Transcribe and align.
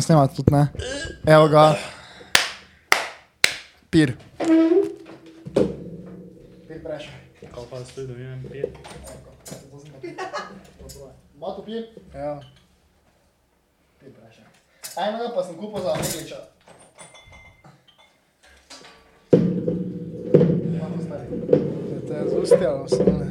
Snemati 0.00 0.36
tudi 0.36 0.52
ne. 0.52 0.66
Evo 1.26 1.48
ga. 1.48 1.74
Pir. 3.90 4.16
Pir 6.68 6.78
prešaj. 6.84 7.18
Kaj 7.54 7.64
pa 7.70 7.84
stoji, 7.84 8.06
da 8.06 8.14
vidim 8.14 8.44
pije? 8.52 8.72
Mato 11.38 11.64
pir? 11.64 11.84
Ja. 12.14 12.40
Pir 14.00 14.10
prešaj. 14.16 14.44
Enega 15.08 15.34
pa 15.34 15.44
sem 15.44 15.56
kupil 15.56 15.82
za 15.82 15.94
Megliča. 15.94 16.40
Mato 20.80 20.98
stari. 21.04 21.26
To 22.08 22.14
je 22.14 22.24
zustjalo, 22.30 22.88
samo 22.88 23.18
ne. 23.18 23.28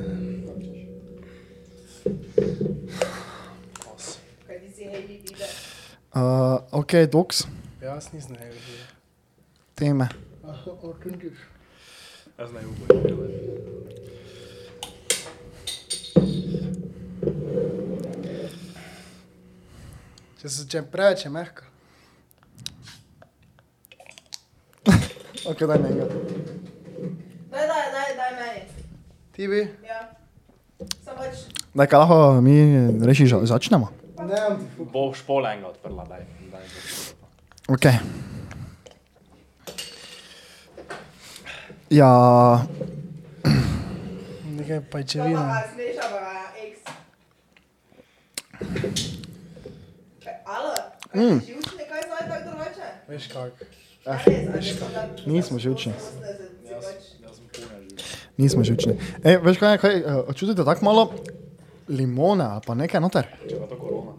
Kaj 4.47 4.59
ti 4.59 4.71
si 4.75 4.83
heavy 4.83 5.17
vide? 5.25 5.60
Uh, 6.11 6.59
ok, 6.71 7.07
doks. 7.07 7.47
Jaz 7.81 8.11
nisem 8.11 8.35
videl. 8.35 8.83
Teme. 9.75 10.09
Jaz 12.37 12.51
ne 12.51 12.59
upam. 12.67 12.97
Če 20.41 20.49
se 20.49 20.65
če 20.67 20.81
preveč 20.91 21.23
je 21.23 21.31
mehko. 21.31 21.63
Ok, 25.51 25.63
daj 25.65 25.79
njega. 25.79 26.05
Daj, 27.49 27.65
daj, 27.71 27.87
daj, 27.95 28.11
daj 28.19 28.31
meni. 28.37 28.61
Ti 29.33 29.47
bi? 29.49 29.61
Ja. 29.87 30.03
Sam 31.01 31.15
pač, 31.17 31.47
Daj, 31.71 31.87
kaj 31.87 32.03
lahko 32.03 32.19
mi 32.43 32.53
reši, 33.07 33.31
začnemo? 33.49 34.00
Ne. 34.27 34.41
Bo 34.93 35.09
špol 35.13 35.45
enega 35.49 35.71
odprla, 35.73 36.05
daj. 36.05 36.23
daj 36.51 36.65
Ok. 37.67 37.85
Ja, 41.91 42.11
Nekaj 44.57 44.79
pajčevina. 44.91 45.63
alo? 50.45 50.71
Mm. 51.15 51.39
živčni, 51.43 51.83
kaj 51.89 52.01
zdaj 52.07 52.23
tako 52.29 52.43
drugače? 52.49 52.87
Veš 53.07 53.27
kak. 53.27 53.53
Ja, 54.05 54.13
a 54.13 54.53
res, 54.55 54.79
da- 54.79 55.07
nismo 55.25 55.59
živčni. 55.59 55.93
80 55.93 55.99
si 56.63 56.73
pač. 56.73 57.03
Nismo 58.37 58.63
živčni. 58.63 58.95
Ej, 59.23 59.37
veš 59.43 59.57
kaj, 59.59 59.77
kaj 59.77 59.93
uh, 60.01 60.31
čutite 60.35 60.63
tako 60.63 60.85
malo 60.85 61.03
limone 61.87 62.47
pa 62.65 62.75
nekaj 62.75 63.01
noter? 63.01 63.27
Če 63.49 63.59
pa 63.59 63.67
to 63.67 63.77
korona. 63.79 64.13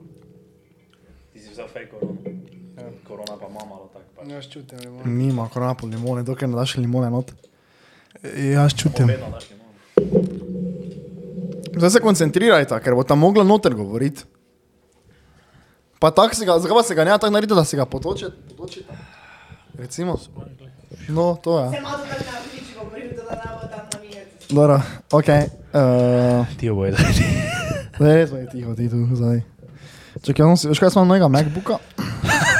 Ti 1.32 1.38
si 1.38 1.50
vzel 1.52 1.68
fake 1.68 1.90
korona. 1.90 2.36
Korona 3.06 3.38
pa 3.40 3.46
ima 3.50 3.64
malo 3.68 3.90
tak. 3.92 4.02
Pa. 4.16 4.26
Jaz 4.28 4.48
čutim 4.50 4.78
limon. 4.78 5.16
Nima 5.18 5.48
korona 5.48 5.74
po 5.74 5.86
limone, 5.86 6.22
dokler 6.22 6.50
ne 6.50 6.56
daš 6.56 6.76
limone 6.76 7.10
not. 7.10 7.32
Jaz 8.52 8.74
čutim. 8.74 9.06
Vedno 9.06 9.30
daš 9.30 9.50
limon. 9.50 9.62
Zdaj 11.76 11.90
se 11.90 12.00
koncentrirajte, 12.00 12.80
ker 12.84 12.94
bo 12.94 13.02
tam 13.02 13.18
mogla 13.18 13.44
noter 13.44 13.74
govoriti. 13.74 14.24
Pa 15.98 16.10
tako 16.10 16.34
se 16.34 16.44
ga, 16.44 16.58
zakaj 16.58 16.76
pa 16.76 16.82
se 16.82 16.94
ga 16.94 17.04
ne 17.04 17.10
tako 17.10 17.30
narediti, 17.30 17.54
da 17.54 17.64
se 17.64 17.76
ga 17.76 17.86
potoči, 17.86 18.26
potočite? 18.48 18.92
Recimo. 19.78 20.18
No, 21.08 21.36
to 21.42 21.60
je. 21.60 21.70
Se 21.70 21.76
ima 21.78 21.90
to 21.90 22.04
tako 22.10 22.24
na 22.24 22.40
priči 22.50 22.74
govoril, 22.78 23.10
da 23.16 23.22
ne 23.34 23.50
bo 23.54 23.68
tam 23.70 23.86
namijeti. 23.92 24.41
Dobro, 24.52 24.80
ok. 25.12 25.28
Uh, 25.28 26.46
Ti 26.56 26.66
jo 26.66 26.74
boje. 26.74 26.92
Zdaj 27.96 28.14
res 28.14 28.30
je 28.30 28.48
tiho, 28.52 28.74
ti 28.74 28.88
tu 28.90 29.00
zdaj. 29.16 29.40
Čakaj, 30.22 30.44
on 30.44 30.58
si, 30.60 30.68
veš 30.68 30.80
kaj 30.82 30.90
sem 30.92 31.00
imel 31.00 31.08
novega 31.08 31.28
MacBooka? 31.32 31.78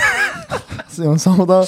si 0.92 1.04
on 1.04 1.18
samo 1.20 1.44
dal. 1.44 1.66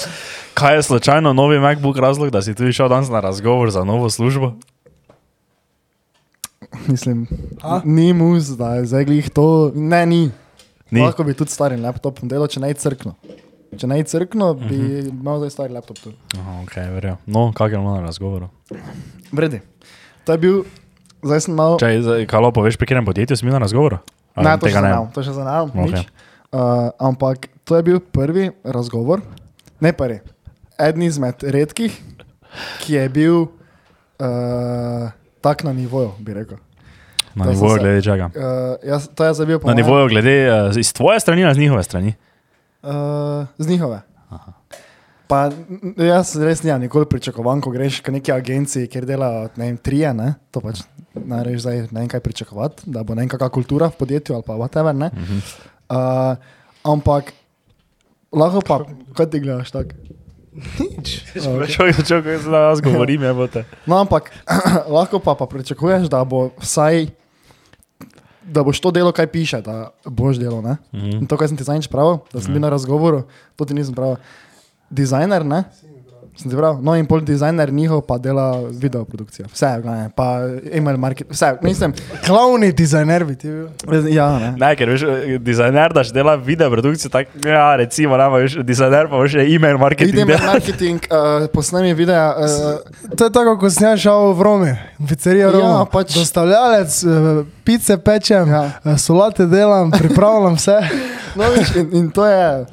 Kaj 0.57 0.75
je 0.75 0.83
slučajno 0.83 1.33
novi 1.33 1.59
MacBook 1.59 1.97
razlog, 1.97 2.29
da 2.33 2.41
si 2.41 2.55
tudi 2.55 2.73
šel 2.73 2.89
danes 2.89 3.09
na 3.09 3.19
razgovor 3.19 3.71
za 3.71 3.83
novo 3.83 4.09
službo? 4.09 4.53
Mislim, 6.87 7.27
A? 7.61 7.81
ni 7.85 8.13
mus, 8.13 8.57
da 8.57 8.75
je 8.75 8.85
zdaj 8.85 9.05
glih 9.05 9.29
to. 9.29 9.71
Ne, 9.75 10.05
ni. 10.05 10.31
Ni? 10.91 11.01
Lahko 11.01 11.23
bi 11.23 11.33
tudi 11.33 11.51
starim 11.51 11.85
laptopom 11.85 12.29
delal, 12.29 12.47
če 12.47 12.65
ne 12.65 12.73
je 12.73 12.79
crkno. 12.81 13.13
Če 13.77 13.87
ne 13.87 14.01
je 14.01 14.09
crkno, 14.09 14.53
bi 14.53 14.75
uh 14.75 14.89
-huh. 14.89 15.09
imel 15.09 15.37
zdaj 15.37 15.49
stari 15.49 15.73
laptop 15.73 15.99
tu. 15.99 16.11
Aha, 16.39 16.61
ok, 16.63 16.75
verjamem. 16.75 17.21
No, 17.25 17.51
kak 17.53 17.71
je 17.71 17.77
bilo 17.77 17.95
na 17.95 18.01
razgovoru? 18.01 18.49
Vredi. 19.31 19.61
To 20.25 20.31
je 20.31 20.37
bil, 20.37 20.55
zdaj 21.21 21.39
sem 21.41 21.53
mal. 21.53 21.77
Če, 21.77 21.89
kaj 22.25 22.39
lo 22.39 22.49
poveš, 22.51 22.75
pri 22.75 22.87
katerem 22.87 23.05
podjetju 23.05 23.37
si 23.37 23.45
na 23.45 23.57
razgovoru? 23.57 24.01
Ali 24.33 24.43
Ne, 24.43 24.57
to 24.57 24.65
še 24.65 24.67
tega 24.67 24.81
zanal, 24.81 25.03
to 25.09 25.19
še 25.21 25.33
zanal, 25.33 25.63
Ok. 25.65 25.75
okay. 25.77 26.01
nič. 26.01 26.09
Uh, 26.49 26.89
ampak 26.99 27.37
to 27.63 27.75
je 27.75 27.83
bil 27.83 27.99
prvi 27.99 28.49
razgovor, 28.63 29.21
ne 29.79 29.91
prvi, 29.91 30.19
eden 30.77 31.03
izmed 31.03 31.39
redkih, 31.41 31.93
ki 32.79 32.93
je 32.93 33.05
bil 33.09 33.35
uh, 33.43 35.07
tak 35.39 35.63
na 35.63 35.71
nivoju, 35.71 36.15
bi 36.19 36.33
rekel. 36.33 36.57
Na 37.33 37.45
To 37.45 37.51
nivoju 37.51 37.73
se- 37.73 37.81
glede 37.81 38.01
čega? 38.01 38.25
Uh, 38.27 38.41
jaz, 38.81 39.07
to 39.09 39.21
je 39.21 39.31
zdaj 39.33 39.45
bil 39.45 39.59
po 39.59 39.67
Na 39.67 39.73
nivoju 39.73 40.07
glede 40.07 40.35
uh, 40.45 40.71
iz 40.73 40.89
tvoje 40.89 41.19
strani 41.19 41.43
ali 41.43 41.53
z 41.53 41.59
njihove 41.59 41.83
strani? 41.83 42.15
Uh, 42.81 42.91
z 43.57 43.67
njihove. 43.67 44.01
Pa 45.27 45.49
jaz 45.97 46.35
res 46.37 46.61
nimam 46.61 46.83
nikoli 46.85 47.07
pričakovan, 47.09 47.61
ko 47.63 47.71
greš 47.73 48.01
k 48.05 48.13
neki 48.13 48.33
agenciji, 48.33 48.89
kjer 48.91 49.07
delajo 49.09 49.47
ne 49.57 49.71
vem, 49.71 49.77
trije, 49.81 50.13
ne? 50.13 50.35
to 50.53 50.61
pač 50.61 50.83
ne 51.15 51.39
rečeš 51.43 51.63
zdaj 51.65 51.79
ne 51.89 52.03
vem 52.03 52.11
kaj 52.11 52.21
pričakovati, 52.21 52.89
da 52.91 53.03
bo 53.03 53.15
ne 53.15 53.25
vem 53.25 53.31
kakšna 53.31 53.49
kultura 53.49 53.89
v 53.89 53.97
podjetju 53.97 54.35
ali 54.37 54.45
pa 54.45 54.59
whatever. 54.59 54.93
Ne? 54.93 55.09
Uh, 55.89 56.37
ampak 56.85 57.33
lahko 58.29 58.61
pa, 58.61 58.83
kaj 59.17 59.31
ti 59.33 59.41
gledaš 59.41 59.73
tako? 59.73 59.97
Nič. 60.55 61.35
Človek, 61.35 61.99
človek, 62.07 62.47
da 62.47 62.71
jaz 62.71 62.79
govorim, 62.79 63.23
je 63.27 63.33
bote. 63.35 63.61
No, 63.83 63.99
ampak 63.99 64.31
lahko 64.95 65.19
pa, 65.19 65.35
pa 65.35 65.49
pričakuješ, 65.51 66.07
da 66.07 66.23
bo 66.23 66.53
vsaj, 66.61 67.09
da 68.45 68.63
boš 68.63 68.79
to 68.79 68.93
delo, 68.95 69.11
kaj 69.11 69.27
piše, 69.33 69.59
da 69.65 69.91
boš 70.07 70.39
delo. 70.39 70.61
Ne? 70.63 70.77
Mhm. 70.95 71.25
In 71.25 71.27
to, 71.27 71.35
kar 71.35 71.51
sem 71.51 71.59
ti 71.59 71.67
zadnjič 71.67 71.91
pravil, 71.91 72.23
da 72.31 72.39
sem 72.39 72.55
bil 72.55 72.63
na 72.63 72.71
razgovoru, 72.71 73.25
to 73.59 73.67
ti 73.67 73.75
nisem 73.75 73.97
pravil. 73.97 74.21
Dizajner, 74.89 75.45
ne? 75.45 75.63
Sem 76.35 76.51
ti 76.51 76.57
prav, 76.57 76.81
no 76.83 76.91
in 76.95 77.05
pol 77.07 77.21
dizajner 77.23 77.71
njihov 77.71 78.01
pa 78.01 78.17
dela 78.17 78.59
video 78.69 79.05
produkcijo. 79.05 79.45
Vse, 79.47 79.69
gledaj, 79.81 80.09
pa 80.11 80.25
email 80.73 80.97
market, 80.97 81.27
vse, 81.31 81.53
mislim, 81.61 81.93
Klavni 82.25 82.73
dizajner 82.73 83.23
bi 83.23 83.35
ti 83.35 83.47
bil. 83.47 83.69
ja, 84.09 84.39
ne. 84.39 84.49
Ne, 84.59 84.75
ker 84.75 84.89
veš, 84.89 85.05
dizajner, 85.39 85.93
da 85.93 86.03
dela 86.03 86.35
video 86.35 86.67
produkcijo, 86.69 87.09
tako, 87.09 87.31
ja, 87.45 87.75
recimo, 87.75 88.17
ne, 88.17 88.27
veš, 88.29 88.57
dizajner 88.63 89.07
pa 89.07 89.21
še 89.27 89.45
e-mail 89.47 89.77
marketing. 89.77 90.27
Dela. 90.27 90.39
marketing, 90.53 90.99
uh, 91.07 91.47
posnemi 91.47 91.93
videa, 91.93 92.35
uh, 92.35 93.15
To 93.15 93.25
je 93.25 93.31
tako, 93.31 93.55
ko 93.55 93.71
jaz 93.71 93.79
šel 93.97 94.33
v 94.33 94.41
Romi, 94.41 94.73
v 94.99 95.07
pizzerijo 95.07 95.47
Ja, 95.47 95.51
Roma. 95.53 95.85
pač- 95.85 96.17
Dostavljalec, 96.19 97.03
eh, 97.03 97.29
pice 97.63 97.95
pečem, 97.97 98.49
Ja. 98.49 98.65
ja. 98.83 98.97
solate 98.97 99.45
delam, 99.45 99.87
pripravljam 99.91 100.55
vse. 100.55 100.81
no, 101.35 101.47
viš, 101.49 101.75
in, 101.75 101.89
in 101.93 102.11
to 102.11 102.25
je. 102.25 102.65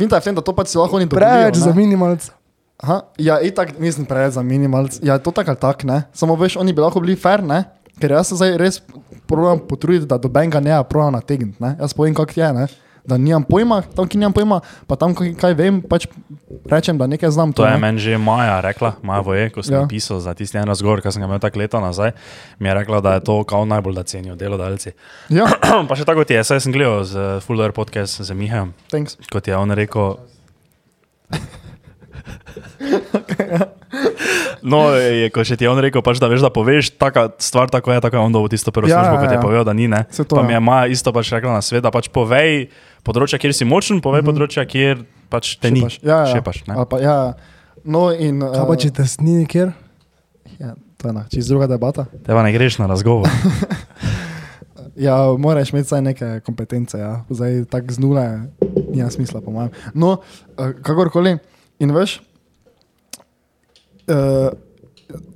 Finta 0.00 0.16
je 0.16 0.24
v 0.24 0.30
tem, 0.30 0.36
da 0.38 0.40
to 0.40 0.56
pač 0.56 0.72
si 0.72 0.80
lahko 0.80 0.96
oni 0.96 1.04
dobijo. 1.04 1.20
Preveč 1.20 1.60
za 1.60 1.74
minimalce. 1.76 2.32
Aha, 2.80 3.02
ja, 3.20 3.36
itak 3.44 3.76
nisem 3.76 4.08
preveč 4.08 4.38
za 4.38 4.42
minimalc. 4.42 4.96
Ja, 5.04 5.18
to 5.20 5.28
tako 5.36 5.52
ali 5.52 5.60
tako, 5.60 5.84
ne. 5.90 5.98
Samo 6.16 6.36
veš, 6.40 6.56
oni 6.56 6.72
bi 6.72 6.80
lahko 6.80 7.02
bili 7.04 7.18
fair, 7.20 7.44
ne. 7.44 7.66
Ker 8.00 8.16
jaz 8.16 8.32
se 8.32 8.38
zdaj 8.40 8.56
res 8.56 8.80
probujem 9.28 9.60
potruditi, 9.68 10.08
da 10.08 10.16
do 10.16 10.30
benga 10.32 10.62
ne 10.64 10.72
proba 10.88 11.10
nategniti, 11.18 11.60
ne. 11.60 11.74
Jaz 11.76 11.92
povem, 11.92 12.16
kak 12.16 12.32
je, 12.32 12.48
ne. 12.56 12.64
Da 13.10 13.16
nimam 13.16 13.42
pojma, 13.42 13.82
tam, 13.90 14.06
ki 14.06 14.16
nimam 14.16 14.30
pojma, 14.32 14.60
pa 14.86 14.94
tam, 14.94 15.10
kaj, 15.12 15.34
kaj 15.34 15.52
vem, 15.52 15.80
pač 15.82 16.06
rečem, 16.64 16.94
da 16.94 17.06
nekaj 17.06 17.30
znam. 17.30 17.50
To 17.52 17.64
je 17.64 17.72
ne. 17.72 17.78
meni 17.80 17.98
že 17.98 18.14
Maja 18.16 18.60
rekla, 18.60 18.94
Maja 19.02 19.20
Voje, 19.20 19.50
ko 19.50 19.60
sem 19.60 19.74
Ja. 19.74 19.84
pisal 19.84 20.20
za 20.20 20.30
tisti 20.32 20.56
en 20.56 20.64
razgovor, 20.64 21.00
ki 21.00 21.10
sem 21.10 21.18
ga 21.18 21.26
imel 21.26 21.38
tako 21.38 21.58
leta 21.58 21.80
nazaj, 21.80 22.14
mi 22.56 22.68
je 22.68 22.74
rekla, 22.76 23.00
da 23.00 23.14
je 23.14 23.24
to 23.24 23.42
kao 23.44 23.64
najbolj, 23.64 23.94
da 23.94 24.02
cenijo 24.04 24.34
delodajalci. 24.34 24.94
Ja, 25.28 25.50
pa 25.88 25.94
še 25.94 26.04
tako 26.04 26.22
ti 26.22 26.34
je, 26.34 26.44
saj 26.44 26.60
sem 26.60 26.70
gledal 26.70 27.02
z 27.02 27.18
Full 27.40 27.58
Air 27.58 27.72
podcast 27.72 28.20
z 28.20 28.30
Mihajem, 28.32 28.70
thanks. 28.86 29.18
kot 29.26 29.44
je 29.44 29.56
on 29.56 29.70
rekel. 29.72 30.16
No, 34.62 34.92
je, 34.94 35.30
ko 35.34 35.42
še 35.46 35.56
ti 35.56 35.64
je 35.64 35.70
on 35.70 35.78
rekel, 35.80 36.02
pač, 36.04 36.20
da 36.22 36.28
veš, 36.30 36.44
da 36.44 36.50
poveš, 36.52 36.92
taka 37.00 37.30
stvar 37.42 37.72
tako 37.72 37.94
je, 37.94 38.00
tako 38.04 38.16
je 38.16 38.22
on 38.22 38.34
dobil 38.34 38.52
tisto 38.52 38.72
prvo 38.74 38.90
Ja, 38.90 39.00
službo, 39.00 39.16
ja, 39.16 39.20
kot 39.24 39.32
je 39.32 39.38
ja. 39.38 39.42
povedal, 39.42 39.64
da 39.66 39.74
ni. 39.74 39.88
Ne? 39.90 40.04
To, 40.12 40.24
Pa 40.36 40.42
ja. 40.42 40.46
mi 40.46 40.54
je 40.54 40.60
Maja 40.60 40.90
isto 40.92 41.12
pač 41.16 41.32
rekla 41.32 41.56
na 41.58 41.62
svet, 41.64 41.82
da 41.82 41.90
pač 41.94 42.10
povej 42.12 42.68
področja, 43.06 43.40
kjer 43.40 43.56
si 43.56 43.64
močen, 43.64 44.04
povej 44.04 44.22
mm 44.22 44.28
-hmm. 44.28 44.36
področja, 44.36 44.64
kjer 44.68 45.04
pač 45.32 45.56
te 45.56 45.70
ni. 45.70 45.80
Šepaš. 45.80 45.98
Ja, 46.04 46.18
ja. 46.26 46.32
Šepaš, 46.36 46.66
ne? 46.68 46.74
Ali 46.76 46.86
Pa, 46.86 47.00
ja. 47.00 47.34
No 47.84 48.12
in... 48.12 48.40
Kaj 48.40 48.66
pa 48.68 48.76
če 48.76 48.90
te 48.90 49.06
sni 49.08 49.40
nikjer? 49.40 49.72
Ja, 50.60 50.74
to 51.00 51.08
je 51.08 51.10
ena, 51.10 51.24
čisto 51.32 51.56
druga 51.56 51.66
debata. 51.66 52.06
Teba 52.26 52.42
ne 52.42 52.52
greš 52.52 52.78
na 52.78 52.86
razgovor. 52.86 53.28
Ja, 55.00 55.32
moraš 55.38 55.70
imeti 55.72 55.86
vsaj 55.86 56.02
neke 56.02 56.40
kompetence, 56.44 56.98
ja. 56.98 57.24
zdaj 57.30 57.64
tako 57.72 57.92
z 57.92 57.98
nule 57.98 58.24
nima 58.92 59.10
smisla, 59.10 59.40
po 59.40 59.50
mojem. 59.50 59.70
No, 59.94 60.18
eh, 60.58 60.74
kakorkoli. 60.82 61.38
In 61.80 61.94
veš, 61.96 62.18
uh, 64.08 64.52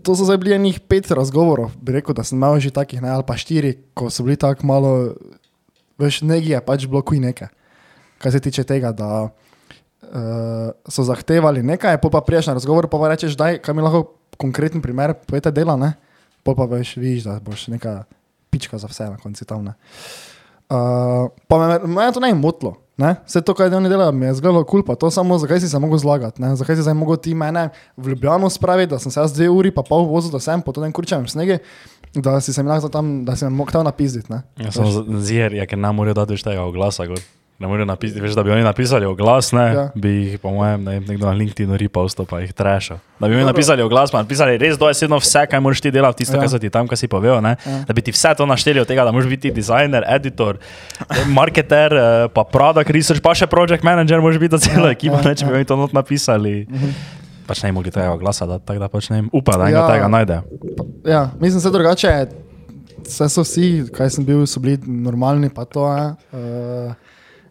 to 0.04 0.14
so 0.14 0.26
zdaj 0.28 0.38
bili 0.42 0.54
enih 0.54 0.80
pet 0.80 1.08
razgovorov, 1.10 1.72
bi 1.80 1.96
rekel, 1.96 2.14
da 2.14 2.24
sem 2.26 2.36
imel 2.38 2.60
že 2.60 2.74
takih, 2.74 3.00
ne, 3.02 3.10
ali 3.10 3.24
pa 3.26 3.36
štiri, 3.40 3.78
ko 3.96 4.10
so 4.12 4.26
bili 4.26 4.36
tako 4.36 4.66
malo 4.68 4.90
veš, 5.98 6.22
nekaj 6.26 6.52
je 6.52 6.60
pač 6.64 6.86
bilo 6.90 7.02
kuj 7.06 7.22
nekaj. 7.22 7.48
Kar 8.18 8.32
se 8.32 8.40
tiče 8.40 8.64
tega, 8.68 8.92
da 8.92 9.28
uh, 9.28 10.68
so 10.88 11.04
zahtevali 11.06 11.62
nekaj, 11.62 11.98
pa 12.02 12.20
priješ 12.20 12.52
na 12.52 12.58
razgovor, 12.58 12.88
pa 12.92 12.98
pa 12.98 13.12
rečeš, 13.12 13.38
daj, 13.38 13.60
kaj 13.64 13.74
mi 13.74 13.84
lahko 13.84 14.06
konkreten 14.36 14.82
primer 14.82 15.14
povete 15.26 15.52
dela, 15.54 15.76
ne? 15.80 15.94
Pol 16.44 16.56
pa 16.58 16.68
veš, 16.68 16.96
vidiš, 17.00 17.24
da 17.28 17.38
boš 17.40 17.68
neka 17.72 18.04
pička 18.52 18.78
za 18.78 18.90
vse 18.90 19.08
na 19.10 19.18
koncu 19.18 19.44
tam, 19.48 19.64
ne. 19.64 19.74
Uh, 20.68 21.30
pa 21.48 21.58
me, 21.60 21.78
me 21.88 22.12
to 22.12 22.20
ne 22.20 22.32
je 22.32 22.38
motlo. 22.38 22.76
Ne? 22.96 23.16
Vse 23.26 23.40
to, 23.42 23.54
kar 23.58 23.74
oni 23.74 23.90
delajo, 23.90 24.12
mi 24.14 24.26
je 24.26 24.36
zgledalo 24.38 24.62
kul, 24.64 24.84
pa 24.86 24.94
to 24.94 25.10
samo, 25.10 25.38
zakaj 25.42 25.64
si 25.64 25.68
se 25.68 25.78
mogel 25.82 25.98
zlagati, 25.98 26.42
ne? 26.42 26.52
zakaj 26.56 26.76
si 26.78 26.84
zdaj 26.86 26.94
mogel 26.94 27.16
ti 27.18 27.34
mene 27.34 27.68
v 27.96 28.14
Ljubljano 28.14 28.50
spraviti, 28.50 28.92
da 28.92 28.98
sem 29.02 29.10
se 29.10 29.18
jaz 29.20 29.34
dve 29.34 29.48
uri 29.50 29.72
pa 29.74 29.82
pol 29.82 30.06
vozil 30.06 30.30
do 30.30 30.38
sem 30.38 30.62
po 30.62 30.72
tem 30.72 30.92
kurčevem 30.94 31.26
snegu, 31.26 31.58
da 32.14 32.38
si 32.40 32.54
se 32.54 32.62
mi 32.62 32.70
lahko 32.70 32.88
tam, 32.88 33.24
da 33.26 33.34
si 33.36 33.44
me 33.44 33.50
mogel 33.50 33.82
ne. 33.82 34.42
Ja, 34.62 34.70
samo 34.70 35.18
zir, 35.18 35.54
ja, 35.58 35.66
ker 35.66 35.78
nam 35.78 35.98
morajo 35.98 36.14
dati 36.14 36.38
več 36.38 36.46
tega 36.46 36.62
oglasa. 36.62 37.06
Gor. 37.10 37.18
Ne 37.54 37.68
morejo 37.68 37.86
napisati, 37.86 38.20
veš, 38.20 38.32
da 38.32 38.42
bi 38.42 38.50
oni 38.50 38.62
napisali 38.62 39.06
oglas, 39.06 39.52
ne, 39.52 39.62
Ja. 39.62 39.72
ja. 39.72 39.90
bi 39.94 40.08
jih, 40.10 40.38
po 40.40 40.50
mojem, 40.50 40.82
ne, 40.84 40.90
vem, 40.92 41.04
nekdo 41.06 41.26
na 41.26 41.32
LinkedInu 41.32 41.76
ripal, 41.76 42.08
pa 42.26 42.40
jih 42.40 42.52
trešal. 42.52 42.98
Da 43.14 43.28
bi 43.28 43.34
oni 43.34 43.42
Dobro. 43.42 43.52
napisali 43.52 43.82
oglas, 43.82 44.10
pa 44.10 44.18
napisali 44.18 44.58
res 44.58 44.74
dojesedno 44.76 45.16
vse, 45.16 45.46
kaj 45.46 45.60
moraš 45.60 45.80
ti 45.80 45.90
delati, 45.90 46.18
tisto, 46.18 46.34
Ja. 46.34 46.36
ja. 46.36 46.42
kar 46.42 46.50
so 46.50 46.58
ti 46.58 46.66
tam, 46.68 46.88
kar 46.88 46.98
si 46.98 47.06
povedal, 47.08 47.38
ne, 47.40 47.54
Ja. 47.56 47.72
ja. 47.72 47.84
da 47.84 47.92
bi 47.92 48.02
ti 48.02 48.10
vse 48.10 48.34
to 48.34 48.46
našteli 48.46 48.80
od 48.80 48.86
tega, 48.86 49.04
da 49.04 49.12
moraš 49.12 49.28
biti 49.28 49.50
dizajner, 49.52 50.02
editor, 50.08 50.58
marketer, 51.28 51.92
eh, 51.92 52.02
pa 52.28 52.44
product 52.44 52.90
research, 52.90 53.22
pa 53.22 53.34
še 53.34 53.46
project 53.46 53.84
manager, 53.84 54.20
moraš 54.20 54.38
biti 54.38 54.58
celo 54.58 54.86
Ja, 54.86 54.92
ekipo, 54.92 55.14
ja, 55.14 55.22
ne, 55.22 55.34
če 55.34 55.46
bi 55.46 55.52
ja. 55.52 55.56
oni 55.56 55.64
to 55.64 55.76
not 55.76 55.92
napisali. 55.92 56.66
Pač 57.46 57.62
ne 57.62 57.70
bi 57.70 57.76
mogli 57.76 57.90
tega 57.90 58.10
oglasa 58.10 58.46
dati, 58.46 58.66
tako 58.66 58.80
da 58.80 58.88
pač 58.88 59.10
ne 59.10 59.22
upam, 59.30 59.54
da 59.54 59.64
enega 59.64 59.78
Ja. 59.78 59.86
tega 59.88 60.08
najde. 60.08 60.40
Ja, 61.04 61.30
mislim 61.38 61.60
se 61.60 61.70
drugače, 61.70 62.12
vse 63.04 63.28
so 63.28 63.42
vsi, 63.42 63.66
kaj 63.92 64.10
sem 64.10 64.24
bil, 64.24 64.42
so 64.44 64.60
bili 64.60 64.78
normalni, 64.82 65.50
pa 65.50 65.64
to 65.64 65.86
je. 65.86 66.04
Uh, 66.32 67.03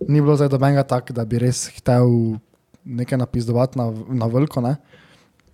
ni 0.08 0.22
bilo 0.22 0.36
zdaj 0.36 0.52
dobenega 0.54 0.84
tak, 0.88 1.12
da 1.12 1.26
bi 1.26 1.42
res 1.42 1.68
hotel 1.76 2.38
nekaj 2.84 3.18
napisovati 3.18 3.80
na, 3.80 3.90
na 4.12 4.28
veliko, 4.28 4.62
ne. 4.62 4.76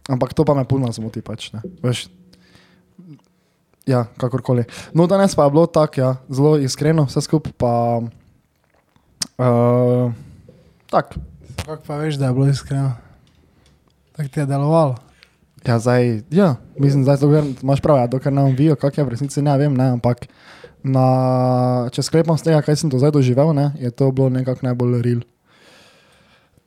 Ampak 0.10 0.34
to 0.34 0.46
pa 0.46 0.56
me 0.57 0.66
puno 0.66 0.90
zmoti, 0.92 1.22
pač 1.22 1.51
ne. 1.54 1.62
Veš, 1.86 2.07
ja, 3.86 4.07
kakorkoli. 4.18 4.66
No, 4.94 5.06
danes 5.06 5.38
pa 5.38 5.46
je 5.46 5.54
bilo 5.54 5.66
tako, 5.69 6.01
ja, 6.01 6.16
zelo 6.30 6.57
iskreno, 6.57 7.06
vse 7.10 7.22
skupaj 7.22 7.54
pa. 7.57 7.74
Uh, 9.40 10.10
tak, 10.90 11.13
Kako 11.69 11.84
pa 11.88 11.95
veš, 11.95 12.16
da 12.16 12.25
je 12.25 12.34
bilo 12.34 12.48
iskreno? 12.48 12.92
Tako 14.16 14.30
ti 14.30 14.40
je 14.40 14.45
delovalo. 14.45 14.95
Ja, 15.68 15.80
zdaj, 15.80 16.22
ja, 16.31 16.56
mislim, 16.78 17.06
da 17.06 17.18
imaš 17.62 17.81
prav, 17.81 17.98
ja, 17.98 18.07
dokler 18.07 18.34
ne 18.34 18.44
vidijo, 18.44 18.75
kako 18.75 19.02
je 19.02 19.06
v 19.06 19.10
resnici, 19.10 19.42
ne 19.42 19.57
vem, 19.57 19.74
ne, 19.74 19.90
ampak 19.90 20.25
na, 20.84 21.06
če 21.92 22.04
sklepam 22.06 22.38
z 22.40 22.50
tega, 22.50 22.62
kaj 22.64 22.80
sem 22.84 22.92
do 22.92 23.00
zdaj 23.02 23.12
doživel, 23.16 23.52
ne, 23.56 23.72
je 23.80 23.92
to 23.92 24.12
bilo 24.16 24.30
nekako 24.31 24.64
najbolj 24.70 25.02
real. 25.04 25.22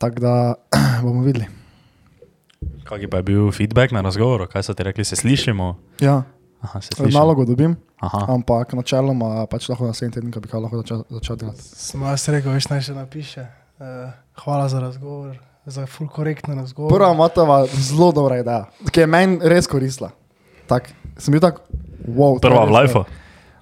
Tako 0.02 0.20
da 0.20 0.34
bomo 1.04 1.24
videli. 1.24 1.48
Kak 2.86 3.02
pa 3.10 3.22
je 3.22 3.26
bil 3.26 3.50
feedback 3.54 3.94
na 3.94 4.02
razgovoru, 4.04 4.46
kaj 4.50 4.66
so 4.66 4.74
ti 4.74 4.84
rekli, 4.84 5.04
se 5.04 5.16
slišimo? 5.16 5.76
Ja, 6.02 6.22
Aha, 6.60 6.80
se 6.80 6.94
slišimo. 6.94 7.18
nalogo 7.18 7.44
dobim, 7.44 7.76
Aha. 8.00 8.26
ampak 8.28 8.74
načeloma 8.76 9.46
pač 9.50 9.68
lahko 9.70 9.88
naslednji 9.88 10.18
teden, 10.18 10.34
ko 10.34 10.42
bi 10.42 10.50
kaj 10.50 10.60
lahko 10.66 10.82
začel, 10.82 11.04
začel 11.10 11.40
delati. 11.40 11.62
Sem 11.62 12.02
jaz 12.06 12.28
rekel, 12.28 12.52
veš, 12.52 12.68
naj 12.70 12.84
še 12.86 12.98
napiše. 12.98 13.46
Uh, 13.82 14.12
hvala 14.44 14.68
za 14.70 14.82
razgovor, 14.82 15.38
za 15.66 15.86
full 15.90 16.10
korektno 16.10 16.54
razgovor. 16.54 16.92
Prva 16.92 17.14
matova, 17.18 17.64
zelo 17.66 18.12
dobra 18.14 18.42
ideja, 18.42 18.68
ki 18.92 19.06
je 19.06 19.08
meni 19.10 19.40
res 19.42 19.66
koristila. 19.70 20.12
Tak, 20.70 20.92
sem 21.18 21.34
bil 21.34 21.42
tak, 21.42 21.64
wow. 22.06 22.38
Prva 22.42 22.66
v 22.68 22.76
lifeu. 22.82 23.06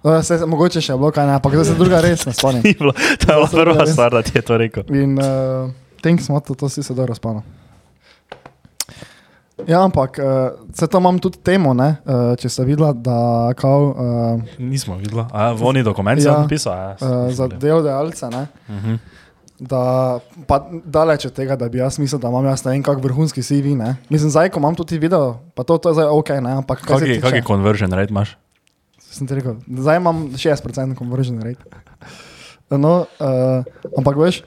Dobro. 0.03 0.23
Se, 0.23 0.47
mogoče 0.47 0.81
še 0.81 0.93
je 0.93 0.99
bilo 0.99 1.11
kaj, 1.11 1.27
ne, 1.27 1.33
ampak 1.35 1.53
zdaj 1.53 1.65
se 1.65 1.75
druga 1.75 2.01
res 2.01 2.27
ne 2.27 2.33
spomnim. 2.33 2.63
Ni 2.67 2.75
bilo- 2.75 2.93
To 2.93 3.25
je 3.25 3.37
bila 3.37 3.47
prva 3.49 3.87
stvar, 3.87 4.11
da 4.11 4.23
ti 4.23 4.33
je 4.35 4.43
to 4.43 4.57
rekel. 4.57 4.83
In 4.91 5.15
uh, 5.15 5.71
thanks, 6.01 6.29
moto, 6.29 6.55
to 6.55 6.69
si 6.69 6.83
se 6.83 6.95
dobro 6.95 7.15
spomnil. 7.15 7.43
Ja, 9.61 9.83
ampak 9.83 10.17
uh, 10.17 10.25
se 10.73 10.87
to 10.87 10.99
imam 10.99 11.19
tudi 11.19 11.37
temo, 11.39 11.75
ne, 11.75 12.01
uh, 12.01 12.33
če 12.35 12.49
ste 12.49 12.65
videla, 12.65 12.95
da 12.95 13.17
kao, 13.53 13.81
uh, 13.91 14.41
Nismo 14.59 14.97
videli. 14.97 15.21
A, 15.31 15.53
voni 15.53 15.83
dokument 15.83 16.17
ja. 16.17 16.25
Ja. 16.25 16.33
sem 16.33 16.43
napisal. 16.43 16.73
Ja, 16.73 16.97
uh, 16.97 17.29
za 17.31 17.45
delodajalce, 17.51 18.31
ne, 18.31 18.47
uh 18.67 18.75
-huh. 18.77 18.97
da 19.61 19.83
pa 20.47 20.65
daleč 20.87 21.27
od 21.27 21.33
tega, 21.33 21.57
da 21.57 21.69
bi 21.69 21.79
jaz 21.79 21.99
mislil, 21.99 22.19
da 22.19 22.29
imam 22.29 22.45
jaz 22.47 22.65
ne 22.65 22.71
vem 22.71 22.83
kak 22.83 23.05
vrhunski 23.05 23.43
CV, 23.43 23.77
ne. 23.77 23.97
Mislim, 24.09 24.31
zdaj, 24.31 24.49
ko 24.49 24.59
imam 24.59 24.75
tudi 24.75 24.99
video, 24.99 25.39
pa 25.55 25.63
to, 25.63 25.77
to 25.79 25.89
je 25.89 25.95
zdaj 25.95 26.07
ok, 26.09 26.29
ne, 26.31 26.53
ampak 26.53 26.81
kaj 26.81 26.99
se 26.99 27.01
Kaki, 27.01 27.13
tiče- 27.13 27.21
kaki 27.23 27.47
conversion 27.47 27.93
rate 27.93 28.11
imaš? 28.11 28.37
Sem 29.11 29.27
ti 29.27 29.35
rekel, 29.35 29.59
zdaj 29.67 29.99
imam 29.99 30.29
60% 30.39 30.99
conversion 30.99 31.41
rate. 31.43 31.63
No, 32.71 33.07
uh, 33.19 33.65
ampak 33.99 34.19
veš, 34.19 34.43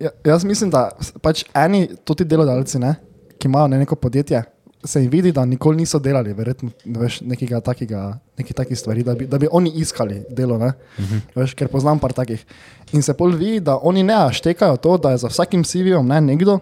ja, 0.00 0.10
jaz 0.24 0.44
mislim, 0.44 0.70
da 0.70 0.90
pač 1.24 1.46
eni, 1.56 1.86
tudi 2.04 2.26
delodajalci, 2.28 2.80
ne, 2.82 2.94
ki 3.40 3.48
imajo 3.48 3.70
ne, 3.72 3.78
neko 3.80 3.96
podjetje, 3.96 4.42
se 4.84 5.00
jim 5.00 5.10
vidi, 5.10 5.32
da 5.32 5.44
nikoli 5.48 5.80
niso 5.80 5.98
delali, 6.02 6.34
verjetno, 6.36 6.70
veš, 6.98 7.20
nekega 7.24 7.62
takega, 7.64 8.02
nekih 8.38 8.56
takih 8.58 8.78
stvari, 8.78 9.04
da 9.06 9.14
bi, 9.14 9.28
da 9.30 9.38
bi 9.38 9.48
oni 9.50 9.72
iskali 9.80 10.24
delo, 10.28 10.58
ne, 10.58 10.72
uh 10.98 11.04
-huh. 11.04 11.20
veš, 11.34 11.54
ker 11.54 11.68
poznam 11.72 11.98
par 11.98 12.12
takih. 12.12 12.44
In 12.92 13.02
se 13.02 13.14
pol 13.14 13.30
vidi, 13.30 13.60
da 13.60 13.78
oni 13.82 14.02
ne 14.02 14.32
štekajo 14.32 14.76
to, 14.76 14.98
da 14.98 15.10
je 15.10 15.22
za 15.24 15.28
vsakim 15.28 15.64
CV-om 15.64 16.06
ne, 16.06 16.20
nekdo, 16.20 16.58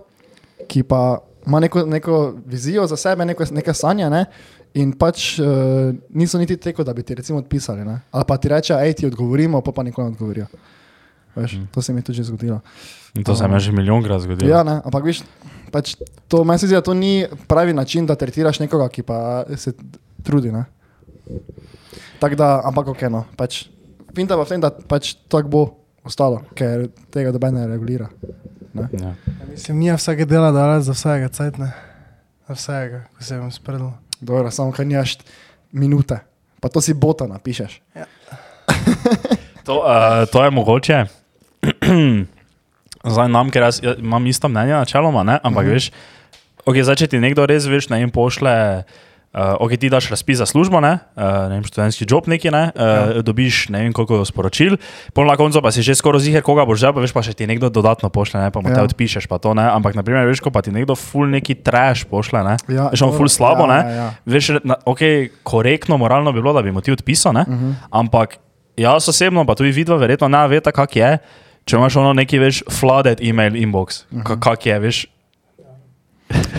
ki 0.68 0.82
pa 0.82 1.18
ima 1.46 1.60
neko, 1.60 1.86
neko 1.86 2.34
vizijo 2.46 2.86
za 2.86 2.96
sebe, 2.96 3.24
neko, 3.24 3.44
neke 3.50 3.74
sanje, 3.74 4.10
ne, 4.10 4.24
in 4.74 4.92
pač 4.92 5.38
uh, 5.38 5.46
niso 6.10 6.38
niti 6.38 6.56
teko, 6.56 6.84
da 6.84 6.92
bi 6.92 7.02
ti 7.02 7.14
recimo 7.14 7.38
odpisali, 7.38 7.84
ne, 7.84 8.00
ali 8.10 8.24
pa 8.24 8.36
ti 8.36 8.48
reče, 8.48 8.74
hej, 8.76 8.92
ti 8.94 9.06
odgovorimo, 9.06 9.60
pa 9.60 9.72
pa 9.72 9.82
nikoli 9.82 10.04
ne 10.04 10.10
odgovorijo. 10.10 10.46
Veš, 11.32 11.52
Mhm. 11.52 11.64
to 11.66 11.82
se 11.82 11.92
mi 11.92 11.98
je 11.98 12.04
tudi 12.04 12.22
zgodilo. 12.22 12.60
In 13.14 13.24
to 13.24 13.34
se 13.34 13.48
mi 13.48 13.54
je 13.54 13.60
že 13.60 13.72
milijonkrat 13.72 14.20
zgodilo. 14.20 14.50
Ja, 14.50 14.62
ne, 14.62 14.80
ampak 14.84 15.04
viš, 15.04 15.22
pač 15.70 15.94
to 16.28 16.44
meni 16.44 16.58
se 16.58 16.66
zdi, 16.66 16.74
da 16.74 16.82
to 16.82 16.94
ni 16.94 17.22
pravi 17.46 17.72
način, 17.72 18.06
da 18.06 18.14
tretiraš 18.14 18.58
nekoga, 18.58 18.88
ki 18.88 19.02
pa 19.02 19.18
se 19.56 19.72
trudi. 20.22 20.52
ne. 20.52 20.64
Tako 22.18 22.34
da, 22.34 22.60
ampak 22.64 22.88
ok, 22.88 23.02
no, 23.02 23.24
pač, 23.36 23.68
finta 24.10 24.34
pa 24.34 24.42
v 24.42 24.48
tem, 24.48 24.60
da 24.60 24.70
pač 24.70 25.14
tako 25.26 25.48
bo 25.48 25.62
ostalo, 26.02 26.42
ker 26.52 26.88
tega 27.08 27.30
doben 27.30 27.54
ne 27.54 27.66
regulira. 27.66 28.08
Ne. 28.74 28.88
Ja. 28.92 29.08
Ja, 29.08 29.14
mislim, 29.48 29.78
nije 29.78 29.94
vsake 29.94 30.24
dela 30.24 30.50
dalec 30.50 30.84
za 30.84 30.92
vsega, 30.92 31.28
cajt 31.28 31.58
ne. 31.58 31.70
Za 32.46 32.54
vsega, 32.54 33.04
ko 33.08 33.24
se 33.24 33.38
vam 33.38 33.50
spredlo. 33.50 33.92
Dobro, 34.20 34.50
samo 34.50 34.72
kaj 34.72 34.86
nimaš 34.86 35.18
minute, 35.72 36.20
pa 36.60 36.68
to 36.68 36.80
si 36.80 36.94
bota 36.94 37.26
napišeš. 37.26 37.80
To, 39.64 39.84
uh, 39.84 40.24
to 40.32 40.44
je 40.44 40.50
mogoče. 40.50 41.04
Zdaj 43.12 43.28
nam, 43.28 43.50
ker 43.52 43.62
jaz, 43.62 43.80
jaz 43.84 43.98
imam 44.00 44.26
isto 44.26 44.48
mnenje 44.48 44.72
načeloma, 44.72 45.22
ne? 45.22 45.38
ampak 45.42 45.64
uh 45.64 45.68
-huh. 45.68 45.74
veš, 45.74 45.90
okay, 46.64 46.82
zdaj, 46.82 46.96
če 46.96 47.06
ti 47.06 47.20
nekdo 47.20 47.46
res 47.46 47.66
veš, 47.66 47.88
ne 47.88 48.00
jim 48.00 48.10
pošle. 48.10 48.82
Uh, 49.30 49.54
ok, 49.62 49.76
ti 49.78 49.86
daš 49.86 50.08
razpis 50.10 50.40
za 50.42 50.46
službo, 50.46 50.80
ne, 50.82 50.96
uh, 51.14 51.22
ne 51.46 51.60
vem, 51.60 51.62
študentski 51.62 52.02
job 52.02 52.26
neki, 52.26 52.50
ne, 52.50 52.64
uh, 52.74 52.82
ja. 52.82 53.22
dobiš 53.22 53.68
ne 53.70 53.84
vem 53.84 53.92
koliko 53.94 54.24
sporočil, 54.26 54.74
pol 55.14 55.30
na 55.30 55.36
koncu 55.38 55.62
pa 55.62 55.70
si 55.70 55.84
že 55.86 55.94
skoraj 55.94 56.24
ziger, 56.24 56.42
koga 56.42 56.64
boš 56.66 56.80
žal, 56.82 56.90
pa 56.90 56.98
veš 56.98 57.14
pa 57.14 57.22
še 57.22 57.36
ti 57.38 57.46
nekdo 57.46 57.70
dodatno 57.70 58.10
pošle, 58.10 58.42
ne, 58.42 58.50
pa 58.50 58.58
mu 58.58 58.74
ja. 58.74 58.80
te 58.82 58.90
odpišeš, 58.90 59.30
pa 59.30 59.38
to 59.38 59.54
ne, 59.54 59.68
ampak 59.70 59.94
naprimer, 59.94 60.26
veš, 60.26 60.42
ko 60.42 60.50
pa 60.50 60.64
ti 60.66 60.74
nekdo 60.74 60.98
full 60.98 61.30
neki 61.30 61.62
trash 61.62 62.10
pošle, 62.10 62.42
ne, 62.42 62.56
Ja, 62.74 62.88
veš, 62.90 63.06
on 63.06 63.14
full 63.14 63.30
slabo, 63.30 63.70
ja, 63.70 63.70
ne, 63.70 63.78
ja, 63.78 63.94
ja. 63.94 64.08
veš, 64.26 64.50
na, 64.66 64.80
ok, 64.82 65.06
korektno, 65.46 65.94
moralno 65.94 66.34
bi 66.34 66.42
bilo, 66.42 66.50
da 66.50 66.66
bi 66.66 66.74
mu 66.74 66.82
ti 66.82 66.90
odpisal, 66.90 67.30
ne, 67.38 67.46
uh 67.46 67.54
-huh. 67.54 67.86
ampak 68.02 68.34
jaz 68.74 69.06
osebno, 69.06 69.46
pa 69.46 69.54
tudi 69.54 69.70
vidva, 69.70 69.94
verjetno 69.94 70.26
ne 70.26 70.42
veste, 70.50 70.74
kak 70.74 70.96
je, 70.96 71.18
če 71.70 71.78
imaš 71.78 72.02
ono 72.02 72.18
neki, 72.18 72.34
veš, 72.42 72.66
flooded 72.66 73.22
email 73.22 73.54
inbox, 73.54 74.10
uh 74.10 74.26
-huh. 74.26 74.42
kak 74.42 74.66
je, 74.66 74.78
veš, 74.78 75.06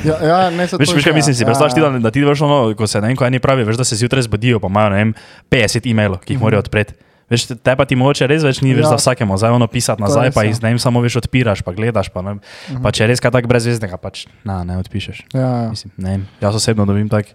Ja, 0.02 0.16
ja, 0.20 0.38
ne 0.50 0.66
Veš, 0.66 0.74
veš, 0.74 0.92
kaj 0.96 1.02
že- 1.04 1.14
mislim, 1.14 1.36
si 1.36 1.44
ja, 1.44 1.48
predstavljaš, 1.48 1.74
ti, 1.74 1.80
ja. 1.80 1.90
da, 2.00 2.12
ti 2.12 2.24
veš 2.24 2.42
ono, 2.42 2.74
ko 2.74 2.88
se 2.88 3.02
ne 3.02 3.08
vem, 3.08 3.16
ko 3.16 3.26
eni 3.26 3.40
pravi, 3.40 3.64
veš, 3.64 3.78
da 3.78 3.84
se 3.84 3.96
zjutraj 3.96 4.24
zbudijo, 4.24 4.60
pa 4.60 4.68
imajo, 4.68 4.90
ne 4.90 4.98
vem, 4.98 5.12
50 5.48 5.86
e-mailov, 5.86 6.20
ki 6.20 6.34
jih 6.34 6.42
morajo 6.42 6.60
odpreti. 6.60 6.98
Veš, 7.30 7.46
te 7.56 7.76
pa 7.76 7.86
ti 7.86 7.96
moče 7.96 8.28
res 8.28 8.44
več 8.44 8.60
ni 8.60 8.74
več 8.74 8.84
Ja. 8.84 8.90
za 8.90 8.98
vsakemu, 8.98 9.38
zdaj 9.38 9.52
ono 9.52 9.68
pisati 9.68 10.04
nazaj, 10.04 10.26
res, 10.26 10.36
pa 10.36 10.44
ja. 10.44 10.50
jih 10.50 10.60
ne 10.60 10.70
vem, 10.70 10.80
samo 10.80 11.00
veš 11.00 11.22
odpiraš, 11.22 11.62
pa 11.64 11.72
gledaš, 11.72 12.10
pa, 12.12 12.20
ne, 12.22 12.34
vem. 12.36 12.82
pa 12.84 12.92
če 12.92 13.04
je 13.04 13.08
res 13.08 13.24
kaj 13.24 13.32
tak 13.32 13.48
brezvezdnega, 13.48 13.96
pač 13.96 14.26
na, 14.44 14.64
ne 14.64 14.76
odpišeš. 14.78 15.32
Ja, 15.32 15.40
ja. 15.40 15.70
Mislim, 15.72 15.94
ne 15.96 16.18
jaz 16.42 16.56
osebno 16.56 16.84
dobim 16.86 17.08
tak 17.08 17.32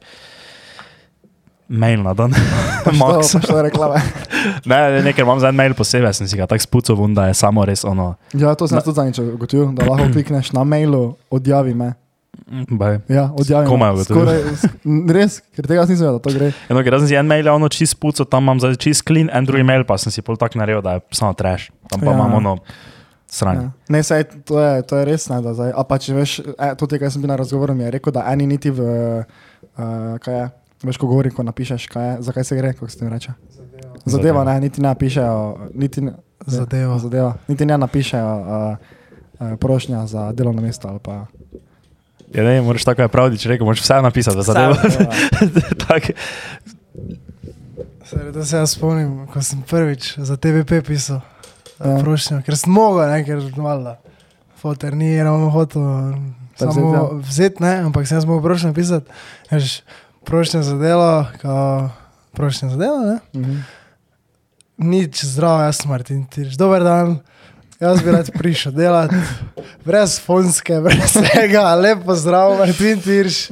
mail 1.69 2.03
na 2.03 2.13
dan. 2.15 2.31
Max. 3.01 3.33
To, 3.33 3.39
pač 3.41 3.47
to 3.49 3.57
je 3.57 3.63
reklame. 3.67 3.99
ne, 4.71 4.79
ne, 4.91 5.01
ne, 5.03 5.13
ker 5.13 5.25
imam 5.25 5.41
za 5.41 5.49
en 5.49 5.57
mail 5.57 5.75
posebej, 5.75 6.13
sem 6.15 6.29
si 6.29 6.37
ga 6.37 6.47
tako 6.47 6.63
spucal, 6.63 7.01
da 7.15 7.27
je 7.27 7.35
samo 7.35 7.65
res 7.65 7.83
ono. 7.85 8.15
Ja, 8.35 8.53
to 8.55 8.69
sem 8.69 8.77
jaz 8.79 8.85
tudi 8.85 9.01
zanič 9.01 9.19
ugotovil, 9.19 9.73
da 9.75 9.89
lahko 9.89 10.13
klikneš 10.13 10.53
na 10.53 10.63
mailu, 10.63 11.17
odjavi 11.31 11.75
me. 11.75 11.95
Baj. 12.71 12.99
Ja, 13.09 13.31
odjavi 13.33 13.67
Komaj. 13.67 14.05
Skoraj, 14.05 14.41
sk- 14.63 15.13
res, 15.13 15.41
ker 15.57 15.67
tega 15.67 15.83
nisem 15.83 16.05
vedel, 16.05 16.19
da 16.19 16.23
to 16.23 16.33
gre. 16.33 16.51
Eno, 16.71 16.83
ker 16.83 16.95
jaz 16.95 17.03
sem 17.03 17.09
si 17.09 17.17
en 17.19 17.27
mail, 17.27 17.49
ono 17.49 17.69
čist 17.69 17.97
spucal, 17.97 18.27
tam 18.27 18.45
imam 18.45 18.61
zdaj 18.61 18.77
čist 18.79 19.03
clean, 19.03 19.31
en 19.33 19.45
drugi 19.45 19.65
mail 19.65 19.83
pa 19.85 19.97
sem 19.99 20.11
si 20.11 20.23
pol 20.23 20.37
tak 20.37 20.55
naredil, 20.55 20.79
da 20.81 20.93
je 20.93 21.07
samo 21.13 21.33
trash. 21.33 21.71
Tam 21.89 22.01
pa 22.01 22.07
Ja. 22.07 22.15
imam 22.15 22.35
ono 22.35 22.53
sranje. 23.27 23.63
Ja. 23.63 23.73
Ne, 23.89 24.03
sej, 24.03 24.25
to, 24.45 24.61
je, 24.61 24.83
to 24.83 24.97
je 24.97 25.05
res, 25.05 25.29
ne, 25.29 25.41
da 25.43 25.51
zdaj. 25.53 25.73
A 25.73 25.83
pa 25.83 25.99
če 25.99 26.15
veš, 26.15 26.37
e, 26.47 26.69
to 26.75 26.87
tega 26.87 27.11
sem 27.11 27.19
bil 27.19 27.29
na 27.29 27.37
razgovoru, 27.37 27.75
mi 27.75 27.83
je 27.83 27.91
rekel, 27.91 28.13
da 28.13 28.23
eni 28.31 28.47
niti 28.47 28.71
v, 28.71 28.79
uh, 29.75 29.83
kaj 30.19 30.35
je, 30.35 30.45
veš, 30.85 30.97
ko 30.97 31.07
govori, 31.07 31.31
ko 31.31 31.43
napišeš, 31.43 31.89
kaj 31.89 32.07
je, 32.07 32.15
zakaj 32.23 32.45
se 32.45 32.57
gre, 32.57 32.73
kako 32.73 32.89
se 32.89 32.99
ti 32.99 33.09
reče. 33.09 33.33
Zadeva, 34.05 34.45
ne, 34.45 34.61
niti 34.61 34.79
ne 34.79 34.89
napišejo, 34.89 35.41
niti 35.75 36.01
ne, 36.01 36.13
Zadeva. 36.47 36.99
zadeva, 36.99 37.35
niti 37.49 37.67
ne 37.67 37.75
napišejo 37.77 38.31
uh, 38.31 38.47
uh, 39.41 39.59
prošnja 39.59 40.07
za 40.07 40.33
delovno 40.33 40.63
mesto 40.63 40.89
ali 40.89 41.01
pa. 41.03 41.27
Ja, 42.35 42.43
ne, 42.43 42.63
moraš 42.63 42.85
tako 42.85 43.03
je 43.03 43.09
pravdi, 43.09 43.39
če 43.39 43.49
rekel, 43.49 43.67
moraš 43.67 43.85
vse 43.85 44.01
napisati, 44.03 44.37
da 44.37 44.43
zadevo. 44.43 44.75
Tak, 45.87 46.11
Sorry, 48.07 48.33
Da 48.33 48.45
se 48.45 48.57
jaz 48.57 48.71
spomnim, 48.71 49.27
ko 49.27 49.43
sem 49.43 49.63
prvič 49.63 50.15
za 50.19 50.37
TVP 50.37 50.83
pisal, 50.87 51.21
Ja. 51.77 51.91
ja. 51.91 51.99
prošnjo, 52.01 52.41
ker 52.47 52.57
sem 52.57 52.73
mogel, 52.73 53.05
ne, 53.11 53.21
ker 53.25 53.43
valjda, 53.57 53.99
fotor 54.57 54.95
ni 54.97 55.11
ravno 55.23 55.51
hotel 55.51 55.83
Pa 56.57 56.73
samo 56.73 56.73
vzeti, 56.73 56.97
ja. 56.97 57.03
vzeti, 57.21 57.63
ne, 57.63 57.73
ampak 57.85 58.07
sem 58.09 58.17
jaz 58.17 58.25
mogel 58.25 58.43
prošnjo 58.43 58.73
pisati. 58.73 59.11
Veš, 59.51 59.83
prošnja 60.25 60.63
za 60.63 60.79
delo, 60.81 61.27
kao, 61.43 61.91
prošnja 62.33 62.69
za 62.73 62.77
delo, 62.77 63.01
ne. 63.05 63.19
Mhm. 63.37 63.59
Nič 64.79 65.25
zdravo, 65.25 65.63
jaz 65.63 65.83
sem 65.83 65.91
Martin 65.91 66.25
Tirš. 66.27 66.57
Dober 66.57 66.83
dan, 66.85 67.19
jaz 67.81 68.03
bi 68.03 68.11
rad 68.11 68.31
prišel 68.33 68.73
delati, 68.73 69.17
brez 69.85 70.21
fonske, 70.21 70.81
brez 70.85 71.13
vsega, 71.13 71.75
lepo 71.75 72.15
zdravo, 72.15 72.57
Martin 72.59 73.01
Tirš. 73.01 73.49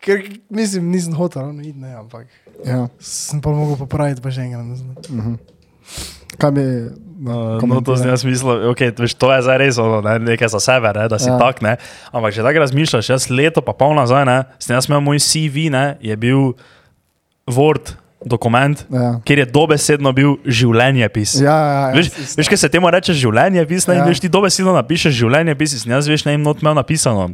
Ker 0.00 0.20
mislim, 0.50 0.90
nisem 0.90 1.14
hotel, 1.14 1.46
no, 1.46 1.62
ne, 1.64 1.94
ampak 1.94 2.26
Ja. 2.64 2.86
sem 3.00 3.40
pa 3.40 3.50
mogel 3.50 3.76
popraviti, 3.76 4.20
pa 4.20 4.30
še 4.30 4.40
enkrat. 4.42 4.64
ne 4.64 4.76
znam. 4.76 4.94
Mhm. 5.10 5.34
Kaj 6.38 6.50
bi. 6.50 6.64
No, 7.16 7.60
no, 7.62 7.78
to 7.80 7.94
sem 7.96 8.10
jaz 8.10 8.24
mislil, 8.26 8.66
okay, 8.68 8.90
veš, 8.90 9.14
to 9.14 9.30
je 9.30 9.42
zdaj 9.42 9.58
res 9.58 9.76
ono, 9.78 10.00
ne, 10.02 10.18
nekaj 10.26 10.50
za 10.50 10.60
sebe, 10.60 10.90
ne, 10.92 11.06
da 11.08 11.16
si 11.16 11.30
Ja. 11.30 11.34
ja. 11.34 11.38
tak. 11.38 11.62
Ne. 11.62 11.76
Ampak 12.10 12.34
če 12.34 12.42
tako 12.42 12.58
razmišljaš, 12.58 13.08
jaz 13.08 13.28
leto 13.30 13.62
pa 13.62 13.72
pol 13.72 13.94
nazaj, 13.94 14.26
ne, 14.26 14.38
sem 14.58 14.74
jaz 14.74 14.88
imel 14.90 15.00
moj 15.00 15.22
CV, 15.22 15.70
ne, 15.70 15.96
je 16.02 16.16
bil 16.16 16.52
Word 17.46 17.94
dokument, 18.24 18.86
Ja. 18.90 19.20
kjer 19.24 19.38
je 19.38 19.46
dobesedno 19.46 20.12
bil 20.12 20.36
življenjepis. 20.46 21.34
Ja, 21.40 21.52
ja, 21.56 21.72
ja, 21.88 21.92
Veš, 21.94 22.06
isto. 22.08 22.38
veš, 22.40 22.48
kaj 22.48 22.58
se 22.58 22.68
temu 22.68 22.90
reče 22.90 23.12
življenjepis, 23.12 23.86
ne, 23.88 23.94
Ja. 23.94 23.98
ja. 24.02 24.08
veš, 24.08 24.20
ti 24.20 24.28
dobesedno 24.28 24.72
napišeš 24.72 25.14
življenjepis 25.14 25.84
in 25.86 25.92
jaz 25.92 26.08
veš, 26.08 26.24
ne, 26.24 26.32
jim 26.32 26.42
not 26.42 26.62
imel 26.62 26.74
napisano. 26.74 27.30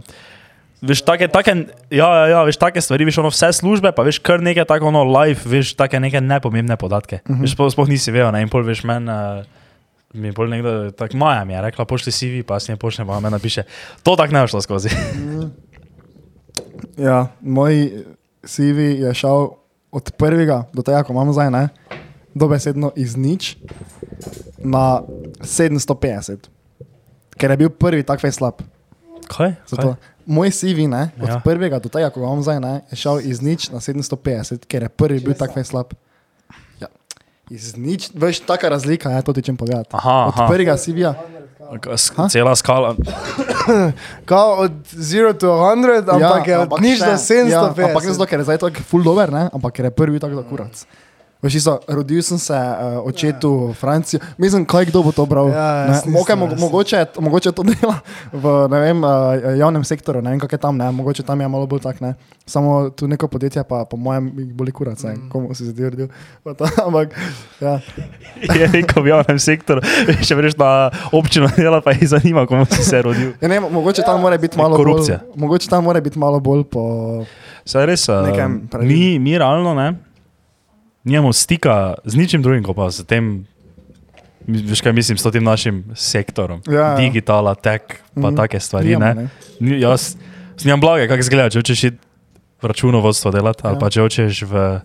Veš, 0.82 1.02
take, 1.04 1.28
take, 1.28 1.52
ja, 1.92 2.09
ja, 2.09 2.26
ja, 2.26 2.42
veš, 2.42 2.56
take 2.56 2.80
stvari, 2.80 3.04
veš, 3.04 3.18
ono 3.20 3.28
vse 3.28 3.52
službe, 3.52 3.92
pa 3.92 4.02
veš, 4.02 4.18
kar 4.18 4.40
nekaj 4.40 4.64
tako 4.64 4.88
ono 4.88 5.04
live, 5.04 5.40
veš, 5.44 5.75
take 5.76 6.00
neke 6.00 6.20
nepomembne 6.20 6.76
podatke. 6.76 7.20
Uh 7.28 7.37
-huh. 7.37 7.40
Veš, 7.42 7.52
sploh, 7.73 7.88
nisi 7.88 8.11
vedel, 8.11 8.32
ne, 8.32 8.42
in 8.42 8.49
pol 8.49 8.62
veš, 8.64 8.85
men, 8.85 9.09
uh, 9.09 9.44
mi 10.14 10.28
je 10.28 10.32
pol 10.32 10.49
nekdo, 10.49 10.90
tako 10.90 11.16
Maja 11.16 11.44
mi 11.44 11.52
je 11.52 11.61
rekla, 11.62 11.85
pošli 11.85 12.12
CV, 12.12 12.42
pa 12.47 12.61
si 12.61 12.73
ne 12.73 12.76
pošlje, 12.76 13.04
pa 13.06 13.20
me 13.20 13.30
napiše. 13.30 13.62
To 14.02 14.16
tako 14.16 14.32
ne 14.32 14.42
bi 14.42 14.49
šlo 14.49 14.61
skozi. 14.61 14.88
Ja, 16.99 17.26
moj 17.40 17.90
CV 18.47 18.78
je 19.00 19.14
šel 19.14 19.49
od 19.92 20.11
prvega 20.14 20.64
do 20.73 20.82
tega, 20.82 21.02
ko 21.02 21.12
imam 21.12 21.32
zdaj, 21.35 21.50
ne, 21.50 21.68
dobesedno 22.35 22.92
iz 22.97 23.16
nič 23.18 23.56
na 24.59 25.02
750, 25.42 26.47
ker 27.35 27.50
je 27.50 27.56
bil 27.56 27.70
prvi 27.70 28.06
tak 28.06 28.23
fej 28.23 28.32
slab. 28.38 28.62
Kaj? 29.30 29.54
Zato, 29.66 29.94
moj 30.26 30.50
CV, 30.50 30.87
ne, 30.90 31.11
od 31.18 31.28
ja. 31.28 31.40
Prvega 31.42 31.78
do 31.82 31.90
tega, 31.90 32.11
ko 32.11 32.23
imam 32.23 32.42
zdaj, 32.42 32.61
ne, 32.62 32.75
je 32.90 33.00
šel 33.02 33.23
iz 33.26 33.42
nič 33.42 33.70
na 33.75 33.82
750, 33.82 34.66
ker 34.70 34.87
je 34.87 34.90
prvi 34.90 35.18
bil 35.23 35.35
tak 35.35 35.54
fej 35.54 35.66
slab. 35.66 35.94
Ja. 36.78 36.90
Iz 37.50 37.75
nič, 37.75 38.11
veš, 38.14 38.42
taka 38.47 38.70
razlika 38.70 39.11
je, 39.11 39.23
to 39.26 39.35
ti 39.35 39.42
čem 39.50 39.59
povedati. 39.59 39.90
Aha, 39.94 40.30
Od 40.30 40.38
aha. 40.38 40.47
prvega 40.47 40.78
CV-ja. 40.78 41.14
S- 41.88 42.10
Cela 42.28 42.54
skala. 42.54 42.94
Kao 44.24 44.54
od 44.56 44.72
0 44.92 45.32
do 45.32 45.48
100, 45.54 46.10
ampak 46.10 46.46
je 46.46 46.58
od 46.58 46.70
nič 46.80 46.98
do 46.98 47.04
še- 47.06 47.46
750. 47.46 47.48
Ja, 47.48 47.60
ampak 47.86 48.02
zato, 48.04 48.26
ker 48.26 48.38
je 48.38 48.44
zdaj 48.44 48.58
tako 48.58 48.82
full 48.82 49.02
dober, 49.02 49.30
ne? 49.30 49.48
ampak 49.48 49.72
ker 49.72 49.84
je 49.84 49.90
prvi 49.92 50.18
tako 50.18 50.34
za 50.34 50.42
kurac. 50.42 50.74
Veš, 51.40 51.54
isto, 51.54 51.80
rodil 51.88 52.20
sem 52.20 52.37
se 52.38 52.52
uh, 52.52 53.00
očetu 53.00 53.73
v 53.73 53.73
Franciji, 53.73 54.20
mislim, 54.37 54.64
kaj 54.68 54.85
kdo 54.85 55.00
bo 55.02 55.12
to 55.12 55.25
bral. 55.25 55.49
Ja, 55.49 55.88
Ne, 55.88 55.97
jaz 55.97 56.04
nisem, 56.04 56.12
Mogoče, 56.12 56.37
mo 56.37 56.47
jaz 56.47 56.61
mogoče, 57.16 57.52
to 57.52 57.62
dela 57.70 57.97
v 58.28 58.44
ne 58.68 58.80
vem, 58.80 58.99
uh, 59.00 59.11
javnem 59.56 59.80
sektorju, 59.80 60.20
ne 60.20 60.30
vem, 60.30 60.40
kako 60.40 60.54
je 60.54 60.59
tam, 60.59 60.76
ne? 60.76 60.90
mogoče 60.92 61.23
tam 61.23 61.40
je 61.40 61.49
malo 61.49 61.64
bolj 61.66 61.80
tak, 61.80 62.00
ne. 62.00 62.12
Samo 62.44 62.90
tu 62.90 63.09
neko 63.09 63.28
podjetje, 63.28 63.64
pa 63.64 63.85
po 63.88 63.97
mojem, 63.97 64.28
jih 64.37 64.52
boli 64.52 64.73
kurac, 64.73 65.00
ne, 65.02 65.16
Mm. 65.16 65.28
komu 65.28 65.54
si 65.54 65.64
zdaj 65.64 66.12
to, 66.44 66.64
Ampak, 66.87 67.16
ja. 67.61 67.80
Je 68.61 68.68
rekel 68.68 69.02
v 69.02 69.09
javnem 69.09 69.38
sektorju, 69.40 69.80
še 70.20 70.37
veš 70.37 70.61
na 70.61 70.90
občino 71.09 71.49
dela, 71.56 71.80
pa 71.80 71.97
jih 71.97 72.04
zanima, 72.09 72.44
komu 72.44 72.68
si 72.68 72.85
se 72.85 73.00
rodil. 73.00 73.32
Ja, 73.40 73.49
ne, 73.49 73.61
mogoče 73.61 74.04
tam 74.04 74.20
mora 74.20 74.37
biti 74.37 74.61
malo 74.61 74.76
Korupcija. 74.76 75.25
bolj. 75.25 75.40
Mogoče 75.40 75.73
tam 75.73 75.85
mora 75.88 76.00
biti 76.04 76.18
malo 76.20 76.37
bolj 76.37 76.68
po. 76.68 76.85
Saj 77.64 77.87
res, 77.87 78.04
uh, 78.12 78.28
mi, 78.85 79.16
mi 79.18 79.38
realno 79.38 79.73
ne, 79.75 80.10
nimamo 81.04 81.33
stika 81.33 81.95
z 82.04 82.16
ničim 82.16 82.42
drugim, 82.42 82.64
kot 82.64 82.76
pa 82.76 82.90
s 82.90 83.04
tem, 83.07 83.47
veš 84.47 84.80
kaj 84.83 84.92
mislim, 84.92 85.19
s 85.19 85.30
tem 85.33 85.45
našim 85.45 85.85
sektorom. 85.95 86.62
Ja, 86.69 86.80
ja. 86.80 86.97
Digitala, 86.97 87.54
tech, 87.54 88.00
pa 88.14 88.30
mm. 88.30 88.37
take 88.37 88.61
stvari. 88.61 88.88
Nimamo, 88.88 89.14
Ne? 89.14 89.28
ne. 89.61 89.80
Jaz 89.80 90.16
nimam 90.64 90.80
blage, 90.80 91.09
kako 91.09 91.21
izgleda, 91.21 91.50
če 91.50 91.62
hočeš 91.62 91.85
iti 91.85 91.99
računovodstvo 92.62 93.30
delati, 93.33 93.64
ali 93.64 93.76
Ja. 93.76 93.80
pa 93.80 93.90
če 93.90 94.00
hočeš 94.04 94.42
v... 94.45 94.80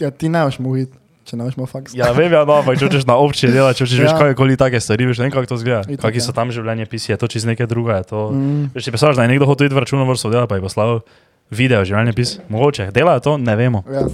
Ja, 0.00 0.10
ti 0.10 0.28
ne 0.28 0.42
boš 0.44 0.58
mogel, 0.60 0.90
če 1.24 1.36
ne 1.40 1.44
boš 1.46 1.56
imel 1.56 1.68
faks. 1.70 1.94
Ja, 1.96 2.10
vem, 2.12 2.32
ja, 2.32 2.42
no, 2.44 2.58
ampak 2.60 2.76
če 2.76 2.88
hočeš 2.90 3.06
na 3.08 3.16
občini 3.16 3.52
delati, 3.56 3.78
če 3.80 3.84
hočeš 3.86 3.98
Ja. 4.04 4.10
ja. 4.10 4.12
kakorkoli 4.18 4.58
take 4.60 4.80
stvari, 4.80 5.06
veš, 5.08 5.22
ne 5.22 5.28
vem, 5.28 5.32
kako 5.32 5.46
to 5.54 5.56
izgleda. 5.62 5.86
Itak, 5.88 6.04
Kakšni 6.04 6.20
ja. 6.20 6.26
so 6.28 6.36
tam 6.36 6.52
življenje 6.52 6.84
pisi, 6.90 7.12
je 7.14 7.16
to 7.16 7.30
čez 7.32 7.48
nekaj 7.48 7.66
druga. 7.70 7.96
Je 8.02 8.10
to... 8.12 8.28
Mm. 8.36 8.68
Veš, 8.76 8.84
ti 8.84 8.92
predstavljaš, 8.92 9.16
da 9.16 9.24
je 9.24 9.32
nekdo 9.32 9.48
hotel 9.48 9.70
iti 9.70 9.78
v 9.78 9.84
računovodstvo 9.86 10.28
delati, 10.34 10.50
pa 10.52 10.60
je 10.60 10.66
poslal 10.68 11.00
video 11.48 11.80
življenje 11.84 12.12
pis. 12.12 12.36
Mogoče, 12.52 12.90
delajo 12.92 13.24
to, 13.24 13.38
ne 13.40 13.56
vemo. 13.56 13.84
Ja. 13.88 14.04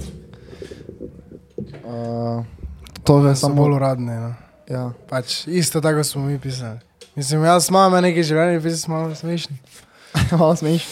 Uh, 1.91 2.45
to 3.03 3.19
je 3.27 3.35
samo 3.35 3.55
bolj 3.55 3.75
uradne. 3.75 4.15
No. 4.19 4.33
Ja. 4.69 4.91
Pač, 5.09 5.47
isto 5.47 5.81
tako 5.81 6.03
smo 6.03 6.23
mi 6.25 6.39
pisali. 6.39 6.79
Mislim, 7.15 7.43
jaz 7.43 7.67
imam 7.69 7.97
nekaj 8.01 8.23
življenja, 8.23 8.59
vi 8.63 8.71
smo 8.79 8.95
malo 8.95 9.15
smešni. 9.15 9.57
Malo 10.31 10.55
smeš. 10.55 10.85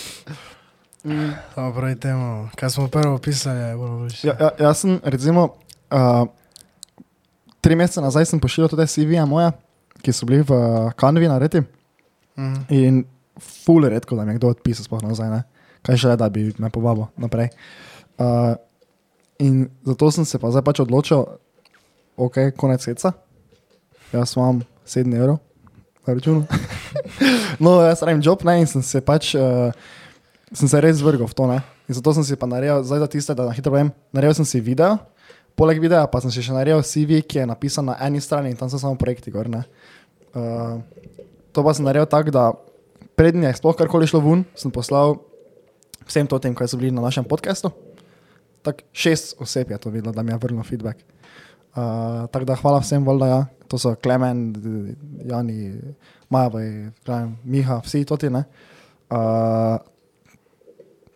Samo 1.56 1.72
pravi 1.76 1.96
temu, 2.00 2.50
kaj 2.60 2.70
smo 2.70 2.88
prvo 2.92 3.18
pisali, 3.24 3.60
je 3.60 3.76
bilo 3.76 3.98
boljše. 4.02 4.28
Ja, 4.28 4.36
ja, 4.40 4.50
jaz 4.60 4.82
sem, 4.84 5.00
recimo, 5.04 5.46
uh, 5.92 6.28
tri 7.62 7.76
mesece 7.76 8.04
nazaj 8.04 8.28
sem 8.28 8.40
pošiljal 8.40 8.72
tudi 8.72 8.88
CV-je 8.88 9.26
moje, 9.26 9.52
ki 10.04 10.16
so 10.16 10.28
bili 10.28 10.44
v 10.48 10.60
Kanvi 11.00 11.32
naredi. 11.32 11.64
Mhm. 12.40 12.62
In 12.76 13.04
ful 13.40 13.88
redko, 13.88 14.16
da 14.16 14.26
mi 14.26 14.36
je 14.36 14.42
kdo 14.42 14.52
odpisal, 14.52 14.88
sploh 14.88 15.04
nazaj. 15.04 15.32
Ne? 15.32 15.44
Kaj 15.88 16.04
še 16.04 16.12
le, 16.12 16.20
da 16.20 16.28
bi 16.30 16.50
me 16.60 16.72
povabil 16.72 17.08
naprej. 17.20 17.52
Uh, 18.20 18.60
in 19.40 19.70
zato 19.88 20.12
sem 20.12 20.26
se 20.28 20.40
pa 20.40 20.52
zdaj 20.52 20.64
pač 20.68 20.82
odločil, 20.84 21.26
ok, 22.20 22.52
konec 22.60 22.84
seca. 22.84 23.14
Jaz 24.12 24.36
imam 24.36 24.64
7 24.84 25.16
evrov 25.16 25.40
na 26.04 26.14
računu. 26.14 26.46
no, 27.64 27.80
jaz 27.86 28.02
rabim 28.04 28.22
job, 28.26 28.44
ne, 28.44 28.60
in 28.62 28.68
sem 28.68 28.84
se 28.84 29.02
pač, 29.06 29.34
uh, 29.38 29.72
sem 30.52 30.68
se 30.68 30.82
res 30.82 31.04
vrgel 31.06 31.30
v 31.30 31.38
to, 31.38 31.48
ne. 31.48 31.62
In 31.90 31.98
zato 31.98 32.14
sem 32.14 32.26
si 32.26 32.38
pa 32.38 32.50
naredil, 32.50 32.84
zdaj 32.86 33.06
za 33.06 33.10
tiste, 33.10 33.34
da 33.38 33.48
na 33.48 33.56
hitro 33.56 33.74
povem, 33.74 33.94
naredil 34.14 34.38
sem 34.42 34.48
si 34.50 34.62
video, 34.62 34.98
poleg 35.58 35.82
videa 35.82 36.06
pa 36.12 36.22
sem 36.24 36.34
si 36.34 36.44
še 36.46 36.56
naredil 36.56 36.84
CV, 36.86 37.22
ki 37.26 37.44
je 37.44 37.50
napisan 37.50 37.90
na 37.90 37.98
eni 38.06 38.22
strani 38.22 38.52
in 38.52 38.58
tam 38.60 38.70
so 38.72 38.82
samo 38.82 39.00
projekti 39.00 39.34
gor. 39.34 39.50
Uh, 39.50 40.82
to 41.56 41.66
pa 41.66 41.74
sem 41.74 41.88
naredil 41.88 42.10
tako, 42.10 42.34
da 42.34 42.52
prednje 43.20 43.52
je 43.52 43.60
sploh 43.60 43.76
karkoli 43.78 44.08
šlo 44.10 44.22
ven, 44.24 44.46
sem 44.56 44.72
poslal 44.72 45.18
vsem 46.10 46.26
to 46.26 46.40
tem, 46.42 46.56
kaj 46.58 46.74
so 46.74 46.78
bili 46.82 46.94
na 46.94 47.06
našem 47.06 47.26
podkastu. 47.26 47.70
Tako 48.62 48.84
šest 48.92 49.36
oseb 49.40 49.72
je 49.72 49.78
to 49.78 49.90
videlo, 49.90 50.14
da 50.14 50.24
mi 50.24 50.32
je 50.32 50.38
vrnilo 50.38 50.64
feedback. 50.64 51.00
Uh, 51.70 52.28
tako 52.32 52.46
da 52.46 52.56
hvala 52.56 52.80
vsem, 52.80 53.06
voljda, 53.06 53.28
ja. 53.28 53.46
to 53.68 53.78
so 53.78 53.96
Klemen, 53.96 54.56
Jani, 55.26 55.74
Majavaj, 56.30 56.90
Miha, 57.44 57.82
vsi 57.86 58.06
to 58.06 58.18
ti 58.18 58.30
ne. 58.30 58.44
Uh, 59.10 59.78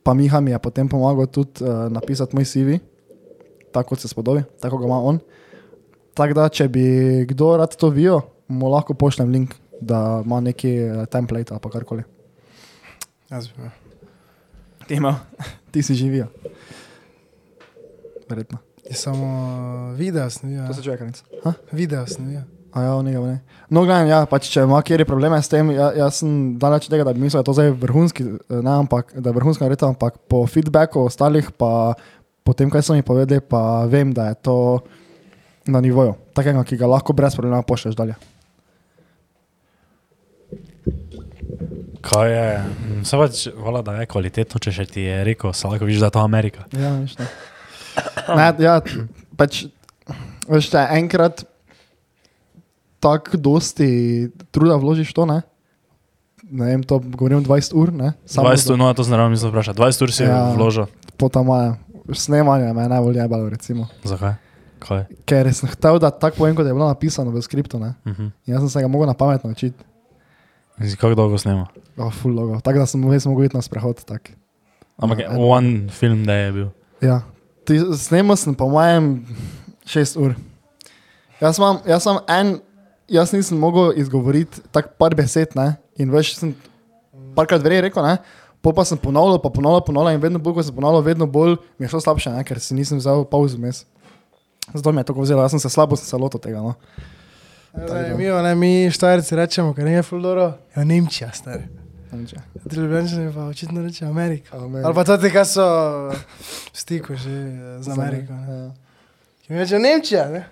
pa 0.03 0.13
Miha 0.13 0.39
mi 0.39 0.51
je 0.51 0.59
potem 0.59 0.89
pomagal 0.89 1.27
tudi 1.27 1.63
uh, 1.63 1.89
napisati 1.91 2.35
moj 2.35 2.45
CV, 2.45 2.77
tako 3.73 3.89
kot 3.89 4.00
se 4.00 4.07
spodobi, 4.07 4.43
tako 4.62 4.77
ga 4.77 4.85
ima 4.85 5.01
on. 5.01 5.19
Tako 6.13 6.33
da, 6.38 6.50
če 6.50 6.67
bi 6.69 6.85
kdo 7.29 7.55
rad 7.57 7.73
to 7.75 7.89
videl, 7.89 8.21
mu 8.47 8.69
lahko 8.69 8.93
pošljem 8.93 9.31
link, 9.33 9.55
da 9.81 10.21
ima 10.25 10.39
neki 10.39 10.69
eh, 10.69 11.05
template 11.12 11.53
ali 11.53 11.71
karkoli. 11.71 12.03
Jaz 13.31 13.47
bi. 13.47 13.69
Ti 14.88 15.00
ti 15.71 15.83
si 15.83 15.95
živijo. 15.95 16.27
Verjetno. 18.33 18.57
Je 18.89 18.97
samo 18.97 19.29
uh, 19.29 19.93
video 19.97 20.25
snijo. 20.29 20.67
To 20.67 20.73
se 20.73 20.83
čuje, 20.83 20.97
kanic. 20.97 21.23
Video 21.71 22.07
snijo. 22.07 22.41
A 22.73 22.81
ja, 22.81 22.93
onega 22.97 23.19
ne. 23.21 23.35
No, 23.69 23.83
gledam, 23.85 24.07
ja, 24.09 24.23
pač, 24.25 24.47
če 24.49 24.63
ima 24.65 24.79
kjer 24.81 25.03
probleme 25.05 25.37
s 25.37 25.51
tem, 25.51 25.69
ja, 25.75 25.91
jaz 25.93 26.23
sem 26.23 26.55
daleč 26.57 26.87
tega, 26.89 27.05
da 27.05 27.13
bi 27.13 27.21
mislil, 27.21 27.37
da 27.37 27.43
je 27.43 27.49
to 27.51 27.53
zdaj 27.59 27.69
vrhunski, 27.83 28.25
eh, 28.25 28.63
ne, 28.65 28.73
ampak, 28.81 29.13
da 29.13 29.29
je 29.29 29.37
vrhunska 29.37 29.67
nareditev, 29.67 29.91
ampak 29.93 30.17
po 30.25 30.41
feedbacku 30.49 31.05
ostalih, 31.05 31.51
pa 31.53 31.93
po 32.43 32.57
tem, 32.57 32.73
kaj 32.73 32.87
so 32.87 32.97
mi 32.97 33.05
povedali, 33.05 33.45
pa 33.45 33.85
vem, 33.85 34.09
da 34.09 34.31
je 34.31 34.39
to 34.49 34.57
na 35.69 35.83
nivoju, 35.85 36.17
takega, 36.33 36.65
ki 36.65 36.81
ga 36.81 36.89
lahko 36.89 37.13
brez 37.13 37.37
problema 37.37 37.61
pošlješ 37.61 37.95
dalje. 37.99 38.17
Kaj 42.03 42.33
je? 42.33 42.49
Mm, 42.57 43.05
Se 43.05 43.21
pač, 43.21 43.47
hvala, 43.53 43.85
da 43.85 44.01
je 44.01 44.09
kvalitetno, 44.09 44.59
če 44.59 44.73
še 44.81 44.89
ti 44.89 45.05
je 45.05 45.21
rekel, 45.29 45.53
se 45.53 45.69
lahko 45.69 45.85
vidiš, 45.85 46.01
da 46.01 46.09
je 46.09 46.17
to 46.17 46.25
Amerika. 46.25 46.65
Ja, 46.73 46.97
veš, 46.97 47.19
ne. 47.21 47.29
Ne, 48.38 48.53
ja, 48.59 48.81
pač, 49.38 49.65
Veš, 50.50 50.67
če 50.73 50.81
enkrat 50.97 51.45
tako 53.03 53.39
dosti 53.39 53.88
truda 54.51 54.75
vložiš 54.79 55.13
to, 55.15 55.27
ne? 55.27 55.41
Ne 56.43 56.67
vem, 56.73 56.83
to 56.83 57.00
govorim 57.00 57.43
20 57.45 57.75
ur, 57.79 57.91
ne? 57.95 58.12
20 58.27 58.73
ur, 58.73 58.79
no, 58.79 58.89
to 58.95 59.05
znam 59.07 59.31
mislim 59.31 59.51
vprašati. 59.51 59.79
20 59.79 60.03
ur 60.03 60.13
si 60.13 60.23
ja. 60.23 60.29
Ja. 60.29 60.41
vložil. 60.57 60.89
Potom 61.17 61.47
moje 61.47 61.73
snemanje 62.13 62.73
me 62.75 62.83
je 62.83 62.91
najbolj 62.91 63.21
jebalo, 63.21 63.50
recimo. 63.50 63.88
Zakaj? 64.03 64.35
Kaj? 64.83 65.05
Ker 65.29 65.47
sem 65.55 65.71
hotel, 65.71 66.00
da 66.03 66.12
tako 66.12 66.43
povem, 66.43 66.55
kot 66.59 66.67
je 66.67 66.75
bilo 66.75 66.89
napisano 66.89 67.31
v 67.31 67.41
skriptu, 67.41 67.79
ne? 67.79 67.95
Uh 68.03 68.12
-huh. 68.12 68.31
In 68.45 68.53
jaz 68.53 68.62
sem 68.62 68.69
se 68.69 68.81
ga 68.81 68.88
mogel 68.88 69.07
na 69.07 69.13
pamet 69.13 69.43
naučiti. 69.43 69.83
In 70.79 70.89
si 70.89 70.97
kako 70.97 71.15
dolgo 71.15 71.38
snema? 71.38 71.67
Oh, 71.97 72.12
full 72.13 72.35
logo. 72.35 72.59
Tako 72.59 72.79
da 72.79 72.85
sem 72.85 73.12
res 73.12 73.25
mogel 73.25 73.45
iti 73.45 73.55
na 73.55 73.62
sprehod. 73.62 74.03
Tak. 74.03 74.31
Ampak 74.97 75.19
Ja, 75.19 75.31
ja, 75.31 75.39
one 75.39 75.89
film 75.89 76.25
day 76.25 76.45
je 76.45 76.51
bil. 76.51 76.67
Ja. 77.01 77.21
Snemal 77.98 78.38
sem 78.38 78.55
po 78.55 78.67
mojem 78.72 79.25
6 79.86 80.17
ur. 80.20 80.36
Jaz, 81.41 81.58
imam, 81.58 81.79
jaz 81.88 82.03
sem 82.05 82.20
en, 82.32 82.53
jaz 83.12 83.34
nisem 83.36 83.60
mogel 83.60 83.93
izgovoriti 84.00 84.62
tako 84.72 84.93
par 85.00 85.15
besed, 85.15 85.55
ne? 85.60 85.74
In 86.00 86.12
veš, 86.12 86.36
sem 86.39 86.53
parkrat 87.36 87.63
verjel 87.63 87.88
rekel, 87.88 88.05
ne? 88.05 88.17
Po 88.63 88.72
pa 88.75 88.86
sem 88.88 89.00
ponovil, 89.00 89.41
pa 89.43 89.51
ponovil, 89.51 89.84
ponovil 89.84 90.15
in 90.15 90.22
vedno 90.24 90.39
bolj, 90.39 90.55
ko 90.55 90.63
sem 90.63 90.75
ponovil, 90.75 91.03
vedno 91.03 91.27
bolj 91.27 91.58
mi 91.75 91.84
je 91.84 91.91
šlo 91.91 92.00
slabše, 92.03 92.32
ne? 92.32 92.46
ker 92.48 92.62
si 92.63 92.75
nisem 92.77 93.01
vzel 93.01 93.25
pauzo 93.27 93.60
mes. 93.60 93.84
Zato 94.72 94.91
mi 94.91 95.03
je 95.03 95.10
tako 95.10 95.25
vzelo, 95.25 95.43
jaz 95.43 95.51
sem 95.51 95.60
se 95.60 95.70
slabo 95.70 96.00
se 96.00 96.17
lotil 96.17 96.39
tega. 96.39 96.63
No. 96.63 96.75
Zanimivo, 97.74 98.39
ne, 98.41 98.55
mi 98.55 98.88
štajerci 98.91 99.36
rečemo, 99.36 99.74
ker 99.75 99.88
je 99.88 100.03
Fuldoro, 100.08 100.53
ja 100.75 100.84
Nemčija, 100.88 101.34
stari. 101.36 101.82
Ti 102.70 102.75
ljubljenčani 102.75 103.34
pa 103.34 103.46
očitno 103.50 103.82
reče 103.82 104.05
Amerika. 104.05 104.58
Amerika. 104.58 104.88
Ali 104.88 104.96
pa 104.96 105.03
to 105.03 105.17
ti, 105.17 105.32
kaj 105.34 105.46
so 105.46 105.65
v 106.10 106.77
stiku 106.77 107.15
že 107.15 107.29
eh, 107.32 107.82
z 107.84 107.88
Ameriko. 107.89 108.34
ne. 108.34 108.58
Ja. 108.58 108.72
Ki 109.43 109.53
mi 109.53 109.60
reče 109.60 109.79
Nemčija, 109.79 110.29
ne? 110.29 110.46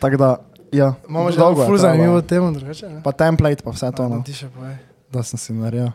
Tako 0.00 0.16
da, 0.16 0.36
ja, 0.72 0.94
Imamo 1.08 1.30
že 1.30 1.38
dolgo 1.38 1.66
ful 1.66 1.78
zanimivo 1.78 2.20
temo, 2.22 2.52
drugače, 2.52 2.88
ne? 2.88 3.00
Pa 3.02 3.12
template, 3.12 3.62
pa 3.62 3.70
vse 3.70 3.90
to, 3.96 4.06
A, 4.06 4.08
no, 4.08 4.22
ti 4.26 4.34
še 4.34 4.48
povej. 4.54 4.76
da 5.12 5.22
sem 5.22 5.38
si 5.38 5.52
naredil. 5.52 5.90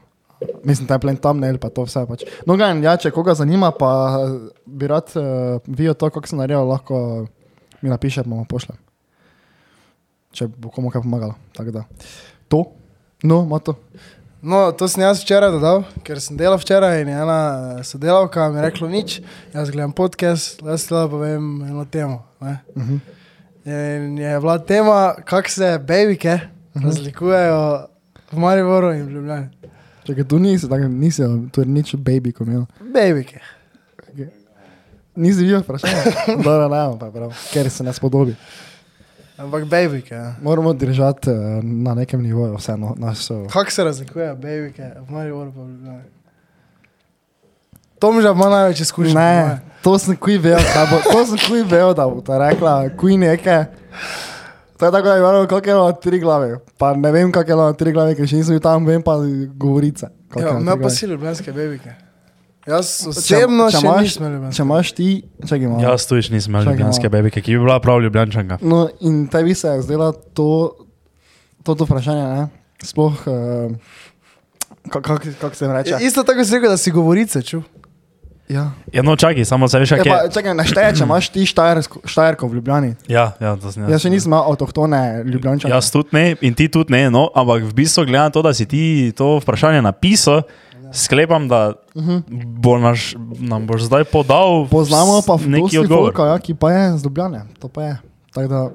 Mislim, 0.63 0.87
template 0.87 1.21
thumbnail, 1.21 1.57
pa 1.57 1.69
to 1.73 1.87
vse 1.87 2.03
pač. 2.05 2.23
No, 2.45 2.57
ga, 2.59 2.69
ja, 2.83 2.97
če 2.97 3.11
koga 3.11 3.33
zanima, 3.33 3.71
pa 3.73 3.89
eh, 4.21 4.35
bi 4.65 4.87
rad 4.87 5.09
uh, 5.17 5.57
videl 5.65 5.95
to, 5.97 6.11
kako 6.13 6.27
sem 6.29 6.37
naredil, 6.39 6.67
lahko 6.67 7.27
mi 7.81 7.89
napiše, 7.89 8.23
mu 8.25 8.43
pošljem. 8.49 8.77
Če 10.37 10.47
bo 10.51 10.69
komu 10.69 10.91
kaj 10.93 11.01
pomagalo. 11.01 11.33
Tako 11.57 11.71
da, 11.79 11.85
to, 12.51 12.65
no, 13.23 13.45
mato. 13.45 13.75
No, 14.41 14.71
to 14.71 14.87
sem 14.87 15.01
jaz 15.01 15.23
včeraj 15.23 15.51
dodal, 15.55 15.81
ker 16.05 16.21
sem 16.21 16.37
delal 16.37 16.59
včeraj 16.61 17.01
in 17.01 17.09
ena 17.09 17.39
eh, 17.79 17.83
sodelavka 17.83 18.49
mi 18.51 18.59
je 18.59 18.65
rekla 18.67 18.89
nič. 18.89 19.19
Jaz 19.53 19.71
gledam 19.73 19.91
podcast, 19.97 20.61
jaz 20.61 20.85
lahko 20.91 21.17
povem 21.17 21.47
eno 21.65 21.85
temo. 21.85 22.23
Ne? 22.41 22.59
Uh 22.75 22.83
-huh. 22.83 22.99
In 23.67 24.17
je 24.17 24.39
bila 24.39 24.59
tema, 24.59 25.15
kako 25.25 25.49
se 25.49 25.79
babike 25.87 26.39
razlikujejo 26.75 27.87
v 28.31 28.39
Mariboru 28.39 28.93
in 28.93 29.05
v 29.05 29.11
Ljubljani. 29.11 29.49
Če 30.05 30.23
tu 30.23 30.39
nisi, 30.39 30.69
tako 30.69 30.87
nisi, 30.87 31.23
tu 31.51 31.61
je 31.61 31.65
nič 31.65 31.95
baby, 31.95 32.31
ko 32.31 32.43
imel. 32.43 32.65
Babike. 32.79 33.39
Nisi 35.15 35.43
videl 35.43 35.61
vprašanja? 35.61 36.03
Dobro, 36.45 36.69
ne, 36.69 36.99
pa 36.99 37.11
prav, 37.11 37.33
ker 37.53 37.69
se 37.69 37.83
ne 37.83 37.93
spodobi. 37.93 38.35
Ampak 39.37 39.65
babike. 39.65 40.15
Ja. 40.15 40.35
Moramo 40.41 40.73
držati 40.73 41.29
uh, 41.29 41.63
na 41.63 41.93
nekem 41.93 42.21
nivoju 42.21 42.55
vseeno 42.55 42.95
Kako 43.49 43.71
se 43.71 43.83
razlikujejo 43.83 44.35
babike 44.35 44.91
v 45.07 45.11
Mariboru 45.11 45.51
in 45.55 45.63
v 45.65 45.69
Ljubljani? 45.69 46.03
Tom 47.99 48.21
že 48.21 48.27
ima 48.27 48.49
največ 48.49 48.79
izkušenj. 48.79 49.13
Ne, 49.13 49.59
to 49.83 49.97
sem 49.99 50.15
kuj 50.15 50.37
vel, 50.37 50.61
da 50.73 50.87
bo, 50.91 50.99
to 51.11 51.25
sem 51.25 51.37
kuj 51.47 51.63
vel, 51.69 51.93
da 51.93 52.07
bo 52.07 52.21
ta 52.21 52.37
rekla, 52.37 52.89
kuj 52.97 53.17
neke. 53.17 53.65
To 54.77 54.85
je 54.85 54.91
tako, 54.91 55.07
da 55.07 55.13
je 55.13 55.21
bilo, 55.21 55.47
koliko 55.47 55.69
je 55.69 55.73
bilo 55.73 55.91
tri 55.91 56.19
glave. 56.19 56.59
Pa 56.77 56.93
ne 56.93 57.11
vem, 57.11 57.31
kako 57.31 57.51
je 57.51 57.55
bilo 57.55 57.73
tri 57.73 57.91
glave, 57.91 58.15
ker 58.15 58.29
še 58.29 58.41
nisem 58.41 58.53
bil 58.53 58.61
tam, 58.61 58.85
vem 58.85 59.01
pa 59.01 59.17
govorice. 59.57 60.11
Ja, 60.37 60.59
tri 60.59 60.77
pa 60.81 60.89
si 60.89 61.09
ljubljanske 61.09 61.53
babike. 61.53 62.06
Jaz 62.67 63.07
osebno 63.07 63.69
če 63.69 63.77
še 63.77 63.85
imaš- 63.85 64.01
nisem 64.03 64.25
ljubljanske. 64.25 64.55
Če 64.55 64.63
imaš 64.63 64.91
ti, 64.91 65.07
čakaj 65.41 65.67
malo. 65.67 65.81
Jaz 65.81 66.05
tu 66.05 66.15
nisem 66.15 66.51
imel 66.51 66.65
ljubljanske 66.65 67.09
bebike, 67.09 67.41
ki 67.41 67.53
bi 67.53 67.59
bila 67.59 67.79
prav 67.79 68.01
ljubljančanka. 68.01 68.57
No, 68.61 68.89
in 68.99 69.27
tebi 69.27 69.55
se 69.55 69.67
je 69.69 69.81
zdelo 69.81 70.11
to, 70.11 70.75
to, 71.63 71.73
to 71.73 71.85
vprašanje, 71.85 72.23
ne? 72.25 72.47
Sploh, 72.79 73.15
uh, 73.23 73.71
kako 74.89 75.15
kak, 75.15 75.27
kak 75.39 75.55
se 75.55 75.65
jim 75.65 75.71
reče? 75.73 75.89
Ja, 75.89 75.99
Isto 75.99 76.23
tako 76.23 76.43
si 76.43 76.53
rekel, 76.53 76.69
da 76.69 76.77
si 76.77 76.91
govorice 76.91 77.41
čuv. 77.41 77.63
Ja. 78.47 78.71
Ja, 78.93 79.01
no, 79.01 79.15
čakaj, 79.15 79.43
samo 79.43 79.67
se 79.67 79.75
veš, 79.77 79.91
Ja, 79.91 79.97
kaj 79.97 80.05
pa, 80.05 80.17
je. 80.17 80.31
čakaj, 80.31 80.53
našteje, 80.55 80.95
če 80.95 81.03
imaš 81.03 81.29
ti 81.29 81.45
štajersko, 81.45 81.99
štajerko 82.05 82.47
v 82.47 82.53
Ljubljani. 82.53 82.93
Ja, 83.07 83.33
ja, 83.41 83.55
to 83.55 83.71
sem 83.71 83.83
jaz. 83.83 83.91
Jaz 83.91 84.01
še 84.01 84.09
nisem 84.09 84.31
imel 84.31 84.43
avtohtone 84.45 84.99
Ljubljančane. 85.25 85.73
Jaz 85.73 85.91
tudi 85.91 86.09
ne, 86.13 86.35
in 86.41 86.55
ti 86.55 86.67
tudi 86.67 86.91
ne, 86.91 87.09
no, 87.09 87.27
ampak 87.35 87.63
v 87.63 87.73
bistvu 87.73 88.05
gledam 88.05 88.31
to, 88.31 88.41
da 88.41 88.53
si 88.53 88.63
ti 88.65 88.83
to 89.11 89.39
vprašanje 89.39 89.81
napisal, 89.81 90.45
sklepam, 90.93 91.47
da 91.47 91.73
bo 92.45 92.77
naš, 92.77 93.15
nam 93.39 93.67
boš 93.67 93.81
zdaj 93.81 94.03
podal 94.03 94.67
Poznamo 94.71 95.21
pa 95.27 95.37
neki 95.37 95.49
neki 95.49 95.77
odgovor. 95.77 96.13
Folka, 96.13 96.25
ja, 96.31 96.39
ki 96.39 96.53
pa 96.53 96.71
je 96.71 96.97
z 96.97 97.03
Ljubljane. 97.03 97.41
To 97.59 97.67
pa 97.67 97.83
je. 97.83 97.97
Tako 98.33 98.47
da, 98.47 98.69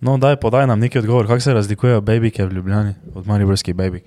No, 0.00 0.18
daj, 0.18 0.36
podaj 0.36 0.66
nam 0.66 0.80
neki 0.80 0.98
odgovor, 0.98 1.26
kako 1.26 1.40
se 1.40 1.54
razlikujejo 1.54 2.00
babike 2.00 2.46
v 2.46 2.52
Ljubljani 2.52 2.94
od 3.14 3.26
mariborskih 3.26 3.74
babik. 3.74 4.04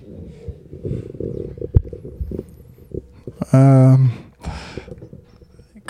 Um, 3.52 4.10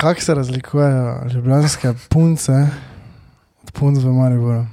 Kako 0.00 0.20
se 0.20 0.34
razlikujejo 0.34 1.26
ljubljanske 1.34 1.92
punce 2.08 2.52
od 3.62 3.70
punc 3.72 3.98
v 3.98 4.12
Mariboru? 4.12 4.64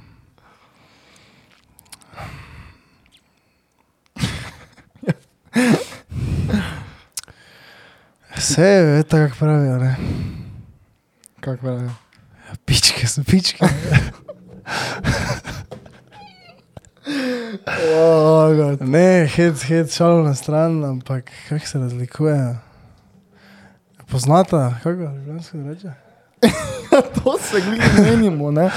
Vse 8.38 8.62
je 8.62 9.02
tako, 9.02 9.24
kako 9.24 9.36
pravijo. 9.38 9.78
Ne? 9.78 9.96
kako 11.40 11.56
pravijo. 11.56 11.90
Ja, 12.48 12.54
Pičke 12.64 13.06
so 13.06 13.22
pičke. 13.24 13.64
Oh, 17.96 18.56
God. 18.56 18.88
Ne, 18.88 19.26
hit, 19.26 19.62
hit, 19.62 19.94
šalo 19.94 20.22
na 20.22 20.34
stran, 20.34 20.84
ampak 20.84 21.30
kako 21.48 21.66
se 21.66 21.78
razlikujejo? 21.78 22.54
Poznata, 24.10 24.74
kako 24.82 25.02
ljubljansko 25.02 25.58
reče? 25.58 25.88
to 27.24 27.38
se 27.38 27.62
mi 27.70 28.02
menimo, 28.02 28.50
ne? 28.50 28.70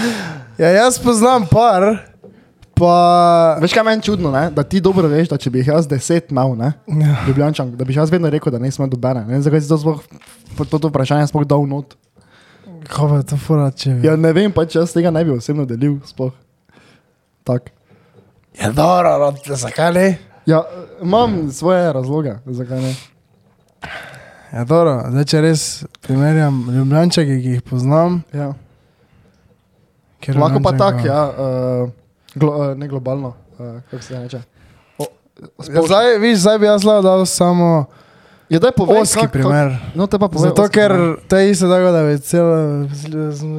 Ja, 0.57 0.69
jaz 0.69 0.99
poznam 0.99 1.47
par, 1.51 1.97
pa. 2.81 3.57
Veš 3.61 3.75
kaj 3.77 3.85
meni 3.85 4.05
čudno, 4.05 4.31
ne? 4.33 4.49
da 4.51 4.63
ti 4.63 4.81
dobro 4.81 5.09
veš, 5.11 5.29
da 5.29 5.37
če 5.41 5.53
bi 5.53 5.61
jih 5.61 5.73
jaz 5.75 5.89
deset 5.89 6.31
imel, 6.33 6.55
ne? 6.57 6.71
Ja. 6.87 7.17
Ljubljančan, 7.27 7.75
da 7.77 7.85
bi 7.85 7.95
jaz 7.95 8.11
vedno 8.11 8.29
rekel, 8.33 8.53
da 8.53 8.61
imel 8.61 8.89
dobene. 8.89 9.25
Ne 9.29 9.41
zakaj 9.41 9.61
si 9.61 9.69
to 9.69 9.77
sploh, 9.81 10.01
to, 10.57 10.79
to 10.79 10.89
vprašanje 10.89 11.29
sploh 11.29 11.45
dal 11.47 11.67
not. 11.69 11.93
Kaj 12.89 13.09
pa 13.09 13.19
je 13.21 13.27
to 13.29 13.37
fora, 13.37 13.69
če 13.71 13.93
bi? 13.93 14.09
Ja, 14.09 14.17
ne 14.17 14.33
vem, 14.33 14.51
pač 14.53 14.75
jaz 14.79 14.95
tega 14.95 15.13
ne 15.13 15.23
bi 15.27 15.35
osebno 15.35 15.67
delil, 15.69 15.99
sploh. 16.09 16.33
Tak. 17.47 17.69
Ja, 18.57 18.71
dobro, 18.75 19.13
no, 19.21 19.55
zakaj 19.55 19.93
ne? 19.95 20.07
Ja, 20.49 20.63
imam 21.01 21.51
svoje 21.53 21.93
razloge, 21.93 22.35
zakaj 22.45 22.81
ne. 22.81 22.95
Ja, 24.51 24.65
dobro, 24.67 24.97
zdaj 25.13 25.29
če 25.31 25.41
res 25.45 25.61
primerjam 26.03 26.65
ljubljančake, 26.73 27.37
ki 27.39 27.55
jih 27.55 27.63
poznam. 27.63 28.19
Ja. 28.35 28.51
Lahko 30.35 30.59
pa 30.61 30.73
tako, 30.77 31.05
ja, 31.07 31.21
uh, 31.29 31.93
glo, 32.35 32.71
uh, 32.71 32.77
ne 32.77 32.87
globalno, 32.87 33.33
uh, 33.59 33.81
kako 33.91 34.03
se 34.03 34.19
reče. 34.19 34.41
O, 34.97 35.05
Ja, 35.73 35.81
zdaj, 35.85 36.17
viš, 36.19 36.39
zdaj 36.39 36.59
bi 36.59 36.65
jaz 36.65 36.81
dal 36.81 37.25
samo 37.25 37.85
Ja, 38.51 38.59
daj 38.59 38.71
povej, 38.75 39.01
oski 39.01 39.19
kak- 39.19 39.31
primer. 39.31 39.69
Kak, 39.71 39.95
no, 39.95 40.07
te 40.07 40.19
pa 40.19 40.27
povej. 40.27 40.49
Zato, 40.51 40.67
ker 40.67 40.91
je 41.31 41.51
isto 41.51 41.69
tako, 41.71 41.91
da 41.91 42.03
bi 42.03 42.19
celo 42.19 42.57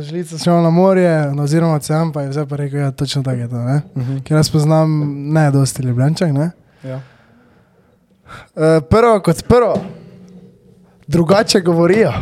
žlico 0.03 0.39
šel 0.39 0.61
na 0.63 0.71
morje, 0.71 1.33
no, 1.33 1.43
oziroma 1.43 1.75
ocean, 1.81 2.13
pa 2.13 2.23
je 2.23 2.29
vse 2.29 2.45
pa 2.47 2.57
rekel, 2.57 2.81
ja, 2.81 2.91
točno 2.91 3.23
tako 3.23 3.41
je 3.41 3.49
to. 3.49 3.57
Ne? 3.57 3.83
Uh 3.95 4.03
-huh. 4.03 4.23
Ker 4.23 4.37
jaz 4.37 4.51
poznam 4.51 5.15
ne 5.33 5.51
dosti 5.51 5.83
ljubljančak, 5.83 6.33
ne? 6.33 6.51
ja. 6.85 6.97
Uh, 6.97 7.03
prvo 8.91 9.21
kot 9.21 9.43
prvo, 9.49 9.75
drugače 11.07 11.61
govorijo. 11.61 12.13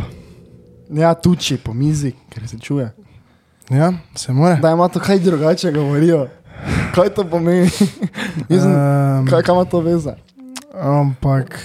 ja, 0.89 1.13
tuči 1.13 1.57
po 1.57 1.73
mizi, 1.73 2.13
ker 2.29 2.47
se 2.47 2.59
čuje. 2.59 2.91
Ja, 3.69 3.93
se 4.15 4.33
more. 4.33 4.55
Da 4.61 4.71
ima 4.71 4.87
to 4.87 4.99
kaj 4.99 5.19
drugače 5.19 5.71
govorijo. 5.71 6.27
Kaj 6.91 7.09
to 7.09 7.23
pomeni? 7.23 7.69
Mislim, 8.49 8.71
Um, 8.71 9.27
kaj, 9.27 9.41
ima 9.47 9.65
to 9.65 9.79
veze? 9.79 10.13
Ampak. 10.73 11.59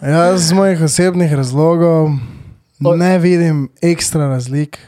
Jaz 0.00 0.40
z 0.42 0.52
mojih 0.52 0.80
osebnih 0.80 1.32
razlogov 1.32 2.08
O- 2.84 2.96
ne 2.96 3.18
vidim 3.18 3.68
ekstra 3.82 4.28
razlik. 4.28 4.78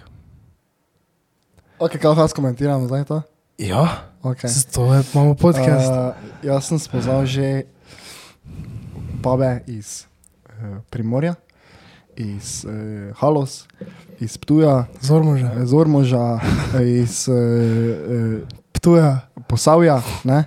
Ok, 1.79 1.91
kaj 1.93 2.15
jaz 2.15 2.33
komentiram 2.33 2.87
zdaj 2.87 3.05
to? 3.05 3.23
Ja, 3.59 3.89
Okay. 4.23 4.49
zato 4.49 4.95
je, 4.95 5.03
imamo 5.15 5.35
podcast. 5.35 5.89
Uh, 5.89 6.13
jaz 6.43 6.65
sem 6.65 6.79
spoznal 6.79 7.25
že 7.25 7.65
babe 9.15 9.61
iz 9.67 10.05
uh, 10.47 10.79
Primorja 10.91 11.35
iz 12.21 12.65
uh, 12.65 13.17
Halos, 13.17 13.65
iz 14.21 14.39
Ptuja, 14.39 14.85
Zormože, 15.01 15.51
iz 15.63 15.73
Ormoža, 15.73 16.41
iz 16.85 17.29
uh, 17.29 17.37
uh, 17.37 18.49
Ptuja. 18.73 19.21
Posavja. 19.49 20.03
Ne? 20.25 20.45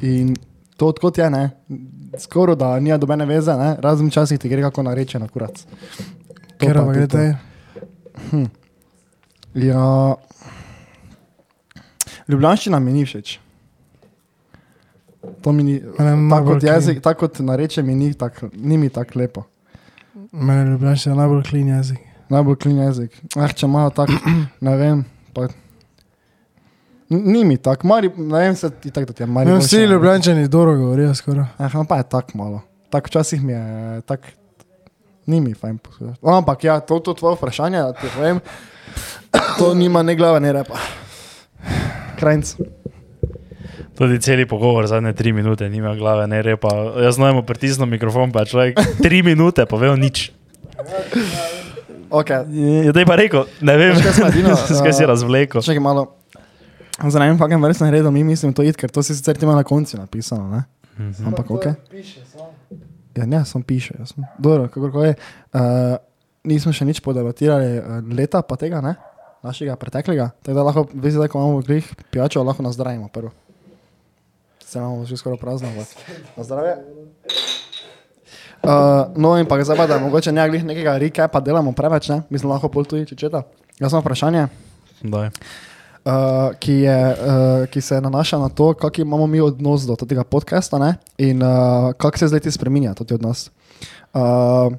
In 0.00 0.36
to 0.76 0.88
odkot 0.88 1.18
je, 1.18 1.30
ne? 1.30 1.50
skoraj 2.18 2.56
da 2.56 2.80
nima 2.80 2.96
dobene 2.98 3.26
veze, 3.26 3.52
ne? 3.52 3.76
razen 3.80 4.08
včasih 4.08 4.38
ti 4.38 4.48
gre 4.48 4.62
kako 4.62 4.82
nareče 4.82 5.18
na 5.18 5.28
kurac. 5.28 5.60
To 5.62 6.66
Kjer 6.66 6.78
pa 6.78 6.92
gre 6.92 7.06
te? 7.06 7.36
Ja, 9.54 10.14
Ljubljanščina 12.28 12.78
mi 12.78 12.92
ni 12.92 13.04
všeč. 13.04 13.38
To 15.42 15.52
mi 15.52 15.64
ni, 15.64 15.78
tako 16.30 16.52
kot 16.52 16.62
jezik, 16.62 17.00
tako 17.02 17.26
kot 17.26 17.40
nareče 17.44 17.82
mi 17.82 17.94
ni, 17.94 18.12
tak, 18.14 18.42
ni 18.52 18.78
mi 18.78 18.88
tako 18.92 19.18
lepo. 19.18 19.44
Mene 20.32 20.60
je 20.60 20.66
ljubljanščina 20.66 21.14
najbolj 21.14 21.42
klin 21.42 21.68
jezik. 21.68 21.98
Najbolj 22.28 22.56
klin 22.56 22.78
jezik. 22.78 23.14
Eh, 23.36 23.52
če 23.54 23.66
malo 23.66 23.90
tako, 23.90 24.12
ne 24.60 24.76
vem. 24.76 25.04
Pa, 25.32 25.46
N- 27.10 27.22
ni 27.24 27.44
mi 27.44 27.56
tako, 27.56 27.86
mari, 27.86 28.10
ne 28.16 28.38
vem, 28.38 28.56
se 28.56 28.70
ti 28.70 28.90
tako, 28.90 29.06
da 29.06 29.12
ti 29.12 29.22
je 29.22 29.26
mari. 29.26 29.50
Ne, 29.50 29.58
vsi 29.58 29.76
ljubljančani 29.84 30.48
dobro 30.48 30.76
govorijo 30.76 31.14
skoraj. 31.14 31.46
Eh, 31.58 31.70
no, 31.74 31.84
pa 31.84 31.96
je 31.96 32.08
tako 32.08 32.38
malo. 32.38 32.60
Tako 32.90 33.06
včasih 33.06 33.42
mi 33.42 33.52
je, 33.52 33.62
tako, 34.00 34.28
ni 35.26 35.40
mi 35.40 35.54
fajn 35.54 35.78
poslušati. 35.78 36.20
Ampak 36.24 36.64
ja, 36.64 36.80
to, 36.80 36.98
to 36.98 37.14
tvoje 37.14 37.36
vprašanje, 37.36 37.78
da 37.78 37.92
ti 37.92 38.06
povem, 38.16 38.40
to 39.58 39.74
nima 39.74 40.02
ne 40.02 40.14
glave, 40.16 40.40
ne 40.40 40.52
repa. 40.52 40.76
Krajnc. 42.18 42.54
Tudi 43.98 44.20
celi 44.22 44.46
pogovor 44.46 44.86
zadnje 44.86 45.12
tri 45.18 45.32
minute, 45.34 45.66
nima 45.68 45.94
glave, 45.98 46.26
ne 46.30 46.38
repa. 46.42 46.70
Jaz 47.02 47.18
znamo 47.18 47.42
pritisniti 47.42 47.90
mikrofon, 47.90 48.30
pa 48.30 48.44
človek 48.46 48.78
tri 49.02 49.22
minute 49.26 49.66
povedal 49.66 49.98
nič. 49.98 50.30
Okay. 52.08 52.46
Je 52.86 52.92
daj 52.94 53.04
pa 53.04 53.18
rekel, 53.18 53.44
ne 53.60 53.74
vem, 53.76 53.98
kaj 54.86 54.94
si 54.94 55.02
eh, 55.02 55.08
razvlekel. 55.10 55.60
Čakaj 55.66 55.82
malo. 55.82 56.14
Za 56.98 57.18
ne 57.18 57.26
vem, 57.26 57.34
v 57.34 57.42
kakšnem 57.42 57.62
vrstnem 57.66 57.90
redu 57.90 58.10
mi 58.14 58.22
mislim 58.22 58.54
to 58.54 58.62
iti, 58.62 58.78
ker 58.78 58.90
to 58.90 59.02
si 59.02 59.18
sicer 59.18 59.34
ti 59.34 59.42
ima 59.46 59.58
na 59.58 59.66
koncu 59.66 59.98
napisano, 59.98 60.46
ne? 60.46 60.62
Ampak 61.26 61.50
ok. 61.50 61.66
Ja, 63.18 63.26
ne, 63.26 63.42
sem 63.42 63.62
piše, 63.66 63.98
jaz 63.98 64.14
sem. 64.14 64.22
Dobro, 64.38 64.70
kako 64.70 65.10
je. 65.10 65.18
Uh, 65.50 65.98
nismo 66.46 66.70
še 66.70 66.86
nič 66.86 67.02
podebatirali 67.02 67.82
uh, 67.82 67.98
leta 68.14 68.46
pa 68.46 68.54
tega, 68.54 68.78
ne? 68.78 68.94
Našega 69.42 69.74
preteklega. 69.78 70.30
Tako 70.42 70.54
da 70.54 70.66
lahko, 70.66 70.86
veste, 70.94 71.18
da 71.18 71.26
ko 71.30 71.42
imamo 71.42 71.66
grih 71.66 71.86
pijačo, 72.14 72.46
lahko 72.46 72.62
nazdravimo 72.62 73.10
prvo. 73.10 73.34
Se 74.68 74.78
imamo 74.78 75.04
že 75.04 75.16
skoraj 75.16 75.38
prazno. 75.40 75.68
Na 76.36 76.44
zdravje. 76.44 76.76
Uh, 78.62 79.08
no 79.16 79.38
in 79.38 79.46
pa 79.46 79.56
zdaj 79.64 79.76
pa, 79.76 79.86
da 79.86 79.98
mogoče 79.98 80.32
ne 80.32 80.48
glih 80.48 80.64
nekega 80.64 80.98
recapa 80.98 81.40
delamo 81.40 81.72
preveč, 81.72 82.08
ne? 82.08 82.22
Mislim, 82.28 82.50
lahko 82.52 82.68
pol 82.68 82.84
tudi 82.84 83.06
čečeta. 83.06 83.42
Jaz 83.80 83.92
imam 83.92 84.02
vprašanje 84.02 84.48
Daj. 85.02 85.30
uh, 86.04 86.52
ki, 86.58 86.72
je, 86.72 86.98
uh, 87.12 87.66
ki 87.70 87.80
se 87.80 88.00
nanaša 88.00 88.38
na 88.38 88.48
to, 88.48 88.74
kako 88.74 89.00
imamo 89.00 89.26
mi 89.26 89.40
odnos 89.40 89.86
do 89.86 89.96
tega 89.96 90.24
podcasta 90.24 90.78
ne? 90.78 90.94
in 91.18 91.42
uh, 91.42 91.92
kako 91.96 92.18
se 92.18 92.28
zdaj 92.28 92.40
ti 92.40 92.50
spremenja 92.50 92.94
ta 92.94 93.04
odnos. 93.14 93.50
Uh, 94.12 94.74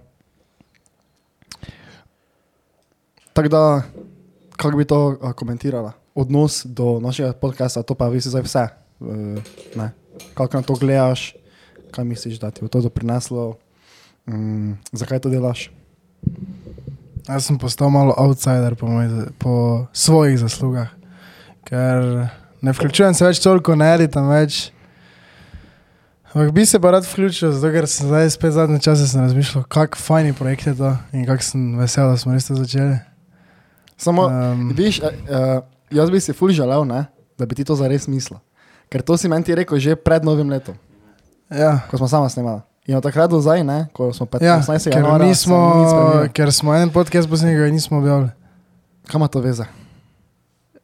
Tako 3.34 3.50
da, 3.50 3.82
kako 4.58 4.78
bi 4.78 4.86
to 4.86 5.08
uh, 5.08 5.32
komentirala? 5.32 5.92
Odnos 6.16 6.66
do 6.66 7.00
našega 7.00 7.34
podcasta, 7.34 7.84
to 7.84 7.96
pa 7.96 8.08
vi 8.08 8.22
si 8.22 8.30
zdaj 8.30 8.42
vse. 8.42 8.68
Uh, 9.00 9.90
kako 10.34 10.58
na 10.58 10.64
to 10.64 10.76
gledaš, 10.76 11.34
kaj 11.92 12.06
misliš, 12.06 12.40
da 12.40 12.52
ti 12.52 12.62
bo 12.62 12.68
to 12.68 12.82
doprineslo, 12.82 13.58
um, 14.28 14.78
zakaj 14.92 15.20
to 15.20 15.30
delaš? 15.30 15.70
Jaz 17.28 17.46
sem 17.46 17.58
postal 17.58 17.90
malo 17.90 18.14
outsider 18.18 18.76
po, 18.76 18.88
moj, 18.88 19.08
po 19.38 19.54
svojih 19.94 20.40
zaslugah, 20.40 20.90
ker 21.64 22.28
ne 22.62 22.74
vključujem 22.74 23.14
se 23.14 23.26
več 23.26 23.40
toliko, 23.44 23.76
ne 23.76 23.94
editam 23.96 24.30
več. 24.30 24.72
Ampak 26.30 26.52
bi 26.54 26.66
se 26.66 26.80
pa 26.80 26.92
rad 26.92 27.06
vključil, 27.06 27.52
zato 27.52 27.72
ker 27.74 27.88
sem 27.90 28.10
zdaj 28.10 28.30
spet 28.30 28.54
zadnje 28.54 28.80
čase 28.86 29.08
razmišljal, 29.18 29.64
kako 29.64 29.98
fajni 29.98 30.34
projekt 30.34 30.68
je 30.68 30.76
to 30.78 30.92
in 31.14 31.26
kako 31.26 31.44
sem 31.44 31.72
vesel, 31.80 32.12
da 32.12 32.18
smo 32.18 32.34
res 32.34 32.50
to 32.50 32.58
začeli. 32.60 33.00
Samo, 33.98 34.28
Um, 34.28 34.70
Viš, 34.78 35.02
uh, 35.02 35.08
uh, 35.08 35.64
jaz 35.92 36.10
bi 36.10 36.20
si 36.20 36.34
ful 36.34 36.54
želel, 36.56 36.86
ne, 36.88 37.06
da 37.38 37.46
bi 37.46 37.56
ti 37.56 37.66
to 37.66 37.76
zares 37.76 38.08
mislil. 38.08 38.40
Ker 38.90 39.06
to 39.06 39.18
si 39.18 39.30
meni 39.30 39.46
ti 39.46 39.54
rekel 39.54 39.78
že 39.78 39.94
pred 39.96 40.26
novim 40.26 40.50
letom, 40.50 40.74
ja. 41.50 41.86
ko 41.90 41.98
smo 41.98 42.08
sama 42.10 42.30
snemali. 42.30 42.62
In 42.90 42.98
od 42.98 43.06
takrat 43.06 43.30
do 43.30 43.38
zdaj, 43.38 43.62
ne, 43.62 43.86
ko 43.94 44.10
smo 44.10 44.26
15. 44.26 44.42
Ja, 44.42 44.58
januarja, 44.66 44.90
ker, 44.90 45.22
nič 45.22 45.46
nismo, 45.46 45.58
ker 46.34 46.50
smo 46.50 46.74
en 46.74 46.90
podcast 46.90 47.30
posneli, 47.30 47.54
ga 47.54 47.70
nismo 47.70 48.02
objavili. 48.02 48.34
Kaj 49.06 49.20
ima 49.22 49.28
to 49.30 49.42
veze? 49.46 49.68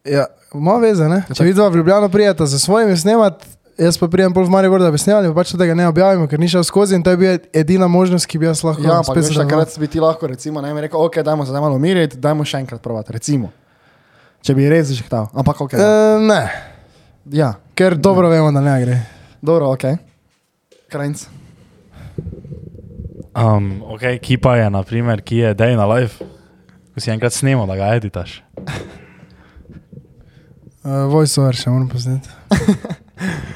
Ja, 0.06 0.28
ima 0.54 0.78
veze, 0.78 1.10
ne? 1.10 1.24
Če 1.34 1.48
vidva 1.50 1.66
v 1.74 1.82
Ljubljano 1.82 2.10
prijeta 2.14 2.46
za 2.46 2.60
svojimi 2.62 2.94
snemati, 2.94 3.50
jaz 3.82 3.98
pa 3.98 4.06
prijem 4.06 4.34
pol 4.38 4.46
v 4.46 4.54
Maribor, 4.54 4.86
da 4.86 4.92
bi 4.94 5.02
snemali, 5.02 5.34
pa 5.34 5.42
pač 5.42 5.56
tega 5.58 5.74
ne 5.74 5.88
objavimo, 5.90 6.30
ker 6.30 6.38
ni 6.38 6.46
šel 6.52 6.62
skozi 6.64 6.94
in 6.94 7.02
to 7.02 7.10
je 7.10 7.18
bila 7.18 7.42
edina 7.58 7.90
možnost, 7.90 8.30
ki 8.30 8.38
bi 8.38 8.46
jaz 8.46 8.62
lahko 8.62 8.86
Ja, 8.86 9.02
spet 9.02 9.26
sodeloval. 9.26 9.50
takrat 9.50 9.80
bi 9.82 9.90
ti 9.90 10.00
lahko 10.00 10.30
recimo, 10.30 10.62
ne, 10.62 10.74
mi 10.78 10.86
rekel, 10.86 11.02
ok, 11.02 11.20
dajmo 11.26 11.46
se 11.50 11.58
malo 11.58 11.74
umiriti, 11.82 12.22
dajmo 12.22 12.46
še 12.46 12.62
enkrat 12.62 12.86
provat, 12.86 13.10
recimo. 13.18 13.50
Če 14.46 14.54
bi 14.54 14.70
res 14.70 14.94
že 14.94 15.02
htel, 15.10 15.26
ampak 15.34 15.66
ok. 15.66 15.74
E, 15.74 15.90
ne, 16.22 16.42
Ja, 17.26 17.54
ker 17.74 17.96
dobro 17.98 18.30
vemo, 18.30 18.52
da 18.52 18.62
ne 18.62 18.82
gre. 18.82 19.00
dobro, 19.42 19.72
ok. 19.72 19.84
Krajnc. 20.90 21.26
Um, 23.36 23.82
ok, 23.84 24.02
ki 24.22 24.38
pa 24.38 24.56
je, 24.56 24.70
naprimer, 24.70 25.22
ki 25.22 25.36
je 25.38 25.56
day 25.56 25.76
na 25.76 25.86
live, 25.88 26.14
ko 26.94 27.00
si 27.00 27.12
enkrat 27.12 27.34
snemal, 27.34 27.68
da 27.68 27.76
ga 27.76 27.90
editaš. 27.94 28.38
Uh, 30.84 31.08
Voiceover 31.12 31.54
še 31.54 31.70
moram 31.70 31.90
posneti. 31.90 32.30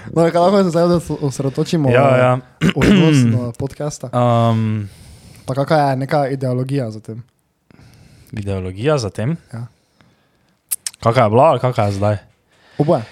No, 0.09 0.23
kaj 0.23 0.39
lahko 0.39 0.63
se 0.63 0.69
zdaj 0.71 0.85
os- 0.89 1.17
osredotočimo 1.21 1.91
Ja, 1.91 2.03
ja. 2.17 2.29
na 2.35 2.69
odnos 2.73 3.17
do 3.27 3.51
podcasta. 3.61 4.07
Um, 4.09 4.87
Pa 5.45 5.53
kakšna 5.53 5.77
je 5.83 5.95
neka 5.97 6.19
ideologija 6.29 6.87
za 6.91 6.99
tem? 6.99 7.19
ideologija 8.31 8.97
za 8.97 9.09
tem. 9.09 9.35
Ja. 9.53 9.65
Kakšna 10.99 11.23
je 11.23 11.29
bila, 11.29 11.43
ali 11.45 11.59
kakšna 11.59 11.83
je 11.83 11.91
zdaj? 11.91 12.17
Oboje. 12.77 13.03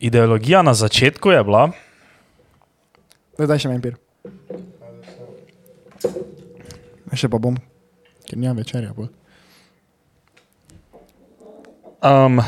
Ideologija 0.00 0.62
na 0.62 0.74
začetku 0.74 1.30
je 1.30 1.44
bila, 1.44 1.70
Daj, 3.38 3.46
daj 3.48 3.58
še 3.62 3.68
meni 3.70 3.80
pir. 3.80 3.94
Še 7.16 7.30
pa 7.32 7.38
bom, 7.40 7.56
ker 8.28 8.36
nimam 8.36 8.58
večerja. 8.60 8.92
Bolj. 8.92 9.08
um, 12.04 12.40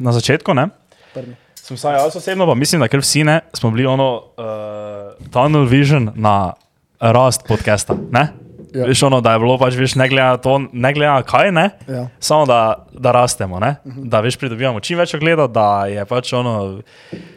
na 0.00 0.12
začetku, 0.12 0.54
ne? 0.56 0.68
Prvi. 1.14 1.36
Sem 1.54 1.76
saj 1.76 1.98
jaz 2.00 2.16
osebno, 2.16 2.46
pa 2.48 2.54
mislim, 2.56 2.80
da 2.80 2.88
ker 2.88 3.02
vsi 3.04 3.26
ne, 3.28 3.40
smo 3.52 3.70
bili 3.74 3.84
ono 3.86 4.08
uh, 4.40 5.28
tunnel 5.32 5.68
vision 5.68 6.08
na 6.16 6.54
rast 7.00 7.44
podcasta. 7.48 7.92
Ne? 8.10 8.28
Ja. 8.68 8.84
Veš, 8.84 9.02
ono, 9.02 9.20
da 9.20 9.32
je 9.32 9.38
bilo 9.38 9.54
pač, 9.56 9.74
veš, 9.74 9.94
ne 9.94 10.08
glede 10.08 10.26
na 10.26 10.36
to, 10.36 10.58
ne 10.72 10.90
glede 10.92 11.08
na 11.08 11.22
kaj, 11.22 11.52
ne, 11.52 11.70
Ja. 11.86 12.02
samo 12.20 12.44
da, 12.44 12.58
da 12.92 13.12
rastemo, 13.12 13.56
ne? 13.58 13.76
da 13.84 14.20
veš, 14.20 14.36
pridobivamo 14.36 14.80
čim 14.80 14.98
več 14.98 15.14
ogledov, 15.14 15.48
da 15.48 15.86
je 15.86 16.04
pač 16.04 16.32
ono, 16.32 16.80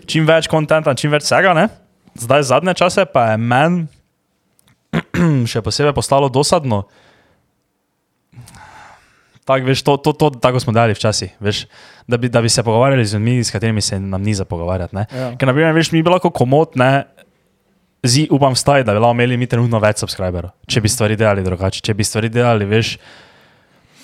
čim 0.06 0.26
več 0.26 0.48
kontenta, 0.48 0.92
čim 0.94 1.12
več 1.12 1.24
vsega. 1.24 1.54
Ne? 1.54 1.68
Zdaj, 2.16 2.44
zadnje 2.46 2.74
čase 2.76 3.06
pa 3.06 3.30
je 3.30 3.38
meni 3.40 3.88
še 5.48 5.62
posebej 5.62 5.94
postalo 5.94 6.28
dosadno. 6.30 6.84
Tako, 9.42 9.66
veš, 9.66 9.82
to, 9.82 9.98
to, 9.98 10.12
to, 10.14 10.30
tako 10.32 10.60
smo 10.60 10.72
delali 10.72 10.94
včasih, 10.94 11.32
veš, 11.40 11.64
da, 12.06 12.18
bi, 12.18 12.30
da 12.30 12.42
bi 12.42 12.50
se 12.50 12.64
pogovarjali 12.64 13.06
z 13.06 13.14
ljudmi, 13.14 13.40
s 13.44 13.52
katerimi 13.52 13.82
se 13.82 14.00
nam 14.00 14.22
ni 14.22 14.34
za 14.34 14.46
pogovarjati. 14.46 14.96
ne. 14.96 15.06
Ja. 15.12 15.32
Ker, 15.36 15.48
na 15.48 15.54
primer, 15.54 15.74
veš, 15.74 15.90
mi 15.92 16.04
bi 16.04 16.10
lahko 16.10 16.30
komot, 16.30 16.76
ne, 18.04 18.10
zi, 18.10 18.28
upam, 18.32 18.56
staj, 18.56 18.84
da 18.84 18.94
bi 18.94 19.00
lahko 19.00 19.14
imeli 19.14 19.38
mi 19.38 19.48
trenutno 19.48 19.80
več 19.80 19.98
subscriberov, 19.98 20.52
če 20.68 20.82
bi 20.82 20.90
stvari 20.90 21.16
delali 21.16 21.44
drugače, 21.44 21.82
če 21.82 21.94
bi 21.94 22.04
stvari 22.04 22.30
delali, 22.30 22.66
veš, 22.66 22.98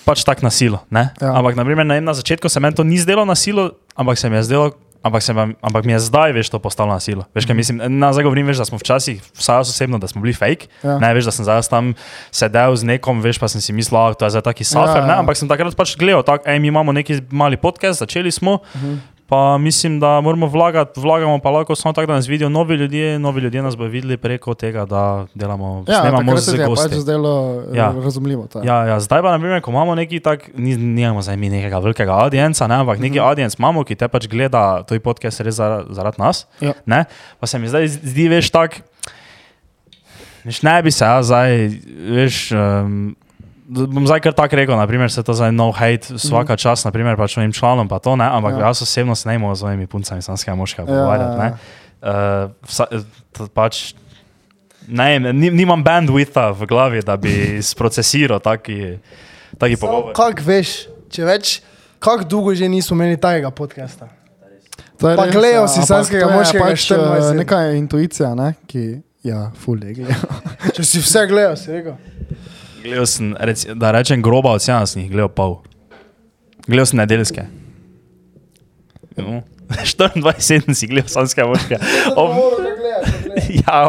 pač 0.06 0.24
tako 0.24 0.42
na 0.42 0.50
silo. 0.50 0.80
ne. 0.90 1.10
Ja. 1.18 1.34
Ampak, 1.34 1.56
na 1.56 1.66
primer, 1.66 1.86
na, 1.86 2.00
na 2.00 2.14
začetku 2.14 2.50
se 2.50 2.60
meni 2.60 2.76
to 2.76 2.84
ni 2.84 2.98
zdelo 2.98 3.26
na 3.26 3.36
silo, 3.36 3.72
ampak 3.96 4.18
se 4.18 4.30
mi 4.30 4.36
je 4.36 4.44
zdelo. 4.44 4.72
Ampak, 4.98 5.22
se, 5.24 5.32
vam- 5.32 5.54
ampak 5.62 5.86
mi 5.86 5.94
je 5.94 6.00
zdaj, 6.00 6.34
veš, 6.34 6.50
to 6.50 6.60
postalo 6.60 6.90
na 6.90 7.00
silo. 7.00 7.24
Veš, 7.32 7.46
kaj 7.46 7.56
mislim, 7.56 7.78
nazaj 7.98 8.26
govorim, 8.26 8.44
veš, 8.44 8.58
da 8.58 8.66
smo 8.66 8.78
včasih, 8.78 9.22
vsaj 9.38 9.56
jaz 9.58 9.70
osebno, 9.70 10.00
da 10.00 10.08
smo 10.08 10.20
bili 10.20 10.34
fake. 10.34 10.68
Ja. 10.84 10.98
Ne, 11.00 11.14
veš, 11.14 11.26
da 11.26 11.32
sem 11.32 11.46
zdaj 11.46 11.62
tam 11.70 11.94
sedel 12.28 12.76
z 12.76 12.84
nekom, 12.84 13.22
veš, 13.22 13.38
pa 13.40 13.48
sem 13.48 13.62
si 13.62 13.72
mislil, 13.72 14.18
da 14.20 14.26
je 14.26 14.36
zdaj 14.36 14.42
taki 14.44 14.64
safer. 14.64 15.00
Ja, 15.00 15.08
Ja, 15.08 15.14
ja. 15.14 15.20
Ampak 15.22 15.38
sem 15.38 15.48
takrat 15.48 15.72
pač 15.78 15.96
gledal, 15.96 16.26
tak, 16.28 16.44
ej, 16.44 16.60
mi 16.60 16.68
imamo 16.68 16.92
neki 16.92 17.24
mali 17.30 17.56
podcast, 17.56 18.00
začeli 18.00 18.32
smo. 18.32 18.60
-huh. 18.60 19.17
Pa 19.28 19.58
mislim, 19.58 20.00
da 20.00 20.22
moramo 20.22 20.48
vlagati, 20.48 21.00
vlagamo 21.00 21.40
pa 21.40 21.50
lahko 21.50 21.76
samo 21.76 21.94
tako, 21.94 22.08
da 22.08 22.14
nas 22.14 22.28
vidijo 22.28 22.50
novi 22.50 22.76
ljudje, 22.76 23.20
novi 23.20 23.42
ljudje 23.42 23.62
nas 23.62 23.76
bodo 23.76 23.90
videli 23.90 24.18
preko 24.18 24.54
tega, 24.54 24.86
da 24.86 25.02
delamo, 25.36 25.84
Ja, 25.86 26.00
snemamo 26.02 26.38
z 26.38 26.46
ti 26.46 26.52
je 26.52 26.58
pač 26.60 26.70
gosti. 26.70 26.96
zdelo 26.98 27.34
ja. 27.68 27.84
Ja. 27.84 27.94
razumljivo. 27.94 28.48
je. 28.56 28.62
Ja, 28.64 28.86
ja, 28.86 29.00
zdaj 29.00 29.22
pa, 29.22 29.32
naprimer, 29.32 29.62
ko 29.62 29.72
imamo 29.72 29.96
neki 29.96 30.20
tak, 30.22 30.50
ni- 30.56 30.78
nimamo 30.78 31.22
zdaj 31.22 31.38
mi 31.38 31.50
nekega 31.50 31.80
velikega 31.80 32.12
audienca, 32.14 32.68
ne, 32.68 32.76
ampak 32.76 33.00
neki 33.00 33.20
Mhm. 33.20 33.28
audienc 33.28 33.56
imamo, 33.56 33.84
ki 33.84 33.96
te 33.96 34.08
pač 34.08 34.28
gleda 34.28 34.84
to 34.84 35.00
podcast 35.00 35.40
res 35.42 35.56
zara- 35.56 35.84
zaradi 35.90 36.18
nas. 36.20 36.48
Ja. 36.62 36.74
Ne, 36.86 37.06
pa 37.40 37.48
se 37.48 37.60
mi 37.60 37.68
zdaj 37.68 37.88
zdi, 37.90 38.30
veš, 38.30 38.50
tak, 38.50 38.80
veš, 40.46 40.64
ne 40.64 40.82
bi 40.82 40.92
se, 40.92 41.06
jaz 41.06 41.26
zdaj, 41.26 41.52
veš, 42.10 42.52
um, 42.54 43.16
bom 43.68 44.08
zdaj 44.08 44.22
kar 44.24 44.34
tako 44.34 44.56
rekel, 44.56 44.78
naprimer, 44.80 45.12
se 45.12 45.24
to 45.24 45.34
zdaj 45.36 45.52
no 45.52 45.72
hate 45.76 46.16
vsaka 46.16 46.54
mm. 46.54 46.58
čas, 46.58 46.86
naprimer, 46.88 47.18
pač 47.20 47.34
svojim 47.36 47.54
članom, 47.54 47.88
pa 47.88 48.00
to 48.00 48.16
ne, 48.16 48.26
ampak 48.26 48.54
Ja. 48.56 48.60
ja. 48.60 48.66
jaz 48.72 48.82
osebno 48.82 49.16
se 49.16 49.30
ne 49.30 49.38
morem 49.38 49.56
z 49.56 49.60
svojimi 49.60 49.88
puncami 49.88 50.22
samskega 50.22 50.56
moškega 50.56 50.88
Ja, 50.88 50.88
pogovarjati. 50.88 51.40
ja, 51.40 51.44
ne. 51.44 51.52
Uh, 51.98 52.52
vsa, 52.64 52.86
to 53.36 53.48
pač, 53.52 53.94
ne, 54.88 55.20
nimam 55.34 55.84
bandwidtha 55.84 56.52
v 56.56 56.66
glavi, 56.66 57.02
da 57.02 57.18
bi 57.18 57.58
sprocesiral 57.72 58.40
taki, 58.40 58.98
taki 59.58 59.76
pogovor. 59.76 60.14
Kak 60.16 60.42
veš, 60.46 60.88
če 61.12 61.26
več, 61.28 61.60
kako 62.00 62.24
dolgo 62.24 62.56
že 62.56 62.70
nismo 62.72 62.96
imeli 62.96 63.18
takega 63.20 63.52
podcasta? 63.52 64.08
To 64.98 65.10
je 65.10 65.18
Pa 65.18 65.28
res, 65.28 65.34
gledajo 65.36 65.62
ja, 65.62 65.68
si 65.68 65.82
je 65.84 66.26
moškega 66.26 66.64
pač, 66.64 66.92
eh, 66.92 66.98
24/7. 66.98 67.38
Neka 67.38 67.58
intuicija, 67.78 68.32
ne, 68.36 68.54
ki, 68.66 69.02
ja, 69.28 69.52
full 69.54 69.84
je 69.84 69.94
gledajo. 69.94 70.42
Če 70.74 70.84
si 70.84 71.02
vse 71.04 71.28
gledal, 71.30 71.58
si 71.60 71.70
rekel. 71.70 71.98
Gledal 72.84 73.06
sem, 73.10 73.34
rec, 73.40 73.66
da 73.76 73.92
rečem 73.92 74.22
groba 74.22 74.54
ocena, 74.58 74.86
sem 74.86 75.02
jih 75.04 75.12
gledal 75.12 75.30
pol. 75.30 75.58
Gledal 76.68 76.86
sem 76.86 77.00
nedeljske. 77.02 77.48
No. 79.18 79.42
24 79.68 80.74
si 80.74 80.88
gledal 80.88 81.10
samskega 81.12 81.48
moškega. 81.50 81.80
Ob, 82.22 82.32
Ja, 83.68 83.84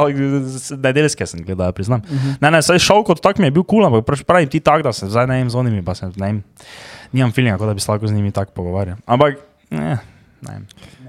nedeljske 0.77 1.27
sem 1.27 1.43
gledal, 1.45 1.73
priznam. 1.73 2.03
Uh 2.05 2.11
-huh. 2.11 2.35
Ne, 2.41 2.51
ne, 2.51 2.63
saj 2.63 2.79
šel 2.79 3.03
kot 3.05 3.21
tak 3.23 3.39
mi 3.39 3.47
je 3.47 3.51
bil 3.51 3.63
kul, 3.63 3.83
cool, 3.83 3.87
ampak 3.87 4.07
pač 4.07 4.23
pravim 4.23 4.49
ti 4.49 4.61
tak, 4.61 4.83
da 4.83 4.93
se 4.93 5.07
zdaj 5.07 5.27
ne 5.27 5.35
vem 5.39 5.51
z 5.51 5.55
onimi, 5.55 5.85
pa 5.85 5.95
se 5.95 6.07
ne 6.07 6.27
vem, 6.27 6.43
nimam 7.13 7.33
feelinga, 7.33 7.59
kot 7.59 7.67
da 7.67 7.75
bi 7.75 7.81
se 7.81 7.91
lahko 7.91 8.07
z 8.07 8.13
njimi 8.13 8.33
tako 8.33 8.53
pogovarjal. 8.55 8.97
Ampak, 9.07 9.35
ne, 9.71 9.99
ne, 10.41 10.61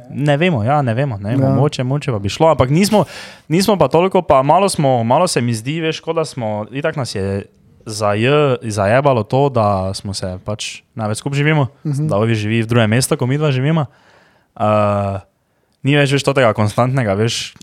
ne 0.09 0.37
vemo, 0.37 0.63
ja, 0.63 0.81
ne 0.81 0.93
vemo, 0.93 1.17
ne 1.17 1.29
vemo, 1.29 1.43
Ja. 1.43 1.49
ja. 1.49 1.55
moče, 1.55 1.83
moče 1.83 2.11
pa 2.11 2.19
bi 2.19 2.29
šlo, 2.29 2.51
ampak 2.51 2.69
nismo, 2.69 3.05
nismo 3.47 3.77
pa 3.77 3.87
toliko, 3.87 4.21
pa 4.21 4.43
malo 4.43 4.69
smo, 4.69 5.03
malo 5.03 5.27
se 5.27 5.41
mi 5.41 5.53
zdi, 5.53 5.81
veš, 5.81 5.99
kot 5.99 6.15
da 6.15 6.25
smo, 6.25 6.65
itak 6.71 6.95
nas 6.95 7.15
je 7.15 7.45
zaj, 7.89 8.19
zajebalo 8.61 9.23
to, 9.23 9.49
da 9.49 9.93
smo 9.93 10.13
se 10.13 10.37
pač 10.45 10.81
največ 10.95 11.17
skupaj 11.17 11.37
živimo, 11.37 11.61
uh 11.61 11.91
-huh. 11.91 12.09
da 12.09 12.17
ovi 12.17 12.35
živi 12.35 12.61
v 12.61 12.67
drugem 12.67 12.89
mestu, 12.89 13.17
ko 13.17 13.27
mi 13.27 13.37
dva 13.37 13.51
živimo. 13.51 13.85
Uh, 14.55 15.19
Ni 15.79 15.95
več, 15.95 16.11
več 16.11 16.25
tega 16.27 16.51
konstantnega, 16.53 17.13
veš, 17.15 17.53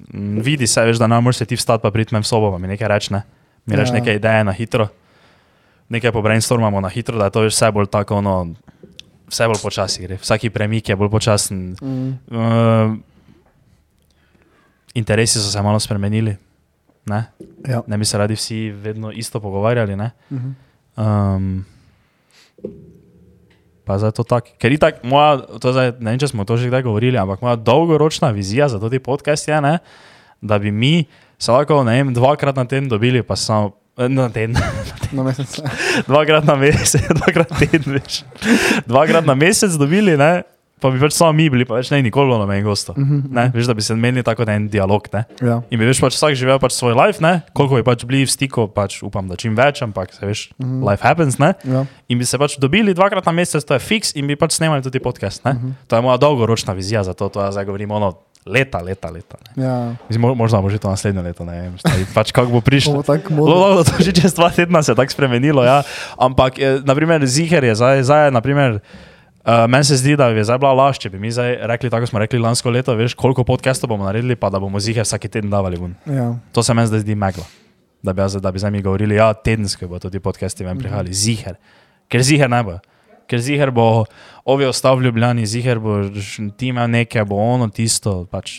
vidi 0.44 0.66
se, 0.66 0.80
veš, 0.88 0.96
da 0.96 1.06
ne 1.06 1.18
moreš 1.20 1.42
ti 1.44 1.56
vstati 1.58 1.82
pa 1.84 1.90
priti 1.92 2.14
me 2.14 2.22
v 2.24 2.24
sobo, 2.24 2.48
pa 2.52 2.58
mi 2.58 2.68
nekaj 2.68 2.88
reči, 2.88 3.12
ne. 3.12 3.22
Mi 3.66 3.76
reči 3.76 3.92
Ja. 3.92 3.98
neke 4.00 4.14
ideje 4.16 4.44
na 4.44 4.52
hitro, 4.52 4.88
nekaj 5.92 6.12
po 6.12 6.22
brainstormamo 6.22 6.80
na 6.80 6.88
hitro, 6.88 7.18
da 7.18 7.28
je 7.28 7.30
to 7.30 7.40
veš 7.44 7.52
vse 7.52 7.70
bolj 7.72 7.90
tako, 7.92 8.16
ono, 8.16 8.54
vse 9.28 9.46
bolj 9.46 9.60
počasi 9.62 10.02
gre, 10.02 10.16
vsaki 10.16 10.50
premik 10.50 10.88
je 10.88 10.96
bolj 10.96 11.10
počasen. 11.12 11.76
Mm. 11.82 12.08
Uh, 12.32 12.96
interesi 14.94 15.38
so 15.38 15.52
se 15.52 15.62
malo 15.62 15.80
spremenili, 15.80 16.36
ne, 17.06 17.24
Ja. 17.64 17.82
ne 17.86 17.98
bi 17.98 18.04
se 18.04 18.18
radi 18.18 18.34
vsi 18.34 18.70
vedno 18.72 19.10
isto 19.10 19.40
pogovarjali, 19.40 19.96
ne. 19.96 20.10
Mhm. 20.30 20.50
Um, 20.96 21.64
pa 23.84 23.94
zdaj 23.94 24.12
to 24.12 24.24
tako. 24.24 24.48
Ker 24.58 24.72
je 24.72 24.78
tako, 24.78 25.06
moja, 25.06 25.30
to 25.58 25.70
zdaj, 25.70 25.92
ne 26.00 26.10
vem, 26.10 26.18
če 26.18 26.28
smo 26.28 26.42
to 26.42 26.56
že 26.56 26.66
kdaj 26.66 26.82
govorili, 26.82 27.14
ampak 27.14 27.38
moja 27.38 27.56
dolgoročna 27.56 28.30
vizija 28.30 28.66
za 28.66 28.80
ti 28.80 28.98
podcast 28.98 29.46
je, 29.46 29.60
ne, 29.60 29.78
da 30.40 30.58
bi 30.58 30.70
mi 30.70 31.04
se 31.38 31.52
lahko, 31.52 31.84
ne 31.84 31.92
vem, 31.94 32.10
dvakrat 32.10 32.56
na 32.56 32.64
teden 32.64 32.88
dobili, 32.88 33.22
pa 33.22 33.36
samo. 33.36 33.70
eh, 33.96 34.08
Na 34.08 34.28
teden, 34.28 34.56
Na 35.12 35.22
mesec. 35.22 35.60
dvakrat 36.06 36.44
na 36.44 36.56
mesec, 36.56 37.02
dvakrat 37.18 37.50
na 37.50 37.56
teden, 37.58 37.92
veš. 37.94 38.24
Dvakrat 38.86 39.24
na 39.24 39.34
mesec 39.34 39.70
dobili, 39.72 40.16
ne, 40.16 40.42
pa 40.86 40.90
bi 40.90 41.00
pač 41.00 41.12
samo 41.12 41.32
mi 41.32 41.48
bili, 41.48 41.64
pa 41.64 41.74
več 41.74 41.90
ne 41.90 41.98
nikoli 42.00 42.26
bilo 42.26 42.38
na 42.38 42.46
meni 42.46 42.62
gosto. 42.62 42.94
Mhm, 42.94 43.26
Ne, 43.28 43.50
veš, 43.50 43.66
da 43.66 43.74
bi 43.74 43.82
se 43.82 43.92
imeli 43.92 44.22
tako 44.22 44.44
da 44.44 44.54
en 44.54 44.68
dialog, 44.68 45.02
ne. 45.10 45.24
Ja. 45.40 45.58
In 45.66 45.76
bi 45.76 45.84
več 45.84 45.98
pač 45.98 46.14
vsak 46.14 46.34
živel 46.34 46.58
pač 46.58 46.72
svoj 46.72 46.94
life, 46.94 47.18
ne, 47.20 47.42
koliko 47.52 47.74
bi 47.74 47.84
pač 47.84 48.04
bili 48.04 48.22
v 48.22 48.28
stiku, 48.28 48.68
pač 48.68 49.02
upam, 49.02 49.26
da 49.26 49.34
čim 49.36 49.52
več, 49.52 49.82
ampak 49.82 50.12
se 50.12 50.22
veš, 50.22 50.40
Mhm. 50.56 50.84
life 50.84 51.02
happens, 51.02 51.36
ne. 51.36 51.54
Ja. 51.62 51.82
In 52.06 52.16
bi 52.16 52.24
se 52.24 52.36
pač 52.36 52.54
dobili 52.56 52.92
dvakrat 52.92 53.24
na 53.24 53.32
mesec, 53.34 53.60
to 53.60 53.74
je 53.74 53.80
fiks, 53.80 54.12
in 54.12 54.24
bi 54.24 54.36
pač 54.36 54.52
snemali 54.52 54.80
tudi 54.80 55.00
podcast. 55.00 55.42
Uh 55.42 55.52
Mhm. 55.52 55.58
-huh. 55.58 55.72
To 55.84 55.92
je 55.92 56.02
moja 56.02 56.16
dolgoročna 56.16 56.72
vizija 56.72 57.02
za 57.02 57.12
to, 57.12 57.26
jaz 57.34 57.52
zdaj 57.52 57.64
govorim 57.64 57.90
ono 57.90 58.14
leta, 58.46 58.78
leta, 58.78 59.10
leta. 59.10 59.34
Ne. 59.50 59.64
Ja. 59.64 59.90
Mislim, 60.08 60.22
mo- 60.22 60.34
možda 60.36 60.60
bo 60.60 60.70
že 60.70 60.78
to 60.78 60.86
naslednje 60.86 61.18
leto, 61.20 61.44
ne 61.44 61.60
vem, 61.60 61.74
zdaj, 61.76 62.06
pač 62.14 62.30
kako 62.30 62.46
bo 62.48 62.60
prišlo. 62.60 63.02
dolgo, 63.28 63.82
to 63.82 63.98
že 63.98 64.12
čez 64.12 64.30
dva 64.32 64.50
tedna 64.50 64.82
se 64.82 64.92
je 64.92 64.96
tako 64.96 65.10
spremenilo, 65.10 65.64
ja. 65.64 65.82
ampak 66.14 66.54
eh, 66.54 66.78
naprimer 66.80 67.26
Ziher 67.26 67.58
je 67.60 67.74
zdaj, 67.74 68.02
zdaj 68.02 68.30
naprimer, 68.30 68.78
Uh, 69.46 69.66
meni 69.70 69.84
se 69.86 69.94
zdi, 69.96 70.16
da 70.18 70.26
bi 70.34 70.42
zdaj 70.42 70.58
bila 70.58 70.72
laž, 70.74 70.98
če 70.98 71.10
bi 71.12 71.20
mi 71.22 71.30
zdaj 71.30 71.52
rekli, 71.70 71.86
tako 71.90 72.06
smo 72.10 72.18
rekli 72.18 72.40
lansko 72.42 72.70
leto, 72.74 72.96
veš, 72.98 73.14
koliko 73.14 73.44
podcastov 73.46 73.92
bomo 73.92 74.02
naredili, 74.08 74.34
pa 74.34 74.50
da 74.50 74.58
bomo 74.58 74.80
zihe 74.82 75.04
vsak 75.06 75.28
teden 75.30 75.52
davali 75.52 75.78
ven. 75.78 75.92
Ja. 76.10 76.32
To 76.52 76.64
se 76.66 76.74
meni 76.74 76.90
zdaj 76.90 77.04
zdi 77.04 77.14
megla. 77.14 77.44
Da 78.02 78.10
bi, 78.12 78.24
jaz, 78.24 78.34
da 78.42 78.50
bi 78.52 78.58
zdaj 78.58 78.74
mi 78.74 78.82
govorili, 78.82 79.14
ja, 79.14 79.28
tedensko 79.34 79.86
bo 79.86 80.00
tudi 80.02 80.18
podcasti 80.20 80.66
ven 80.66 80.78
prihajali, 80.82 81.14
ziher. 81.14 81.54
Ker 82.10 82.26
ziher 82.26 82.50
ne 82.50 82.58
bo. 82.66 82.74
Ker 83.30 83.38
ziher 83.42 83.70
bo, 83.74 84.04
ovi 84.46 84.66
ostal 84.66 84.98
v 84.98 85.06
Ljubljani, 85.06 85.46
ziher 85.46 85.78
bo 85.82 86.00
ti 86.58 86.72
imel 86.74 86.90
nekaj, 86.90 87.24
bo 87.30 87.38
ono 87.38 87.70
tisto. 87.70 88.24
Pač. 88.30 88.58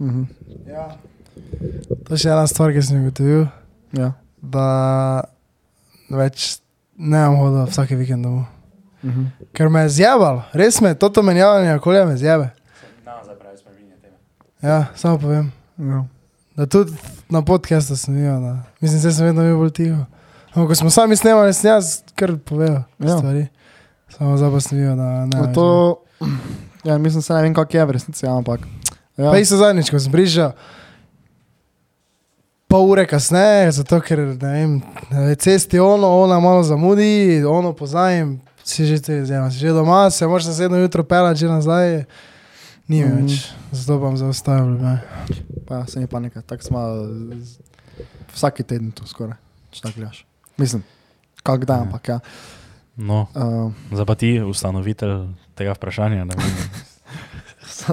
Mhm. 0.00 0.22
Ja. 0.68 0.86
To 2.04 2.12
je 2.14 2.22
še 2.26 2.28
ena 2.28 2.44
stvar, 2.48 2.76
ki 2.76 2.84
sem 2.84 3.00
jo 3.00 3.08
ugotovil, 3.08 3.48
Ja. 3.96 4.12
da 4.40 5.24
več 6.12 6.58
ne 6.96 7.24
bom 7.26 7.36
hodil 7.40 7.68
vsake 7.72 7.96
vikend 7.96 8.24
domov. 8.28 8.44
Mhm. 9.02 9.24
Ker 9.52 9.68
me 9.68 9.80
je 9.80 9.88
zjebalo, 9.88 10.42
res 10.52 10.80
me, 10.80 10.94
toto 10.94 11.22
menjavanje 11.22 11.74
okolja 11.74 12.04
me 12.04 12.16
zjebe. 12.16 12.50
Ja, 14.62 14.86
samo 14.94 15.18
povem. 15.18 15.52
Ja. 15.78 16.04
Da 16.56 16.66
tudi 16.66 16.92
na 17.28 17.42
podkastu 17.42 17.96
sem 17.96 18.14
bil, 18.14 18.40
da 18.40 18.56
mislim, 18.80 19.02
da 19.02 19.12
sem 19.12 19.26
vedno 19.26 19.42
bil 19.42 19.56
bolj 19.56 19.70
tiho. 19.70 20.04
Ampak 20.48 20.68
ko 20.68 20.74
smo 20.74 20.90
sami 20.90 21.16
snemali, 21.16 21.54
sem 21.54 21.70
jaz 21.70 22.02
kar 22.14 22.36
povedal 22.38 22.82
Ja. 22.98 23.16
stvari. 23.18 23.46
Samo 24.08 24.50
pa 24.52 24.60
sem 24.60 24.78
bil, 24.78 24.96
da 24.96 25.26
ne. 25.26 25.38
Ja, 25.38 25.52
To, 25.52 25.96
ja, 26.84 26.98
mislim, 26.98 27.22
se 27.22 27.32
ne 27.32 27.42
vem, 27.42 27.54
kako 27.54 27.76
je 27.76 27.84
v 27.84 27.90
resnici, 27.90 28.26
ampak. 28.26 28.60
Ja. 29.16 29.30
Pa 29.30 29.38
isto 29.38 29.56
zadnjič, 29.56 29.90
ko 29.90 29.98
sem 29.98 30.12
prišel, 30.12 30.52
pol 32.68 32.90
ure 32.90 33.06
kasneje, 33.06 33.72
zato 33.72 34.00
ker 34.00 34.18
ne 34.18 34.52
vem, 34.52 34.82
na 35.10 35.34
cesti 35.34 35.78
ono, 35.78 36.08
ona 36.18 36.40
malo 36.40 36.62
zamudi, 36.62 37.42
ono 37.44 37.72
poznajem, 37.72 38.40
si 38.70 38.86
že 38.86 39.02
te 39.02 39.18
zdaj, 39.26 39.50
si 39.50 39.58
že 39.58 39.74
doma, 39.74 40.10
se 40.10 40.26
moraš 40.26 40.46
naslednjo 40.46 40.78
jutro 40.78 41.02
pelati 41.04 41.42
že 41.42 41.48
nazaj. 41.50 42.04
Ni 42.90 43.02
mm. 43.02 43.10
več, 43.22 43.50
zato 43.70 43.98
pa 43.98 44.06
bom 44.06 44.16
zaustavil. 44.18 44.78
Pa 45.66 45.86
se 45.86 46.00
mi 46.00 46.06
pa 46.10 46.18
nekaj, 46.22 46.42
tako 46.42 46.62
smo 46.62 46.80
vsaki 48.34 48.66
teden 48.66 48.90
tu 48.94 49.06
skoraj, 49.06 49.38
če 49.70 49.82
tako 49.82 49.94
gledaš. 49.98 50.24
Mislim, 50.58 50.82
kak 51.42 51.66
da, 51.66 51.82
ampak 51.86 52.08
ja. 52.08 52.18
No, 53.00 53.30
Uh, 53.32 53.72
zdaj 53.94 54.06
pa 54.06 54.14
ti, 54.18 54.42
ustanovitelj 54.42 55.30
tega 55.56 55.72
vprašanja. 55.72 56.26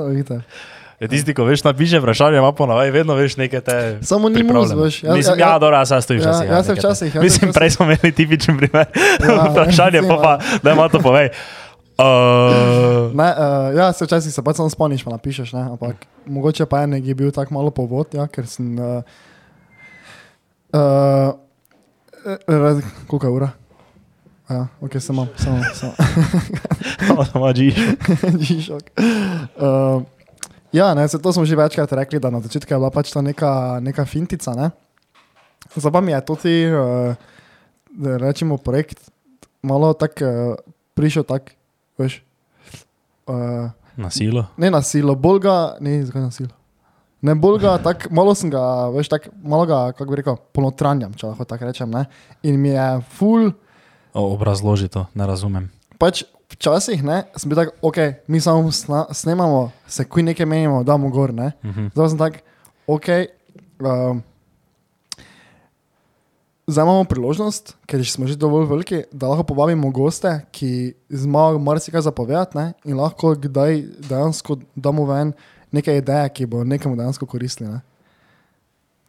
vidite. 0.10 0.42
Je 1.00 1.08
tisti, 1.08 1.34
ko 1.34 1.44
veš, 1.44 1.62
napiše 1.64 2.00
vprašanje, 2.00 2.38
ima 2.38 2.52
ponovaj, 2.52 2.92
vedno 2.92 3.14
veš 3.14 3.38
nekaj 3.38 3.62
te. 3.62 3.98
Samo 4.02 4.30
ni 4.30 4.34
mus, 4.34 4.40
pripravljeno. 4.40 4.82
veš. 4.84 5.04
Jaz- 5.04 5.16
Mislim, 5.16 5.40
ja- 5.40 5.48
ja, 5.48 5.60
dobro, 5.60 5.78
jaz 5.78 5.94
stojim 6.02 6.22
ja, 6.22 6.24
včasih. 6.24 6.50
jaz 6.50 6.66
se 6.66 6.72
nekaj 6.72 6.76
te- 6.76 6.80
včasih, 6.80 7.08
jaz 7.08 7.14
se 7.14 7.24
Mislim, 7.24 7.54
prej 7.54 7.70
smo 7.70 7.86
imeli 7.86 8.12
tipičen 8.12 8.58
primer. 8.58 8.86
Ja, 9.22 9.44
vprašanje, 9.52 10.02
pa 10.04 10.16
pa, 10.18 10.34
da 10.64 10.72
ima 10.72 10.90
to 10.90 11.00
povej. 11.00 11.30
Uh, 11.96 12.06
Ne, 13.14 13.30
uh, 13.30 13.38
ja, 13.76 13.94
se 13.94 14.06
včasih 14.06 14.34
se 14.34 14.42
pač 14.42 14.56
samo 14.56 14.70
spomniš, 14.70 15.04
pa 15.04 15.12
napišeš, 15.12 15.54
ne, 15.54 15.62
ampak 15.62 15.96
mogoče 16.26 16.66
pa 16.66 16.82
en 16.82 16.94
je 16.96 17.14
bil 17.14 17.32
tako 17.32 17.54
malo 17.54 17.70
povod, 17.70 18.08
ja, 18.12 18.28
ker 18.28 18.48
sem. 18.48 18.74
Uh, 18.76 19.04
uh, 20.74 21.34
koliko 23.08 23.26
je 23.26 23.32
ura? 23.32 23.50
Ja, 24.50 24.68
ok, 24.82 24.92
samo, 24.98 25.28
samo, 25.36 25.62
samo. 25.74 25.94
Mađi. 27.36 27.74
Žižok. 28.40 28.84
Uh, 29.56 30.02
ja, 30.72 30.94
ne, 30.94 31.08
to 31.08 31.30
smo 31.30 31.46
že 31.46 31.56
večkrat 31.56 31.92
rekli, 31.94 32.20
da 32.20 32.30
na 32.30 32.40
začetku 32.40 32.68
je 32.68 32.78
bila 32.78 32.90
pač 32.90 33.12
to 33.12 33.22
neka, 33.22 33.80
neka 33.80 34.06
fintica. 34.06 34.54
Ne? 34.54 34.72
Zdaj 35.72 35.92
pa 35.92 36.02
mi 36.02 36.12
je 36.12 36.22
tudi, 36.22 36.56
uh, 36.66 37.16
da 37.92 38.18
rečemo, 38.18 38.58
projekt 38.58 39.10
malo 39.62 39.94
tako 39.94 40.24
uh, 40.24 40.56
prišel, 40.94 41.24
tak, 41.24 41.54
veš. 41.98 42.22
Uh, 43.28 43.70
Na 43.98 44.10
silo. 44.10 44.46
ne 44.58 44.70
na 44.70 44.82
silo, 44.82 45.16
bolj 45.16 45.40
ga, 45.42 45.56
ne, 45.80 46.06
zakaj 46.06 46.22
na 46.22 46.32
silo. 46.32 46.54
Ne, 47.18 47.34
bolj 47.34 47.60
ga, 47.60 47.78
tako 47.78 48.14
malo 48.14 48.36
sem 48.38 48.50
ga, 48.50 48.62
veš, 48.94 49.10
tako 49.10 49.34
malo 49.42 49.66
ga, 49.66 49.80
kako 49.92 50.12
bi 50.12 50.20
rekel, 50.22 50.38
ponotranjam, 50.54 51.16
če 51.18 51.28
lahko 51.28 51.44
tako 51.44 51.66
rečem. 51.66 51.90
Ne? 51.90 52.06
In 52.44 52.62
mi 52.62 52.70
je 52.70 52.88
full, 53.12 53.52
O, 54.14 54.34
obrazloži 54.34 54.88
to, 54.88 55.06
ne 55.14 55.26
razumem. 55.26 55.68
pač 55.98 56.24
včasih 56.50 57.04
ne, 57.04 57.24
sem 57.36 57.50
bil 57.50 57.58
tak, 57.58 57.70
ok, 57.82 57.98
mi 58.28 58.40
samo 58.40 58.72
sna, 58.72 59.06
snemamo, 59.12 59.72
se 59.88 60.06
kuj 60.06 60.24
nekaj 60.24 60.46
menimo, 60.46 60.84
damo 60.84 61.10
gor. 61.10 61.34
Ne? 61.34 61.52
Uh 61.62 61.70
-huh. 61.70 61.92
Zdaj 61.92 62.10
sem 62.10 62.18
tak, 62.18 62.34
ok. 62.88 63.08
Um, 63.80 64.24
Zdaj 66.68 66.84
imamo 66.84 67.04
priložnost, 67.04 67.78
ker 67.86 68.04
smo 68.04 68.28
že 68.28 68.36
dovolj 68.36 68.66
veliki, 68.68 69.04
da 69.12 69.28
lahko 69.28 69.44
povabimo 69.46 69.88
goste, 69.90 70.42
ki 70.52 70.70
znajo 71.10 71.60
marsikaj 71.60 72.02
zapovedati 72.02 72.58
ne? 72.58 72.74
in 72.86 72.98
lahko 72.98 73.36
kdaj 73.36 73.78
dejansko 74.00 74.58
damo 74.76 75.06
ven 75.06 75.32
neke 75.72 75.96
ideje, 75.96 76.30
ki 76.30 76.46
bo 76.46 76.64
nekemu 76.64 76.96
dejansko 76.96 77.26
koristile. 77.26 77.70
ne. 77.70 77.80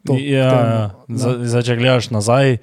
To, 0.05 0.13
ja, 0.13 0.19
je- 0.21 0.43
ja. 0.45 0.91
Zdaj, 1.09 1.35
zdaj, 1.43 1.61
če 1.61 1.75
gledaš 1.75 2.09
nazaj, 2.09 2.57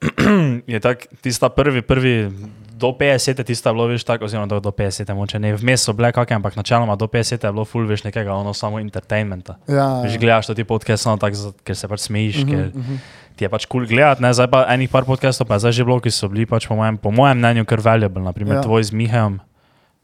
je 0.66 0.80
tak, 0.80 1.06
tista 1.22 1.48
prvi, 1.48 1.82
prvi 1.82 2.30
do 2.74 2.90
50, 2.90 3.44
tista 3.44 3.70
je 3.70 3.74
bilo, 3.74 3.86
veš, 3.86 4.02
tako, 4.02 4.24
oziroma 4.24 4.46
do, 4.46 4.58
do 4.58 4.70
50, 4.70 5.06
moče 5.08 5.38
ne, 5.38 5.54
vmes 5.54 5.80
so 5.80 5.92
bile 5.92 6.10
kakšne, 6.10 6.36
ampak 6.36 6.56
načeloma 6.56 6.96
do 6.96 7.06
50 7.06 7.38
je 7.38 7.52
bilo 7.52 7.64
full, 7.64 7.86
veš, 7.86 8.02
nekega 8.02 8.34
ono 8.34 8.50
samo 8.50 8.78
entertainmenta. 8.78 9.56
Ja, 9.68 10.02
Veš, 10.02 10.12
ja. 10.12 10.18
gledaš 10.18 10.46
to 10.46 10.54
ti 10.54 10.64
podcast, 10.64 11.06
tako, 11.06 11.34
za- 11.34 11.52
ker 11.62 11.76
se 11.76 11.86
pač 11.86 12.00
smejiš, 12.00 12.36
Mhm, 12.36 12.50
ker 12.50 12.62
mhm. 12.74 12.94
ti 13.36 13.44
je 13.44 13.48
pač 13.48 13.64
kul 13.64 13.80
cool 13.80 13.88
gledati, 13.88 14.22
ne, 14.22 14.30
zdaj 14.30 14.48
pa 14.48 14.66
enih 14.68 14.88
par 14.88 15.04
podcastov, 15.04 15.46
pa 15.46 15.54
je 15.54 15.60
zdaj 15.60 15.72
že 15.72 15.84
bilo, 15.84 15.98
ki 15.98 16.10
so 16.10 16.26
bili 16.26 16.46
pač 16.46 16.66
po 16.66 16.74
mojem, 16.74 16.98
po 16.98 17.10
mojem 17.10 17.38
mnenju 17.38 17.64
kar 17.64 17.78
valuable, 17.80 18.20
naprimer 18.20 18.54
Ja. 18.54 18.58
ja. 18.58 18.62
tvoj 18.62 18.82
z 18.82 18.92
Mihajem, 18.92 19.38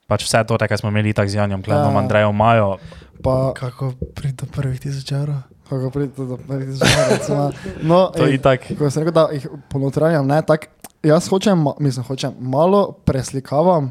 pač 0.07 0.23
vse 0.23 0.45
to, 0.45 0.55
kar 0.57 0.79
smo 0.79 0.89
imeli 0.89 1.11
tako 1.11 1.29
z 1.29 1.35
Janjem, 1.37 1.61
Klenom, 1.61 1.87
Ja. 1.87 1.93
ja. 1.93 1.99
Andrejem, 1.99 2.33
Majo, 2.33 2.79
Pa, 3.21 3.53
Kako 3.53 3.93
priti 4.15 4.35
do 4.35 4.47
prvih 4.49 4.81
tisoč 4.81 5.13
evrov? 5.13 5.45
kako 5.69 5.91
pride 5.91 6.13
do 6.17 6.35
prvih 6.37 6.69
zvonov. 6.73 7.53
No, 7.83 8.11
to 8.11 8.27
je 8.27 8.35
itak. 8.35 8.67
ko 8.75 8.91
sem 8.91 9.03
rekel, 9.03 9.15
da 9.15 9.29
jih 9.31 9.47
ponotranjam, 9.71 10.27
ne, 10.27 10.43
tak, 10.43 10.67
jaz 11.03 11.29
hočem, 11.29 11.65
mislim, 11.79 12.05
hočem, 12.05 12.35
malo 12.41 12.93
preslikavam, 12.93 13.91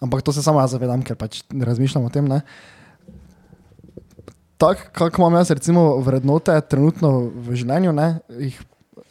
ampak 0.00 0.22
to 0.22 0.32
se 0.32 0.42
samo 0.42 0.60
jaz 0.60 0.70
zavedam, 0.70 1.02
ker 1.02 1.16
pač 1.16 1.42
ne 1.52 1.64
razmišljam 1.64 2.04
o 2.04 2.10
tem, 2.10 2.28
ne. 2.28 2.40
Tako, 4.56 4.88
kako 4.92 5.22
imam 5.22 5.34
jaz 5.40 5.50
recimo 5.50 5.96
vrednote 5.98 6.54
trenutno 6.70 7.32
v 7.34 7.56
življenju, 7.58 7.92
ne, 7.92 8.08
jih 8.38 8.60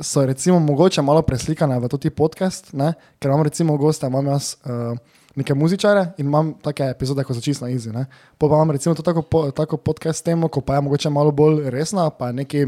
so 0.02 0.26
recimo 0.26 0.60
mogoče 0.60 1.04
malo 1.06 1.22
preslikane 1.22 1.80
v 1.80 1.90
tudi 1.92 2.10
podcast, 2.10 2.72
ne, 2.74 2.94
ker 3.20 3.30
imam 3.30 3.44
recimo 3.46 3.78
goste, 3.78 4.08
imam 4.08 4.32
jaz 4.32 4.56
uh, 4.66 4.96
neke 5.36 5.54
muzičare 5.56 6.12
in 6.18 6.26
imam 6.26 6.54
take 6.64 6.90
epizode, 6.92 7.24
ko 7.28 7.36
so 7.36 7.44
čisto 7.44 7.66
na 7.66 7.72
izi, 7.72 7.92
pa 8.38 8.48
imam 8.48 8.72
recimo 8.72 8.96
to 8.96 9.04
tako, 9.04 9.22
po, 9.22 9.52
tako 9.52 9.78
podcast 9.78 10.26
temo, 10.26 10.48
ko 10.48 10.62
pa 10.62 10.76
je 10.76 10.82
mogoče 10.88 11.10
malo 11.10 11.32
bolj 11.32 11.70
resna, 11.70 12.10
pa 12.10 12.32
je 12.32 12.34
neki, 12.34 12.66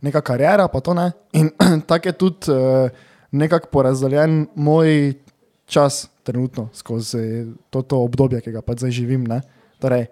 neka 0.00 0.20
karijera, 0.20 0.68
pa 0.68 0.80
to 0.80 0.94
ne. 0.94 1.12
In 1.32 1.50
tako 1.88 2.08
je 2.08 2.12
tudi 2.12 2.52
uh, 2.52 2.90
nekako 3.30 3.68
porazdeljen 3.68 4.46
moj 4.54 5.14
čas 5.66 6.08
trenutno 6.22 6.68
skozi 6.72 7.46
to, 7.70 7.82
to 7.82 8.00
obdobje, 8.00 8.40
ki 8.40 8.52
ga 8.52 8.62
pač 8.62 8.78
zdaj 8.78 8.90
živim. 8.90 9.24
Ne? 9.24 9.40
Torej, 9.78 10.06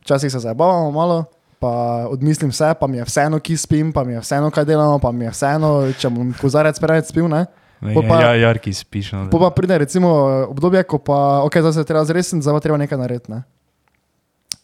včasih 0.00 0.32
se 0.32 0.38
zabavamo 0.38 0.90
malo, 0.90 1.24
pa 1.58 1.70
odmislim 2.08 2.50
vse, 2.50 2.74
pa 2.74 2.86
mi 2.86 2.96
je 2.96 3.04
vseeno, 3.04 3.38
ki 3.38 3.56
spim, 3.56 3.92
pa 3.92 4.04
mi 4.04 4.12
je 4.12 4.20
vseeno, 4.20 4.50
kaj 4.50 4.64
delamo, 4.64 4.98
pa 4.98 5.12
mi 5.12 5.24
je 5.24 5.30
vseeno, 5.30 5.92
če 5.92 6.10
bom 6.10 6.32
kozarec 6.34 6.80
preveč 6.80 7.06
spil. 7.06 7.28
Ne? 7.28 7.46
Po 7.94 8.02
pa- 8.02 8.20
Ja, 8.20 8.34
jarki 8.36 8.72
spiš. 8.72 9.12
No, 9.12 9.26
pa 9.30 9.50
pride 9.50 9.78
recimo 9.78 10.10
obdobje, 10.48 10.84
ko 10.84 10.98
pa, 10.98 11.42
ok, 11.42 11.58
zdaj 11.58 11.72
se 11.72 11.84
treba 11.84 12.04
zresniti, 12.04 12.42
zdaj 12.42 12.54
pa 12.54 12.60
treba 12.60 12.78
nekaj 12.78 12.98
narediti. 12.98 13.32
Ne? 13.32 13.42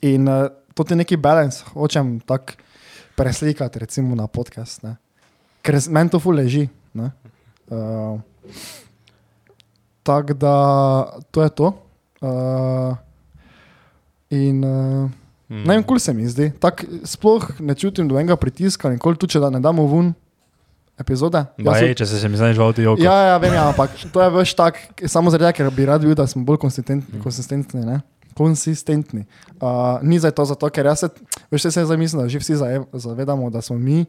In 0.07 0.29
uh, 0.29 0.47
to 0.75 0.87
je 0.87 0.97
neki 0.97 1.17
balans, 1.17 1.63
hočem 1.75 2.21
tako 2.21 2.55
preslikati 3.17 3.79
recimo 3.79 4.15
na 4.15 4.27
podcast, 4.27 4.83
ne? 4.83 4.95
ker 5.63 5.75
meni 5.91 6.11
to 6.11 6.19
ful 6.19 6.35
leži. 6.35 6.69
ne. 6.95 7.11
Uh, 7.71 8.21
tako 10.03 10.35
da 10.35 10.55
to 11.31 11.43
je 11.43 11.51
to. 11.51 11.73
Uh, 12.21 12.97
in 14.31 14.65
uh, 14.65 15.11
Mm. 15.49 15.65
ne 15.65 15.75
vem, 15.75 15.83
kul 15.83 15.97
se 15.97 16.13
mi 16.13 16.29
zdi. 16.29 16.51
Tak, 16.61 16.85
sploh 17.09 17.41
ne 17.65 17.73
čutim 17.73 18.05
dobenega 18.09 18.37
pritiska, 18.37 18.91
nikoli 18.93 19.17
tu, 19.17 19.25
če 19.25 19.41
da 19.41 19.49
ne 19.49 19.63
damo 19.65 19.87
ven 19.89 20.11
epizode. 21.01 21.41
Ba, 21.57 21.73
Jaz 21.73 21.87
ej, 21.87 21.95
če 21.97 22.05
se, 22.11 22.19
se 22.21 22.29
mi 22.29 22.37
znaš 22.37 22.61
v 22.61 22.67
avtu. 22.69 22.85
Ja, 23.01 23.15
ja, 23.33 23.37
vem, 23.41 23.57
ja, 23.57 23.65
ampak 23.73 23.97
to 24.13 24.21
je 24.21 24.29
več 24.35 24.53
tak, 24.53 24.77
samo 25.09 25.33
zaradi 25.33 25.49
tega, 25.49 25.57
ker 25.57 25.73
bi 25.73 25.89
rad 25.89 26.05
bil, 26.05 26.13
da 26.13 26.27
smo 26.29 26.45
bolj 26.45 26.61
konsistentni. 26.61 27.23
konsistentni 27.25 27.81
ne? 27.81 27.97
Konsistentni. 28.37 29.25
Uh, 29.57 29.97
ni 30.05 30.21
zdaj 30.21 30.37
to 30.37 30.45
zato, 30.53 30.69
ker 30.69 30.85
jaz 30.93 31.07
se, 31.07 31.09
veš, 31.49 31.71
se 31.73 31.87
zdaj 31.89 31.97
mislim, 31.97 32.21
da 32.21 32.29
že 32.29 32.45
vsi 32.45 32.61
zavedamo, 33.01 33.49
da 33.49 33.65
smo 33.65 33.79
mi, 33.81 34.05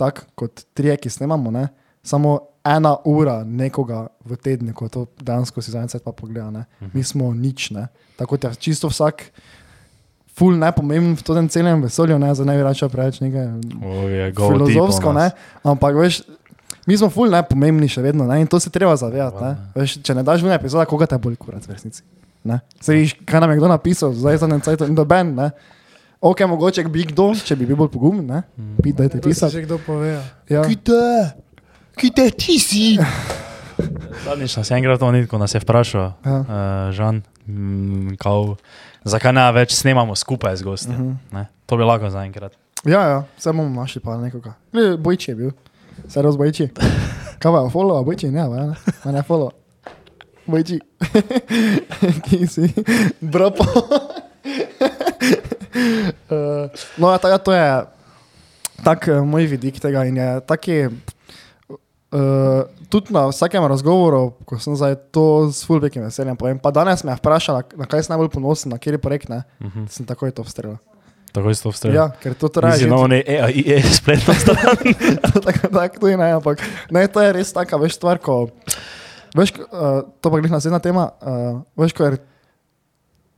tako 0.00 0.24
kot 0.32 0.64
trije, 0.72 0.96
ki 0.96 1.12
snemamo, 1.12 1.52
ne? 1.52 1.68
Samo 2.02 2.38
ena 2.64 2.96
ura 3.04 3.44
nekoga 3.44 4.06
v 4.24 4.36
tednu, 4.36 4.74
ko 4.76 4.88
to 4.88 5.06
dejansko 5.20 5.62
si 5.62 5.72
zadnjič 5.72 6.02
pa 6.04 6.12
pogleda. 6.12 6.50
Ne? 6.50 6.64
Mi 6.92 7.02
smo 7.04 7.32
nič, 7.34 7.70
ne? 7.70 7.88
tako 8.16 8.36
da 8.36 8.48
je 8.52 8.60
čisto 8.60 8.88
vsak. 8.88 9.30
Ful 10.36 10.56
najpomembnejši 10.56 11.20
v 11.20 11.36
tem 11.36 11.48
celem 11.48 11.82
vesolju, 11.82 12.16
ne 12.18 12.34
za 12.34 12.44
najrača 12.44 12.88
preveč 12.88 13.20
nekaj 13.20 13.48
O, 13.84 14.08
je 14.08 14.32
go 14.32 14.48
filozofsko, 14.48 15.12
ne? 15.12 15.30
ampak 15.64 15.96
veš, 15.96 16.22
mi 16.86 16.96
smo 16.96 17.10
ful 17.12 17.28
najpomembnejši 17.28 17.98
še 17.98 18.04
vedno 18.04 18.24
ne? 18.24 18.40
in 18.40 18.46
to 18.48 18.60
se 18.60 18.70
treba 18.70 18.96
zavedati. 18.96 19.36
ne. 19.42 19.52
Veš, 19.76 19.98
če 20.00 20.14
ne 20.16 20.22
daš 20.24 20.40
v 20.44 20.52
epizodo, 20.54 20.86
koga 20.88 21.08
te 21.10 21.18
boli 21.18 21.36
kurat 21.36 21.66
v 21.66 21.74
resnici. 21.76 22.04
Ne? 22.44 22.60
Se 22.80 22.94
viš, 22.96 23.16
kaj 23.28 23.40
nam 23.40 23.52
je 23.52 23.60
kdo 23.60 23.68
napisal, 23.68 24.14
zdaj 24.16 24.40
za 24.40 24.48
en 24.48 24.60
cajt 24.64 24.86
in 24.88 24.96
doben. 24.96 25.34
Ne? 25.36 25.50
Ok, 26.20 26.40
mogoče 26.48 26.84
bi 26.88 27.04
kdo, 27.08 27.32
če 27.36 27.56
bi 27.56 27.68
bil 27.68 27.76
bolj 27.76 27.90
pogumen, 27.92 28.24
ne? 28.28 28.40
Bi 28.80 28.92
dajte 28.92 29.20
To 29.20 29.28
si 29.28 29.32
pisati. 29.32 29.52
že 29.56 29.62
kdo 29.64 29.76
pove. 29.80 30.20
Ja. 30.48 30.64
Kite, 30.64 31.00
kite 31.96 32.30
ti 32.30 32.58
si. 32.58 32.98
Zadnjič 34.20 34.56
nas 34.56 34.70
je 34.70 34.76
enkrat 34.76 35.02
on, 35.02 35.26
ko 35.26 35.38
nas 35.38 35.54
je 35.54 35.60
vprašal, 35.60 36.12
Ja. 36.20 36.36
uh, 36.36 36.46
Žan, 36.90 37.22
mm, 37.46 38.16
kao, 38.16 38.56
zakaj 39.04 39.32
ne 39.32 39.52
več 39.52 39.72
snemamo 39.74 40.14
skupaj 40.14 40.56
z 40.56 40.62
gosti. 40.62 40.88
Uh 40.88 40.94
Mhm. 40.94 41.16
-huh. 41.32 41.46
To 41.66 41.76
bi 41.76 41.82
lahko 41.82 42.10
zaenkrat. 42.10 42.52
ja, 42.84 43.00
ja, 43.02 43.24
vse 43.36 43.52
bomo 43.52 43.80
našli 43.80 44.00
pa 44.00 44.16
nekoga. 44.16 44.54
Le, 44.72 44.96
Bojči 44.96 45.30
je 45.30 45.34
bil, 45.34 45.50
se 46.08 46.22
razbojči. 46.22 46.68
Kaj 47.40 47.52
pa, 47.52 47.68
follow, 47.68 48.04
bojči, 48.04 48.26
ne, 48.26 48.42
ne, 48.42 48.66
ne, 49.04 49.12
ne 49.12 49.22
follow. 49.22 49.50
Bojči, 50.46 50.80
ki 52.24 52.46
si, 52.46 52.72
bropo. 53.20 53.64
uh, 56.30 56.68
no, 56.98 57.10
ja, 57.10 57.18
ta, 57.18 57.38
to 57.38 57.52
je 57.52 57.84
tak 58.84 59.08
uh, 59.08 59.22
moj 59.22 59.46
vidik 59.46 59.80
tega 59.80 60.04
in 60.04 60.16
je 60.16 60.40
taki. 60.42 60.88
Uh, 62.10 62.66
tudi 62.90 63.14
na 63.14 63.28
vsakem 63.30 63.62
razgovoru, 63.64 64.32
ko 64.44 64.58
sem 64.58 64.74
zdaj 64.74 64.96
to 65.14 65.46
s 65.52 65.62
fulbekim 65.62 66.02
veseljem 66.02 66.34
povem, 66.36 66.58
pa 66.58 66.72
danes 66.74 67.04
me 67.06 67.12
je 67.12 67.16
vprašala, 67.16 67.62
na 67.78 67.86
kaj 67.86 68.02
sem 68.02 68.12
najbolj 68.16 68.32
ponosen, 68.34 68.72
na 68.72 68.78
kateri 68.78 68.98
projekt, 68.98 69.28
ne, 69.28 69.44
Uh 69.60 69.66
-huh. 69.66 69.86
sem 69.88 70.06
takoj 70.06 70.30
to 70.30 70.42
vstrelil. 70.42 70.76
Tako 71.32 71.50
isto 71.50 71.70
vstrelil. 71.70 71.96
Ja, 71.96 72.10
ker 72.22 72.34
to 72.34 72.48
traja 72.48 72.76
že 72.76 72.88
novo 72.90 73.06
ne 73.06 73.22
AI 73.22 73.62
je 73.66 73.82
spletno 73.82 74.34
stran. 74.34 74.76
tako, 75.46 75.68
tako 75.68 75.98
tudi 76.00 76.16
ne, 76.16 76.32
ampak 76.32 76.58
ne, 76.90 77.06
to 77.06 77.22
je 77.22 77.32
res 77.32 77.52
taka 77.52 77.76
veš 77.76 77.94
stvar, 77.94 78.18
ko, 78.18 78.48
veš, 79.36 79.52
uh, 79.70 80.02
to 80.20 80.30
pa 80.30 80.36
je 80.36 80.42
naslednja 80.50 80.78
tema, 80.78 81.10
uh, 81.22 81.60
veš, 81.76 81.92
ko 81.92 82.04
je 82.04 82.18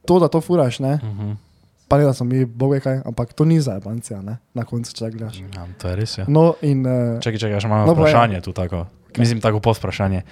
to, 0.06 0.18
da 0.18 0.28
to 0.28 0.40
furaš, 0.40 0.80
ne, 0.80 0.96
Mhm. 1.02 1.51
Pa 1.92 1.98
ne 1.98 2.04
da 2.04 2.12
smo 2.12 2.24
mi 2.24 2.46
boge 2.46 2.80
kaj, 2.80 3.02
ampak 3.04 3.34
to 3.34 3.44
ni 3.44 3.60
za 3.60 3.76
ebancija, 3.76 4.22
ne, 4.22 4.38
na 4.54 4.64
koncu, 4.64 4.88
če 4.90 5.10
gledaš. 5.10 5.42
Ja, 5.46 5.66
to 5.76 5.88
je 5.88 5.96
res. 5.96 6.14
Ja. 6.16 6.24
No 6.26 6.54
in, 6.62 6.80
uh, 6.82 7.20
Čakaj, 7.20 7.36
čakaj, 7.38 7.60
še 7.60 7.68
imamo 7.68 7.84
No, 7.84 7.92
vprašanje 7.92 8.40
tu 8.40 8.54
tako. 8.54 8.86
Mislim, 9.14 9.40
tako 9.40 9.60
pod 9.60 9.76
vprašanje. 9.76 10.22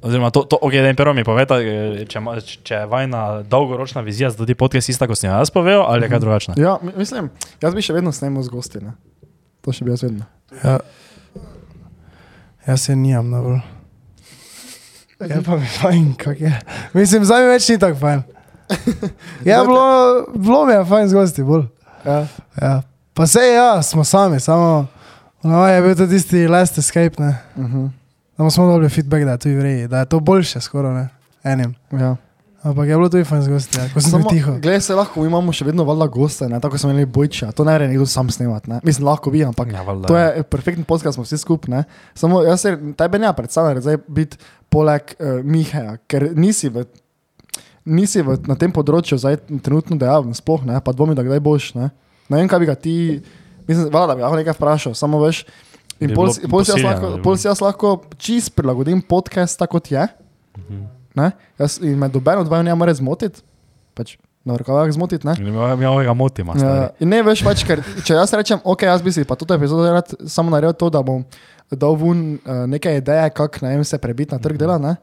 Oziroma, 0.00 0.28
to, 0.30 0.44
to, 0.44 0.58
okay, 0.62 0.78
da 0.78 0.86
jim 0.86 0.94
prvo 0.94 1.10
mi 1.12 1.24
poveta, 1.24 1.56
eh, 1.58 2.04
če, 2.04 2.20
če 2.62 2.74
je 2.76 2.86
vajna 2.86 3.20
dolgoročna 3.42 4.02
vizija 4.02 4.28
za 4.28 4.36
tudi 4.36 4.54
podcast 4.54 4.86
ista, 4.86 5.08
kot 5.08 5.16
sem 5.16 5.30
jaz 5.30 5.50
povedal, 5.50 5.82
ali 5.82 6.04
je 6.04 6.10
kaj 6.10 6.20
drugačna. 6.20 6.54
ja, 6.56 6.76
mi- 6.78 6.92
mislim, 6.94 7.30
jaz 7.58 7.74
bi 7.74 7.82
še 7.82 7.92
vedno 7.92 8.12
snemal 8.12 8.42
z 8.42 8.48
gosti, 8.48 8.78
ne, 8.80 8.92
to 9.62 9.72
še 9.72 9.82
bi 9.82 9.90
jaz 9.90 10.02
vedno. 10.02 10.28
Ja. 10.60 10.78
Jaz 12.64 12.80
se 12.82 12.94
nijam 12.94 13.30
najbolj. 13.30 13.58
Je 15.24 15.42
pa 15.42 15.56
mi 15.56 15.66
fajn, 15.66 16.14
kak 16.14 16.40
je. 16.40 16.52
Mislim, 16.92 17.24
zdaj 17.24 17.42
mi 17.42 17.48
več 17.48 17.68
ni 17.68 17.78
tako 17.78 17.96
fajn. 17.98 18.22
Ja, 19.44 19.62
bilo, 19.64 20.26
bilo 20.34 20.64
mi 20.66 20.72
je 20.72 20.84
fajn 20.84 21.08
z 21.08 21.14
gosti, 21.14 21.42
bolj. 21.42 21.64
Ja, 22.06 22.26
Ja. 22.62 22.82
Pa 23.14 23.26
se 23.26 23.40
ja, 23.40 23.82
smo 23.82 24.04
sami, 24.04 24.40
samo 24.40 24.86
no, 25.42 25.66
je 25.66 25.82
bil 25.82 25.94
to 25.96 26.06
tisti 26.06 26.48
last 26.48 26.78
escape, 26.78 27.22
ne. 27.22 27.38
uh 27.56 27.64
-huh. 27.64 27.90
Da 28.38 28.50
smo 28.50 28.66
dobili 28.66 28.88
feedback, 28.88 29.24
da 29.24 29.30
je 29.30 29.38
to 29.38 29.48
v 29.48 29.62
reji, 29.62 29.88
da 29.88 29.98
je 29.98 30.06
to 30.06 30.20
boljše 30.20 30.60
skoraj, 30.60 30.94
ne. 30.94 31.08
Enim. 31.44 31.74
ja. 31.92 32.16
Ampak 32.64 32.88
je 32.88 32.96
bilo 32.96 33.08
tudi 33.08 33.24
fajn 33.24 33.42
z 33.42 33.48
gosti, 33.48 33.78
ja. 33.78 33.88
ko 33.94 34.00
sem 34.00 34.22
bil 34.22 34.30
tiho. 34.30 34.52
Glej, 34.58 34.80
se 34.80 34.94
lahko, 34.94 35.20
mi 35.20 35.26
imamo 35.28 35.52
še 35.52 35.66
vedno 35.68 35.84
valjda 35.84 36.06
goste, 36.06 36.48
ne, 36.48 36.60
tako 36.60 36.78
smo 36.78 36.90
imeli 36.90 37.06
bojča, 37.06 37.52
to 37.52 37.64
ne 37.64 37.74
gre 37.74 37.88
nekdo 37.88 38.06
sam 38.06 38.30
snemati, 38.30 38.70
ne, 38.70 38.80
mislim, 38.82 39.04
lahko 39.04 39.30
bi, 39.30 39.44
ampak 39.44 39.72
Ja, 39.72 39.82
valjda. 39.82 40.08
To 40.08 40.16
je 40.16 40.42
perfekten 40.42 40.84
podcast, 40.84 41.14
smo 41.14 41.24
vsi 41.24 41.38
skupaj. 41.38 41.70
ne. 41.74 41.84
Samo 42.14 42.42
jaz 42.42 42.60
se 42.60 42.78
tebe 42.96 43.18
ne 43.18 43.32
predstavljam, 43.36 43.80
zdaj 43.80 43.96
biti 44.08 44.36
poleg 44.68 45.02
uh, 45.18 45.44
Mihaja, 45.44 45.96
ker 46.06 46.30
nisi, 46.34 46.68
v, 46.68 46.86
nisi 47.84 48.24
v, 48.24 48.36
na 48.48 48.56
tem 48.58 48.72
področju 48.72 49.18
zdaj 49.20 49.38
trenutno 49.64 49.96
dejaven, 50.00 50.34
sploh 50.36 50.64
ne, 50.66 50.80
pa 50.84 50.94
dvomi, 50.96 51.16
da 51.16 51.24
kdaj 51.26 51.42
boš. 51.44 51.70
Ne, 51.76 51.90
ne 52.32 52.40
vem, 52.40 52.50
kaj 52.50 52.62
bi 52.62 52.68
ga 52.68 52.76
ti, 52.78 52.96
mislim, 53.68 53.88
vala, 53.92 54.10
da 54.10 54.18
bi 54.18 54.24
lahko 54.24 54.40
nekaj 54.40 54.56
vprašal, 54.56 54.96
samo 54.98 55.20
veš. 55.22 55.44
In 56.02 56.10
pol, 56.16 56.32
pol, 56.50 56.66
si 56.66 56.82
lahko, 56.82 57.14
pol 57.22 57.38
si 57.38 57.46
jaz 57.46 57.62
lahko 57.62 57.96
čist 58.18 58.54
prilagodim 58.56 59.04
podcast 59.04 59.60
tako, 59.60 59.78
kot 59.78 59.92
je. 59.94 60.04
Mhm. 60.58 60.84
Ne, 61.14 61.30
jaz, 61.60 61.78
in 61.78 61.94
me 62.00 62.08
doben 62.10 62.40
od 62.42 62.48
vaju 62.50 62.66
ne 62.66 62.74
more 62.74 62.90
zmotiti, 62.98 63.44
pač 63.94 64.16
na 64.44 64.56
rokavah 64.58 64.90
zmotiti. 64.92 65.26
Ne. 65.26 65.36
Mi 65.78 65.86
ovega 65.86 66.12
motimo. 66.12 66.56
Ja, 66.58 66.90
ne 67.00 67.20
veš 67.24 67.44
več, 67.46 67.62
ker 67.64 67.80
če 68.04 68.18
jaz 68.18 68.34
rečem, 68.34 68.60
ok, 68.60 68.82
jaz 68.90 69.04
bi 69.04 69.12
si 69.14 69.24
pa 69.24 69.38
to 69.38 69.46
epizodo 69.54 69.86
rad 69.88 70.10
samo 70.28 70.52
naredil 70.52 70.74
to, 70.76 70.90
da 70.92 71.00
bom 71.06 71.22
dal 71.70 71.96
ven 71.96 72.34
uh, 72.42 72.64
neke 72.68 72.92
ideje, 72.98 73.30
kako 73.32 73.64
vem, 73.64 73.84
se 73.86 73.98
prebiti 73.98 74.34
na 74.34 74.42
trg 74.42 74.58
dela, 74.60 74.76
ne? 74.82 74.96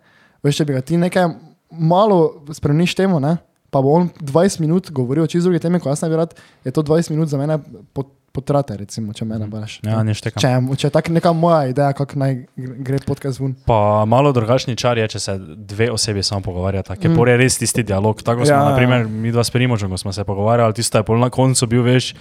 veš, 0.45 0.61
če 0.61 0.67
bi 0.67 0.75
ga 0.77 0.83
ti 0.85 0.99
nekaj 1.01 1.29
malo 1.71 2.17
spremeniš 2.49 2.95
temu, 2.95 3.19
ne? 3.19 3.37
pa 3.69 3.79
bo 3.79 3.89
on 3.89 4.09
20 4.19 4.59
minut 4.59 4.91
govoril 4.91 5.23
o 5.23 5.27
čisto 5.27 5.45
druge 5.45 5.59
teme, 5.59 5.79
ko 5.79 5.87
jaz 5.87 6.01
ne 6.01 6.09
bi 6.09 6.15
rad, 6.15 6.33
je 6.65 6.71
to 6.71 6.83
20 6.83 7.09
minut 7.09 7.29
za 7.29 7.37
mene 7.37 7.55
pot, 7.93 8.03
potrate, 8.31 8.75
recimo, 8.77 9.13
če 9.13 9.23
mene 9.25 9.47
baš. 9.47 9.79
Ja, 9.81 10.03
ne 10.03 10.11
štekam. 10.11 10.39
Če, 10.39 10.51
če 10.75 10.87
je 10.87 10.91
tako 10.91 11.11
neka 11.11 11.31
moja 11.31 11.65
ideja, 11.67 11.93
kako 11.93 12.15
naj 12.15 12.35
gre 12.57 12.75
gre 12.81 12.99
podcast 12.99 13.39
ven. 13.39 13.55
Pa 13.63 13.77
malo 14.05 14.31
drugačni 14.31 14.75
čar 14.75 14.97
je, 14.97 15.07
če 15.07 15.19
se 15.19 15.35
dve 15.65 15.87
osebi 15.87 16.19
samo 16.21 16.41
pogovarjata, 16.41 16.95
ker 16.95 17.09
Mm. 17.09 17.23
je 17.25 17.37
res 17.37 17.57
tisti 17.57 17.83
dialog. 17.85 18.19
Tako 18.21 18.43
smo, 18.43 18.53
Ja, 18.53 18.65
naprimer, 18.65 19.05
mi 19.05 19.31
dva 19.31 19.39
s 19.39 19.49
Primožem, 19.49 19.97
smo 19.97 20.11
se 20.11 20.23
pogovarjali, 20.23 20.73
tisto 20.73 20.97
je 20.97 21.03
pol 21.05 21.15
na 21.17 21.29
koncu 21.29 21.63
bil, 21.65 21.83
veš, 21.83 22.11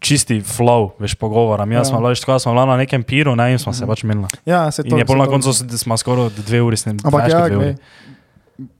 čisti 0.00 0.42
flow, 0.42 0.90
veš, 0.98 1.14
pogovora. 1.14 1.64
Mi 1.64 1.74
Ja. 1.74 1.84
smo 1.84 1.96
bila, 1.96 2.14
tako, 2.14 2.38
smo 2.38 2.52
bila 2.52 2.66
na 2.66 2.76
nekem 2.76 3.02
piru, 3.02 3.36
ne, 3.36 3.52
in 3.52 3.58
smo 3.58 3.72
se 3.72 3.80
Mhm. 3.80 3.88
pač 3.88 4.02
menili. 4.02 4.28
Ja, 4.44 4.70
se 4.70 4.82
to. 4.82 4.88
In 4.88 4.98
je 4.98 5.04
pol 5.06 5.16
na 5.16 5.26
koncu 5.26 5.48
smo 5.52 5.96
skoraj 5.96 6.28
dve 6.38 6.60
uri 6.60 6.76
s 6.76 6.86
njim. 6.86 6.98
Ampak 7.02 7.20
ja, 7.22 7.28
dve 7.40 7.56
uri. 7.56 7.56
glej, 7.56 7.76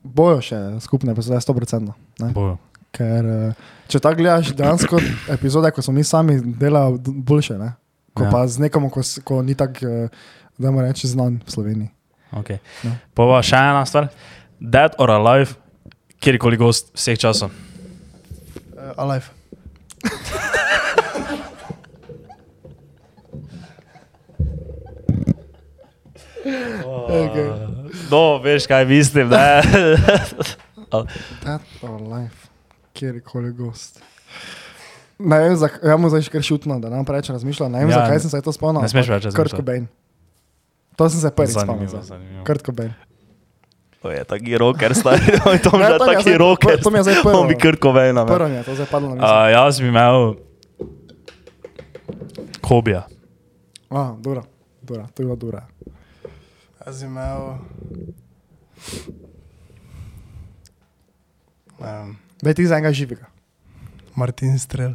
bojo 0.02 0.40
še 0.44 0.58
skupne, 0.84 1.14
pa 1.14 1.24
zdaj 1.24 1.42
100%. 1.44 1.94
Ne? 2.22 2.30
Bojo. 2.34 2.58
Ker 2.94 3.26
eh, 3.26 3.64
če 3.90 4.00
tako 4.02 4.22
gledaš, 4.22 4.52
dejansko 4.54 5.00
epizode, 5.34 5.72
ko 5.74 5.82
smo 5.82 5.96
mi 5.96 6.04
sami 6.06 6.38
delali, 6.40 7.00
boljše, 7.02 7.58
ne? 7.58 7.74
ko 8.14 8.28
ja. 8.28 8.30
Pa 8.30 8.44
z 8.46 8.62
nekom, 8.62 8.86
ko, 8.94 9.02
ko 9.26 9.42
ni 9.42 9.58
tako, 9.58 9.86
eh, 9.86 10.08
da 10.58 10.70
moramo 10.70 10.86
reči, 10.86 11.10
znan 11.10 11.40
v 11.42 11.50
Sloveniji. 11.50 11.90
Okay. 12.34 12.58
Ja. 12.86 12.94
Pa 13.14 13.26
pa 13.30 13.42
še 13.46 13.58
ena 13.58 13.82
stvar. 13.86 14.10
Dead 14.58 14.94
or 15.02 15.10
alive, 15.10 15.58
kjerkoli 16.22 16.58
gost 16.58 16.94
vseh 16.94 17.18
časov. 17.18 17.50
Uh, 18.74 18.94
alive. 18.98 19.30
Okay. 27.04 27.83
No, 28.14 28.38
veš 28.38 28.66
kaj 28.66 28.86
mislim? 28.86 29.28
Dead 29.28 29.64
or 31.82 32.00
life, 32.00 32.46
kjerkoli 32.92 33.50
gost. 33.52 33.98
Ne 35.18 35.38
vem, 35.40 35.56
zak, 35.56 35.78
ja 35.80 35.96
mu 35.96 36.08
zdaj 36.08 36.22
še 36.22 36.30
kar 36.30 36.42
šutno, 36.42 36.76
da 36.78 36.90
nam 36.90 37.02
preveč 37.04 37.28
razmišljam. 37.28 37.70
Ne 37.70 37.78
vem, 37.80 37.88
ja, 37.88 37.96
Ja, 37.96 38.02
zakaj 38.02 38.20
sem 38.20 38.30
se 38.30 38.40
to 38.40 38.52
spomnil. 38.52 38.82
ne 38.82 38.88
smeš 38.88 39.08
več 39.08 39.22
Kurt 39.24 39.34
razmišljati. 39.34 39.56
Cobain. 39.56 39.84
To 40.94 41.08
sem 41.08 41.20
se 41.20 41.30
prvič 41.32 41.54
spomnil. 41.56 41.90
Kurt 42.44 42.62
Cobain. 42.62 42.92
To 44.00 44.10
je 44.10 44.20
taki 44.22 44.52
roker, 44.54 44.92
stari, 44.92 45.32
to 45.38 45.48
je 45.48 45.58
to 45.60 45.70
mi 45.72 45.82
je 45.82 45.98
taki 45.98 46.22
zdaj- 46.28 46.38
roker. 46.38 46.76
to 46.78 46.90
mi 46.90 46.98
je 46.98 47.04
zdaj 47.04 47.22
prvo. 47.22 47.40
On 47.40 47.48
bi 47.48 47.56
krkovejna. 47.56 48.26
Prvo 48.26 48.46
mi 48.46 48.54
je 48.54 48.62
to 48.62 48.74
zdaj 48.74 48.86
padlo 48.86 49.08
na 49.08 49.14
misel. 49.16 49.30
Uh, 49.32 49.48
jaz 49.50 49.74
bi 49.80 49.88
imel 49.88 50.18
hobija. 52.62 53.02
Ah, 53.90 54.12
dura, 54.18 54.42
dura, 54.82 55.06
to 55.08 55.22
je 55.22 55.26
bila 55.26 55.36
dura. 55.36 55.62
Bi 56.84 57.04
imel. 57.04 57.58
Um, 61.78 62.16
Daj 62.42 62.54
ti 62.54 62.66
za 62.66 62.76
enega 62.76 62.92
živega, 62.92 63.26
Martin 64.16 64.58
Strel, 64.58 64.94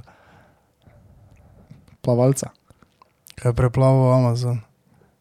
plavalca. 2.02 2.50
ki 3.36 3.48
je 3.48 3.54
preplaval 3.54 4.14
Amazon. 4.14 4.62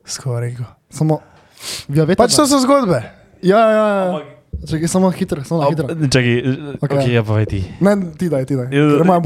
Skoraj 0.05 0.51
rekel. 0.51 0.67
Samo, 0.91 1.21
ja, 1.89 2.05
veste, 2.05 2.17
Pač 2.21 2.37
to 2.37 2.47
so 2.47 2.59
zgodbe. 2.61 3.01
Ja, 3.43 3.59
ja, 3.71 3.87
ja. 3.89 4.38
Čakaj, 4.59 4.89
samo 4.89 5.11
hitro, 5.11 5.45
samo 5.45 5.71
hitro. 5.71 5.87
Čakaj, 5.87 6.39
Ok. 6.75 6.83
okay. 6.83 6.99
okay, 6.99 7.13
ja, 7.13 7.23
povej 7.23 7.47
ti. 7.47 7.61
Ne, 7.81 7.95
ti 8.19 8.27
daj, 8.27 8.43
ti 8.45 8.59
daj. 8.59 8.67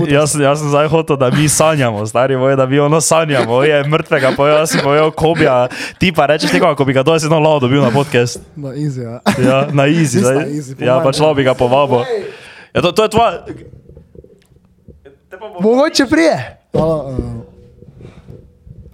Jaz, 0.04 0.36
jaz 0.36 0.60
sem 0.60 0.68
zdaj 0.68 0.88
hotel, 0.88 1.16
da 1.16 1.30
mi 1.30 1.48
sanjamo, 1.48 2.04
stari 2.06 2.36
moj, 2.36 2.56
da 2.56 2.66
mi 2.66 2.78
ono 2.78 3.00
sanjamo, 3.00 3.62
je 3.62 3.84
mrtvega, 3.84 4.36
pa 4.36 4.48
jaz 4.48 4.70
si 4.70 4.78
povedal 4.84 5.10
kobija, 5.10 5.68
ti 5.96 6.12
pa 6.12 6.26
rečeš 6.26 6.52
nekaj, 6.52 6.76
ko 6.76 6.84
bi 6.84 6.92
ga 6.92 7.02
dosti 7.02 7.28
zelo 7.28 7.40
lao 7.40 7.56
dobil 7.58 7.80
na 7.80 7.90
podcast. 7.90 8.44
Na 8.56 8.76
easy, 8.76 9.00
ja. 9.00 9.20
Ja, 9.40 9.66
na 9.72 9.88
easy, 9.88 10.20
zdaj. 10.20 10.36
na 10.36 10.44
easy, 10.44 10.76
Ja, 10.78 11.00
pač 11.00 11.16
lao 11.16 11.32
bi 11.34 11.42
ga 11.42 11.56
povabil. 11.56 12.04
Ja, 12.74 12.82
to, 12.82 12.92
to 12.92 13.02
je 13.02 13.08
tvoja... 13.08 13.32
Pa 15.32 15.48
Mogoče 15.60 16.06
prije. 16.06 16.60
Hvala, 16.72 16.96
uh, 17.08 17.16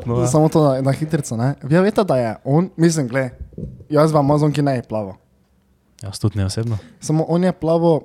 No, 0.06 0.20
ja. 0.20 0.26
samo 0.26 0.48
to 0.48 0.64
na, 0.64 0.80
na 0.80 0.92
hitrico, 0.92 1.36
ne. 1.36 1.54
Ja, 1.70 1.80
veste, 1.80 2.04
da 2.04 2.16
je 2.16 2.36
on, 2.44 2.70
mislim, 2.76 3.08
gled, 3.08 3.34
jaz 3.90 4.12
v 4.12 4.16
Amazonki 4.16 4.62
ne 4.62 4.76
je 4.76 4.82
plaval. 4.82 5.18
Jaz 6.02 6.18
tudi 6.18 6.38
ne 6.38 6.46
osebno. 6.46 6.78
Samo 7.00 7.24
on 7.28 7.44
je 7.44 7.52
plaval 7.52 8.00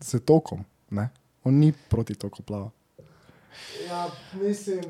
z 0.00 0.18
tokom, 0.18 0.64
ne. 0.90 1.08
On 1.44 1.54
ni 1.54 1.72
proti 1.72 2.14
toku 2.14 2.42
plaval. 2.42 2.70
Ja, 3.88 4.06
mislim. 4.34 4.84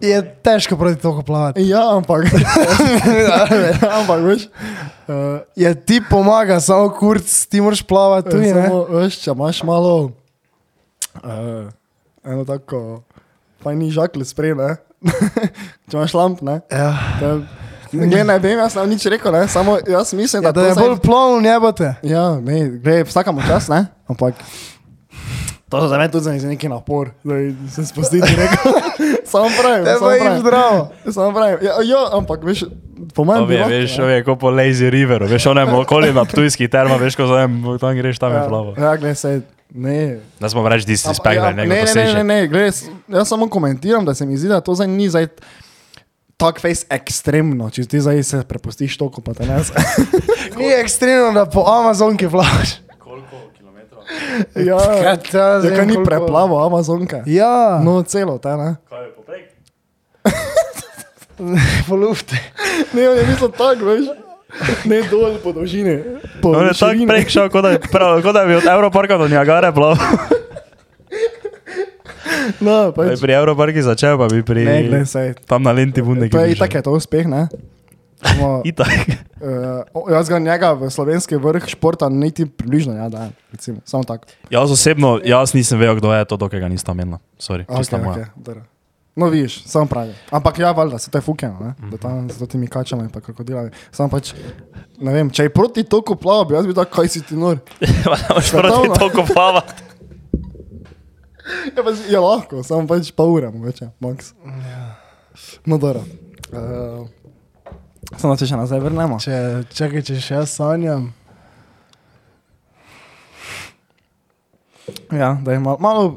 Je 0.00 0.34
težko 0.42 0.76
proti 0.76 1.00
toku 1.02 1.22
plavati. 1.22 1.68
Ja, 1.68 1.96
ampak, 1.96 2.24
ampak, 4.00 4.20
veš, 4.24 4.46
uh, 5.08 5.40
Je 5.56 5.74
ti 5.84 6.00
pomaga, 6.10 6.60
samo 6.60 6.90
kurc, 6.90 7.46
ti 7.46 7.60
moraš 7.60 7.82
plavati 7.82 8.30
tudi, 8.30 8.52
ne? 8.52 8.66
samo, 8.66 8.84
veš, 8.84 9.18
če 9.24 9.32
imaš 9.32 9.62
malo, 9.62 10.10
uh, 11.24 11.68
eno 12.24 12.44
tako, 12.44 13.02
fajni 13.64 13.90
žakli 13.94 14.24
sprej, 14.28 14.56
ne. 14.60 14.76
če 15.88 15.96
imaš 15.96 16.16
lamp, 16.16 16.42
ne. 16.44 16.60
Ja. 16.72 16.90
Glej, 17.96 18.24
ne 18.24 18.38
vem, 18.38 18.58
jaz 18.58 18.72
sem 18.72 18.88
nič 18.88 19.06
rekel, 19.06 19.32
ne, 19.32 19.48
samo 19.48 19.78
jaz 19.80 20.12
mislim, 20.12 20.42
Ja, 20.42 20.50
da, 20.50 20.52
da 20.54 20.60
je 20.62 20.68
to 20.68 20.74
zdaj- 20.74 20.88
bolj 20.88 20.98
plovno, 21.00 21.40
ne 21.40 21.54
bote. 21.58 21.94
Ja, 22.02 22.40
ne, 22.40 22.56
gre, 22.70 23.02
vsakamo 23.02 23.42
čas, 23.42 23.68
ne? 23.68 23.86
Ampak 24.06 24.34
to 25.66 25.88
za 25.88 25.98
me 25.98 26.06
tudi 26.08 26.38
za 26.38 26.48
neki 26.48 26.68
napor, 26.68 27.10
da 27.24 27.34
se 27.68 27.86
spustiti 27.86 28.28
neko. 28.32 28.68
Samo 29.24 29.46
pravim, 29.60 29.84
samo 29.86 29.98
pa 30.00 30.12
jim 30.12 30.22
pravim. 30.22 30.40
zdravo. 30.40 30.88
Samo 31.08 31.32
pravim. 31.32 31.58
Ja, 31.60 31.72
ja, 31.84 32.08
ampak 32.12 32.42
veš, 32.42 32.64
po 33.10 33.24
mojem 33.24 33.42
lahko, 33.42 33.68
veš, 33.70 33.98
ne. 33.98 34.04
ove, 34.04 34.24
kot 34.24 34.38
po 34.38 34.48
Lazy 34.48 34.86
Riveru, 34.86 35.26
veš, 35.26 35.46
onem 35.46 35.68
okoli 35.70 36.12
na 36.12 36.24
Ptujski 36.24 36.68
terma, 36.68 36.94
veš, 36.96 37.16
ko 37.16 37.26
zajem, 37.26 37.50
tam 37.76 37.90
greš, 37.92 38.18
tam 38.18 38.30
je 38.30 38.36
Ja, 38.36 38.44
plavo. 38.44 38.74
Ja, 38.76 38.96
glej, 38.96 39.14
se, 39.14 39.40
ne. 39.70 40.18
Da 40.38 40.48
smo 40.48 40.62
reči 40.62 40.74
Ampak, 40.78 40.86
disrespect, 40.86 41.36
ja, 41.36 41.42
da 41.42 41.50
ne, 41.50 41.56
ne 41.56 41.62
ne, 41.64 41.68
ne, 41.68 41.74
ne, 41.74 41.80
doseže. 41.82 42.22
ne, 42.24 42.38
glej, 42.46 42.68
s- 42.68 42.86
jaz 43.08 43.26
samo 43.26 43.48
komentiram, 43.48 44.04
da 44.04 44.14
se 44.14 44.22
mi 44.22 44.36
zdi, 44.36 44.48
da 44.48 44.60
to 44.60 44.74
zdaj 44.74 44.86
ni 44.88 45.08
zdaj 45.08 45.26
tak 46.36 46.60
face 46.60 46.86
ekstremno, 46.90 47.70
če 47.70 47.86
ti 47.86 48.00
zdaj 48.00 48.22
se 48.22 48.42
prepustiš 48.48 48.96
toliko, 48.98 49.22
pa 49.24 49.34
te 49.34 49.46
ne. 49.46 49.60
Ni 50.58 50.72
ekstremno, 50.74 51.32
da 51.32 51.46
po 51.46 51.64
Amazonki 51.66 52.26
ja, 54.54 54.78
Kaj 54.78 55.16
te 55.30 55.38
jaz 55.38 55.64
ja, 55.64 55.70
vem, 55.70 55.76
kaj 55.76 55.86
ni 55.86 55.94
koliko- 55.94 56.04
preplavo 56.04 56.60
Amazonke. 56.66 57.22
Ja, 57.26 57.80
no. 57.84 57.98
No, 57.98 58.02
celo, 58.02 58.38
ta 58.38 58.56
ne. 58.56 58.76
Kaj 58.88 59.02
je 59.04 59.10
poprek? 59.16 59.44
po 61.88 61.96
lufti. 61.96 62.38
Ne, 62.92 63.08
on 63.08 63.16
je 63.18 63.26
mislil 63.26 63.50
tako, 63.50 63.84
veš. 63.84 64.06
Ne 64.86 65.02
dol 65.10 65.38
po 65.42 65.50
dolžini. 65.52 65.96
Po 66.42 66.54
On 66.54 66.66
je 66.68 66.74
tako 66.78 67.06
prek 67.08 67.28
šel, 67.28 67.48
kot 67.50 67.64
da, 67.66 67.74
je 67.74 67.80
prav, 67.90 68.22
kot 68.22 68.34
da 68.36 68.44
bi 68.46 68.54
od 68.54 68.66
Evroparka 68.70 69.18
do 69.18 69.28
Niagare 69.28 69.72
plaval. 69.74 69.98
No, 72.60 72.92
pač. 72.92 73.20
pri 73.20 73.32
Evroparki 73.32 73.82
začel, 73.82 74.18
pa 74.18 74.26
bi 74.28 74.42
pri... 74.42 74.64
Ne, 74.90 75.04
sej. 75.06 75.34
Tam 75.46 75.62
na 75.62 75.72
lenti 75.72 76.02
bunde. 76.02 76.28
To 76.28 76.40
je 76.40 76.52
itak 76.56 76.74
je 76.74 76.82
to 76.82 76.92
uspeh, 76.92 77.26
ne? 77.26 77.48
Samo, 78.24 78.62
Itak. 78.70 78.88
uh, 79.44 80.08
jaz 80.08 80.28
ga 80.32 80.38
njega 80.38 80.72
v 80.72 80.88
slovenski 80.88 81.36
vrh 81.36 81.66
športa 81.68 82.08
niti 82.08 82.46
približno, 82.48 82.94
ja, 82.96 83.08
da, 83.12 83.28
recimo, 83.52 83.82
samo 83.84 84.04
tako. 84.04 84.24
Jaz 84.48 84.70
osebno, 84.72 85.20
jaz 85.24 85.52
nisem 85.52 85.76
vedel, 85.78 85.98
kdo 86.00 86.08
je 86.14 86.24
to, 86.24 86.36
dokaj 86.40 86.60
ga 86.60 86.68
nista 86.72 86.94
menila. 86.96 87.18
Sorry, 87.36 87.68
čista 87.68 87.98
Okay, 87.98 88.04
moja. 88.04 88.16
okay, 88.16 88.26
dobro. 88.36 88.60
no, 89.16 89.28
vidiš, 89.28 89.64
samo 89.68 89.86
pravi. 89.86 90.14
Ampak 90.30 90.58
ja, 90.58 90.72
valjda, 90.72 90.98
se 90.98 91.10
to 91.10 91.18
je 91.18 91.22
fukeno, 91.22 91.58
ne? 91.60 91.74
Mhm. 91.76 91.90
Da 91.90 91.96
tam 91.98 92.30
z 92.30 92.46
temi 92.48 92.66
kačami 92.66 93.02
in 93.04 93.10
pa 93.12 93.20
krokodilami. 93.20 93.70
Samo 93.92 94.08
pač, 94.08 94.32
ne 95.00 95.12
vem, 95.12 95.28
če 95.30 95.42
je 95.42 95.52
proti 95.52 95.84
toku 95.84 96.16
plavo, 96.16 96.44
bi 96.48 96.56
jaz 96.56 96.64
bil 96.64 96.74
tako, 96.74 97.02
kaj 97.02 97.08
si 97.08 97.20
ti 97.20 97.36
nor. 97.36 97.60
Moš 98.34 98.50
proti 98.56 98.88
toliko 98.98 99.26
plavati. 99.34 99.74
Ja, 101.44 101.82
pač, 101.82 102.06
je 102.08 102.20
lahko, 102.20 102.62
samo 102.64 102.88
pač 102.88 103.10
pa 103.12 103.26
ura, 103.28 103.50
mogoče, 103.52 103.90
max. 104.00 104.32
No, 105.66 105.76
dobro. 105.78 106.00
Uh, 106.54 107.04
samo 108.16 108.36
če 108.38 108.48
še 108.48 108.56
nazaj 108.56 108.80
vrnemo. 108.80 109.18
Če, 109.20 109.36
čakaj, 109.74 110.04
če 110.08 110.16
še 110.22 110.38
jaz 110.38 110.54
sanjam. 110.56 111.10
Ja, 115.12 115.34
da 115.44 115.52
je 115.52 115.60
malo, 115.60 115.78
malo 115.80 116.16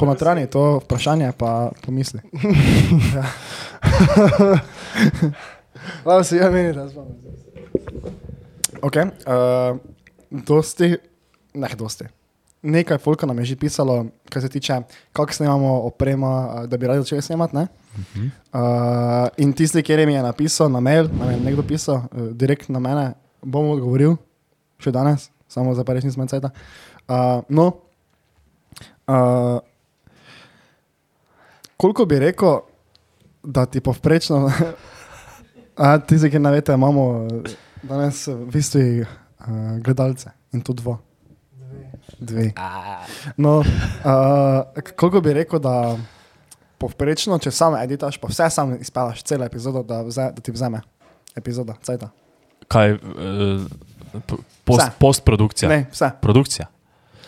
ponotranji 0.00 0.48
to 0.52 0.80
vprašanje, 0.84 1.32
pa 1.40 1.70
pomisli. 1.84 2.20
ja. 3.16 3.24
Lahko 6.04 6.24
se 6.24 6.36
ja 6.36 6.50
meni, 6.52 6.72
da 6.76 6.88
spomnim. 6.88 7.16
Ok, 8.84 8.96
uh, 8.96 9.76
dosti, 10.30 10.94
ne 11.54 11.68
dosti. 11.76 12.08
Nekaj 12.62 12.98
folka 12.98 13.26
nam 13.26 13.38
je 13.38 13.44
že 13.44 13.56
pisalo, 13.56 14.06
kar 14.28 14.42
se 14.42 14.48
tiče, 14.48 14.82
kako 15.12 15.32
snemamo 15.32 15.80
oprema, 15.88 16.32
eh, 16.64 16.66
da 16.66 16.76
bi 16.76 16.86
radi 16.86 17.00
začeli 17.00 17.22
snemati. 17.22 17.56
ne? 17.56 17.66
Uh, 18.52 19.28
in 19.36 19.52
tisti, 19.52 19.82
ki 19.82 19.96
mi 20.06 20.14
je 20.14 20.22
napisal 20.22 20.70
na 20.70 20.80
mail, 20.80 21.08
nam 21.18 21.30
je 21.30 21.40
nekdo 21.40 21.62
pisal, 21.62 21.96
uh, 21.96 22.28
direkt 22.32 22.68
na 22.68 22.78
mene, 22.78 23.14
bom 23.42 23.70
odgovoril, 23.70 24.16
še 24.78 24.92
danes, 24.92 25.30
samo 25.48 25.74
za 25.74 25.84
prejšnji 25.84 26.12
smeceta. 26.12 26.52
Uh, 27.08 27.42
no, 27.48 27.66
uh, 29.08 29.58
koliko 31.76 32.04
bi 32.04 32.18
rekel, 32.18 32.60
da 33.42 33.66
ti 33.66 33.80
povprečno, 33.80 34.50
a 35.82 35.98
tisti, 35.98 36.30
ki 36.30 36.38
ne 36.38 36.52
veste, 36.52 36.76
imamo 36.76 37.26
eh, 37.26 37.54
danes 37.82 38.26
v 38.28 38.50
bistvu 38.52 38.80
uh, 39.00 39.06
gledalce 39.80 40.30
in 40.52 40.60
to 40.62 40.76
dva. 40.76 40.98
Dve. 42.18 42.52
No, 43.36 43.58
uh, 43.58 44.82
koliko 44.96 45.20
bi 45.20 45.32
rekel, 45.32 45.58
da 45.58 45.96
povprečno, 46.78 47.38
če 47.38 47.50
samo 47.50 47.78
editaš, 47.78 48.16
pa 48.20 48.28
vse 48.30 48.50
sam 48.50 48.74
izpelaš, 48.80 49.22
celo 49.22 49.44
epizodo, 49.44 49.82
da, 49.82 50.02
vze, 50.02 50.30
da 50.36 50.42
ti 50.42 50.52
vzame 50.52 50.80
epizoda, 51.36 51.74
cajta. 51.82 52.08
Kaj, 52.68 52.92
uh, 52.92 53.00
post, 54.64 54.82
Vse. 54.82 54.90
postprodukcija. 54.98 55.68
Ne, 55.68 55.86
vse. 55.92 56.10
Produkcija. 56.22 56.66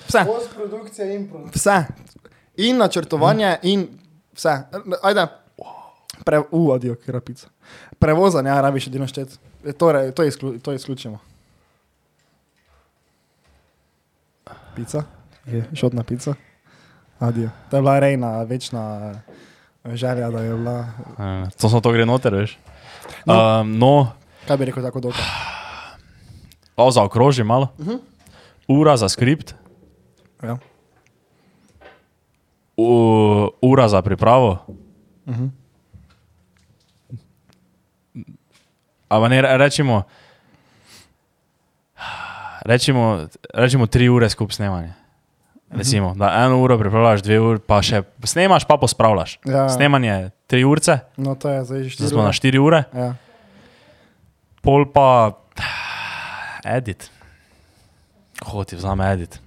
Vse. 0.09 0.25
Postprodukcija 0.27 1.13
in 1.15 1.29
produkcija. 1.29 1.61
vse. 1.61 2.03
In 2.57 2.77
načrtovanje, 2.77 3.57
in 3.63 3.87
vse. 4.35 4.57
Ajde. 5.03 5.27
Pre, 6.25 6.39
uh, 6.51 6.75
adijo, 6.75 6.95
krapica. 7.07 7.49
Prevozanje, 7.99 8.49
ja, 8.49 8.61
rabiš 8.61 8.87
edino 8.87 9.07
štet. 9.07 9.39
Torej, 9.79 10.13
to, 10.13 10.25
izklu, 10.25 10.59
to 10.59 10.73
izključimo. 10.73 11.19
Pica, 14.77 15.03
je 15.47 15.65
šotna 15.75 16.03
pica. 16.03 16.35
Adijo. 17.19 17.51
To 17.71 17.77
je 17.77 17.83
bila 17.83 17.99
rejna, 18.01 18.43
večna 18.43 19.13
eh, 19.85 19.97
želja, 19.97 20.31
da 20.31 20.41
je 20.41 20.57
bila. 20.57 20.79
Uh, 20.81 21.51
to 21.61 21.69
samo 21.69 21.81
to 21.81 21.93
gre 21.93 22.07
noter, 22.07 22.35
veš. 22.35 22.59
No. 23.27 23.61
Um, 23.61 23.79
no 23.79 24.13
Kaj 24.49 24.57
bi 24.57 24.65
rekel 24.65 24.83
tako 24.83 25.01
dolgo? 25.01 25.19
o, 26.77 26.91
zaokroži 26.91 27.45
malo. 27.45 27.69
Uh 27.79 27.87
-huh. 27.87 27.99
Ura 28.69 28.97
za 28.97 29.09
skript, 29.09 29.55
Ja. 30.43 30.59
u, 32.77 32.89
ura 33.63 33.89
za 33.89 34.03
pripravo. 34.03 34.65
Uh 35.27 35.37
-huh. 35.37 35.51
Ampak 39.09 39.31
ne 39.31 39.43
re- 39.43 39.57
rečemo, 39.59 40.03
rečemo, 42.63 43.27
rečemo 43.51 43.87
tri 43.87 44.09
ure 44.09 44.27
skupaj 44.27 44.55
snemanja. 44.55 44.95
Recimo, 45.71 46.13
da 46.15 46.45
eno 46.45 46.59
uro 46.59 46.77
pripravljaš, 46.77 47.23
dve 47.23 47.41
uri, 47.41 47.59
pa 47.59 47.79
še 47.79 48.03
snemaš, 48.23 48.65
pa 48.65 48.77
pospravljaš. 48.77 49.39
Ja. 49.43 49.69
Snemanje 49.69 50.31
tri 50.47 50.65
ure, 50.65 50.81
No, 51.17 51.35
to 51.35 51.49
je 51.49 51.65
zdaj 51.65 51.79
že 51.79 51.85
zdaj 51.87 51.91
štiri. 51.91 52.09
smo 52.09 52.19
ure. 52.19 52.27
na 52.27 52.33
štiri 52.33 52.59
ure, 52.59 52.81
Ja. 52.93 53.15
pol 54.61 54.85
pa 54.87 55.33
edit. 56.67 57.09
Hoti, 58.43 58.77
vzame 58.77 59.07
edit. 59.09 59.41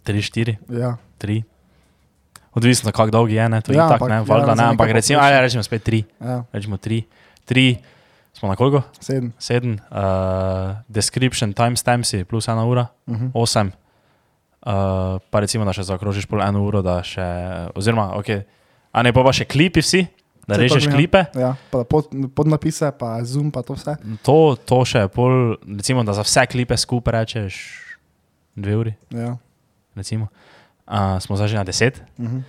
Tri, 0.00 0.22
štiri, 0.22 0.56
Ja. 0.70 0.96
tri. 1.16 1.42
Odvisno, 2.52 2.88
kako 2.88 3.10
dolg 3.10 3.30
je, 3.30 3.44
ne, 3.44 3.60
to 3.60 3.72
je 3.72 3.76
Ja, 3.76 3.82
ja, 3.82 3.88
tako, 3.90 4.08
ne, 4.08 4.14
ja, 4.14 4.22
valjda 4.22 4.46
za 4.46 4.54
ne, 4.54 4.64
ampak 4.66 4.88
recimo, 4.90 5.20
ajde, 5.20 5.40
rečemo 5.42 5.62
spet 5.62 5.82
tri, 5.82 6.04
Ja. 6.18 6.44
rečemo 6.50 6.76
tri, 6.76 7.02
tri, 7.44 7.76
smo 8.36 8.48
na 8.48 8.56
koliko? 8.56 8.82
Sedem. 9.00 9.32
Sedem, 9.38 9.78
uh, 9.90 10.76
description, 10.88 11.52
timestampsi 11.52 12.24
plus 12.24 12.48
ena 12.48 12.64
ura, 12.64 12.86
Uh 13.06 13.16
-huh. 13.16 13.30
osem. 13.34 13.72
Uh, 14.62 14.72
pa 15.30 15.40
recimo, 15.40 15.64
da 15.64 15.72
še 15.72 15.82
zaokrožiš 15.82 16.26
pol 16.26 16.42
eno 16.42 16.64
uro, 16.64 16.82
da 16.82 16.98
še, 17.02 17.22
oziroma, 17.72 18.12
ok, 18.14 18.28
a 18.92 19.02
ne 19.02 19.12
pa 19.12 19.22
pa 19.22 19.30
še 19.32 19.44
klipi 19.44 19.78
vsi, 19.80 20.06
da 20.42 20.54
to 20.54 20.60
režeš 20.60 20.88
klipe. 20.88 21.24
Ja, 21.34 21.54
pa 21.70 21.84
pod, 21.84 22.10
podnapise, 22.34 22.90
pa 22.92 23.22
zoom, 23.24 23.50
pa 23.50 23.62
to 23.62 23.74
vse. 23.74 23.94
To, 24.22 24.56
to 24.56 24.84
še 24.84 24.98
je 24.98 25.08
pol, 25.08 25.54
recimo, 25.68 26.02
da 26.02 26.12
za 26.12 26.22
vse 26.22 26.46
klipe 26.46 26.76
skupaj 26.76 27.12
rečeš 27.12 27.54
dve 28.56 28.76
uri, 28.76 28.94
Ja. 29.10 29.36
recimo. 29.94 30.28
Uh, 30.86 31.18
smo 31.18 31.36
zdaj 31.36 31.48
že 31.48 31.56
na 31.56 31.64
deset. 31.64 32.02
Uh 32.18 32.26
-huh. 32.26 32.42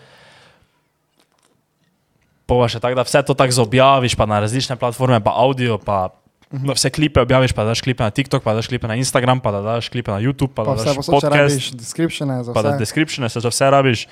Pa 2.48 2.68
še 2.72 2.80
tako, 2.80 2.96
da 2.96 3.04
vse 3.04 3.20
to 3.28 3.36
tako 3.36 3.52
zobjaviš, 3.52 4.16
pa 4.16 4.26
na 4.26 4.40
različne 4.40 4.78
platforme, 4.80 5.20
pa 5.24 5.34
audio, 5.36 5.76
pa 5.78 6.16
da 6.48 6.74
vse 6.78 6.90
klipe 6.96 7.20
objaviš, 7.20 7.52
pa 7.52 7.66
da 7.68 7.76
daš 7.76 7.82
klipe 7.84 8.06
na 8.08 8.12
TikTok, 8.16 8.40
pa 8.44 8.54
da 8.56 8.62
daš 8.62 8.70
klipe 8.72 8.88
na 8.88 8.96
Instagram, 8.96 9.42
pa 9.44 9.52
da 9.52 9.60
daš 9.62 9.90
klipe 9.92 10.12
na 10.16 10.22
YouTube, 10.24 10.56
pa, 10.56 10.64
Pa 10.64 10.78
da 10.78 10.84
vse 10.84 10.94
daš 10.96 11.10
podcast, 11.12 11.36
rabiš 11.36 11.72
descriptione 11.76 12.38
za 12.48 12.54
pa 12.56 12.64
da 12.64 12.72
vse. 12.72 12.80
descriptione 12.80 13.30
se 13.30 13.44
za 13.44 13.52
vse 13.52 13.68
rabiš. 13.70 14.08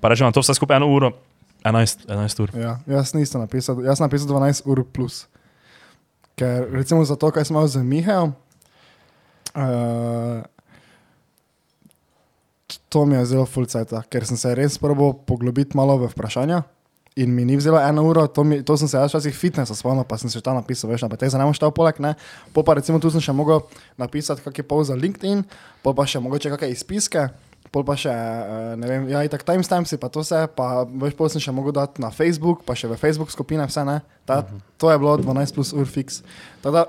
Pa 0.00 0.08
rečemo, 0.08 0.32
to 0.32 0.40
vse 0.40 0.56
skupaj 0.56 0.80
eno 0.80 0.88
uro, 0.88 1.12
11, 1.64 2.08
11 2.08 2.42
ur. 2.42 2.54
Ja, 2.56 2.78
jaz 2.88 3.12
nisem 3.12 3.44
napisal, 3.44 3.82
jaz 3.84 4.00
sem 4.00 4.06
napisal 4.08 4.32
12 4.32 4.64
ur 4.64 4.84
plus. 4.88 5.26
Ker 6.38 6.70
recimo 6.72 7.04
za 7.04 7.18
to, 7.20 7.28
kaj 7.34 7.50
sem 7.50 7.56
imel 7.56 7.68
z 7.68 7.82
Mihajem, 7.84 8.32
uh, 9.52 10.40
to 12.88 13.04
mi 13.04 13.16
je 13.18 13.26
zelo 13.34 13.44
fulcajta, 13.44 14.06
ker 14.08 14.24
sem 14.24 14.40
se 14.40 14.54
res 14.56 14.78
probal 14.80 15.12
poglobiti 15.26 15.76
malo 15.76 15.98
v 15.98 16.08
vprašanja. 16.08 16.62
In 17.18 17.34
mi 17.34 17.42
ni 17.44 17.56
vzelo 17.58 17.80
eno 17.82 18.04
uro, 18.06 18.26
to, 18.30 18.44
mi, 18.46 18.60
to 18.62 18.76
sem 18.78 18.88
se 18.88 18.96
jaz 18.96 19.10
včasih 19.10 19.34
fitnesa 19.34 19.74
spomnil, 19.74 20.06
pa 20.06 20.18
sem 20.20 20.30
se 20.30 20.42
tam 20.44 20.54
napisal, 20.60 20.90
veš, 20.92 21.08
pa 21.10 21.18
te 21.18 21.30
zanima 21.32 21.54
šta 21.56 21.72
poleg, 21.74 21.98
ne. 22.04 22.14
Po 22.54 22.62
pa 22.62 22.76
recimo 22.78 23.00
tu 23.02 23.10
sem 23.10 23.22
še 23.24 23.34
mogel 23.34 23.64
napisati 23.98 24.44
kakšne 24.44 24.66
pol 24.68 24.86
za 24.86 24.94
LinkedIn, 24.94 25.42
po 25.82 25.96
pa 25.98 26.06
še 26.06 26.22
mogoče 26.22 26.52
kakšne 26.54 26.70
izpiske, 26.76 27.26
pol 27.74 27.84
pa 27.88 27.98
še, 27.98 28.14
eh, 28.14 28.70
ne 28.78 28.86
vem, 28.86 29.10
ja, 29.10 29.24
itak 29.26 29.42
timestampsi, 29.42 29.98
pa 29.98 30.12
to 30.14 30.22
vse, 30.22 30.46
pa 30.54 30.86
veš, 30.86 31.18
pol 31.18 31.32
sem 31.32 31.42
še 31.42 31.54
mogel 31.54 31.74
dati 31.74 32.04
na 32.04 32.12
Facebook, 32.14 32.62
pa 32.62 32.78
še 32.78 32.86
v 32.86 33.00
Facebook 33.00 33.34
skupine 33.34 33.66
vse, 33.66 33.82
ne. 33.88 33.98
Ta, 34.28 34.44
to 34.78 34.92
je 34.92 35.02
bilo 35.02 35.18
12 35.18 35.58
plus 35.58 35.74
ur 35.74 35.90
fix. 35.90 36.22
Tada, 36.62 36.86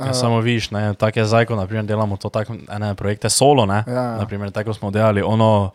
Ja, 0.00 0.14
samo 0.16 0.40
viš, 0.40 0.70
ne, 0.70 0.94
tako 0.98 1.20
je 1.20 1.26
zdaj, 1.30 1.46
ko 1.46 1.56
naprimer 1.56 1.84
delamo 1.84 2.16
to 2.16 2.28
tako 2.32 2.56
ene 2.68 2.94
projekte 2.98 3.30
solo, 3.30 3.66
ne. 3.66 3.84
Ja. 3.86 4.16
Naprimer, 4.18 4.50
tako 4.50 4.74
smo 4.74 4.90
delali 4.90 5.22
ono, 5.22 5.70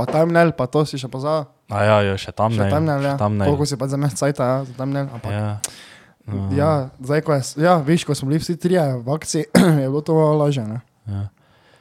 pa 0.00 0.08
thumbnail, 0.08 0.56
pa 0.56 0.64
to 0.72 0.86
si 0.88 0.96
še 0.96 1.12
pozval. 1.12 1.44
a 1.68 1.84
ja, 1.84 2.00
jo, 2.08 2.16
še 2.16 2.32
tam 2.32 2.56
Še 2.56 2.64
ne. 2.64 2.96
ja. 3.04 3.14
Tam 3.20 3.36
ne. 3.36 3.44
Koliko 3.44 3.68
si 3.68 3.76
pa 3.76 3.84
za 3.92 4.00
me 4.00 4.08
cajta, 4.08 4.48
ja, 4.48 4.58
za 4.64 4.72
thumbnail, 4.80 5.12
ampak. 5.12 5.32
Ja. 5.36 5.52
Uh, 5.60 5.88
Ja, 6.54 6.94
zdaj, 7.02 7.24
ko 7.26 7.34
je, 7.34 7.42
ja, 7.64 7.80
viš, 7.82 8.04
ko 8.06 8.14
smo 8.14 8.28
bili 8.30 8.38
vsi 8.38 8.54
trije 8.54 8.82
v 9.02 9.08
akciji, 9.10 9.44
je 9.82 9.88
bilo 9.88 10.00
to 10.04 10.14
malo 10.14 10.38
lažje. 10.44 10.62
Ne? 10.62 10.78
ja. 11.10 11.26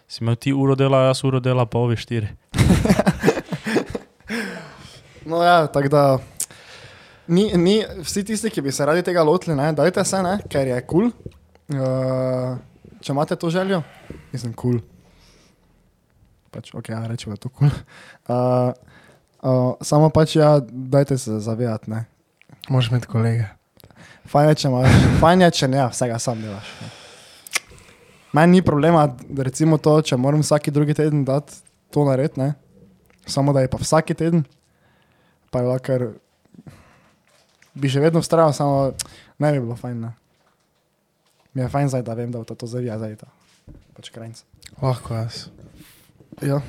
Si 0.09 0.23
imel 0.23 0.39
ti 0.41 0.49
uro 0.49 0.73
dela, 0.73 1.03
jaz 1.05 1.21
uro 1.21 1.37
dela, 1.37 1.67
pa 1.69 1.77
ovi 1.77 1.99
štiri. 1.99 2.31
No, 5.29 5.43
ja, 5.43 5.67
tako 5.67 5.89
da. 5.93 6.17
Ni, 7.27 7.51
ni, 7.53 7.85
vsi 8.01 8.23
tisti, 8.25 8.49
ki 8.49 8.63
bi 8.65 8.71
se 8.73 8.85
radi 8.85 9.03
tega 9.05 9.21
lotili, 9.21 9.53
ne, 9.53 9.67
dajte 9.77 10.01
se, 10.01 10.23
ne, 10.25 10.39
ker 10.49 10.65
je 10.67 10.79
kul. 10.89 11.11
Cool. 11.13 11.35
Uh, 11.69 12.57
če 13.05 13.13
imate 13.13 13.37
to 13.37 13.51
željo, 13.53 13.83
mislim, 14.33 14.55
kul. 14.57 14.79
Cool. 14.79 14.98
Pač, 16.51 16.71
ok, 16.73 16.89
ja, 16.89 17.03
rečemo, 17.07 17.35
da 17.35 17.39
je 17.39 17.43
to 17.45 17.49
kul. 17.49 17.69
Cool. 17.69 17.79
Uh, 18.29 18.73
uh, 19.41 19.73
samo 19.81 20.09
pač, 20.09 20.35
ja, 20.39 20.57
dajte 20.69 21.17
se 21.17 21.39
zavedati, 21.39 21.91
ne. 21.91 22.05
Moš 22.69 22.89
imeti 22.89 23.09
kolege. 23.09 23.47
Fajn 24.29 24.51
je, 24.51 24.55
če 24.61 24.69
imaš, 24.69 24.95
fajn 25.21 25.45
je, 25.45 25.51
če 25.57 25.69
ne, 25.69 25.83
vsega 25.89 26.19
sam 26.21 26.41
delaš. 26.41 26.69
Meni 28.37 28.59
ni 28.59 28.65
problema, 28.65 29.07
recimo 29.41 29.79
to, 29.81 29.95
če 30.05 30.17
moram 30.21 30.43
vsak 30.45 30.69
drugi 30.73 30.93
teden 30.97 31.23
dati 31.25 31.55
to 31.93 32.05
narediti, 32.05 32.41
ne. 32.41 32.53
Samo 33.29 33.53
da 33.53 33.63
je 33.63 33.71
pa 33.71 33.79
vsak 33.81 34.13
teden, 34.17 34.43
pa 35.49 35.61
je 35.61 35.69
lahko, 35.69 35.97
bi 37.73 37.89
že 37.89 38.01
vedno 38.01 38.21
vztrajal, 38.21 38.53
samo 38.53 38.91
ne 39.39 39.51
bi 39.53 39.61
bilo 39.61 39.77
fajn. 39.77 40.01
Ne. 40.01 40.13
Mi 41.53 41.61
je 41.65 41.69
fajn 41.69 41.89
zdaj, 41.89 42.05
da 42.05 42.13
vem, 42.13 42.31
da 42.31 42.41
bo 42.41 42.55
to 42.55 42.69
zavija 42.69 42.97
zdaj. 43.01 43.15
Ta. 43.21 43.31
Pač 43.97 44.13
krajnc. 44.13 44.43
Lahko 44.81 45.17
jaz. 45.17 45.47
Ja. 46.41 46.61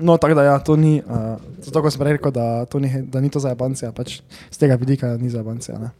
No, 0.00 0.16
tako 0.16 0.34
da 0.34 0.42
ja, 0.42 0.58
to 0.58 0.76
ni, 0.76 1.02
uh, 1.06 1.40
zato 1.64 1.82
ko 1.82 1.90
sem 1.90 2.00
prej 2.00 2.18
rekel, 2.18 2.32
da, 2.32 2.64
to 2.68 2.78
ni, 2.78 2.90
da 3.08 3.20
ni 3.20 3.30
to 3.32 3.40
za 3.40 3.48
jabancija, 3.54 3.92
pač 3.96 4.20
z 4.50 4.58
tega 4.60 4.76
vidika 4.76 5.14
ni 5.16 5.30
za 5.32 5.40
jabancija. 5.40 5.78
Ne. 5.80 5.90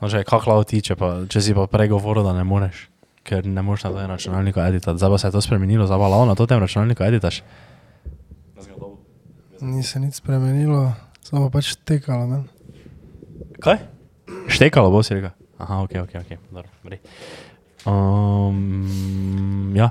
No, 0.00 0.08
že 0.10 0.24
kako 0.26 0.50
lahko 0.50 0.66
ti, 0.66 0.82
če, 0.82 0.96
pa, 0.98 1.22
če 1.30 1.42
si 1.42 1.54
pa 1.54 1.68
pregovoril, 1.70 2.26
da 2.26 2.34
ne 2.34 2.42
moreš, 2.46 2.88
ker 3.22 3.46
ne 3.46 3.62
moreš 3.62 3.86
na 3.86 3.94
tem 3.94 4.10
računalniku 4.10 4.62
editati. 4.64 4.98
Zdaj 4.98 5.10
pa 5.10 5.18
se 5.18 5.30
je 5.30 5.36
to 5.36 5.42
spremenilo, 5.44 5.86
zdaj 5.86 5.98
pa 6.02 6.10
lahko 6.10 6.26
na 6.26 6.34
tem 6.34 6.62
računalniku 6.64 7.06
editaš. 7.06 7.42
Ni 9.58 9.82
se 9.82 9.98
nič 10.02 10.18
spremenilo, 10.18 10.92
samo 11.22 11.50
pač 11.50 11.76
tekalo. 11.86 12.26
Men. 12.26 12.42
Kaj? 13.62 13.78
Štekalo 14.50 14.90
bo 14.90 15.02
si 15.02 15.14
rekel. 15.14 15.34
Aha, 15.58 15.82
ok, 15.82 15.94
ok, 16.06 16.12
ok. 16.22 16.30
Dobro, 16.54 16.70
um, 17.86 19.74
ja, 19.74 19.90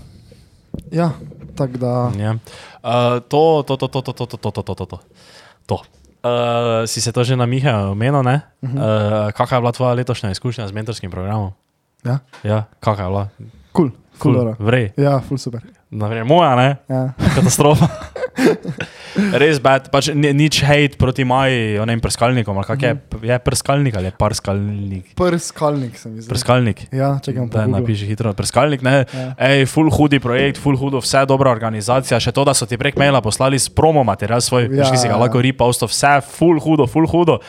Ja, 0.91 1.11
tako 1.58 1.78
da. 1.78 1.93
ja. 2.18 2.32
Uh, 2.84 3.20
to, 3.28 3.64
to, 3.68 3.74
to, 3.78 3.88
to, 3.88 4.01
to, 4.01 4.14
to, 4.14 4.26
to, 4.26 4.38
to, 4.38 4.51
to, 4.51 4.62
to, 4.62 4.74
to, 4.76 4.86
to. 4.86 4.99
to. 5.66 5.78
Uh, 6.24 6.86
si 6.86 7.01
se 7.01 7.12
to 7.12 7.24
že 7.24 7.36
na 7.36 7.45
Mihe 7.45 7.74
omenil, 7.74 8.24
ne? 8.24 8.41
Uh 8.62 8.70
-huh. 8.70 8.78
uh, 8.78 9.32
kakšna 9.32 9.58
je 9.58 9.62
bila 9.62 9.72
tvoja 9.72 9.93
letošnja 9.93 10.32
izkušnja 10.32 10.68
z 10.68 10.72
mentorskim 10.72 11.12
programom? 11.12 11.51
Ja, 12.05 12.20
Ja, 12.43 12.64
kakšna 12.80 13.03
je 13.03 13.10
bila? 13.10 13.28
kul, 13.72 13.91
kul, 14.18 14.34
cool, 14.34 14.55
Vrej, 14.60 14.91
Ja, 14.97 15.20
ful 15.20 15.38
super. 15.38 15.62
Naprimer, 15.89 16.26
moja, 16.26 16.55
ne? 16.55 16.76
Ja. 16.89 17.14
Katastrofa. 17.36 17.88
Res 19.42 19.58
bed, 19.64 19.88
pač 19.94 20.12
ni, 20.14 20.30
nič 20.38 20.60
hate 20.62 20.98
proti 21.00 21.26
maji, 21.26 21.78
onem 21.82 22.02
prskalnikom, 22.04 22.58
ali 22.62 22.68
kak 22.70 22.84
je, 22.86 22.92
je 23.32 23.38
prskalnik 23.42 23.96
ali 23.98 24.10
je 24.12 24.14
parskalnik? 24.14 25.06
Prskalnik 25.18 25.98
sem 25.98 26.14
izrekel. 26.14 26.30
Prskalnik. 26.36 26.84
Ja, 26.94 27.16
čakam 27.24 27.50
Da 27.50 27.66
napiši 27.70 28.06
hitro, 28.10 28.34
prskalnik, 28.38 28.84
ne. 28.86 29.06
Ja. 29.10 29.28
Ej, 29.50 29.66
full 29.72 29.90
hudi 29.94 30.20
projekt, 30.22 30.62
full 30.62 30.78
hudo, 30.78 31.02
vse 31.02 31.24
dobra 31.30 31.50
organizacija, 31.52 32.20
še 32.22 32.34
to, 32.36 32.46
da 32.48 32.54
so 32.58 32.68
ti 32.70 32.78
prek 32.78 32.98
maila 33.00 33.22
poslali 33.26 33.58
s 33.60 33.70
promo 33.74 34.04
material 34.08 34.42
svoj, 34.44 34.70
Ja, 34.78 34.86
ki 34.92 35.00
si 35.02 35.10
ga 35.10 35.16
ja. 35.18 35.22
lahko 35.22 35.42
riposto, 35.42 35.90
vse 35.90 36.18
full 36.28 36.62
hudo, 36.62 36.86
full 36.86 37.10
hudo. 37.10 37.40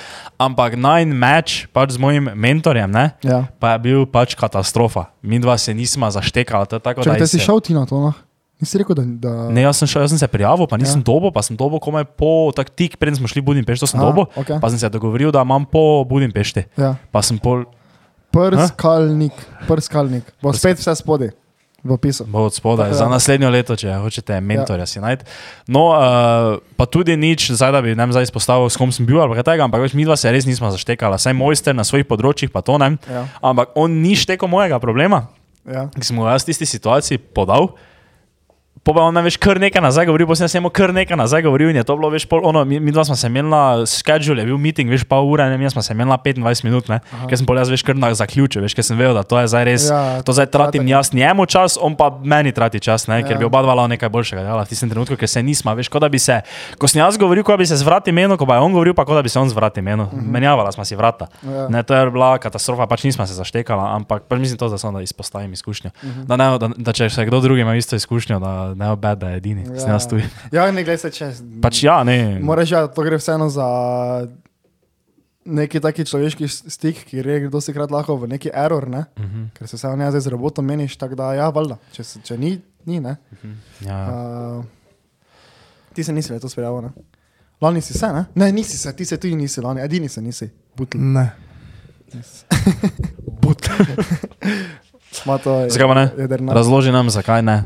Ampak 0.41 0.79
nine 0.79 1.13
match 1.13 1.67
pač 1.75 1.97
z 1.99 2.01
mojim 2.01 2.31
mentorjem, 2.33 2.89
ne, 2.91 3.11
Ja. 3.27 3.45
pa 3.61 3.77
je 3.77 3.85
bil 3.91 4.07
pač 4.09 4.33
katastrofa. 4.39 5.11
Mi 5.23 5.37
dva 5.43 5.59
se 5.59 5.75
nismo 5.75 6.09
zaštekala, 6.09 6.65
to 6.71 6.79
je 6.79 6.85
tako, 6.85 7.05
Če 7.05 7.11
da 7.13 7.21
te 7.21 7.29
si 7.29 7.43
šel 7.43 7.61
ti 7.61 7.75
na 7.77 7.85
to, 7.85 8.01
no? 8.01 8.15
Nisi 8.59 8.75
rekel, 8.77 8.95
da. 8.95 9.03
da... 9.07 9.33
Ne, 9.49 9.63
jaz 9.63 9.79
sem, 9.79 9.87
šel, 9.87 10.03
jaz 10.03 10.11
sem 10.11 10.19
se 10.19 10.27
prijavil, 10.27 10.67
pa 10.67 10.77
nisem 10.77 10.99
Ja. 10.99 11.01
ja. 11.01 11.07
dobo, 11.07 11.31
pa 11.31 11.43
sem 11.43 11.55
dobo 11.55 11.79
komaj 11.79 12.05
po, 12.11 12.51
tak 12.51 12.71
tik, 12.71 12.97
preden 12.97 13.15
smo 13.15 13.27
šli 13.27 13.39
v 13.39 13.47
Budimpešti, 13.47 13.81
to 13.81 13.89
sem 13.89 14.01
A, 14.01 14.05
dobo, 14.05 14.27
okej. 14.35 14.59
pa 14.59 14.67
sem 14.67 14.77
se 14.77 14.89
dogovoril, 14.89 15.31
da 15.31 15.43
imam 15.43 15.63
po 15.63 16.03
Budimpešti. 16.03 16.67
Ja. 16.75 16.97
Pa 17.09 17.23
sem 17.23 17.39
pol, 17.39 17.65
Prskalnik, 18.31 19.33
prskalnik. 19.65 20.25
Bo 20.39 20.53
spet 20.53 20.77
vse 20.77 20.93
spodaj 20.95 21.31
v 21.79 21.91
opisu. 21.91 22.27
bo 22.27 22.45
od 22.45 22.53
spodaj, 22.53 22.89
Ja. 22.89 22.95
za 22.95 23.07
naslednjo 23.07 23.49
leto, 23.49 23.73
če 23.73 23.95
hočete 23.95 24.37
mentorja 24.39 24.85
si 24.85 24.99
najti. 24.99 25.25
No, 25.67 25.89
uh, 25.89 26.59
pa 26.77 26.85
tudi 26.85 27.15
nič, 27.15 27.49
zdaj 27.51 27.73
da 27.73 27.81
bi 27.81 27.95
vem, 27.95 28.11
zdaj 28.11 28.23
izpostavil, 28.25 28.67
s 28.67 28.77
kom 28.77 28.91
sem 28.91 29.07
bil 29.07 29.17
ali 29.17 29.33
kaj 29.33 29.47
takega, 29.47 29.65
ampak 29.65 29.81
več 29.81 29.95
mi 29.95 30.03
dva 30.03 30.13
se 30.13 30.29
res 30.29 30.45
nismo 30.45 30.69
zaštekala, 30.69 31.17
saj 31.17 31.33
mojster 31.33 31.73
na 31.73 31.83
svojih 31.83 32.05
področjih, 32.05 32.51
pa 32.51 32.61
to 32.61 32.77
ne. 32.77 32.99
Ja. 33.07 33.25
Ampak 33.41 33.73
on 33.75 34.03
ni 34.03 34.13
štekel 34.13 34.45
mojega 34.45 34.77
problema, 34.79 35.31
Ja. 35.65 35.87
ki 35.89 36.03
sem 36.03 36.17
mu 36.17 36.27
jaz 36.27 36.43
v 36.43 36.51
tisti 36.51 36.67
situaciji 36.67 37.19
podal. 37.33 37.79
Po 38.81 38.95
pa 38.95 39.01
on 39.01 39.15
nam 39.15 39.25
veš 39.25 39.37
kar 39.37 39.59
nekaj 39.59 39.83
nazaj 39.83 40.07
govoril, 40.07 40.27
pa 40.27 40.35
sem 40.35 40.49
njemu 40.55 40.71
kar 40.71 40.95
nekaj 40.95 41.17
nazaj 41.17 41.43
govoril 41.43 41.71
in 41.71 41.77
je 41.77 41.85
to 41.85 41.97
bilo 41.97 42.09
veš 42.09 42.25
pol, 42.25 42.41
ono, 42.45 42.65
mi, 42.65 42.81
mi 42.81 42.93
dva 42.93 43.05
smo 43.05 43.17
se 43.17 43.27
imeli 43.27 43.49
na 43.49 43.87
schedule, 43.87 44.39
je 44.39 44.47
bil 44.47 44.57
meeting, 44.57 44.91
veš 44.91 45.05
pol 45.05 45.25
ure, 45.25 45.45
ne, 45.45 45.59
mi 45.59 45.71
smo 45.71 45.83
se 45.83 45.93
imeli 45.93 46.09
na 46.09 46.17
25 46.17 46.65
minut, 46.65 46.89
ne, 46.89 47.01
ker 47.29 47.39
sem 47.39 47.47
pol 47.47 47.57
jaz 47.57 47.69
veš 47.69 47.83
kar 47.83 47.97
na 47.97 48.15
zaključil, 48.15 48.63
veš, 48.63 48.75
ker 48.75 48.85
sem 48.85 48.97
vedel, 48.97 49.15
da 49.15 49.23
to 49.23 49.39
je 49.39 49.49
zdaj 49.49 49.65
res, 49.65 49.85
Ja, 49.85 50.01
ja, 50.13 50.23
to 50.23 50.33
zdaj 50.33 50.47
tratim 50.47 50.63
tratenje. 50.81 50.91
jaz 50.91 51.13
njemu 51.13 51.47
čas, 51.47 51.79
on 51.79 51.97
pa 51.97 52.11
meni 52.23 52.53
trati 52.53 52.81
čas, 52.81 53.07
ne, 53.07 53.23
ker 53.23 53.33
Ja. 53.33 53.39
bi 53.39 53.45
oba 53.45 53.63
dva 53.63 53.75
lahko 53.75 53.89
nekaj 53.89 54.09
boljšega 54.09 54.43
delala 54.43 54.63
v 54.63 54.69
tistem 54.69 54.89
trenutku, 54.89 55.17
ker 55.17 55.29
se 55.29 55.43
nismo, 55.43 55.75
veš, 55.75 55.89
kot 55.89 56.01
da 56.01 56.09
bi 56.09 56.19
se, 56.19 56.41
ko 56.79 56.87
sem 56.87 57.01
jaz 57.01 57.17
govoril, 57.17 57.43
kot 57.43 57.53
da 57.53 57.57
bi 57.59 57.67
se 57.67 57.77
z 57.77 57.83
vrati 57.83 58.13
menil, 58.13 58.37
ko 58.37 58.47
pa 58.47 58.55
je 58.55 58.61
on 58.61 58.73
govoril, 58.73 58.95
pa 58.95 59.05
kot 59.05 59.15
da 59.15 59.23
bi 59.23 59.29
se 59.29 59.39
on 59.39 59.49
z 59.49 59.55
vrati 59.55 59.81
menil, 59.81 60.05
uh 60.05 60.13
-huh. 60.13 60.23
menjavala 60.25 60.73
smo 60.73 60.85
si 60.85 60.97
vrata. 60.97 61.27
Ja. 61.43 61.69
Ne, 61.69 61.83
to 61.83 61.95
je 61.95 62.11
bila 62.11 62.39
katastrofa, 62.39 62.87
pač 62.87 63.05
nismo 63.05 63.27
se 63.27 63.35
zaštekala, 63.35 63.95
ampak 63.95 64.23
pač 64.25 64.39
mislim 64.39 64.59
to, 64.59 64.69
da 64.69 64.79
samo 64.79 64.99
da 64.99 65.03
izpostavim 65.03 65.53
izkušnjo. 65.53 65.91
Uh 65.93 66.05
Mhm. 66.05 66.21
-huh. 66.21 66.25
da, 66.27 66.37
ne, 66.37 66.59
da, 66.59 66.69
da 66.77 66.93
če 66.93 67.09
še 67.09 67.25
kdo 67.25 67.41
drugi 67.41 67.61
ima 67.61 67.75
isto 67.75 67.97
izkušnjo, 67.97 68.39
da 68.39 68.68
ne 68.75 68.91
obed, 68.91 69.19
da 69.19 69.31
je 69.31 69.37
edini, 69.37 69.65
ja. 69.67 69.81
sem 69.81 69.91
jaz 69.91 70.09
tu. 70.09 70.19
Ja, 70.53 70.71
ne 70.73 70.85
glej 70.85 70.99
se 70.99 71.11
čez. 71.11 71.43
Pač 71.63 71.83
ja, 71.83 72.03
ne. 72.05 72.39
Moraš 72.43 72.71
ja, 72.71 72.87
to 72.87 73.03
gre 73.03 73.19
vseeno 73.21 73.49
za 73.49 73.67
neki 75.49 75.81
taki 75.81 76.05
človeški 76.05 76.49
stik, 76.49 77.05
ki 77.09 77.23
gre 77.23 77.39
dosti 77.49 77.73
krat 77.73 77.91
lahko 77.91 78.17
v 78.21 78.29
neki 78.35 78.51
error, 78.55 78.89
ne? 78.89 79.05
Uh 79.17 79.25
-huh. 79.25 79.47
ker 79.59 79.69
se 79.69 79.77
vseeno 79.77 79.97
ne 79.97 80.11
zdaj 80.11 80.21
z 80.21 80.27
robotom 80.27 80.65
meniš, 80.65 80.97
tako 80.97 81.15
da 81.15 81.35
ja, 81.35 81.49
valjda, 81.49 81.79
če, 81.93 82.05
se- 82.05 82.21
če 82.25 82.39
ni, 82.39 82.61
ni, 82.85 83.01
ne. 83.01 83.17
ja. 83.81 84.01
Uh, 84.59 84.65
ti 85.95 86.05
se 86.05 86.13
nisi 86.13 86.33
letos 86.33 86.55
prijavil, 86.55 86.83
ne? 86.83 86.91
Lani 87.61 87.81
si 87.81 87.93
se, 87.93 88.13
ne? 88.13 88.25
Ne, 88.35 88.53
nisi 88.53 88.79
se, 88.79 88.97
ti 88.97 89.05
se 89.05 89.17
tudi 89.17 89.37
nisi, 89.37 89.61
lani, 89.61 89.81
edini 89.81 90.09
se 90.09 90.23
nisi. 90.23 90.51
Butl. 90.77 90.99
Ne. 90.99 91.31
But. 93.43 93.69
Ma 95.27 95.39
to 95.39 95.61
je. 95.61 95.71
Zakaj 95.71 95.95
ne? 95.95 96.11
Razloži 96.53 96.93
nam, 96.93 97.11
zakaj 97.11 97.43
ne. 97.43 97.65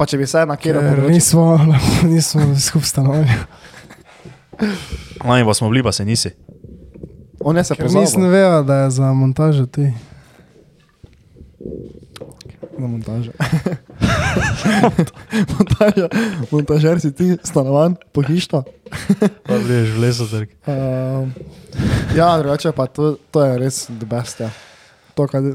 Pa 0.00 0.06
če 0.08 0.16
bi 0.16 0.24
se 0.24 0.46
na 0.48 0.54
kjer 0.56 0.78
Ker 0.80 1.02
nismo, 1.12 1.58
nismo 2.12 2.46
skupaj 2.56 2.88
stanovali. 2.88 3.34
Lani 5.20 5.44
pa 5.44 5.54
smo 5.54 5.68
bili, 5.68 5.82
pa 5.84 5.92
se 5.92 6.04
nisi. 6.08 6.30
On 7.44 7.56
je 7.56 7.64
se 7.64 7.76
Ker 7.76 7.84
nisem 7.84 8.00
pozabil 8.00 8.30
vedel, 8.32 8.64
da 8.64 8.74
je 8.74 8.90
za 8.96 9.12
montažo 9.12 9.66
ti. 9.66 9.90
na 12.80 12.86
montažo. 12.86 13.30
montaža. 15.52 16.08
Montažer 16.50 17.00
si 17.00 17.12
ti, 17.14 17.36
stanovan, 17.44 17.96
pohištvo. 18.12 18.64
Pa 19.46 19.58
briješ 19.64 19.92
v 19.96 20.00
leso 20.00 20.26
trg. 20.32 20.48
Um, 20.64 21.32
ja, 22.18 22.38
drugače 22.38 22.72
pa 22.72 22.86
to, 22.86 23.18
to 23.30 23.44
je 23.44 23.58
res 23.58 23.84
the 23.84 24.08
best. 24.08 24.40
Ja. 24.40 24.50
To, 25.14 25.28
kaj, 25.28 25.52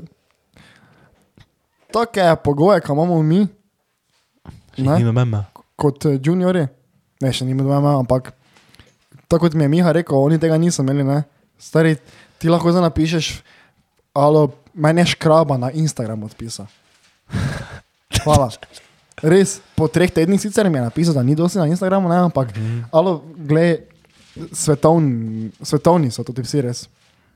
take 1.90 2.30
pogoje, 2.44 2.86
ki 2.86 2.94
imamo 2.94 3.24
mi, 3.24 3.48
Ne? 4.78 4.98
Ni 5.00 5.12
mema. 5.12 5.46
kot 5.76 6.06
eh, 6.06 6.20
juniori, 6.24 6.66
ne 7.22 7.32
še 7.32 7.46
nima 7.48 7.64
dvema, 7.64 7.96
ampak 8.00 8.34
tako 9.28 9.46
kot 9.46 9.56
mi 9.56 9.66
je 9.66 9.72
Miha 9.72 9.92
rekel, 9.96 10.18
oni 10.18 10.40
tega 10.40 10.58
niso 10.60 10.84
imeli. 10.84 11.04
Ne? 11.08 11.24
Stari, 11.60 11.96
ti 12.40 12.52
lahko 12.52 12.72
zdaj 12.72 12.86
napišeš, 12.88 13.32
alo, 14.16 14.48
meni 14.74 15.04
je 15.04 15.14
škraba 15.16 15.58
na 15.60 15.72
Instagram 15.72 16.24
odpisal. 16.28 16.68
Hvala. 18.24 18.52
Res, 19.24 19.58
po 19.80 19.88
treh 19.88 20.12
tednih 20.12 20.40
sicer 20.42 20.68
mi 20.70 20.80
je 20.80 20.86
napisal, 20.86 21.16
da 21.16 21.24
ni 21.24 21.38
dosti 21.40 21.60
na 21.62 21.70
Instagramu, 21.72 22.12
ne, 22.12 22.20
ampak, 22.28 22.52
mm. 22.56 22.90
alo, 22.96 23.22
gled, 23.48 23.88
svetovni, 24.52 25.50
svetovni 25.64 26.12
so 26.12 26.26
tudi 26.28 26.44
vsi 26.44 26.64
res. 26.66 26.86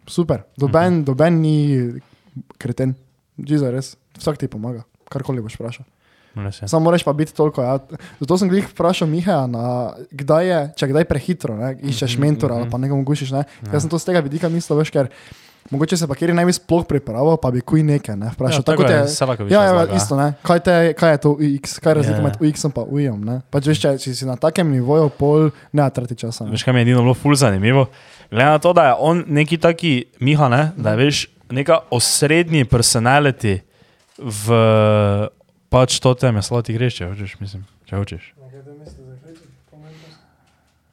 Super, 0.10 0.44
doben, 0.58 0.94
mm 0.94 1.00
-hmm. 1.00 1.06
doben 1.06 1.42
ni 1.42 1.56
kreten, 2.58 2.96
žiza 3.38 3.72
res, 3.72 3.96
vsak 4.18 4.38
ti 4.38 4.48
pomaga, 4.48 4.84
karkoli 5.10 5.42
boš 5.42 5.56
vprašal. 5.56 5.86
Res 6.42 6.62
je. 6.62 6.68
Samo 6.68 6.84
moraš 6.84 7.04
pa 7.04 7.14
biti 7.14 7.34
toliko. 7.34 7.62
Ja. 7.62 7.78
Zato 8.20 8.38
sem 8.38 8.50
glih 8.50 8.68
vprašal 8.68 9.08
Miha, 9.08 9.44
na, 9.48 9.66
kdaj 10.12 10.46
je, 10.46 10.60
če 10.76 10.88
kdaj 10.88 11.06
prehitro, 11.06 11.56
ne, 11.56 11.76
iščeš 11.82 12.18
mentora 12.18 12.56
ali 12.56 12.70
pa 12.70 12.78
nekomu 12.78 13.04
gušiš. 13.04 13.32
Ne. 13.32 13.44
Ja. 13.62 13.74
Jaz 13.74 13.82
sem 13.82 13.90
to 13.90 14.00
z 14.00 14.06
tega 14.06 14.20
vidika 14.20 14.50
mislil, 14.50 14.78
veš, 14.78 14.90
ker 14.90 15.10
mogoče 15.70 15.98
se 15.98 16.08
pa 16.08 16.16
kjer 16.16 16.32
ne 16.34 16.46
bi 16.46 16.54
sploh 16.54 16.82
pripravil, 16.84 17.36
pa 17.38 17.52
bi 17.52 17.62
kuj 17.62 17.84
nekaj 17.84 18.16
ne, 18.18 18.32
vprašal. 18.34 18.60
Ja, 18.60 18.66
tako 18.66 18.84
je, 18.84 19.02
Selakovič 19.08 19.52
Ja, 19.52 19.62
ja, 19.62 19.74
razlaga. 19.74 19.96
isto, 19.96 20.18
ne. 20.18 20.28
Kaj, 20.42 20.60
te, 20.60 20.76
kaj 20.94 21.12
je 21.12 21.18
to 21.18 21.30
UX, 21.32 21.76
kaj 21.78 21.92
je 21.92 21.96
razlika 21.96 22.18
Ja. 22.18 22.24
med 22.24 22.36
UX-om 22.42 22.72
pa 22.72 22.82
UI-om, 22.82 23.20
ne. 23.22 23.36
Pač 23.50 23.68
veš, 23.70 23.82
če, 23.82 23.92
če 23.98 24.14
si 24.14 24.26
na 24.26 24.34
takem 24.36 24.72
nivoju, 24.72 25.10
pol 25.14 25.52
ne 25.72 25.86
trati 25.90 26.16
časa. 26.16 26.48
Ne. 26.48 26.56
Veš, 26.56 26.64
kaj 26.64 26.74
mi 26.74 26.82
je 26.82 26.88
edino 26.88 27.04
bilo 27.04 27.14
ful 27.14 27.36
zanimivo? 27.36 27.86
Glede 28.32 28.46
na 28.48 28.58
to, 28.58 28.74
da 28.74 28.88
je 28.88 28.96
on 29.00 29.24
neki 29.28 29.58
taki 29.58 29.94
Miha, 30.20 30.50
ne? 30.50 30.72
da 30.78 30.92
je 30.92 31.06
veš, 31.06 31.18
neka 31.50 31.80
osrednji 31.92 32.66
personality 32.66 33.60
v 34.18 34.46
pač 35.70 36.00
to 36.00 36.14
teme, 36.14 36.42
slabo 36.42 36.66
ti 36.66 36.74
greš, 36.74 37.00
če 37.00 37.10
hočeš, 37.12 37.40
mislim, 37.40 37.66
če 37.86 37.96
hočeš. 37.96 38.34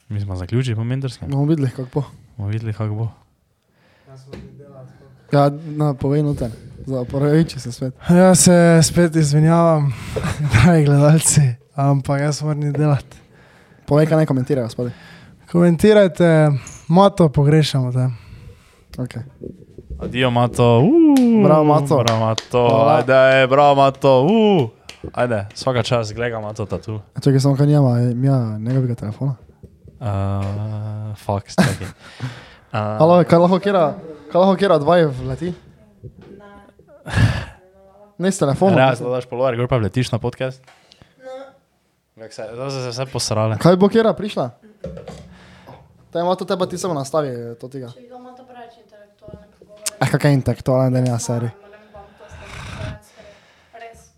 Mi 0.09 0.20
smo 0.20 0.37
zaključili 0.37 0.77
po 0.77 0.85
mentorskem, 0.85 1.31
Bomo 1.31 1.45
videli, 1.45 1.70
kako 1.70 1.89
bo. 1.95 2.05
bomo 2.37 2.49
videli, 2.49 2.72
kako 2.72 2.95
bo. 2.95 3.09
Ja, 5.33 5.51
na, 5.51 5.95
povej 5.95 6.22
noter, 6.22 6.51
za 6.87 7.05
porajoči 7.05 7.61
se 7.61 7.72
svet. 7.72 7.95
Ja 8.11 8.35
se 8.35 8.81
spet 8.83 9.16
izvinjavam, 9.16 9.93
dragi 10.53 10.85
gledalci, 10.85 11.41
ampak 11.74 12.20
jaz 12.20 12.43
moram 12.43 12.72
delati. 12.72 13.16
Povej, 13.87 14.07
kaj 14.07 14.16
naj 14.16 14.27
komentirajo, 14.27 14.68
spodaj. 14.70 14.93
Komentirajte, 15.51 16.51
mato 16.89 17.29
pogrešamo 17.29 17.93
te. 17.93 18.09
Okay. 18.97 19.22
Adijo, 20.01 20.31
Mato. 20.31 20.81
Uh, 20.81 21.45
Bravo, 21.45 21.65
Mato. 21.65 21.97
Bravo, 21.99 22.21
Mato. 22.27 22.67
Ajde, 22.89 23.47
bravo, 23.47 23.75
Mato. 23.75 24.23
Uh. 24.23 24.69
Ajde, 25.13 25.47
svaka 25.55 25.83
čas, 25.83 26.13
gledaj, 26.13 26.43
Mato, 26.43 26.67
tatu. 26.67 27.01
Čakaj, 27.25 27.41
samo 27.41 27.57
kaj 27.57 27.67
nima, 27.67 28.01
ima 28.01 28.59
njegovega 28.59 28.95
telefona. 28.95 29.35
Uh, 30.01 31.17
fuck, 31.17 31.49
čakaj. 31.49 31.87
Uh, 32.67 32.79
Alo, 33.01 33.25
kaj 33.25 33.39
lahko 33.39 33.59
kera, 33.63 33.95
kaj 34.33 34.41
lahko 34.41 34.57
kera 34.61 34.77
dvaj 34.79 35.05
vleti? 35.07 35.53
Ne 38.19 38.33
s 38.33 38.39
telefonom. 38.39 38.77
Ja, 38.79 38.91
zdaj 38.99 39.15
daš 39.15 39.29
polovar, 39.31 39.57
gor 39.57 39.69
pa 39.71 39.79
letiš 39.81 40.11
na 40.13 40.19
podcast. 40.19 40.61
Se, 42.31 42.49
zdaj 42.53 42.71
so 42.71 42.83
se 42.83 42.91
vse 42.91 43.07
posrale. 43.13 43.57
Kaj 43.63 43.79
bo 43.81 43.89
kera 43.89 44.13
prišla? 44.13 44.51
Ta 46.11 46.21
ima 46.21 46.35
to 46.35 46.45
teba, 46.45 46.67
ti 46.67 46.77
samo 46.79 46.93
nastavi 46.99 47.55
to 47.61 47.71
tega. 47.71 47.95
Če 47.95 48.03
ga 48.11 48.19
ima 48.19 48.35
to 48.37 48.45
preveč 48.45 48.77
Eh, 49.99 50.09
kakaj 50.09 50.33
intelektualna 50.33 50.91
denja 50.91 51.19
seri. 51.19 51.47
Ne 51.47 51.71
vem, 51.71 51.85
vam 51.91 52.05
to 52.13 52.25
stane 52.27 53.31
res. 53.81 54.11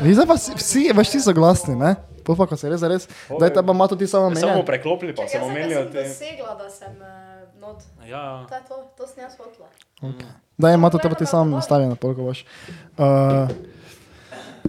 Vi 0.00 0.14
zdaj 0.14 0.26
pa 0.26 0.34
vsi, 0.34 0.52
vsi, 0.54 0.82
veš, 0.94 1.10
ti 1.10 1.20
so 1.20 1.32
glasni, 1.32 1.74
ne? 1.76 1.94
To 2.22 2.36
pa, 2.36 2.44
ko 2.44 2.56
se 2.56 2.68
res, 2.68 2.82
res, 2.84 3.08
daj 3.32 3.50
teba 3.50 3.72
ima 3.72 3.88
to 3.88 3.96
ti 3.96 4.06
samo 4.06 4.28
menja. 4.30 4.52
preklopili, 4.62 5.12
pa 5.12 5.24
Jaz 5.24 5.32
sem, 5.32 5.40
jaz 5.40 5.72
sem 5.72 5.92
dosegla, 5.94 6.52
da 6.54 6.68
sem 6.68 6.92
uh, 6.92 7.08
not. 7.58 7.80
Ja, 8.04 8.44
To 8.44 8.54
je 8.54 8.62
to, 8.62 8.76
to 8.94 9.06
sem 9.06 9.24
jaz 9.24 9.32
hotla. 9.34 9.66
Daj 10.58 10.74
ima 10.74 10.90
to 10.90 10.98
teba 10.98 11.14
ti 11.14 11.26
samo 11.26 11.48
nastavi 11.50 11.86
na 11.86 11.96
polko 11.96 12.22
boš. 12.22 12.44
Uh, 12.94 13.48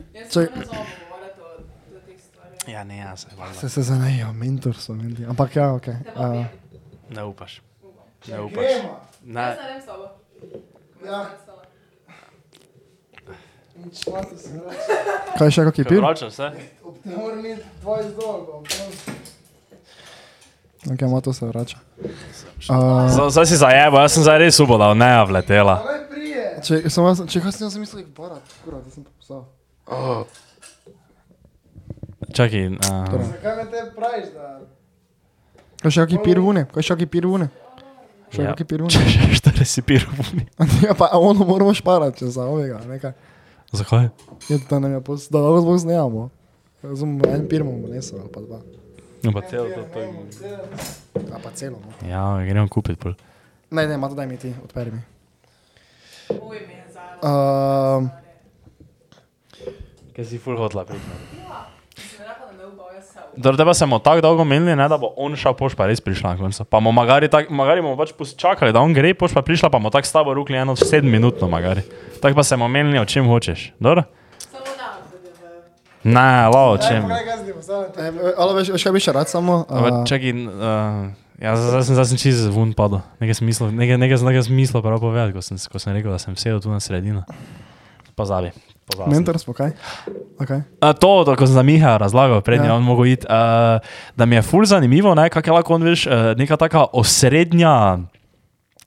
Čak- 0.09 0.15
Jaz 0.15 0.31
se 0.31 0.39
ne 0.39 0.65
znamo 0.65 0.85
govoriti 1.03 1.41
o, 1.41 1.49
o 1.91 2.01
teh 2.01 2.17
stvareh. 2.17 2.67
ja, 2.67 2.83
ne, 2.83 2.97
ja, 2.97 3.15
se, 3.15 3.27
valjda. 3.37 3.53
se 3.53 3.69
se 3.69 3.81
zanejo, 3.83 4.33
mentor 4.33 4.75
so 4.75 4.93
menti. 4.93 5.25
Ampak 5.25 5.55
ja, 5.55 5.73
ok. 5.73 5.87
Uh, 6.15 6.45
Ne 7.09 7.23
upaš. 7.23 7.61
Ne 8.27 8.41
upaš. 8.41 8.71
Ne, 9.23 9.55
Jaz 10.39 10.51
ne 11.01 11.09
vem 11.09 11.27
s 11.33 11.45
tabo. 11.45 11.61
Ja. 14.15 14.23
kaj 15.37 15.51
še, 15.51 15.63
kak 15.63 15.77
je 15.77 15.85
pil? 15.85 16.01
vračaš 16.01 16.33
se? 16.33 16.49
Ne 17.05 17.15
morem 17.15 17.45
iti 17.45 17.63
20 17.83 18.15
dolgo. 18.15 18.63
Ok, 20.89 21.01
ima 21.01 21.21
to 21.21 21.33
se 21.33 21.45
vrača. 21.45 21.77
Uh, 21.99 23.07
Z- 23.09 23.29
Zdaj 23.29 23.45
si 23.45 23.57
zajebo, 23.57 23.99
jaz 23.99 24.13
sem 24.13 24.23
zdaj 24.23 24.37
res 24.39 24.57
da 24.77 24.93
ne 24.93 25.25
vletela. 25.25 25.77
Če, 26.59 26.89
sem 26.89 27.03
jaz, 27.05 27.23
če 27.27 27.39
kaj 27.39 27.51
sem 27.51 27.65
jaz 27.67 27.77
mislil, 27.77 28.05
barat, 28.15 28.43
kurva, 28.63 28.79
da 28.83 28.91
sem 28.91 29.03
popisal. 29.03 29.45
Čakaj, 32.29 32.65
uh, 32.67 32.79
Zakaj 33.31 33.55
me 33.57 33.65
te 33.71 33.83
praviš, 33.95 34.27
da... 34.35 34.59
Kaj 35.79 35.91
še 35.95 36.03
kaki 36.03 36.19
pir 36.23 36.39
vune? 36.43 36.65
Kaj 36.75 36.83
še 36.83 36.95
kaki 36.99 37.07
pir 37.07 37.27
vune? 37.31 37.47
Še 38.29 38.43
Ja. 38.43 38.51
kaki 38.53 38.65
pir 38.69 38.83
vune? 38.83 38.93
če 38.93 39.01
še 39.09 39.29
štiri 39.39 39.65
si 39.65 39.81
pirvuni. 39.81 40.45
ja, 40.87 40.93
pa 40.93 41.09
ono 41.17 41.45
moramo 41.45 41.73
šparati, 41.73 42.21
če 42.21 42.33
za 42.35 42.45
ovega, 42.45 42.81
nekaj. 42.85 43.13
Zakaj? 43.73 44.09
Je 44.49 44.59
to 44.69 44.79
nam 44.79 44.93
je 44.93 45.01
pos, 45.01 45.29
da 45.33 45.41
zbog 45.41 45.79
snemamo. 45.81 46.29
Razumem, 46.83 47.21
en 47.27 47.47
pir 47.49 47.65
bomo 47.65 47.89
nesel 47.89 48.21
ali 48.21 48.29
pa 48.31 48.41
dva. 48.41 48.59
No, 49.23 49.33
pa 49.35 49.41
celo 49.49 49.67
to, 49.67 49.81
to 49.93 49.99
je. 49.99 50.09
A 51.33 51.39
pa 51.43 51.51
celo. 51.51 51.81
No. 51.81 52.07
Ja, 52.07 52.39
gremo 52.45 52.69
kupiti. 52.71 52.95
Pol. 53.01 53.17
Ne, 53.71 53.87
ne, 53.87 53.97
Mato, 53.97 54.15
daj 54.15 54.27
mi 54.29 54.37
ti, 54.37 54.53
odperi 54.63 54.93
mi. 54.93 55.01
Um, 57.19 58.07
Kaj 60.15 60.25
si 60.25 60.37
full 60.39 60.55
hotla 60.57 60.85
rekla, 60.87 60.95
da 60.95 61.57
ne 61.57 61.78
Dobro, 63.39 63.57
tebe 63.57 63.73
smo 63.73 63.99
tako 63.99 64.21
dolgo 64.21 64.43
menili, 64.43 64.75
ne, 64.75 64.85
da 64.91 64.97
bo 64.99 65.13
on 65.17 65.35
šel, 65.39 65.53
poš 65.55 65.71
pa 65.79 65.85
res 65.87 66.01
prišla 66.03 66.33
na 66.33 66.37
koncu. 66.41 66.65
Pa 66.67 66.81
bomo 66.81 66.91
magari, 66.91 67.29
tak, 67.31 67.47
magari 67.49 67.79
bomo 67.79 67.95
pač 67.95 68.11
čakali, 68.35 68.73
da 68.75 68.81
on 68.83 68.91
gre, 68.91 69.13
poš 69.15 69.31
pa 69.31 69.39
prišla, 69.47 69.69
pa 69.71 69.79
bomo 69.79 69.87
tako 69.95 70.07
s 70.07 70.11
tabo 70.11 70.33
rukli 70.35 70.59
eno 70.59 70.75
sedem 70.75 71.07
minutno 71.07 71.47
magari. 71.47 71.85
Tako 72.19 72.35
pa 72.35 72.43
se 72.43 72.57
bomo 72.57 72.67
menili, 72.67 72.99
o 72.99 73.05
čem 73.07 73.29
hočeš. 73.31 73.71
Dobro? 73.79 74.03
Samo 74.43 74.75
da, 74.75 74.89
da 74.99 75.39
Ne, 76.03 76.49
la, 76.51 76.63
o 76.67 76.77
čem. 76.83 77.07
ali 78.37 78.57
veš, 78.59 78.83
kaj 78.83 78.91
bi 78.91 79.03
še 79.07 79.15
rad 79.15 79.31
samo? 79.31 79.63
Uh, 79.71 79.87
čakaj, 80.03 80.35
uh, 80.35 81.07
ja, 81.39 81.55
zdaj 81.55 81.87
sem, 81.87 81.95
zdaj 81.95 82.09
sem 82.11 82.19
čez 82.19 82.43
vun 82.51 82.75
padel. 82.75 82.99
Nekaj 83.23 83.39
smisla, 83.39 83.69
nekaj, 83.71 84.01
nekaj, 84.03 84.19
nekaj 84.19 84.49
smisla 84.51 84.83
prav 84.83 84.99
povedati, 84.99 85.31
ko 85.31 85.39
sem, 85.39 85.55
ko 85.55 85.79
sem 85.79 85.95
rekel, 85.95 86.11
da 86.11 86.19
sem 86.19 86.35
sedel 86.35 86.59
tu 86.59 86.75
na 86.75 86.83
sredino. 86.83 87.23
Pozabi. 88.19 88.51
Pozabi. 88.89 89.13
mentor 89.13 89.39
smo 89.39 89.53
kaj? 89.53 89.71
Okay. 90.41 90.65
A, 90.81 90.93
to, 90.97 91.23
to, 91.25 91.37
ko 91.37 91.45
sem 91.45 91.55
za 91.55 91.63
Miha 91.63 91.97
razlagal, 92.01 92.41
prednji 92.41 92.67
Ja. 92.67 92.73
ja. 92.73 92.77
on 92.81 92.83
mogel 92.83 93.13
iti, 93.13 93.27
uh, 93.29 93.77
da 94.17 94.25
mi 94.25 94.35
je 94.35 94.41
ful 94.41 94.65
zanimivo, 94.65 95.15
ne, 95.15 95.29
kako 95.29 95.49
je 95.49 95.53
lahko 95.53 95.77
on, 95.77 95.83
veš, 95.83 96.07
uh, 96.07 96.33
neka 96.37 96.57
taka 96.57 96.89
osrednja, 96.93 98.01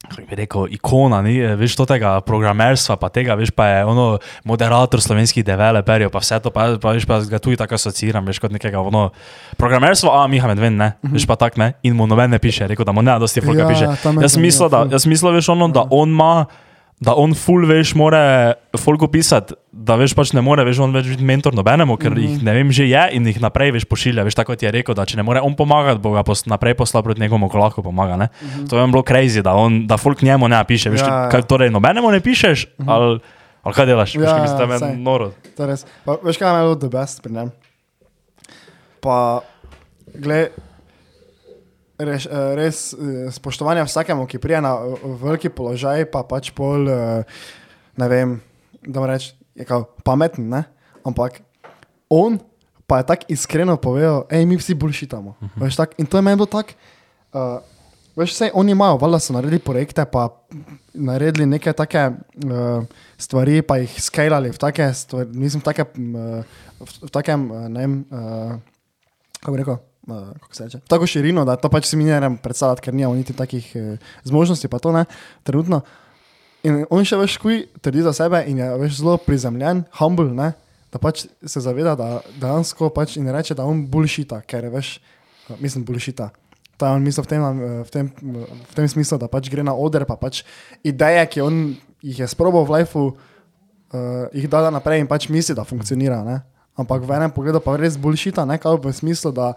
kako 0.09 0.22
bi 0.30 0.36
rekel, 0.36 0.66
ikona, 0.70 1.22
ni, 1.22 1.38
eh, 1.38 1.55
veš, 1.57 1.76
to 1.78 1.86
tega 1.86 2.20
programerstva, 2.26 2.96
pa 2.96 3.09
tega, 3.09 3.34
veš, 3.38 3.53
pa 3.55 3.66
je 3.66 3.84
ono 3.84 4.18
moderator 4.44 5.00
slovenskih 5.00 5.44
developerjev, 5.44 6.11
pa 6.11 6.18
vse 6.18 6.40
to, 6.42 6.50
pa, 6.50 6.74
pa 6.82 6.96
veš, 6.96 7.07
pa 7.07 7.20
ga 7.20 7.38
tudi 7.38 7.57
tako 7.57 7.78
asociiram, 7.78 8.26
veš, 8.26 8.40
kot 8.42 8.53
nekega, 8.53 8.80
ono, 8.80 9.11
programerstvo, 9.57 10.11
a 10.11 10.26
Miha 10.26 10.50
Medven, 10.50 10.76
ne, 10.76 10.92
veš 11.03 11.26
pa 11.30 11.36
tak, 11.36 11.57
ne, 11.57 11.72
in 11.86 11.96
mu 11.96 12.07
noben 12.11 12.34
ne 12.34 12.42
piše, 12.42 12.66
rekel, 12.66 12.84
da 12.84 12.92
mu 12.92 13.03
ne, 13.03 13.14
dosti 13.22 13.40
folka 13.44 13.62
Ja, 13.62 13.68
piše. 13.68 13.86
je 13.86 14.26
Jaz 14.26 14.36
mislil, 14.36 14.68
da, 14.68 14.84
jaz 14.90 15.07
mislil, 15.07 15.32
veš, 15.38 15.48
ono, 15.55 15.70
da 15.72 15.86
on 15.90 16.11
ima, 16.11 16.46
da 17.03 17.14
on 17.18 17.34
full, 17.34 17.66
veš, 17.66 17.94
more 17.98 18.18
folku 18.78 19.09
pisati, 19.11 19.57
da 19.72 19.96
veš, 19.98 20.14
pač 20.14 20.30
ne 20.36 20.42
more, 20.44 20.62
veš, 20.66 20.78
on 20.84 20.94
več 20.94 21.09
biti 21.11 21.26
mentor 21.26 21.55
nobenemu, 21.59 21.96
ker 21.98 22.12
mm 22.12 22.16
-hmm. 22.16 22.28
jih, 22.28 22.42
ne 22.46 22.55
vem, 22.55 22.70
že 22.72 22.86
je 22.86 23.03
in 23.16 23.26
jih 23.26 23.40
naprej, 23.42 23.72
veš, 23.74 23.86
pošilja, 23.90 24.22
veš, 24.22 24.36
tako 24.38 24.53
kot 24.53 24.62
je 24.62 24.70
rekel, 24.70 24.94
da 24.94 25.05
če 25.05 25.16
ne 25.18 25.24
more 25.26 25.40
on 25.42 25.57
pomagati, 25.59 25.98
bo 25.98 26.12
ga 26.14 26.22
pos, 26.22 26.46
naprej 26.46 26.74
poslal 26.78 27.03
proti 27.03 27.20
nekomu, 27.20 27.48
ko 27.48 27.59
lahko 27.59 27.82
pomaga, 27.82 28.16
ne. 28.16 28.28
Mm 28.42 28.48
-hmm. 28.48 28.68
To 28.70 28.78
je 28.78 28.86
bilo 28.86 29.03
crazy, 29.03 29.42
da, 29.42 29.55
on, 29.55 29.86
da 29.86 29.96
folk 29.96 30.22
njemu 30.22 30.48
ne 30.48 30.64
piše, 30.64 30.90
veš, 30.90 31.00
Ja, 31.00 31.07
ja, 31.07 31.22
ja. 31.22 31.28
kaj, 31.28 31.42
torej 31.42 31.70
nobenemu 31.70 32.11
ne 32.11 32.20
pišeš, 32.20 32.66
mm 32.66 32.84
-hmm. 32.84 32.92
ali, 32.92 33.20
ali 33.62 33.74
kaj 33.74 33.86
delaš, 33.86 34.14
veš, 34.14 34.28
Ja, 34.28 34.34
kaj 34.34 34.42
mislim, 34.42 34.61
ja, 34.61 34.66
da 34.66 34.78
saj. 34.78 34.90
je 34.90 34.96
noro. 34.96 35.32
To 35.57 35.62
je 35.62 35.66
res. 35.66 35.86
Pa, 36.05 36.16
veš, 36.22 36.38
kaj 36.38 36.48
je 36.48 36.62
bilo 36.62 36.74
the 36.74 36.88
best 36.88 37.22
pri 37.22 37.32
njem? 37.32 37.50
Pa, 39.00 39.40
gled, 40.14 40.48
res, 42.05 42.26
eh, 42.26 42.55
res 42.59 42.92
eh, 42.92 43.30
spoštovanje 43.32 43.84
vsakemu, 43.86 44.26
ki 44.26 44.40
prije 44.42 44.61
na 44.64 44.74
veliki 45.22 45.50
položaj, 45.53 46.07
pa 46.12 46.22
pač 46.28 46.53
pol, 46.57 46.88
eh, 46.88 47.24
ne 47.96 48.09
vem, 48.09 48.38
da 48.82 49.00
mu 49.00 49.11
reč, 49.11 49.32
je 49.55 49.66
kao 49.68 49.84
pameten, 50.05 50.48
ne? 50.48 50.64
Ampak 51.05 51.42
on 52.11 52.40
pa 52.86 53.00
je 53.00 53.09
tako 53.09 53.28
iskreno 53.32 53.76
povedal, 53.80 54.26
hej, 54.30 54.44
mi 54.46 54.57
vsi 54.57 54.74
bulšitamo. 54.74 55.30
Uh 55.30 55.48
-huh. 55.48 55.62
Veš, 55.62 55.76
tak, 55.76 55.94
in 55.98 56.07
to 56.07 56.18
je 56.18 56.22
meni 56.22 56.36
bilo 56.36 56.46
tako. 56.46 56.74
Uh, 57.32 57.62
Veš, 58.16 58.30
vse 58.30 58.50
oni 58.55 58.72
imajo, 58.72 58.96
valjda 58.96 59.18
so 59.18 59.32
naredili 59.32 59.59
projekte, 59.59 60.05
pa 60.05 60.28
naredili 60.94 61.46
neke 61.46 61.72
take 61.72 62.11
uh, 62.44 62.84
stvari, 63.18 63.62
pa 63.62 63.76
jih 63.76 64.03
skalali 64.03 64.50
v 64.50 64.59
take 64.59 64.94
stvari, 64.94 65.30
mislim, 65.32 65.61
v, 65.61 65.64
take, 65.64 65.82
uh, 65.82 66.44
v, 66.80 66.90
v 67.03 67.11
takem, 67.11 67.50
uh, 67.50 67.68
ne 67.68 67.80
vem, 67.80 68.05
uh, 68.11 68.53
kako 69.40 69.53
bi 69.53 69.59
rekel, 69.59 69.76
uh, 70.09 70.80
tako 70.88 71.07
širino, 71.07 71.44
da 71.44 71.57
to 71.57 71.70
pač 71.72 71.90
si 71.90 71.96
mi 71.96 72.05
ne 72.09 72.16
morem 72.16 72.36
predstavljati, 72.42 72.82
ker 72.82 72.94
nimamo 72.94 73.14
niti 73.18 73.36
takih 73.36 73.70
uh, 73.76 74.11
zmožnosti, 74.24 74.68
pa 74.68 74.78
to 74.82 74.92
ne, 74.92 75.05
trenutno. 75.46 75.82
In 76.62 76.84
on 76.94 77.07
še 77.07 77.18
veš, 77.18 77.38
kuj 77.42 77.64
trdi 77.82 78.05
za 78.07 78.12
sebe 78.14 78.44
in 78.46 78.61
je 78.62 78.68
veš, 78.84 79.00
zelo 79.00 79.16
prizemljen, 79.22 79.84
humble, 79.98 80.30
ne, 80.34 80.53
da 80.92 81.00
pač 81.03 81.26
se 81.26 81.64
zaveda, 81.64 81.96
da 81.98 82.20
dejansko 82.38 82.92
pač 82.94 83.16
in 83.18 83.30
reče, 83.32 83.57
da 83.59 83.66
on 83.66 83.86
bulšita, 83.90 84.42
ker 84.46 84.68
je 84.68 84.76
veš, 84.76 84.94
uh, 85.50 85.59
mislim, 85.59 85.86
bulšita. 85.88 86.30
To 86.82 86.86
je 86.86 86.92
on 86.98 87.03
misel 87.05 87.22
v 87.22 87.28
tem, 87.30 87.42
eh, 87.42 87.82
v, 87.86 87.90
tem, 87.94 88.07
v 88.66 88.74
tem 88.74 88.86
smislu, 88.90 89.14
da 89.14 89.30
pač 89.30 89.46
gre 89.46 89.62
na 89.62 89.70
oder, 89.70 90.03
pa 90.03 90.18
pač 90.18 90.42
ideje, 90.82 91.22
ki 91.30 91.44
on 91.44 91.76
jih 92.03 92.24
je 92.24 92.26
sprobal 92.26 92.66
v 92.66 92.82
lifeu, 92.82 93.12
uh, 93.14 94.26
jih 94.34 94.48
da 94.50 94.66
naprej 94.66 95.05
in 95.05 95.07
pač 95.07 95.28
misli, 95.30 95.55
da 95.55 95.62
funkcionira. 95.62 96.24
Ne? 96.26 96.42
Ampak 96.74 97.05
v 97.07 97.14
enem 97.14 97.30
pogledu 97.30 97.61
pa 97.62 97.76
res 97.78 97.94
bulšita, 97.94 98.42
ne 98.48 98.59
kao 98.59 98.80
v 98.80 98.90
smislu, 98.90 99.30
da 99.30 99.53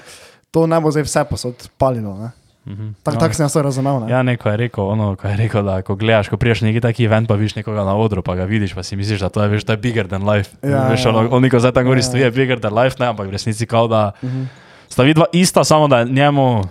to 0.55 0.63
ne 0.65 0.79
bo 0.79 0.87
zdaj 0.89 1.03
vse 1.03 1.21
posod 1.25 1.67
palilo. 1.75 2.15
ne. 2.15 2.31
Mhm. 2.65 2.95
Tako 3.03 3.15
No. 3.15 3.21
tak 3.21 3.35
sem 3.35 3.43
jaz 3.43 3.53
razumel. 3.57 3.99
Ne? 3.99 4.09
Ja, 4.09 4.23
neko 4.23 4.49
je 4.49 4.57
rekel, 4.59 4.81
ono, 4.87 5.13
ko 5.13 5.27
je 5.27 5.37
rekel, 5.37 5.61
da 5.61 5.81
ko 5.81 5.93
gledaš, 5.93 6.27
ko 6.27 6.35
priješ 6.35 6.63
neki 6.63 6.81
taki 6.81 7.03
event, 7.03 7.27
pa 7.27 7.35
vidiš 7.35 7.53
nekoga 7.55 7.83
na 7.83 7.93
odru, 7.93 8.21
pa 8.21 8.33
ga 8.33 8.43
vidiš, 8.43 8.71
pa 8.71 8.81
si 8.81 8.95
misliš, 8.95 9.19
da 9.19 9.29
to 9.29 9.37
je, 9.39 9.49
veš, 9.49 9.63
to 9.63 9.73
je 9.73 9.79
bigger 9.79 10.07
than 10.07 10.23
life. 10.23 10.57
Ja, 10.63 10.87
veš, 10.87 11.03
ja. 11.03 11.11
ono, 11.11 11.29
oni, 11.29 11.45
ko 11.45 11.59
zdaj 11.59 11.71
tam 11.73 11.85
gori 11.85 11.99
Ja. 11.99 12.03
stoji, 12.05 12.23
je 12.23 12.31
bigger 12.33 12.57
than 12.57 12.73
life, 12.73 12.97
ne, 12.97 13.05
ampak 13.07 13.27
v 13.27 13.31
resnici 13.31 13.65
kao 13.65 13.85
da 13.87 14.11
Mhm. 14.17 14.49
sta 14.89 15.03
vidva 15.03 15.25
ista, 15.31 15.61
samo 15.61 15.85
da 15.87 16.03
njemu 16.03 16.63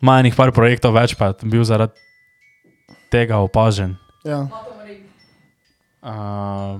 ima 0.00 0.16
enih 0.16 0.32
par 0.34 0.48
projektov 0.50 0.94
več, 0.94 1.12
pa 1.14 1.26
je 1.26 1.44
bil 1.44 1.60
zaradi 1.62 1.92
tega 3.10 3.36
opažen. 3.38 3.96
Ja. 4.24 4.48
Uh, 6.00 6.08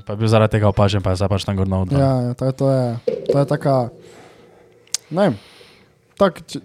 pa 0.00 0.12
je 0.12 0.16
bil 0.16 0.24
zaradi 0.26 0.52
tega 0.52 0.64
opažen, 0.66 1.02
pa 1.02 1.10
je 1.10 1.16
zdaj 1.16 1.28
pač 1.28 1.44
tam 1.44 1.52
gor 1.54 1.68
na 1.68 1.78
odru. 1.78 1.92
ja, 1.94 2.12
ja 2.22 2.32
to, 2.32 2.44
je, 2.46 2.52
to, 2.54 2.66
je, 2.66 2.84
to 3.28 3.36
je 3.36 3.44
taka, 3.46 3.74
ne 5.10 5.22
vem, 5.22 5.34
tak, 6.20 6.42
če, 6.44 6.60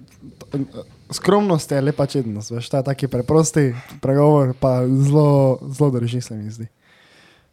skromnost 1.16 1.72
je 1.72 1.82
lepa 1.82 2.06
čednost, 2.12 2.51
veš, 2.51 2.70
to 2.70 2.82
je 2.82 2.88
taki 2.91 3.08
preprosti 3.08 3.72
pregovor, 4.01 4.53
pa 4.60 4.82
zelo, 4.88 5.60
zelo 5.72 5.91
drži 5.95 6.22
se 6.22 6.36
mi 6.36 6.51
zdi. 6.51 6.68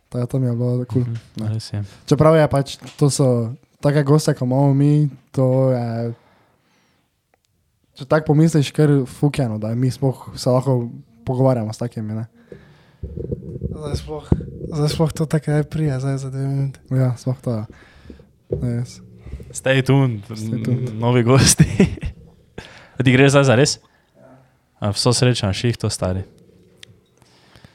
To, 0.09 0.18
je, 0.18 0.26
to 0.26 0.38
mi 0.38 0.46
je 0.46 0.57
bilo 0.57 0.84
kul. 0.84 1.05
Cool. 1.05 1.46
Mhm. 1.46 1.86
Čeprav 2.07 2.36
je 2.36 2.48
pač, 2.48 2.76
to 3.00 3.11
so 3.11 3.53
take 3.80 4.03
goste, 4.03 4.34
kot 4.34 4.46
imamo 4.46 4.74
mi, 4.74 5.09
to 5.32 5.70
je. 5.72 6.12
Če 7.92 8.09
tako 8.09 8.32
pomisliš, 8.32 8.72
ker 8.72 8.90
je 8.90 9.07
fukjeno, 9.07 9.59
da 9.61 9.74
mi 9.76 9.90
sploh 9.92 10.32
se 10.36 10.50
lahko 10.50 10.88
pogovarjamo 11.28 11.72
s 11.72 11.80
takimi. 11.80 12.16
Ne? 12.16 12.26
Zdaj 13.72 13.96
sploh, 14.00 14.28
zdaj 14.72 14.92
sploh 14.94 15.12
to 15.12 15.26
tako 15.28 15.61
je 15.61 15.64
prija, 15.68 16.00
zdaj 16.00 16.18
za 16.24 16.30
dve 16.32 16.46
minute. 16.48 16.80
Ja, 16.90 17.12
sploh 17.20 17.40
to 17.44 17.57
je. 17.57 17.64
Yes. 18.62 19.00
Stay 19.53 19.82
tuned, 19.82 20.24
Stay 20.26 20.62
tuned. 20.62 20.90
novi 20.94 21.22
gosti. 21.22 21.64
Ti 23.05 23.11
greš 23.11 23.30
zdaj 23.30 23.44
za 23.44 23.55
res? 23.55 23.72
A 24.78 24.90
Vso 24.90 25.12
srečo 25.12 25.44
na 25.44 25.53
šihtu, 25.53 25.86
stari. 25.88 26.22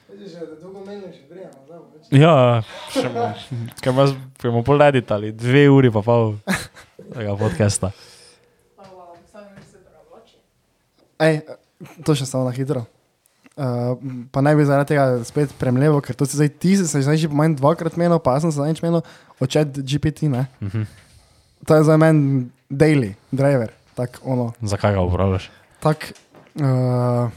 Še 0.08 0.44
zdaj 0.44 0.68
bo 0.68 0.82
več. 0.82 1.16
Ja, 2.12 2.64
še 2.90 3.08
bomo- 3.08 3.34
kaj 3.78 3.92
imaš, 3.92 4.10
kaj 4.38 4.50
bomo 4.50 4.64
pol 4.64 4.82
editali, 4.84 5.32
dve 5.34 5.66
uri 5.70 5.90
pa 5.90 6.02
pol 6.02 6.38
tega 7.10 7.36
podcasta. 7.36 7.92
Ej, 11.18 11.42
to 12.06 12.14
še 12.14 12.26
samo 12.26 12.46
na 12.46 12.54
hitro. 12.54 12.86
Uh, 13.58 13.98
pa 14.30 14.38
naj 14.38 14.54
bi 14.54 14.64
zaradi 14.64 14.92
tega 14.92 15.06
spet 15.26 15.50
premlevo, 15.58 15.98
ker 15.98 16.14
to 16.14 16.24
si 16.24 16.38
zdaj 16.38 16.52
ti, 16.56 16.76
se 16.78 16.86
zdaj 17.02 17.18
že 17.18 17.28
manj 17.28 17.56
dvakrat 17.58 17.98
menil, 17.98 18.20
pa 18.22 18.36
sem 18.38 18.52
se 18.52 18.60
zadnjič 18.60 18.84
menil, 18.86 19.02
očet 19.40 19.74
GPT, 19.74 20.30
ne? 20.30 20.46
Mhm. 20.62 20.86
To 21.68 21.76
je 21.76 21.84
za 21.84 21.98
meni 21.98 22.48
daily 22.70 23.14
driver, 23.32 23.72
tako 23.96 24.20
ono. 24.24 24.52
Zakaj 24.62 24.94
ga 24.94 25.02
uporabljaš? 25.02 25.50
Tak, 25.84 26.14
uh, 26.56 27.28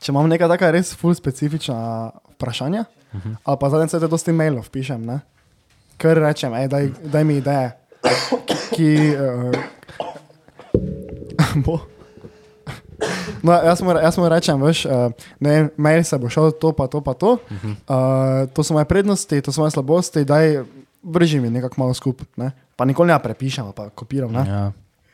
če 0.00 0.12
imam 0.12 0.30
neka 0.32 0.48
taka 0.48 0.70
res 0.72 0.94
full 0.96 1.14
specifična 1.14 2.10
vprašanja, 2.34 2.84
uh 3.12 3.20
-huh. 3.20 3.36
ali 3.44 3.56
pa 3.60 3.70
zadnjič 3.70 3.90
se 3.90 4.08
dosti 4.08 4.32
mailov 4.32 4.70
pišem, 4.70 5.04
ne? 5.04 5.20
ker 5.96 6.18
rečem, 6.18 6.54
ej, 6.54 6.68
daj, 6.68 6.88
daj 7.04 7.24
mi 7.24 7.36
ideje, 7.36 7.76
ki. 8.74 9.14
uh, 9.16 9.54
bo. 11.64 11.80
No, 13.42 13.52
jaz, 13.52 13.82
mu, 13.82 13.90
jaz 13.90 14.18
mu 14.18 14.28
rečem, 14.28 14.62
veš, 14.62 14.86
uh, 14.86 15.12
ne 15.40 15.50
vem, 15.50 15.70
mail 15.76 16.04
se 16.04 16.18
bo 16.18 16.28
šel 16.28 16.52
to, 16.52 16.72
pa 16.72 16.86
to, 16.86 17.00
pa 17.00 17.14
to. 17.14 17.32
Uh 17.32 17.64
-huh. 17.64 17.74
uh, 18.42 18.48
to 18.54 18.62
so 18.62 18.74
moje 18.74 18.84
prednosti, 18.84 19.42
to 19.42 19.52
so 19.52 19.60
moje 19.60 19.70
slabosti, 19.70 20.24
daj 20.24 20.64
vrži 21.02 21.40
mi 21.40 21.50
nekako 21.50 21.74
malo 21.78 21.94
skupaj. 21.94 22.26
Ne? 22.36 22.50
Pa 22.76 22.84
nikoli 22.84 23.12
ne 23.12 23.18
prepišem, 23.18 23.72
pa 23.76 23.90
kopiram. 23.90 24.32
Ne? 24.32 24.44
Ja. 24.48 24.72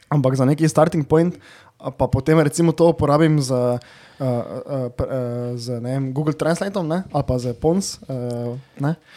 ampak 0.08 0.34
za 0.40 0.44
neki 0.48 0.64
starting 0.68 1.04
point, 1.04 1.36
pa 1.78 2.08
potem 2.08 2.40
recimo 2.40 2.72
to 2.72 2.88
uporabim 2.90 3.38
z, 3.38 3.52
uh, 3.52 3.76
uh, 4.18 4.88
pr, 4.88 5.04
uh, 5.04 5.52
z 5.54 5.78
vem, 5.84 6.10
Google 6.12 6.34
Translateom 6.34 6.88
ne? 6.88 7.04
ali 7.12 7.24
pa 7.28 7.36
z 7.38 7.52
Pons. 7.54 8.00
Uh? 8.08 8.56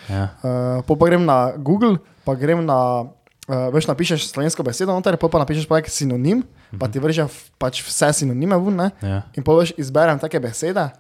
Ja. 0.09 0.35
uh, 0.43 0.83
pa 0.83 0.93
grem 1.07 1.23
na 1.25 1.55
Google, 1.57 1.97
pa 2.27 2.35
grem 2.35 2.65
na. 2.65 3.07
Uh, 3.49 3.67
veš, 3.73 3.89
napišeš 3.89 4.29
slovensko 4.31 4.63
besedo, 4.63 4.93
noter, 4.93 5.17
pa 5.17 5.27
napišeš 5.27 5.65
pa 5.65 5.81
nek 5.81 5.89
sinonim, 5.89 6.39
uh 6.39 6.45
-huh. 6.45 6.79
pa 6.79 6.87
ti 6.87 6.99
vrže 7.01 7.25
v- 7.25 7.49
pač 7.57 7.81
vse 7.83 8.13
sinonime 8.13 8.55
ven, 8.55 8.75
ne? 8.75 8.87
Ja. 9.01 9.23
in 9.33 9.43
pa 9.43 9.51
veš, 9.51 9.73
izberem 9.77 10.19
take 10.19 10.39
besede, 10.39 10.91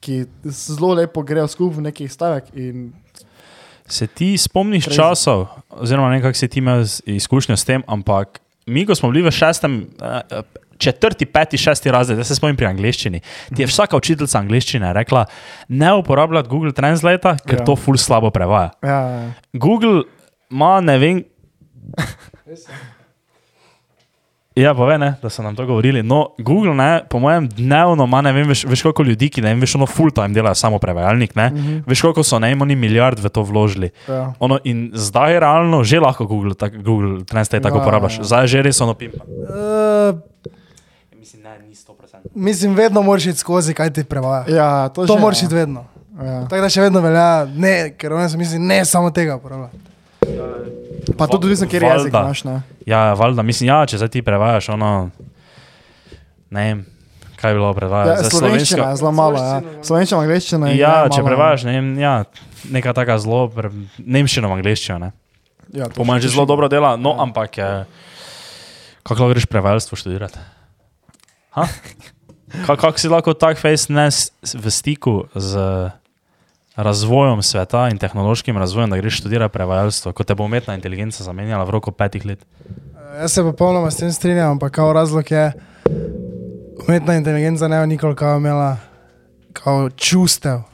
ki 0.00 0.26
zelo 0.44 0.94
lepo 0.94 1.22
grejo 1.22 1.48
skupaj 1.48 1.76
v 1.76 1.80
neki 1.82 2.08
stavek. 2.08 2.44
In 2.54 2.92
Se 3.88 4.06
ti 4.06 4.36
spomniš 4.36 4.84
Crazy. 4.84 4.96
časov, 4.96 5.46
oziroma 5.70 6.10
nekako 6.10 6.34
si 6.34 6.48
ti 6.48 6.58
imel 6.58 6.82
z- 6.82 7.00
izkušnjo 7.08 7.56
s 7.56 7.64
tem, 7.64 7.82
ampak 7.86 8.38
mi, 8.66 8.84
ko 8.84 8.94
smo 8.94 9.08
bili 9.08 9.22
v 9.22 9.30
šestem, 9.30 9.86
eh, 9.98 10.42
četrti, 10.78 11.26
peti, 11.26 11.56
šesti 11.56 11.90
razred, 11.90 12.18
jaz 12.18 12.26
se 12.26 12.34
spomnim 12.34 12.56
pri 12.56 12.66
angleščini, 12.66 13.20
ti 13.50 13.62
je 13.62 13.66
vsaka 13.66 13.96
učiteljica 13.96 14.38
angleščine 14.38 14.92
rekla, 14.92 15.24
ne 15.70 15.94
uporabljati 15.94 16.48
Google 16.48 16.72
Translate, 16.72 17.36
ker 17.40 17.54
Ja. 17.54 17.58
ja. 17.58 17.64
to 17.64 17.76
ful 17.76 17.96
slabo 17.96 18.30
prevaja. 18.30 18.70
Ja, 18.82 19.00
Google 19.54 20.02
ima 20.50 20.80
ne 20.80 20.98
vem. 20.98 21.24
Ja, 24.58 24.72
pove, 24.74 24.96
ne, 24.98 25.12
da 25.22 25.30
so 25.30 25.42
nam 25.42 25.54
to 25.56 25.66
govorili. 25.66 26.02
No, 26.02 26.32
Google, 26.38 26.74
ne, 26.74 27.04
po 27.10 27.18
mojem, 27.18 27.48
dnevno 27.48 28.04
ima, 28.04 28.20
ne 28.22 28.32
vem, 28.32 28.48
veš, 28.48 28.64
veš 28.66 28.82
koliko 28.82 29.02
ljudi, 29.02 29.28
ki 29.30 29.42
ne 29.44 29.52
vem, 29.52 29.60
veš, 29.62 29.76
ono 29.78 29.86
full 29.86 30.10
time 30.10 30.34
delajo 30.34 30.54
samo 30.58 30.78
prevajalnik, 30.78 31.34
ne. 31.36 31.50
Mm 31.50 31.56
-hmm. 31.56 31.82
Veš, 31.86 32.00
koliko 32.00 32.22
so 32.22 32.38
ne, 32.38 32.56
oni 32.60 32.76
milijard 32.76 33.18
v 33.18 33.28
to 33.28 33.42
vložili. 33.42 33.90
ja. 34.08 34.32
Ono, 34.40 34.58
in 34.64 34.90
zdaj 34.94 35.40
realno 35.40 35.84
že 35.84 36.00
lahko 36.00 36.26
Google, 36.26 36.54
tak, 36.54 36.82
Google 36.82 37.24
Translate 37.24 37.62
tako 37.62 37.78
Ja, 37.78 37.82
uporabljaš. 37.82 38.18
ja. 38.18 38.24
Zdaj 38.24 38.42
je 38.42 38.46
že 38.46 38.62
res 38.62 38.80
ono 38.80 38.94
pimpa. 38.94 39.24
Uh, 39.24 40.20
Mislim, 41.18 41.42
ne, 41.42 41.58
ni 41.68 41.74
100%. 41.74 41.92
mislim, 42.34 42.74
vedno 42.74 43.02
moraš 43.02 43.26
iti 43.26 43.38
skozi, 43.38 43.74
kaj 43.74 43.90
ti 43.90 44.04
prevaja. 44.04 44.44
ja 44.48 44.88
to, 44.88 45.06
To 45.06 45.14
že, 45.14 45.20
moraš 45.20 45.42
ja. 45.42 45.46
iti 45.46 45.54
vedno. 45.54 45.84
Ja. 46.22 46.46
Tako 46.48 46.62
da 46.62 46.68
še 46.68 46.80
vedno 46.80 47.00
velja, 47.00 47.46
ne, 47.56 47.94
ker 47.98 48.12
oni 48.12 48.28
so 48.28 48.38
misli, 48.38 48.58
ne 48.58 48.84
samo 48.84 49.10
tega 49.10 49.36
uporabljati. 49.36 49.87
Pa 51.18 51.26
tudi 51.26 51.46
odvisno, 51.46 51.66
kjer 51.66 51.82
jezik 51.84 52.12
Valjda. 52.12 52.20
imaš. 52.22 52.44
Ne? 52.44 52.56
Ja, 52.86 53.12
valjda, 53.12 53.42
mislim, 53.42 53.68
ja, 53.68 53.82
če 53.84 53.96
zdaj 53.96 54.08
ti 54.08 54.22
prevajaš 54.22 54.68
ono, 54.70 55.10
ne 56.50 56.62
vem, 56.62 56.80
kaj 57.36 57.52
bi 57.52 57.58
bilo 57.58 57.74
prevajati. 57.74 58.24
Ja, 58.24 58.30
slovenščina 58.30 58.88
je 58.88 58.96
zelo 58.96 59.12
malo. 59.12 59.38
Ja. 59.38 59.60
Slovenščina, 59.82 60.20
angliščina 60.20 60.68
je. 60.68 60.76
Ja, 60.76 60.94
je 61.02 61.10
če 61.10 61.22
prevajaš, 61.22 61.64
ne 61.64 61.72
vem, 61.72 61.88
ja, 61.98 62.14
neka 62.68 62.92
taka 62.92 63.18
zelo, 63.18 63.48
pre, 63.48 63.70
nemščino 63.98 64.48
v 64.48 64.58
angliščino, 64.58 64.98
ne. 64.98 65.10
Ja, 65.70 65.86
to 65.86 66.00
Po 66.00 66.04
mojem 66.04 66.22
že 66.24 66.32
zelo 66.32 66.46
dobro 66.46 66.68
dela, 66.68 66.96
no, 66.96 67.12
Ja. 67.12 67.22
ampak 67.22 67.58
je, 67.58 67.70
kako 69.02 69.18
lahko 69.20 69.34
greš 69.34 69.46
prevajalstvo 69.46 69.98
študirati? 70.00 70.38
Kako 72.66 72.92
si 72.96 73.08
lahko 73.08 73.34
tak 73.36 73.58
face 73.60 73.92
ne 73.92 74.08
v 74.42 74.66
stiku 74.72 75.28
z 75.36 75.52
razvojem 76.78 77.42
sveta 77.42 77.88
in 77.90 77.98
tehnološkim 77.98 78.58
razvojem, 78.58 78.90
da 78.90 78.96
greš 78.96 79.18
študirati 79.18 79.52
prevajalstvo, 79.52 80.12
ko 80.12 80.24
te 80.24 80.34
bo 80.34 80.44
umetna 80.44 80.74
inteligenca 80.74 81.24
zamenjala 81.24 81.64
v 81.64 81.70
roku 81.70 81.90
petih 81.92 82.26
let? 82.26 82.46
Eh, 82.70 83.20
Jaz 83.20 83.32
se 83.32 83.42
popolnoma 83.42 83.90
s 83.90 83.96
tem 83.96 84.12
strinjam, 84.12 84.50
ampak 84.50 84.72
kao 84.72 84.92
razlog 84.92 85.30
je, 85.30 85.52
umetna 86.88 87.14
inteligenca 87.14 87.68
ne 87.68 87.80
bo 87.80 87.86
nikoli 87.86 88.16
kao 88.16 88.36
imela 88.36 88.76
kao 89.52 89.90
čustev 89.90 90.56
uh, 90.56 90.64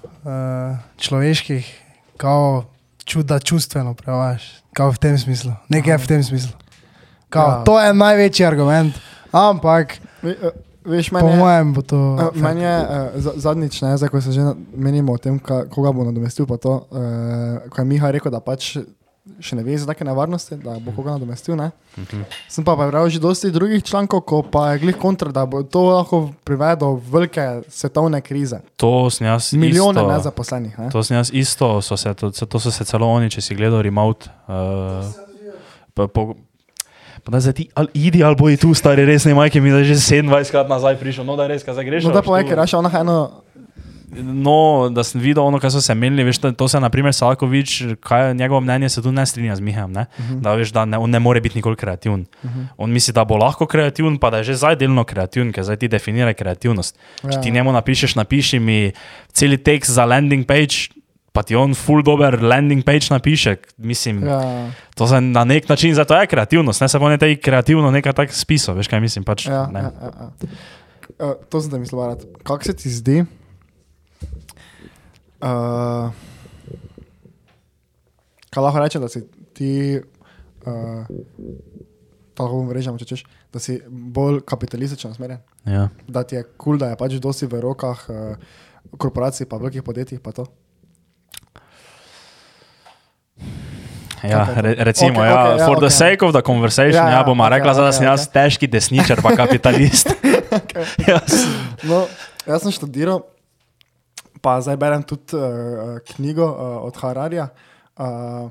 človeških, 0.98 1.80
kao 2.16 2.64
ču, 3.04 3.22
da 3.22 3.38
čustveno 3.38 3.94
prevajaš, 3.94 4.42
kao 4.72 4.90
v 4.92 4.98
tem 4.98 5.18
smislu, 5.18 5.52
nekaj 5.68 5.96
v 5.96 6.06
tem 6.06 6.24
smislu. 6.24 6.52
Kao, 7.28 7.48
Ja. 7.48 7.56
ja. 7.58 7.64
To 7.64 7.80
je 7.80 7.94
največji 7.94 8.46
argument, 8.46 8.94
ampak 9.32 9.98
Ve- 10.84 10.96
Veš, 10.96 11.08
po 11.08 11.16
meni 11.16 11.30
je, 11.30 11.36
mojem 11.38 11.72
bo 11.72 11.82
to. 11.82 12.16
fakt. 12.18 12.36
meni 12.36 12.62
je 12.62 12.76
za- 13.16 13.36
zadnjič, 13.36 13.82
ne, 13.82 13.96
zdaj, 13.96 14.08
ko 14.08 14.20
se 14.20 14.32
že 14.32 14.42
menimo 14.74 15.12
o 15.12 15.18
tem, 15.18 15.38
ka, 15.38 15.64
koga 15.64 15.90
bo 15.90 16.04
nadomestil, 16.04 16.44
pa 16.44 16.56
to, 16.56 16.84
eh, 16.90 17.68
ko 17.68 17.76
je 17.76 17.84
Miha 17.84 18.10
rekel, 18.10 18.28
da 18.28 18.38
pač 18.38 18.76
še 19.40 19.56
ne 19.56 19.62
ve 19.62 19.72
za 19.72 19.86
take 19.86 20.04
nevarnosti, 20.04 20.56
da 20.56 20.76
bo 20.76 20.92
koga 20.92 21.12
nadomestil. 21.12 21.56
Ne. 21.56 21.72
Sem 22.46 22.60
pa 22.60 22.76
prebral 22.76 23.08
že 23.08 23.16
dosti 23.16 23.48
drugih 23.48 23.80
člankov, 23.80 24.20
ko 24.20 24.42
pa 24.42 24.72
je 24.72 24.78
glih 24.80 24.96
kontra, 24.96 25.32
da 25.32 25.46
bo 25.46 25.62
to 25.62 25.80
lahko 25.82 26.16
privedlo 26.44 26.76
do 26.76 27.00
velike 27.02 27.64
svetovne 27.66 28.20
krize. 28.20 28.60
To 28.76 29.08
sem 29.08 29.24
jaz 29.26 29.52
Milijone 29.54 29.96
isto, 29.96 30.12
nezaposlenih. 30.12 30.78
Ne. 30.78 30.88
To 30.90 31.00
sem 31.00 31.16
jaz 31.16 31.32
isto, 31.32 31.80
so 31.80 31.96
se, 31.96 32.12
to, 32.12 32.28
to 32.30 32.58
so 32.58 32.70
se 32.70 32.84
celo 32.84 33.08
oni, 33.08 33.30
če 33.30 33.40
si 33.40 33.54
gledal 33.54 33.80
remote. 33.80 34.28
Uh, 34.44 35.08
pa, 35.94 36.04
po, 36.06 36.36
pa 37.24 37.32
da 37.32 37.40
zdaj 37.40 37.52
ti, 37.52 37.68
ali 37.74 37.88
idi 37.94 38.24
ali 38.24 38.36
boji 38.36 38.56
tu, 38.56 38.74
stari 38.74 39.04
res 39.04 39.24
ne 39.24 39.34
majke, 39.34 39.60
mi 39.60 39.72
da 39.72 39.84
že 39.84 39.96
27 39.96 40.50
krat 40.50 40.68
nazaj 40.68 40.98
prišel, 41.00 41.24
no 41.24 41.36
da 41.36 41.48
res, 41.48 41.64
kaj 41.64 41.78
zdaj 41.80 41.88
greš. 41.88 42.04
No, 42.04 42.12
da 42.12 42.22
povej, 42.22 42.44
ker 42.48 42.60
raša 42.60 42.78
ona 42.78 42.92
eno. 43.00 43.18
No, 44.14 44.88
da 44.94 45.02
sem 45.02 45.18
videl 45.18 45.42
ono, 45.42 45.58
kar 45.58 45.72
so 45.74 45.80
se 45.82 45.94
menili, 45.94 46.22
veš, 46.28 46.38
to, 46.38 46.50
to 46.54 46.68
se, 46.70 46.78
naprimer, 46.80 47.14
Salkovič, 47.16 47.96
kaj 48.04 48.28
je 48.28 48.34
njegovo 48.38 48.60
mnenje, 48.60 48.88
se 48.88 49.02
tu 49.02 49.12
ne 49.12 49.24
strinja 49.26 49.56
z 49.56 49.64
Mihajem, 49.64 49.92
ne? 49.92 50.06
Uh 50.18 50.24
-huh. 50.24 50.40
da 50.40 50.54
veš, 50.54 50.70
da 50.72 50.84
ne, 50.84 50.98
on 50.98 51.10
ne 51.10 51.18
more 51.18 51.40
biti 51.40 51.58
nikoli 51.58 51.76
kreativen. 51.76 52.20
Uh 52.20 52.50
-huh. 52.50 52.66
On 52.76 52.90
misli, 52.90 53.12
da 53.12 53.24
bo 53.24 53.36
lahko 53.36 53.66
kreativen, 53.66 54.18
pa 54.18 54.30
da 54.30 54.36
je 54.36 54.44
že 54.44 54.54
zdaj 54.54 54.76
delno 54.76 55.04
kreativen, 55.04 55.52
ker 55.52 55.64
zdaj 55.64 55.76
ti 55.76 55.88
definira 55.88 56.34
kreativnost. 56.34 56.98
Ja. 57.24 57.30
Če 57.30 57.40
ti 57.40 57.50
njemu 57.50 57.72
napišeš, 57.72 58.14
napiši 58.14 58.58
mi 58.58 58.92
celi 59.32 59.56
tekst 59.56 59.90
za 59.90 60.04
landing 60.04 60.46
page, 60.46 60.94
pa 61.34 61.42
ti 61.42 61.56
on 61.58 61.74
full 61.74 62.02
dober 62.06 62.38
landing 62.38 62.84
page 62.86 63.10
napiše, 63.10 63.56
mislim, 63.76 64.22
ja. 64.26 64.70
To 64.94 65.06
se 65.10 65.20
na 65.20 65.42
nek 65.44 65.68
način, 65.68 65.94
zato 65.94 66.14
je 66.14 66.26
kreativnost, 66.30 66.80
ne 66.80 66.88
se 66.88 66.98
bo 66.98 67.08
ne 67.10 67.18
tej 67.18 67.36
kreativno 67.42 67.90
nekaj 67.90 68.12
tak 68.12 68.32
spisal, 68.32 68.78
veš 68.78 68.88
kaj 68.88 69.02
mislim, 69.02 69.26
pač 69.26 69.48
ja, 69.50 69.66
ne. 69.66 69.82
ja, 69.82 69.90
ja, 70.02 70.12
ja. 70.20 70.30
Uh, 71.18 71.34
to 71.50 71.60
sem 71.60 71.74
te 71.74 71.78
mislil, 71.82 71.98
Barat. 71.98 72.22
Kako 72.42 72.64
se 72.64 72.76
ti 72.78 72.90
zdi? 72.90 73.24
Uh, 75.42 76.14
kaj 78.54 78.62
lahko 78.62 78.86
rečem, 78.86 79.02
da 79.02 79.10
si 79.10 79.26
ti, 79.58 80.00
uh, 80.66 81.12
tako 82.38 82.62
bom 82.62 82.70
režem, 82.74 82.98
če 82.98 83.10
češ, 83.10 83.26
da 83.54 83.62
si 83.62 83.80
bolj 83.90 84.44
kapitalističen 84.46 85.10
usmerjen? 85.14 85.42
Ja. 85.66 85.88
Da 86.06 86.22
ti 86.22 86.38
je 86.38 86.46
kul, 86.46 86.54
cool, 86.62 86.82
da 86.82 86.94
je 86.94 87.00
pač 87.02 87.18
dosti 87.18 87.50
v 87.50 87.62
rokah 87.66 88.06
uh, 88.06 88.60
korporacij, 89.02 89.50
pa 89.50 89.58
velikih 89.58 89.82
podjetij, 89.82 90.22
pa 90.22 90.30
to. 90.30 90.46
Ja, 94.26 94.44
re, 94.56 94.74
recimo, 94.80 95.18
okay, 95.18 95.26
ja, 95.26 95.40
okej, 95.44 95.58
ja, 95.58 95.66
for 95.66 95.76
the 95.76 95.86
okej. 95.86 95.98
sake 95.98 96.20
of 96.22 96.32
the 96.32 96.42
conversation, 96.42 96.94
Ja, 96.94 97.04
ja, 97.04 97.10
ja, 97.10 97.18
ja, 97.18 97.22
bomo 97.22 97.42
okej, 97.42 97.50
okay, 97.50 97.58
rekla, 97.58 97.72
okay, 97.72 97.82
da 97.82 97.92
sem 97.92 98.04
jaz 98.04 98.20
okej. 98.20 98.32
težki 98.34 98.66
desničar, 98.66 99.18
pa 99.18 99.30
kapitalist. 99.32 100.06
jaz, 101.06 101.32
No, 101.82 102.06
jaz 102.44 102.62
sem 102.62 102.72
študiral, 102.72 103.22
pa 104.38 104.60
zdaj 104.60 104.76
berem 104.76 105.02
tudi 105.02 105.32
uh, 105.32 105.44
knjigo 106.06 106.44
uh, 106.44 106.56
od 106.82 106.94
Hararja. 106.96 107.48
Uh, 107.94 108.48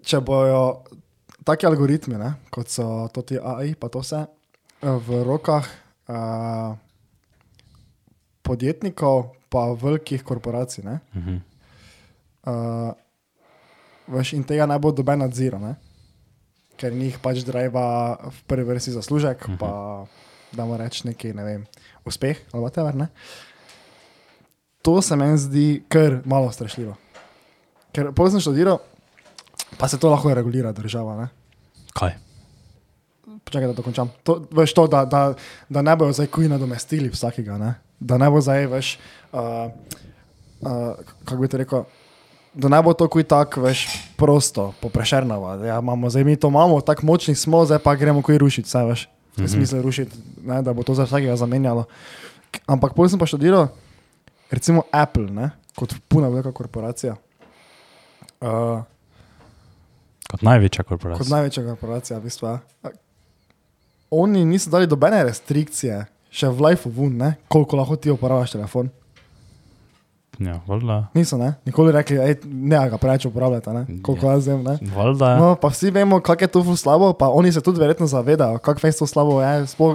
če 0.00 0.20
bojo 0.20 0.84
taki 1.42 1.66
algoritmi, 1.66 2.16
ne, 2.16 2.34
kot 2.48 2.68
so 2.68 3.08
to 3.08 3.22
ti 3.22 3.36
AI, 3.36 3.74
pa 3.74 3.88
to 3.88 4.00
vse, 4.00 4.20
uh, 4.24 4.96
v 4.98 5.22
rokah 5.22 5.64
uh, 6.06 6.74
podjetnikov, 8.42 9.32
pa 9.48 9.72
velikih 9.72 10.22
korporacij, 10.22 10.84
ne, 10.84 10.98
Mhm. 11.14 11.36
uh, 12.46 12.92
veš, 14.06 14.34
in 14.36 14.44
tega 14.44 14.66
ne 14.66 14.78
bo 14.78 14.92
doben 14.92 15.24
nadziral, 15.24 15.60
ne, 15.62 15.74
ker 16.80 16.92
njih 16.92 17.18
pač 17.22 17.44
driva 17.46 18.16
v 18.24 18.42
prvi 18.50 18.66
vrsti 18.68 18.96
zaslužek, 18.98 19.48
uh 19.48 19.54
-huh. 19.54 19.58
pa 19.58 19.70
da 20.52 20.64
mu 20.64 20.76
reč 20.76 21.04
neki, 21.04 21.32
ne 21.32 21.44
vem, 21.44 21.66
uspeh 22.04 22.38
ali 22.52 22.62
whatever, 22.62 22.94
ne. 22.94 23.08
To 24.82 25.02
se 25.02 25.16
meni 25.16 25.38
zdi 25.38 25.84
kar 25.88 26.20
malo 26.24 26.52
strašljivo. 26.52 26.94
Ker 27.92 28.12
sem 28.30 28.40
študiral, 28.40 28.78
pa 29.78 29.88
se 29.88 29.98
to 29.98 30.10
lahko 30.10 30.34
regulira 30.34 30.72
država, 30.72 31.16
ne. 31.16 31.28
kaj? 31.94 32.12
Počakaj, 33.44 33.66
da 33.66 33.72
dokončam. 33.72 34.10
To, 34.22 34.46
veš, 34.50 34.74
to, 34.74 34.86
da, 34.86 35.04
da, 35.04 35.34
da 35.68 35.82
ne 35.82 35.96
bojo 35.96 36.12
zdaj 36.12 36.26
kuj 36.26 36.48
nadomestili 36.48 37.08
vsakega, 37.08 37.58
ne? 37.58 37.74
da 38.00 38.18
ne 38.18 38.30
bo 38.30 38.40
zdaj 38.40 38.66
več, 38.66 38.98
uh, 39.32 39.70
uh, 40.60 40.70
kako 41.24 41.40
bi 41.40 41.48
ti 41.48 41.60
rekel, 41.62 41.84
da 42.54 42.68
ne 42.68 42.78
bo 42.80 42.92
to 42.92 43.08
kuj 43.08 43.24
tako 43.24 43.60
več 43.62 43.84
prosto, 44.16 44.72
poprešernava. 44.78 45.56
Ja, 45.62 45.78
imamo, 45.78 46.06
zdaj 46.08 46.24
mi 46.24 46.36
to 46.36 46.48
imamo, 46.48 46.80
tako 46.80 47.06
močni 47.06 47.34
smo, 47.34 47.64
zdaj 47.64 47.78
pa 47.80 47.94
gremo 47.94 48.22
kuj 48.22 48.38
rušiti, 48.38 48.66
vse 48.66 48.84
veš. 48.84 49.08
V 49.34 49.40
Mhm. 49.40 49.48
smislu 49.48 49.82
rušiti, 49.82 50.14
ne, 50.44 50.62
da 50.62 50.72
bo 50.72 50.82
to 50.82 50.94
za 50.94 51.04
vsakega 51.04 51.34
zamenjalo. 51.36 51.84
Ampak 52.66 52.94
pol 52.94 53.08
sem 53.08 53.18
pa 53.18 53.26
študiral, 53.26 53.66
recimo 54.48 54.84
Apple, 54.92 55.26
ne, 55.26 55.48
kot 55.74 55.94
puna 56.08 56.28
velika 56.28 56.52
korporacija. 56.52 57.16
Uh, 58.40 58.82
Kot 60.24 60.42
največja 60.42 60.84
kot 60.84 60.88
korporacija. 60.92 61.26
največja 61.28 61.64
korporacija, 61.64 62.18
v 62.18 62.22
bistvu. 62.22 62.46
ja. 62.46 62.58
Oni 64.10 64.44
niso 64.44 64.70
dali 64.70 64.86
dobene 64.86 65.24
restrikcije, 65.24 65.98
še 66.30 66.48
v 66.48 66.60
Life 66.62 66.86
of 66.86 66.94
One, 66.96 67.14
ne? 67.16 67.30
koliko 67.48 67.76
lahko 67.76 67.96
ti 67.96 68.10
uporabljaš 68.10 68.52
telefon. 68.52 68.90
Ja, 70.38 70.60
valjda. 70.66 71.06
Niso, 71.14 71.38
ne? 71.38 71.54
nikoli 71.66 71.92
rekli, 71.92 72.16
ej, 72.18 72.36
ne 72.44 72.88
ga 72.90 72.98
preveč 72.98 73.24
uporabljate, 73.24 73.72
ne? 73.72 73.86
koliko 74.02 74.26
Ja. 74.26 74.32
jaz 74.32 74.46
vem. 74.46 74.64
Valjda. 74.96 75.36
No, 75.38 75.54
pa 75.56 75.68
vsi 75.68 75.90
vemo, 75.90 76.20
kako 76.20 76.44
je 76.44 76.48
to 76.48 76.76
slabo, 76.76 77.12
pa 77.12 77.28
oni 77.28 77.52
se 77.52 77.60
tudi 77.60 77.80
verjetno 77.80 78.06
zavedajo, 78.06 78.58
kako 78.58 78.86
je 78.86 78.92
to 78.92 79.06
slabo, 79.06 79.40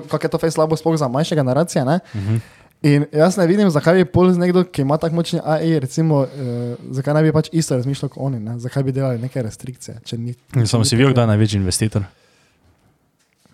kako 0.08 0.26
je 0.26 0.30
to 0.30 0.52
slabo 0.52 0.76
sploh 0.76 0.98
za 0.98 1.08
manjše 1.08 1.36
generacije. 1.36 1.86
Ne? 1.86 2.00
Mhm. 2.16 2.36
In 2.82 3.06
jaz 3.12 3.38
ne 3.38 3.48
vidim, 3.48 3.70
zakaj 3.70 3.94
bi 3.94 4.06
pol 4.06 4.32
z 4.32 4.38
nekdo, 4.40 4.64
ki 4.64 4.82
ima 4.82 4.98
tako 4.98 5.16
močni 5.16 5.40
AI, 5.44 5.80
recimo, 5.80 6.24
eh, 6.24 6.76
zakaj 6.92 7.14
ne 7.14 7.24
bi 7.24 7.32
pač 7.32 7.50
isto 7.52 7.76
razmišljal 7.76 8.10
kot 8.10 8.24
oni, 8.24 8.40
ne? 8.40 8.60
zakaj 8.60 8.84
bi 8.84 8.92
delali 8.92 9.20
neke 9.20 9.42
restrikcije. 9.42 9.98
Ni, 10.18 10.36
Samo 10.66 10.86
si 10.86 10.96
videl, 10.96 11.12
kdo 11.12 11.22
je 11.22 11.28
največji 11.28 11.58
investitor? 11.58 12.04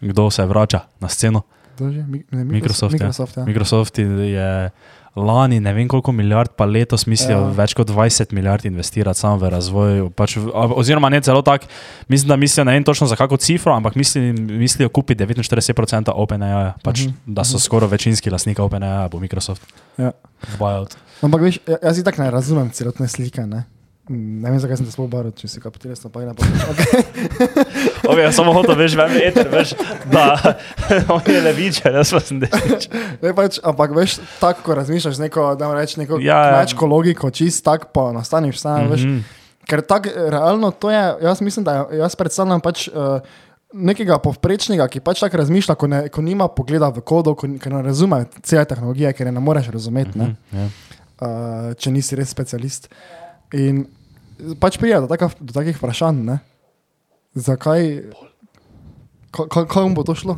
Kdo 0.02 0.30
se 0.32 0.46
vrača 0.46 0.80
na 1.00 1.10
sceno? 1.10 1.42
Kdo 1.76 1.92
že? 1.92 2.04
Mi, 2.04 2.24
ne, 2.32 2.44
Microsoft. 2.44 2.94
Microsoft, 2.94 3.38
ja. 3.38 3.46
Microsoft 3.46 3.98
je 3.98 4.70
lani 5.16 5.60
ne 5.60 5.74
vem 5.74 5.88
koliko 5.88 6.12
milijard, 6.12 6.50
pa 6.56 6.66
letos 6.66 7.06
mislijo 7.06 7.38
Ja. 7.38 7.44
ja. 7.44 7.52
več 7.52 7.74
kot 7.74 7.88
20 7.88 8.34
milijard 8.34 8.66
investirati 8.66 9.20
samo 9.20 9.38
v 9.38 9.50
razvoj. 9.50 10.10
Pač, 10.12 10.38
oziroma 10.54 11.10
ne 11.10 11.22
celo 11.22 11.42
tako, 11.42 11.66
mislim, 12.08 12.30
da 12.30 12.36
mislijo 12.36 12.64
ne 12.64 12.72
vem 12.72 12.84
točno 12.84 13.08
za 13.08 13.16
kako 13.16 13.38
cifro, 13.38 13.74
ampak 13.74 13.96
misli, 13.96 14.34
mislijo 14.34 14.90
kupiti 14.90 15.24
49% 15.24 16.12
OpenAI, 16.16 16.72
pač, 16.84 17.00
Mhm, 17.00 17.08
mm 17.08 17.14
-hmm. 17.14 17.34
da 17.34 17.44
so 17.44 17.60
skoraj 17.60 17.90
večinski 17.90 18.30
lastnik 18.30 18.60
OpenAI, 18.60 19.10
bo 19.10 19.20
Microsoft. 19.20 19.62
Ja. 19.98 20.12
Buyout. 20.60 20.96
Ampak 21.22 21.42
veš, 21.42 21.60
ja- 21.68 21.78
jaz 21.84 22.04
tako 22.04 22.22
ne 22.22 22.32
razumem 22.32 22.70
celotne 22.70 23.08
slike. 23.08 23.42
Ne? 23.42 23.64
Ne 24.10 24.50
vem, 24.52 24.60
zakaj 24.62 24.78
sem 24.78 24.86
te 24.86 24.92
sploh 24.94 25.08
baril, 25.10 25.32
če 25.34 25.48
si 25.50 25.62
kapitalist, 25.64 26.06
ne 26.06 26.12
pa 26.12 26.22
okay. 26.72 27.04
Obe, 28.06 28.22
jaz 28.22 28.36
samo 28.38 28.54
hotel, 28.54 28.76
veš, 28.78 28.98
vem, 29.00 29.16
eter, 29.26 29.50
veš, 29.50 29.74
da 30.12 30.26
on 31.16 31.22
je 31.26 31.40
levičar, 31.42 31.96
jaz 31.98 32.12
pa 32.14 32.20
sem 32.22 32.44
desničar. 32.44 33.08
Ne, 33.24 33.34
pač, 33.38 33.58
ampak 33.66 33.96
veš, 33.98 34.20
tako 34.42 34.62
ko 34.68 34.78
razmišljaš, 34.82 35.18
neko, 35.26 35.48
da 35.58 35.72
reč, 35.74 35.96
neko 35.98 36.20
Ja, 36.22 36.38
ja. 36.44 36.52
kmečko 36.60 36.86
logiko, 36.92 37.32
čist 37.34 37.64
tako 37.66 37.90
pa 37.94 38.12
nastaneš 38.14 38.62
sam, 38.62 38.78
mm 38.78 38.86
-hmm. 38.86 38.92
veš. 38.92 39.02
Mhm. 39.02 39.20
Ker 39.66 39.82
tako 39.82 40.10
realno 40.30 40.70
to 40.72 40.92
je, 40.92 41.16
jaz 41.22 41.42
mislim, 41.42 41.64
da 41.66 41.74
je- 41.74 41.98
jaz 41.98 42.16
predstavljam 42.16 42.62
pač 42.62 42.88
uh, 42.88 43.20
nekega 43.74 44.20
povprečnega, 44.20 44.88
ki 44.88 45.00
pač 45.00 45.20
tako 45.20 45.38
razmišlja, 45.38 45.76
ko, 45.76 45.88
ne, 45.88 46.10
ko 46.10 46.22
nima 46.22 46.48
pogleda 46.48 46.90
v 46.90 47.02
kodo, 47.02 47.34
ko, 47.36 47.48
ker 47.60 47.74
ne 47.74 47.82
razume 47.82 48.26
cele 48.44 48.66
tehnologije, 48.66 49.14
ker 49.14 49.28
je 49.28 49.32
ne 49.32 49.40
moreš 49.40 49.68
razumeti, 49.68 50.20
ne, 50.20 50.36
Ja. 50.54 50.66
uh, 51.22 51.74
če 51.74 51.92
nisi 51.92 52.16
res 52.16 52.30
specialist. 52.30 52.90
In 53.54 53.86
pač 54.60 54.78
prija 54.78 55.02
do, 55.02 55.08
taka, 55.08 55.30
do 55.40 55.54
takih 55.54 55.78
vprašanj, 55.78 56.24
ne. 56.26 56.40
Zakaj, 57.36 58.04
ka- 59.32 59.48
ka- 59.48 59.68
kam 59.68 59.94
bo 59.94 60.04
to 60.04 60.16
šlo? 60.16 60.38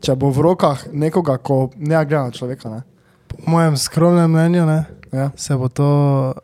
Če 0.00 0.14
bo 0.14 0.30
v 0.30 0.40
rokah 0.40 0.86
nekoga, 0.92 1.38
ko 1.38 1.70
ne 1.76 1.96
gleda 1.98 2.24
na 2.24 2.30
človeka, 2.30 2.70
ne. 2.70 2.82
Po 3.28 3.36
mojem 3.46 3.76
skromnem 3.76 4.30
mnenju 4.30 4.66
ne, 4.66 4.78
Ja. 5.12 5.30
se 5.36 5.56
bo 5.56 5.68
to 5.68 6.34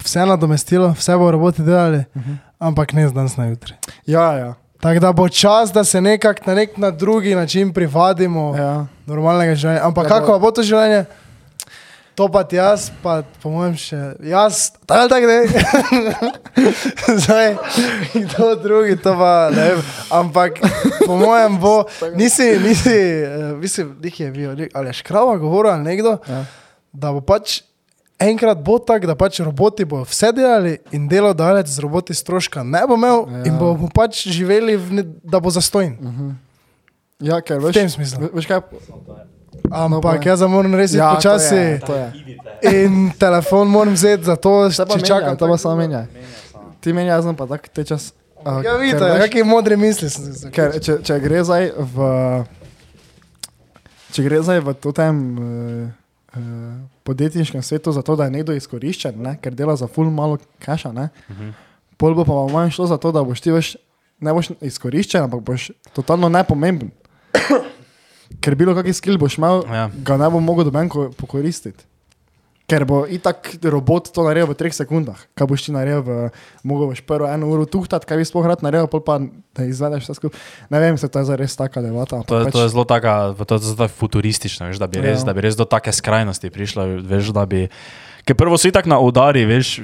vse 0.00 0.24
nadomestilo, 0.26 0.92
vse 0.92 1.16
bo 1.16 1.30
roboti 1.30 1.62
delali, 1.62 1.98
uh 1.98 2.22
-huh. 2.22 2.36
ampak 2.58 2.92
ne 2.92 3.08
z 3.08 3.12
danes 3.12 3.36
na 3.36 3.46
jutri. 3.46 3.74
Ja, 4.06 4.32
ja. 4.32 4.54
Tako 4.80 5.00
da 5.00 5.12
bo 5.12 5.28
čas, 5.28 5.72
da 5.72 5.84
se 5.84 6.00
nekako 6.00 6.40
na 6.46 6.54
nek 6.54 6.76
na 6.76 6.90
drugi 6.90 7.34
način 7.34 7.72
privadimo 7.72 8.56
ja. 8.56 8.86
normalnega 9.06 9.54
življenja. 9.54 9.86
Ampak 9.86 10.04
Ja, 10.04 10.08
kako 10.10 10.38
bo 10.38 10.50
to 10.50 10.62
življenje? 10.62 11.04
To 12.20 12.28
pa 12.28 12.44
jaz, 12.44 12.92
pa 13.00 13.12
po 13.40 13.48
mojem 13.50 13.72
še 13.74 13.96
jaz, 14.22 14.76
tako 14.84 14.98
ali 14.98 15.08
tako 15.08 15.26
ne. 15.26 15.38
Zdaj, 17.16 17.56
kdo 18.14 18.54
drugi, 18.56 18.96
to 18.96 19.14
pa 19.14 19.48
ne 19.48 19.64
vem. 19.64 19.80
Ampak 20.10 20.60
po 21.00 21.16
mojem 21.16 21.56
bo, 21.56 21.84
nisi, 22.12 22.58
nisi, 22.58 22.92
eh, 22.92 23.54
mislim, 23.54 23.96
nek 23.98 24.20
je 24.20 24.28
bil, 24.30 24.50
ali 24.70 24.86
je 24.86 24.92
škrava 24.94 25.36
govoril 25.36 25.72
ali 25.72 25.82
nekdo, 25.86 26.18
Ja. 26.28 26.44
da 26.92 27.08
bo 27.08 27.20
pač 27.22 27.62
enkrat 28.20 28.58
bo 28.58 28.76
tako, 28.78 29.06
da 29.06 29.16
pač 29.16 29.40
roboti 29.40 29.84
bo 29.86 30.02
vse 30.02 30.28
delali 30.30 30.76
in 30.92 31.08
delodajalec 31.08 31.66
z 31.66 31.80
roboti 31.80 32.12
stroška 32.12 32.60
ne 32.62 32.84
bo 32.84 32.94
imel 32.94 33.24
Ja. 33.30 33.44
in 33.44 33.56
bomo 33.56 33.88
pač 33.88 34.28
živeli, 34.28 34.76
v 34.76 34.92
ne, 34.92 35.02
da 35.24 35.40
bo 35.40 35.48
zastojn. 35.48 35.96
Ja, 37.18 37.40
ker 37.40 37.56
veš, 37.58 37.72
tem 37.74 37.88
smislu. 37.88 38.20
ve- 38.20 38.30
Veš 38.34 38.46
kaj? 38.46 38.60
Ampak 39.70 40.02
povej. 40.02 40.26
jaz 40.26 40.40
moram 40.42 40.74
res 40.74 40.92
ja, 40.92 40.98
Ja, 40.98 41.08
to 41.08 41.14
počasi 41.16 41.54
je, 41.54 41.80
to 41.80 41.94
je. 41.94 42.08
in 42.74 43.10
telefon 43.14 43.68
moram 43.68 43.94
vzeti 43.94 44.24
za 44.24 44.36
to, 44.36 44.70
Se 44.70 44.84
pa 44.84 44.98
če 44.98 45.06
čakam. 45.06 45.36
to 45.36 45.46
pa 45.46 45.56
samo 45.56 45.76
menja. 45.76 46.06
Ti 46.80 46.92
menja, 46.92 47.14
jaz 47.14 47.26
pa 47.36 47.46
tak 47.46 47.68
te 47.68 47.84
čas. 47.84 48.12
Uh, 48.40 48.64
Ja, 48.64 48.74
vidite, 48.76 48.98
kakšne 48.98 49.44
modre 49.44 49.76
misli 49.76 50.08
sem 50.10 50.24
zaključil. 50.24 50.50
ker, 50.50 50.68
če, 50.80 50.92
če 51.02 51.20
gre 51.20 51.44
zdaj 51.44 51.64
v, 51.76 51.96
če 54.10 54.20
gre 54.24 54.38
zdaj 54.40 54.58
v 54.64 54.68
tem 54.92 55.14
uh, 55.36 55.44
uh, 56.32 56.42
podjetniškem 57.04 57.62
svetu 57.62 57.92
za 57.92 58.02
to, 58.02 58.16
da 58.16 58.24
je 58.24 58.30
nekdo 58.30 58.56
izkoriščen, 58.56 59.14
ne, 59.18 59.36
ker 59.36 59.52
dela 59.52 59.76
za 59.76 59.86
ful 59.86 60.08
malo 60.10 60.38
kaša, 60.58 60.92
ne, 60.92 61.10
pol 62.00 62.14
bo 62.14 62.24
pa 62.24 62.32
manj 62.48 62.72
šlo 62.72 62.88
za 62.88 62.96
to, 62.96 63.12
da 63.12 63.20
boš 63.20 63.40
ti 63.40 63.52
veš, 63.52 63.76
ne 64.20 64.32
boš 64.32 64.50
izkoriščen, 64.60 65.28
ampak 65.28 65.44
boš 65.44 65.70
totalno 65.92 66.32
nepomemben. 66.32 66.90
Ker 68.38 68.54
bilo 68.54 68.72
kakšen 68.72 68.94
skill 68.94 69.18
boš 69.18 69.36
imel, 69.36 69.66
Ja. 69.66 69.90
ga 69.92 70.16
ne 70.16 70.30
bo 70.30 70.38
mogel 70.38 70.64
doben 70.64 70.86
ko- 70.86 71.10
pokoristiti. 71.10 71.82
Ker 72.64 72.84
bo 72.84 73.02
itak 73.02 73.58
robot 73.60 74.14
to 74.14 74.22
naredil 74.22 74.46
v 74.46 74.54
treh 74.54 74.70
sekundah. 74.70 75.18
Kaj 75.34 75.42
boš 75.44 75.66
ti 75.66 75.74
naredil, 75.74 76.00
v, 76.00 76.10
mogel 76.62 76.86
boš 76.86 77.02
prvo 77.02 77.26
eno 77.26 77.50
uro 77.50 77.66
tuhtati, 77.66 78.06
kaj 78.06 78.14
bi 78.14 78.22
sploh 78.22 78.46
rad 78.46 78.62
naredil, 78.62 78.86
pol 78.86 79.02
pa 79.02 79.18
da 79.50 79.66
izvedeš 79.66 80.06
vse 80.06 80.14
skupaj. 80.14 80.38
Ne 80.70 80.78
vem, 80.78 80.94
se 80.94 81.04
to 81.04 81.18
je 81.18 81.34
res 81.34 81.50
taka 81.52 81.82
debata. 81.82 82.22
To 82.22 82.38
pač- 82.40 82.52
to 82.52 82.62
je 82.62 82.68
zelo 82.68 82.84
taka, 82.84 83.34
to 83.36 83.54
je 83.56 83.66
zelo 83.66 83.90
futuristično, 83.90 84.70
veš, 84.70 84.78
da, 84.78 84.86
bi 84.86 85.02
res, 85.02 85.18
Ja. 85.18 85.24
da 85.24 85.32
bi 85.32 85.42
res 85.42 85.52
do 85.52 85.66
take 85.66 85.90
skrajnosti 85.90 86.46
prišla. 86.46 87.02
Veš, 87.02 87.34
da 87.34 87.42
bi, 87.42 87.66
ker 88.22 88.36
prvo 88.36 88.54
si 88.54 88.70
tako 88.70 88.86
na 88.88 88.98
udari, 88.98 89.42
veš. 89.44 89.82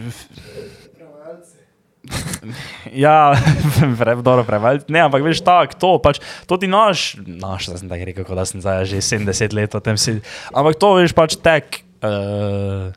Ja, 2.94 3.34
pre, 4.00 4.16
dobro, 4.22 4.44
preveč. 4.46 4.86
Ne, 4.88 5.02
ampak 5.06 5.24
veš, 5.26 5.42
tako, 5.42 5.74
to, 5.80 5.90
pač, 6.02 6.20
to 6.46 6.56
ti 6.60 6.70
naš, 6.70 7.16
naš, 7.26 7.70
da 7.72 7.80
sem 7.80 7.90
tako 7.90 8.06
rekel, 8.06 8.36
da 8.38 8.44
sem 8.46 8.62
zdaj 8.62 8.86
že 8.86 9.02
70 9.02 9.56
let 9.56 9.74
v 9.74 9.80
tem 9.82 9.96
si. 9.98 10.20
Ampak 10.54 10.78
to 10.78 10.94
veš, 11.00 11.16
pač 11.16 11.34
tek. 11.40 11.82
Uh, 12.04 12.92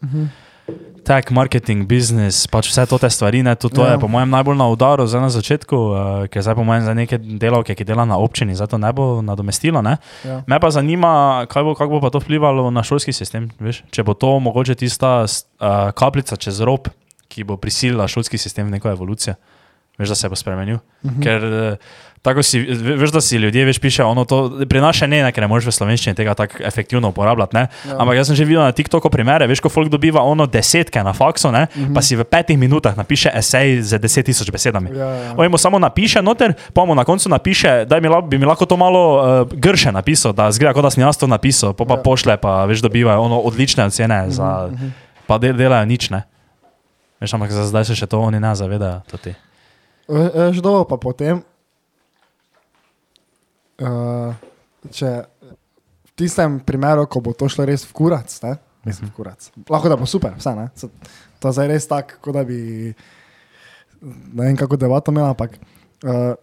Tech, 1.10 1.32
marketing, 1.34 1.88
biznis, 1.90 2.44
pač 2.46 2.70
vse 2.70 2.84
te 2.86 3.10
stvari, 3.10 3.42
ne, 3.42 3.56
to, 3.58 3.72
to 3.74 3.82
Ja. 3.82 3.96
je 3.96 4.04
po 4.04 4.06
mojem 4.06 4.30
najbolj 4.30 4.54
na 4.60 4.68
udaru 4.70 5.08
zdaj 5.10 5.22
na 5.26 5.32
začetku, 5.34 5.74
uh, 5.74 5.98
ker 6.30 6.46
zdaj 6.46 6.54
po 6.54 6.62
mojem 6.68 6.86
za 6.86 6.94
neke 6.94 7.18
delavke, 7.18 7.74
ki 7.74 7.88
dela 7.88 8.06
na 8.06 8.20
občini, 8.22 8.54
zato 8.54 8.78
ne 8.78 8.92
bo 8.94 9.18
nadomestilo. 9.26 9.82
Ne? 9.82 9.98
Ja. 10.22 10.46
Me 10.46 10.60
pa 10.62 10.70
zanima, 10.70 11.48
kaj 11.50 11.66
bo, 11.66 11.74
kako 11.74 11.98
bo 11.98 12.02
pa 12.06 12.14
to 12.14 12.22
vplivalo 12.22 12.70
na 12.70 12.86
šolski 12.86 13.10
sistem. 13.10 13.50
Veš? 13.58 13.82
Če 13.90 14.06
bo 14.06 14.14
to 14.14 14.38
mogoče 14.38 14.78
tista 14.78 15.26
uh, 15.26 15.90
kapljica 15.98 16.38
čez 16.38 16.62
rob, 16.62 16.94
ki 17.30 17.44
bo 17.44 17.58
prisilila 17.58 18.08
šolski 18.08 18.38
sistem 18.38 18.68
v 18.68 18.72
neko 18.72 18.90
evolucijo, 18.90 19.36
veš, 20.00 20.10
da 20.10 20.16
se 20.16 20.30
bo 20.30 20.36
spremenil. 20.36 20.80
Uh 21.04 21.12
-huh. 21.12 21.24
Ker 21.24 21.44
uh, 21.44 21.76
tako 22.22 22.44
si, 22.44 22.60
ve- 22.60 22.96
veš, 22.96 23.12
da 23.12 23.22
si 23.22 23.38
ljudje 23.38 23.66
več 23.66 23.80
piše, 23.80 24.04
ono 24.04 24.26
to 24.26 24.38
pri 24.70 24.82
nas 24.82 24.96
še 24.96 25.08
ne, 25.08 25.22
ne, 25.24 25.32
ker 25.32 25.42
ne 25.42 25.48
moreš 25.48 25.66
v 25.66 25.72
slovenščini 25.72 26.16
tega 26.16 26.34
tako 26.34 26.64
efektivno 26.64 27.10
uporabljati. 27.10 27.56
Ne? 27.56 27.68
Ja. 27.88 27.96
Ampak 28.00 28.16
jaz 28.16 28.28
sem 28.28 28.36
že 28.36 28.46
videl 28.46 28.64
na 28.64 28.72
TikToku 28.72 29.10
primere, 29.10 29.48
veš, 29.48 29.60
ko 29.60 29.70
folk 29.70 29.90
dobiva 29.90 30.22
ono 30.22 30.46
desetke 30.48 31.04
na 31.04 31.14
faksu, 31.14 31.52
ne, 31.52 31.68
uh 31.70 31.82
-huh. 31.82 31.94
pa 31.96 32.02
si 32.02 32.16
v 32.16 32.24
petih 32.24 32.58
minutah 32.58 32.98
napiše 32.98 33.30
esej 33.34 33.82
z 33.82 34.00
deset 34.00 34.26
tisoč 34.26 34.52
besedami. 34.52 34.90
Ja, 34.96 35.06
ja. 35.06 35.34
On 35.38 35.52
mu 35.52 35.58
samo 35.58 35.80
napiše 35.80 36.22
noter, 36.22 36.54
pa 36.74 36.86
mu 36.86 36.96
na 36.96 37.04
koncu 37.04 37.30
napiše, 37.30 37.86
da 37.86 38.00
mi, 38.00 38.08
la- 38.08 38.22
bi 38.22 38.38
mi 38.38 38.46
lahko 38.46 38.66
to 38.66 38.78
malo 38.78 39.02
uh, 39.44 39.48
grše 39.54 39.92
napisal, 39.92 40.34
da 40.34 40.52
zgleda, 40.52 40.74
kot 40.74 40.84
da 40.84 40.90
sem 40.90 41.04
jaz 41.04 41.18
to 41.18 41.28
napisal, 41.28 41.74
pa, 41.74 41.86
pa 41.86 41.94
Ja. 41.94 42.02
pošle, 42.02 42.38
pa 42.38 42.66
veš, 42.66 42.82
dobivajo 42.82 43.22
ono 43.22 43.40
odlične 43.40 43.86
ocene, 43.86 44.26
za, 44.32 44.70
pa 45.28 45.38
del, 45.38 45.54
delajo 45.54 45.86
nič, 45.86 46.10
ne. 46.10 46.24
Veš, 47.20 47.34
ampak 47.34 47.52
za 47.52 47.66
zdaj 47.66 47.86
se 47.86 47.96
še 47.96 48.08
to 48.08 48.20
oni 48.20 48.40
ne 48.40 48.52
zavedajo. 48.54 49.02
to 49.06 49.18
ti. 49.20 49.36
Ve- 50.08 50.32
Veš, 50.46 50.60
dobro, 50.60 50.86
pa 50.86 50.98
potem, 50.98 51.44
uh, 53.80 54.32
če 54.90 55.10
v 56.06 56.12
tistem 56.16 56.60
primeru, 56.60 57.06
ko 57.06 57.20
bo 57.20 57.34
to 57.34 57.46
šlo 57.46 57.66
res 57.66 57.84
v 57.84 57.94
kurac, 57.94 58.28
ne? 58.44 58.56
mislim, 58.82 59.10
v 59.10 59.14
kurac. 59.14 59.40
Lahko 59.68 59.88
da 59.88 59.96
bo 59.96 60.06
super, 60.06 60.34
vse 60.34 60.56
ne. 60.56 60.68
To 61.38 61.46
je 61.46 61.54
zdaj 61.54 61.68
res 61.68 61.86
tako, 61.86 62.20
kot 62.22 62.34
da 62.34 62.44
bi, 62.44 62.92
ne 64.02 64.44
vem 64.44 64.56
kako 64.56 64.78
debato 64.78 65.12
imel, 65.12 65.28
ampak 65.28 65.60
uh, 66.04 66.34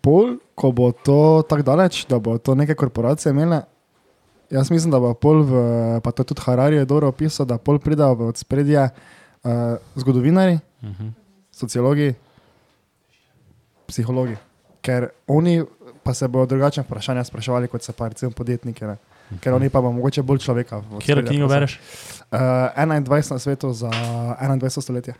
pol, 0.00 0.36
ko 0.54 0.70
bo 0.70 0.92
to 0.94 1.18
tako 1.42 1.64
daleč, 1.64 2.04
da 2.06 2.18
bo 2.18 2.36
to 2.38 2.54
neke 2.54 2.74
korporacije 2.74 3.32
imele. 3.32 3.64
Jaz 4.54 4.70
mislim, 4.70 4.88
da 4.88 4.98
bo 4.98 5.10
pol, 5.12 5.42
v, 5.42 5.52
pa 5.98 6.10
to 6.10 6.22
je 6.22 6.26
tudi 6.26 6.42
Harari 6.42 6.76
je 6.76 6.86
dobro 6.86 7.08
opisal, 7.08 7.42
da 7.44 7.58
pol 7.58 7.78
pride 7.78 8.06
v 8.06 8.30
spredje 8.32 8.78
uh, 8.80 9.50
zgodovinari, 9.94 10.58
Mhm. 10.80 11.10
sociologi, 11.50 12.14
psihologi. 13.86 14.36
Ker 14.80 15.08
oni 15.26 15.64
pa 16.02 16.12
se 16.12 16.28
bodo 16.28 16.46
drugačne 16.46 16.82
vprašanja 16.82 17.24
spraševali, 17.24 17.68
kot 17.68 17.82
se 17.82 17.92
pa 17.92 18.08
recimo 18.08 18.30
podjetniki. 18.30 18.84
Ne? 18.84 18.96
Ker 19.40 19.54
oni 19.54 19.68
pa 19.68 19.80
bo 19.80 19.88
mogoče 19.90 20.22
bolj 20.22 20.38
človeka. 20.40 20.82
Kjer 20.98 21.24
knjigo 21.24 21.48
bereš? 21.48 21.78
Uh, 22.28 22.38
21 22.76 23.08
na 23.30 23.38
svetu 23.38 23.72
za 23.72 23.88
21 23.88 24.70
stoletje, 24.76 25.14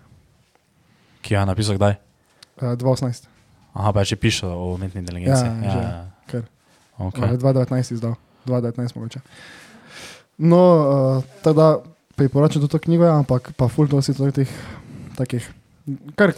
Ki 1.23 1.35
je 1.35 1.41
napisal 1.43 1.75
kdaj? 1.75 1.95
uh, 2.57 2.75
2018, 2.75 3.27
Aha, 3.75 3.91
pa 3.91 4.05
že 4.05 4.15
piše 4.15 4.47
o 4.47 4.75
umetni 4.75 5.01
inteligenci. 5.01 5.43
Ja, 5.43 5.51
že. 5.65 5.81
Ker. 6.29 6.43
Okay. 7.01 7.25
okay. 7.25 7.65
2019 7.65 7.91
izdal, 7.91 8.15
2019 8.47 8.97
mogoče. 8.97 9.21
No, 10.39 10.61
uh, 10.61 11.25
teda 11.45 11.79
priporočam 12.17 12.63
tudi 12.63 12.73
to 12.73 12.79
knjigo, 12.79 13.07
ampak 13.07 13.53
pa 13.57 13.69
ful 13.69 13.87
dosti 13.87 14.15
teh 14.15 14.51
takih, 15.17 15.47
kar 16.19 16.35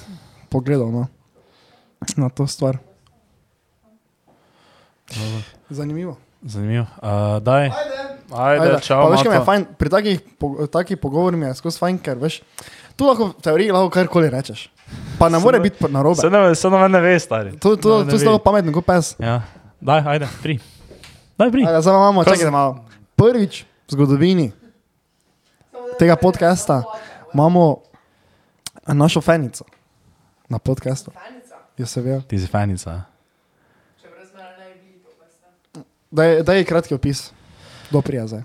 pogledal 0.53 0.93
no, 0.93 1.07
na 2.17 2.29
to 2.29 2.47
stvar. 2.47 2.79
Zanimivo. 5.71 6.17
Zanimivo. 6.43 6.87
Uh, 7.03 7.43
daj. 7.43 7.71
Ajde, 8.35 8.63
Ajde, 8.63 8.81
čau. 8.83 9.07
pa 9.07 9.11
veš, 9.15 9.23
kaj 9.23 9.37
je 9.39 9.45
fajn, 9.47 9.65
pri 9.79 9.89
takih, 9.91 10.17
po, 10.39 10.67
takih 10.67 10.99
pogovorih 10.99 11.41
je 11.47 11.55
skozi 11.55 11.79
fajn, 11.79 11.99
ker 12.03 12.19
veš, 12.19 12.41
tu 12.99 13.07
lahko 13.07 13.31
v 13.31 13.43
teoriji 13.43 13.71
lahko 13.71 13.91
karkoli 13.95 14.31
rečeš. 14.31 14.67
Pa 15.19 15.29
ne 15.31 15.39
more 15.39 15.61
biti 15.63 15.87
na 15.91 16.03
robe. 16.03 16.19
Se 16.21 16.31
ne, 16.31 16.55
se 16.55 16.71
ne, 16.71 16.89
ne 16.89 17.01
ve, 17.01 17.15
stari. 17.23 17.55
To, 17.59 17.75
Ne 17.75 17.83
to 17.83 17.99
je 17.99 18.05
ve. 18.05 18.19
zelo 18.19 18.39
pametno, 18.43 18.75
kot 18.75 18.87
pes. 18.87 19.15
Ja. 19.23 19.43
Daj, 19.81 20.03
ajde, 20.07 20.29
pri. 20.43 20.59
Ajde, 21.39 21.83
Zdaj 21.83 21.95
imamo, 21.95 22.25
Kaj 22.25 22.37
čakaj 22.37 22.51
malo. 22.51 22.85
Prvič, 23.17 23.63
v 23.63 23.93
zgodovini 23.93 24.53
tega 25.99 26.17
podcasta 26.17 26.83
imamo 27.35 27.77
našo 28.87 29.21
fenico 29.21 29.65
na 30.49 30.59
podkastu. 30.59 31.11
Jo 31.79 31.87
se 31.87 32.01
ve. 32.01 32.23
Ti 32.29 32.39
si 32.39 32.49
veste. 32.53 33.03
Daj, 36.11 36.43
daj 36.43 36.65
kratki 36.65 36.95
opis. 36.95 37.33
Do 37.91 38.01
prijaze. 38.01 38.43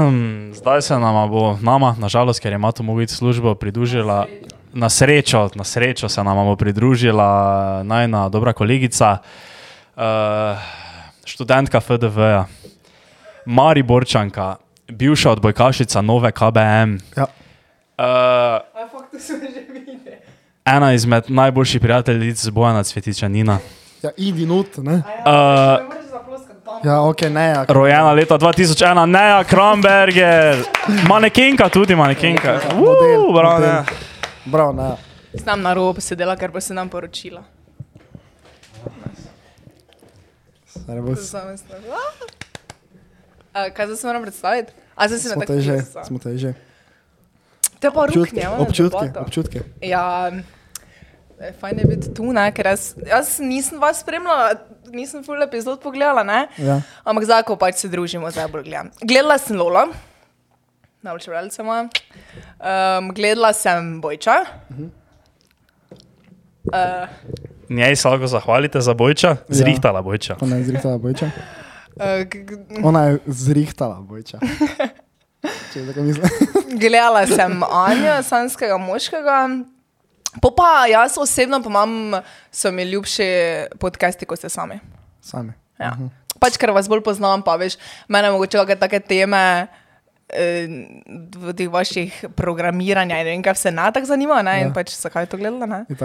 Zdaj 0.60 0.82
se 0.82 0.98
nama 0.98 1.26
bo, 1.26 1.58
nama, 1.62 1.96
nažalost, 1.98 2.40
ker 2.40 2.52
je 2.52 2.58
Mato 2.58 2.82
Mogic 2.82 3.10
službo 3.10 3.54
pridružila, 3.54 4.26
na 4.72 4.88
srečo, 4.88 5.50
na 5.54 5.64
srečo 5.64 6.08
se 6.08 6.24
nama 6.24 6.44
bo 6.44 6.56
pridružila 6.56 7.82
najna 7.82 8.28
dobra 8.28 8.52
kolegica, 8.52 9.18
uh, 9.96 10.02
študentka 11.26 11.80
FDV-ja, 11.80 12.46
Mariborčanka, 13.46 14.56
bivša 14.88 15.30
odbojkašica 15.30 16.00
nove 16.02 16.32
KBM. 16.32 16.96
Ja. 17.16 17.26
Uh, 17.98 18.62
ena 20.64 20.92
izmed 20.92 21.24
najboljših 21.28 21.80
prijateljic 21.80 22.48
Bojana 22.48 22.82
Cvetičanina. 22.82 23.58
Ja, 24.02 24.10
idi 24.16 24.46
not, 24.46 24.76
ne? 24.76 24.92
Uh, 24.92 25.02
zaploskati 26.10 26.64
tam. 26.64 26.80
Ja, 26.84 27.00
ok, 27.02 27.20
ne. 27.20 27.44
Ja, 27.44 27.64
Rojena 27.68 28.12
leta 28.12 28.38
2001, 28.38 29.06
Neja 29.06 29.44
Kramberger, 29.44 30.56
manekenka 31.08 31.68
tudi, 31.68 31.94
manekenka. 31.94 32.60
model, 32.74 33.28
Uh, 33.28 33.34
bravo, 33.34 33.58
model. 33.58 33.82
Bravo, 34.44 34.72
ne. 34.72 34.90
Znam 35.32 35.62
na 35.62 35.74
robu 35.74 36.00
sedela, 36.00 36.36
ker 36.36 36.52
pa 36.52 36.60
se 36.60 36.74
nam 36.74 36.88
poročila. 36.88 37.42
Stari 40.86 41.00
bo- 41.00 41.14
A, 43.52 43.70
kaj 43.70 43.86
zdaj 43.86 43.96
se 43.96 44.06
moram 44.06 44.22
predstaviti? 44.22 44.72
A 44.94 45.08
zdaj 45.08 45.18
na 45.18 45.22
Smo 45.24 45.30
tako 45.32 45.46
te 45.46 45.60
že, 45.60 45.76
smo 46.04 46.18
te 46.18 46.38
že. 46.38 46.54
To 47.76 47.86
je 47.86 47.92
pa 47.92 48.00
Občutki, 48.00 48.40
ruknje, 48.58 48.88
debata. 49.02 49.20
občutki. 49.20 49.60
Ja, 49.82 50.30
eh, 51.40 51.52
fajn 51.52 51.78
je 51.78 51.84
biti 51.86 52.14
tu, 52.14 52.32
ne, 52.32 52.52
ker 52.52 52.66
jaz, 52.66 52.94
jaz 52.98 53.38
nisem 53.38 53.78
vas 53.78 54.00
spremljala, 54.00 54.54
nisem 54.86 55.24
full 55.24 55.42
epizod 55.42 55.80
pogledala, 55.80 56.22
ne? 56.22 56.48
Ja. 56.56 56.80
Ampak 57.04 57.24
zdaj, 57.24 57.42
ko 57.42 57.56
pač 57.56 57.74
se 57.76 57.88
družimo, 57.88 58.30
zdaj 58.30 58.48
bolj 58.48 58.62
gledam. 58.62 58.90
Gledala 59.02 59.36
sem 59.38 59.56
Lolo, 59.56 59.86
najboljša 61.02 61.30
bralca 61.30 61.62
moja. 61.62 61.82
Um, 62.58 63.10
gledala 63.10 63.52
sem 63.52 64.00
Bojča. 64.00 64.36
Uh, 66.66 67.08
Njej 67.68 67.96
se 67.96 68.08
lahko 68.08 68.26
zahvalite 68.26 68.80
za 68.80 68.94
bojča, 68.94 69.36
zrihtala 69.48 70.02
bojča. 70.02 70.36
Ona 70.40 70.56
je 70.56 70.64
zrihtala 70.64 70.98
bojča. 70.98 71.30
g- 72.30 72.42
g- 72.42 72.80
Ona 72.82 73.04
je 73.04 73.18
zrihtala 73.26 74.00
bojča. 74.00 74.38
Če 75.72 75.86
tako 75.86 76.02
mislim. 76.02 76.26
gledala 76.80 77.26
sem 77.26 77.62
Anja, 77.62 78.22
sanskega 78.22 78.78
moškega. 78.78 79.48
Po 80.42 80.50
pa 80.50 80.86
jaz 80.86 81.16
osebno 81.18 81.62
pa 81.62 81.68
imam, 81.70 82.20
so 82.52 82.72
mi 82.72 82.84
ljubši 82.84 83.24
podcasti, 83.80 84.26
kot 84.26 84.38
ste 84.38 84.48
sami. 84.48 84.78
Sami. 85.20 85.52
Ja. 85.78 85.92
Uh 85.92 85.98
-huh. 85.98 86.08
Pač, 86.40 86.56
ker 86.56 86.70
vas 86.70 86.88
bolj 86.88 87.00
poznam, 87.00 87.42
pa 87.42 87.56
veš, 87.56 87.76
mene 88.08 88.30
mogoče 88.30 88.58
kakšne 88.58 88.76
take 88.76 89.00
teme 89.00 89.66
eh, 90.28 90.68
v 91.36 91.52
teh 91.52 91.68
vaših 91.68 92.24
programiranja 92.36 93.18
in 93.20 93.24
ne 93.26 93.30
vem, 93.32 93.42
kaj 93.42 93.52
vse 93.52 93.70
na 93.70 93.90
tako 93.90 94.06
zanima, 94.06 94.42
ne? 94.42 94.60
in 94.60 94.66
Ja. 94.66 94.72
pač 94.74 94.90
zakaj 94.96 95.26
to 95.26 95.36
gledala, 95.36 95.66
ne? 95.66 95.84
In 95.88 95.96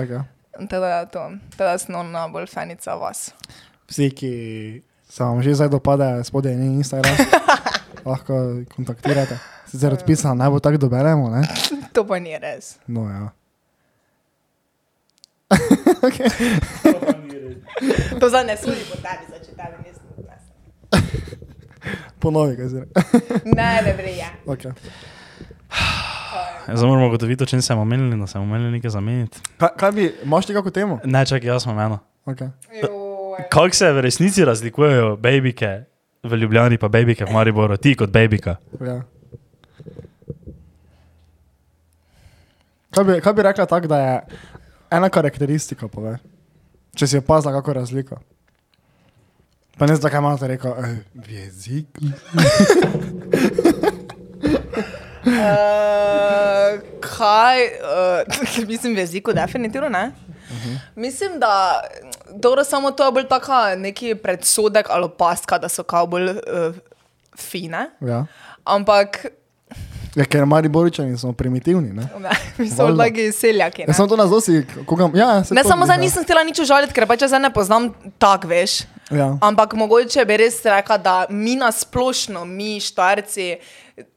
tako, 0.52 0.86
ja. 0.86 0.98
Teda, 1.06 1.06
to, 1.06 1.32
teda 1.58 1.78
sem 1.78 1.96
ona 1.96 2.28
bolj 2.28 2.48
fanica 2.48 2.96
vas. 2.96 3.32
Vsi, 3.90 4.12
ki 4.12 4.32
se 5.10 5.24
vam 5.24 5.42
že 5.44 5.56
zdaj 5.56 5.70
dopade, 5.70 6.24
spodaj 6.24 6.54
je 6.54 6.66
Instagram, 6.66 7.16
lahko 8.12 8.34
kontaktirate. 8.76 9.38
Sicer 9.68 9.94
odpisano, 9.94 10.36
naj 10.36 10.50
bo 10.50 10.60
tako 10.60 10.78
doberemo, 10.78 11.30
ne? 11.30 11.42
To 11.96 12.08
pa 12.08 12.20
ni 12.20 12.38
res. 12.40 12.78
No, 12.88 13.10
ja. 13.10 13.30
To 18.20 18.30
zdaj 18.30 18.46
ne 18.46 18.58
sudi 18.58 18.84
po 18.88 18.96
tebi, 19.00 19.26
zdaj 19.28 19.40
če 19.40 19.52
tebi 19.56 19.76
nisem. 19.84 20.02
Ponovi, 22.20 22.56
kaj 22.56 22.68
zdaj. 22.68 22.86
Ne, 23.46 23.82
ne 23.82 23.94
vreje. 23.98 24.28
Okay. 24.46 24.72
Zdaj 26.68 26.88
moramo 26.88 27.08
ugotoviti, 27.08 27.44
o 27.44 27.46
čem 27.46 27.62
smo 27.62 27.82
omenili, 27.82 28.20
da 28.20 28.28
smo 28.28 28.42
omenili 28.42 28.72
nekaj 28.72 28.90
zameniti. 28.90 29.40
Kaj, 29.58 29.70
kaj 29.78 29.92
bi, 29.92 30.16
imaš 30.24 30.46
ti 30.46 30.54
kako 30.54 30.72
temo? 30.72 31.00
Ne, 31.04 31.26
čakaj, 31.26 31.48
jaz 31.48 31.64
sem 31.64 31.80
eno. 31.80 32.00
Okay. 32.26 32.50
Kako 33.50 33.76
se 33.76 33.92
v 33.92 34.02
resnici 34.02 34.46
razlikujejo 34.46 35.18
babike 35.18 35.84
v 36.24 36.36
Ljubljani, 36.36 36.78
pa 36.78 36.88
babike 36.88 37.26
v 37.26 37.34
Mariboru, 37.34 37.78
ti 37.78 37.96
kot 37.96 38.10
babika? 38.10 38.56
Ja. 38.82 39.02
Kaj 42.92 43.04
bi, 43.04 43.22
kaj 43.22 43.34
bi 43.34 43.42
rekla 43.42 43.66
tako, 43.66 43.88
da 43.88 44.00
je 44.00 44.22
ena 44.92 45.10
karakteristika, 45.10 45.88
pove? 45.88 46.18
če 46.96 47.08
si 47.08 47.18
opazila 47.18 47.54
kako 47.54 47.74
razliko? 47.74 48.20
Pa 49.80 49.88
ne 49.88 49.96
zdaj, 49.96 50.12
kaj 50.12 50.22
imate 50.22 50.48
rekel, 50.52 50.76
eh, 50.78 50.98
v 51.16 51.38
jeziku. 51.40 52.06
Uh, 55.26 56.80
kaj, 57.00 57.64
uh, 57.66 58.68
mislim, 58.72 58.96
v 58.96 58.98
jeziku 58.98 59.34
definitivno 59.34 59.90
ne. 59.90 60.12
Uh 60.50 60.58
-huh. 60.58 60.78
Mislim, 60.96 61.40
da 61.40 61.82
dobro, 62.30 62.64
samo 62.64 62.92
to 62.92 63.06
je 63.06 63.12
bolj 63.12 63.28
taka 63.28 63.76
neki 63.76 64.16
predsodek 64.16 64.88
ali 64.90 65.10
paska, 65.18 65.58
da 65.58 65.70
so 65.70 65.84
kao 65.84 66.08
bolj 66.08 66.30
uh, 66.30 66.36
fine. 67.38 67.90
Ja. 68.02 68.26
Ampak 68.64 69.26
ja, 70.16 70.26
ker 70.26 70.46
mari 70.46 70.68
boričani 70.70 71.18
smo 71.18 71.34
primitivni. 71.34 71.94
Ne, 71.94 72.08
ne, 72.24 72.30
mi 72.58 72.70
smo 72.70 72.96
taki 72.98 73.32
seljaki. 73.32 73.82
ja, 73.82 73.88
Ne, 73.88 73.94
samo 73.94 74.08
to 74.08 74.16
nas 74.16 74.30
dosi, 74.30 74.66
koga, 74.86 75.10
ja, 75.14 75.44
ne 75.52 75.64
samo 75.64 75.86
zdaj 75.86 75.98
ja. 75.98 76.02
nisem 76.02 76.24
htela 76.24 76.44
nič 76.44 76.60
užaliti, 76.60 76.94
ker 76.94 77.08
pač 77.08 77.24
zdaj 77.24 77.40
ne 77.40 77.54
poznam 77.54 77.94
tak, 78.20 78.44
veš. 78.44 78.82
Ja. 79.12 79.38
Ampak 79.42 79.74
mogoče 79.74 80.26
bi 80.26 80.38
res 80.38 80.62
rekla, 80.66 80.98
da 80.98 81.16
mi 81.30 81.56
na 81.56 81.72
splošno, 81.72 82.46
mi 82.46 82.80
štarci, 82.80 83.56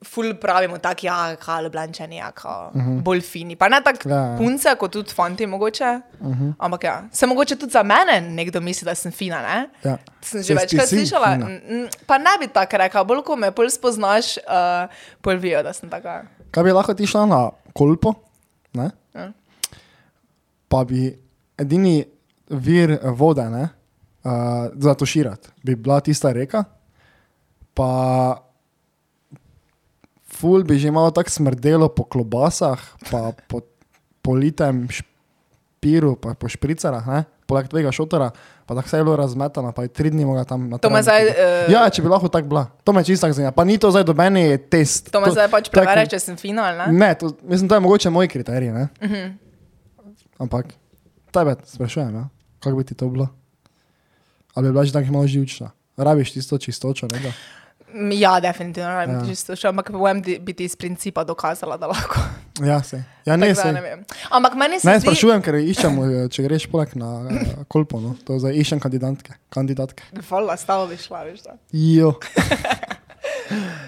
ful 0.03 0.33
pravimo 0.41 0.77
tako, 0.77 1.05
ja, 1.05 1.35
kao 1.35 1.61
ljubljani, 1.61 2.15
ja, 2.15 2.31
kao 2.31 2.71
uh 2.73 2.81
-huh. 2.81 3.01
bolj 3.01 3.21
fini. 3.21 3.55
Pa 3.55 3.69
ne 3.69 3.81
tako 3.83 4.09
Ja, 4.09 4.15
ja, 4.15 4.37
punce, 4.37 4.75
kot 4.79 4.91
tudi 4.91 5.13
fanti, 5.13 5.45
mogoče. 5.45 5.99
Uh 6.19 6.27
-huh. 6.27 6.53
Ampak 6.59 6.83
ja, 6.83 7.03
se 7.11 7.27
mogoče 7.27 7.55
tudi 7.55 7.71
za 7.71 7.83
mene 7.83 8.21
nekdo 8.21 8.61
misli, 8.61 8.85
da 8.85 8.95
sem 8.95 9.11
fina, 9.11 9.41
ne? 9.41 9.69
Ja. 9.83 9.97
Sem 10.21 10.43
že 10.43 10.53
večkrat 10.53 10.87
slišala. 10.87 11.35
fina. 11.35 11.89
Pa 12.07 12.17
ne 12.17 12.29
bi 12.39 12.47
tako 12.47 12.77
rekla, 12.77 13.03
bolj 13.03 13.21
ko 13.21 13.35
me 13.35 13.51
bolj 13.51 13.69
spoznaš, 13.69 14.37
uh, 14.37 14.89
bolj 15.23 15.37
vijo, 15.37 15.63
da 15.63 15.73
sem 15.73 15.89
taka. 15.89 16.23
Kaj 16.51 16.63
bi 16.63 16.71
lahko 16.71 16.93
ti 16.93 17.07
šla 17.07 17.25
na 17.25 17.49
kolpo, 17.73 18.13
ne? 18.73 18.89
Ja. 19.13 19.31
pa 20.67 20.83
bi 20.83 21.19
edini 21.57 22.03
vir 22.49 22.97
vode 23.03 23.49
ne, 23.49 23.63
uh, 24.23 24.31
za 24.75 24.93
tuširati, 24.93 25.49
bi 25.63 25.75
bila 25.75 25.99
tista 25.99 26.31
reka, 26.31 26.63
pa 27.73 28.44
ful 30.35 30.63
bi 30.63 30.77
že 30.79 30.91
malo 30.91 31.11
tako 31.11 31.29
smrdelo 31.29 31.89
po 31.89 32.03
klobasah, 32.03 32.79
pa 33.11 33.31
po 33.47 33.61
politem 34.21 34.87
špiru, 34.89 36.15
pa 36.15 36.33
po 36.33 36.49
špricarah, 36.49 37.07
ne, 37.07 37.23
poleg 37.45 37.67
tvojega 37.69 37.91
šotora, 37.91 38.31
pa 38.65 38.75
tako 38.75 38.87
vse 38.87 38.97
je 38.97 39.03
bilo 39.03 39.15
razmetano, 39.15 39.71
pa 39.71 39.83
je 39.83 39.93
tri 39.93 40.09
dni 40.09 40.25
mogla 40.25 40.43
tam 40.43 40.69
na 40.69 40.77
To 40.77 40.89
travniku 40.89 41.03
zdaj, 41.03 41.21
eh, 41.27 41.71
Ja, 41.71 41.89
če 41.89 42.01
bi 42.01 42.09
lahko 42.09 42.27
tako 42.27 42.47
bila. 42.47 42.65
To 42.83 42.93
me 42.93 43.03
čisto 43.03 43.29
zanima. 43.31 43.51
Pa 43.51 43.63
ni 43.63 43.77
to 43.77 43.91
zdaj 43.91 44.03
dobeni 44.03 44.57
test. 44.57 45.11
To 45.11 45.21
me 45.21 45.29
zdaj 45.31 45.47
pač 45.47 45.69
preverja, 45.69 46.05
če 46.07 46.19
sem 46.19 46.37
fina 46.37 46.65
ali 46.65 46.77
ne. 46.77 46.87
Ne, 46.99 47.11
to, 47.15 47.29
mislim, 47.43 47.69
to 47.69 47.75
je 47.75 47.79
mogoče 47.79 48.09
moj 48.09 48.27
kriterij. 48.27 48.71
Ne? 48.71 48.87
Uh 49.01 49.07
Mhm. 49.07 49.13
-huh. 49.13 49.33
Ampak 50.39 50.65
tebe 51.31 51.55
sprašujem, 51.63 52.15
ja? 52.15 52.27
kako 52.59 52.77
bi 52.77 52.83
ti 52.83 52.93
to 52.93 53.09
bilo? 53.09 53.27
Ali 54.53 54.67
bi 54.67 54.71
bila 54.71 54.85
že 54.85 54.93
tako 54.93 55.11
malo 55.11 55.27
živčna? 55.27 55.71
Rabiš 55.97 56.33
tisto 56.33 56.57
čistočo, 56.57 57.07
ne? 57.07 57.19
da? 57.19 57.31
Ja, 58.11 58.39
definitivno, 58.39 58.89
ne 58.99 59.13
Ja. 59.13 59.21
čisto 59.23 59.55
še, 59.55 59.67
ampak 59.67 59.87
povem, 59.89 60.19
da 60.21 60.35
bi 60.37 60.53
ti 60.53 60.63
iz 60.63 60.75
principa 60.75 61.23
dokazala, 61.23 61.77
da 61.77 61.87
lahko. 61.87 62.19
Ja, 62.59 62.83
se. 62.83 63.03
Ja, 63.25 63.35
ne, 63.35 63.55
se. 63.55 63.71
ne 63.71 63.81
vem. 63.81 64.01
Ampak 64.29 64.55
meni 64.55 64.79
se 64.79 64.87
Ne, 64.87 64.99
zdi, 64.99 65.07
sprašujem, 65.07 65.41
ker 65.41 65.55
iščem, 65.55 65.93
eh, 65.95 66.27
če 66.27 66.43
greš 66.43 66.67
poleg 66.67 66.95
na 66.95 67.09
uh, 67.21 67.31
kolpo, 67.65 67.99
no? 67.99 68.15
to 68.21 68.35
zdaj 68.35 68.51
iščem 68.53 68.79
kandidatke. 68.79 69.33
kandidatke. 69.49 70.03
Hvala, 70.21 70.55
stavo 70.55 70.87
bi 70.87 70.97
šla, 70.97 71.23
veš. 71.23 71.41
Da. 71.41 71.55
Jo. 71.71 72.13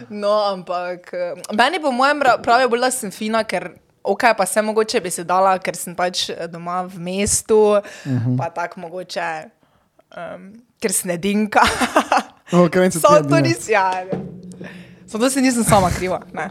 No, 0.09 0.29
ampak 0.47 1.09
eh, 1.13 1.33
meni 1.51 1.79
po 1.79 1.91
mojem 1.91 2.21
ra- 2.21 2.37
pravijo 2.37 2.69
bolj, 2.69 2.79
da 2.79 2.91
sem 2.91 3.11
fina, 3.11 3.43
ker 3.43 3.71
ok, 4.03 4.23
pa 4.37 4.45
se 4.45 4.61
mogoče 4.61 5.01
bi 5.01 5.09
se 5.09 5.23
dala, 5.23 5.57
ker 5.59 5.75
sem 5.75 5.95
pač 5.95 6.21
doma 6.47 6.83
v 6.83 6.99
mestu, 6.99 7.57
uh 7.73 7.81
Mhm. 8.05 8.17
-huh. 8.25 8.37
pa 8.37 8.49
tako 8.51 8.79
mogoče, 8.79 9.49
um, 10.13 10.53
ker 10.79 10.91
sem 10.91 11.11
edinka. 11.11 11.61
No, 12.51 12.69
se 12.91 12.99
Samo 12.99 13.29
to 13.29 13.39
nisem, 13.39 13.73
ja. 13.73 13.91
ne. 14.11 14.19
Samo 15.07 15.23
to 15.23 15.29
si 15.29 15.41
nisem 15.41 15.63
sama 15.63 15.89
kriva. 15.89 16.21
Ne. 16.33 16.49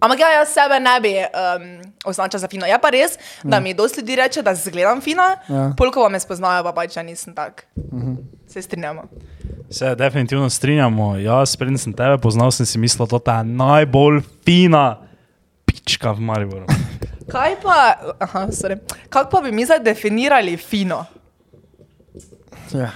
Ampak 0.00 0.18
ja, 0.20 0.28
jaz 0.32 0.48
sebe 0.48 0.80
ne 0.80 1.00
bi 1.00 1.12
um, 1.20 1.92
označila 2.04 2.40
za 2.40 2.48
fino. 2.48 2.66
Je 2.66 2.78
pa 2.80 2.90
res, 2.90 3.18
da 3.44 3.60
mi 3.60 3.74
dosti 3.74 4.00
ljudi 4.00 4.16
reče, 4.16 4.42
da 4.42 4.54
zgledam 4.54 5.00
fina, 5.00 5.36
Ja. 5.48 5.56
ja. 5.56 5.72
polko 5.76 6.08
me 6.08 6.20
spoznajo, 6.20 6.64
pa 6.64 6.72
pač 6.72 6.96
ja 6.96 7.02
nisem 7.02 7.34
tak. 7.34 7.66
-huh. 7.76 8.16
Se 8.48 8.62
strinjamo. 8.62 9.02
Se 9.70 9.94
definitivno 9.94 10.50
strinjamo. 10.50 11.16
Jaz, 11.16 11.56
preden 11.56 11.78
sem 11.78 11.92
tebe 11.92 12.18
poznal, 12.18 12.50
sem 12.50 12.66
si 12.66 12.78
mislil, 12.78 13.06
da 13.06 13.16
je 13.16 13.24
ta 13.24 13.42
najbolj 13.42 14.20
fina 14.44 14.96
pička 15.64 16.12
v 16.12 16.20
Mariboru. 16.20 16.66
Kaj 17.32 17.60
pa, 17.62 17.94
aha, 18.18 18.46
sorry. 18.46 18.78
Kako 19.08 19.30
pa 19.30 19.40
bi 19.40 19.52
mi 19.52 19.64
zdaj 19.64 19.78
definirali 19.80 20.56
fino? 20.56 21.04
Ja. 22.72 22.90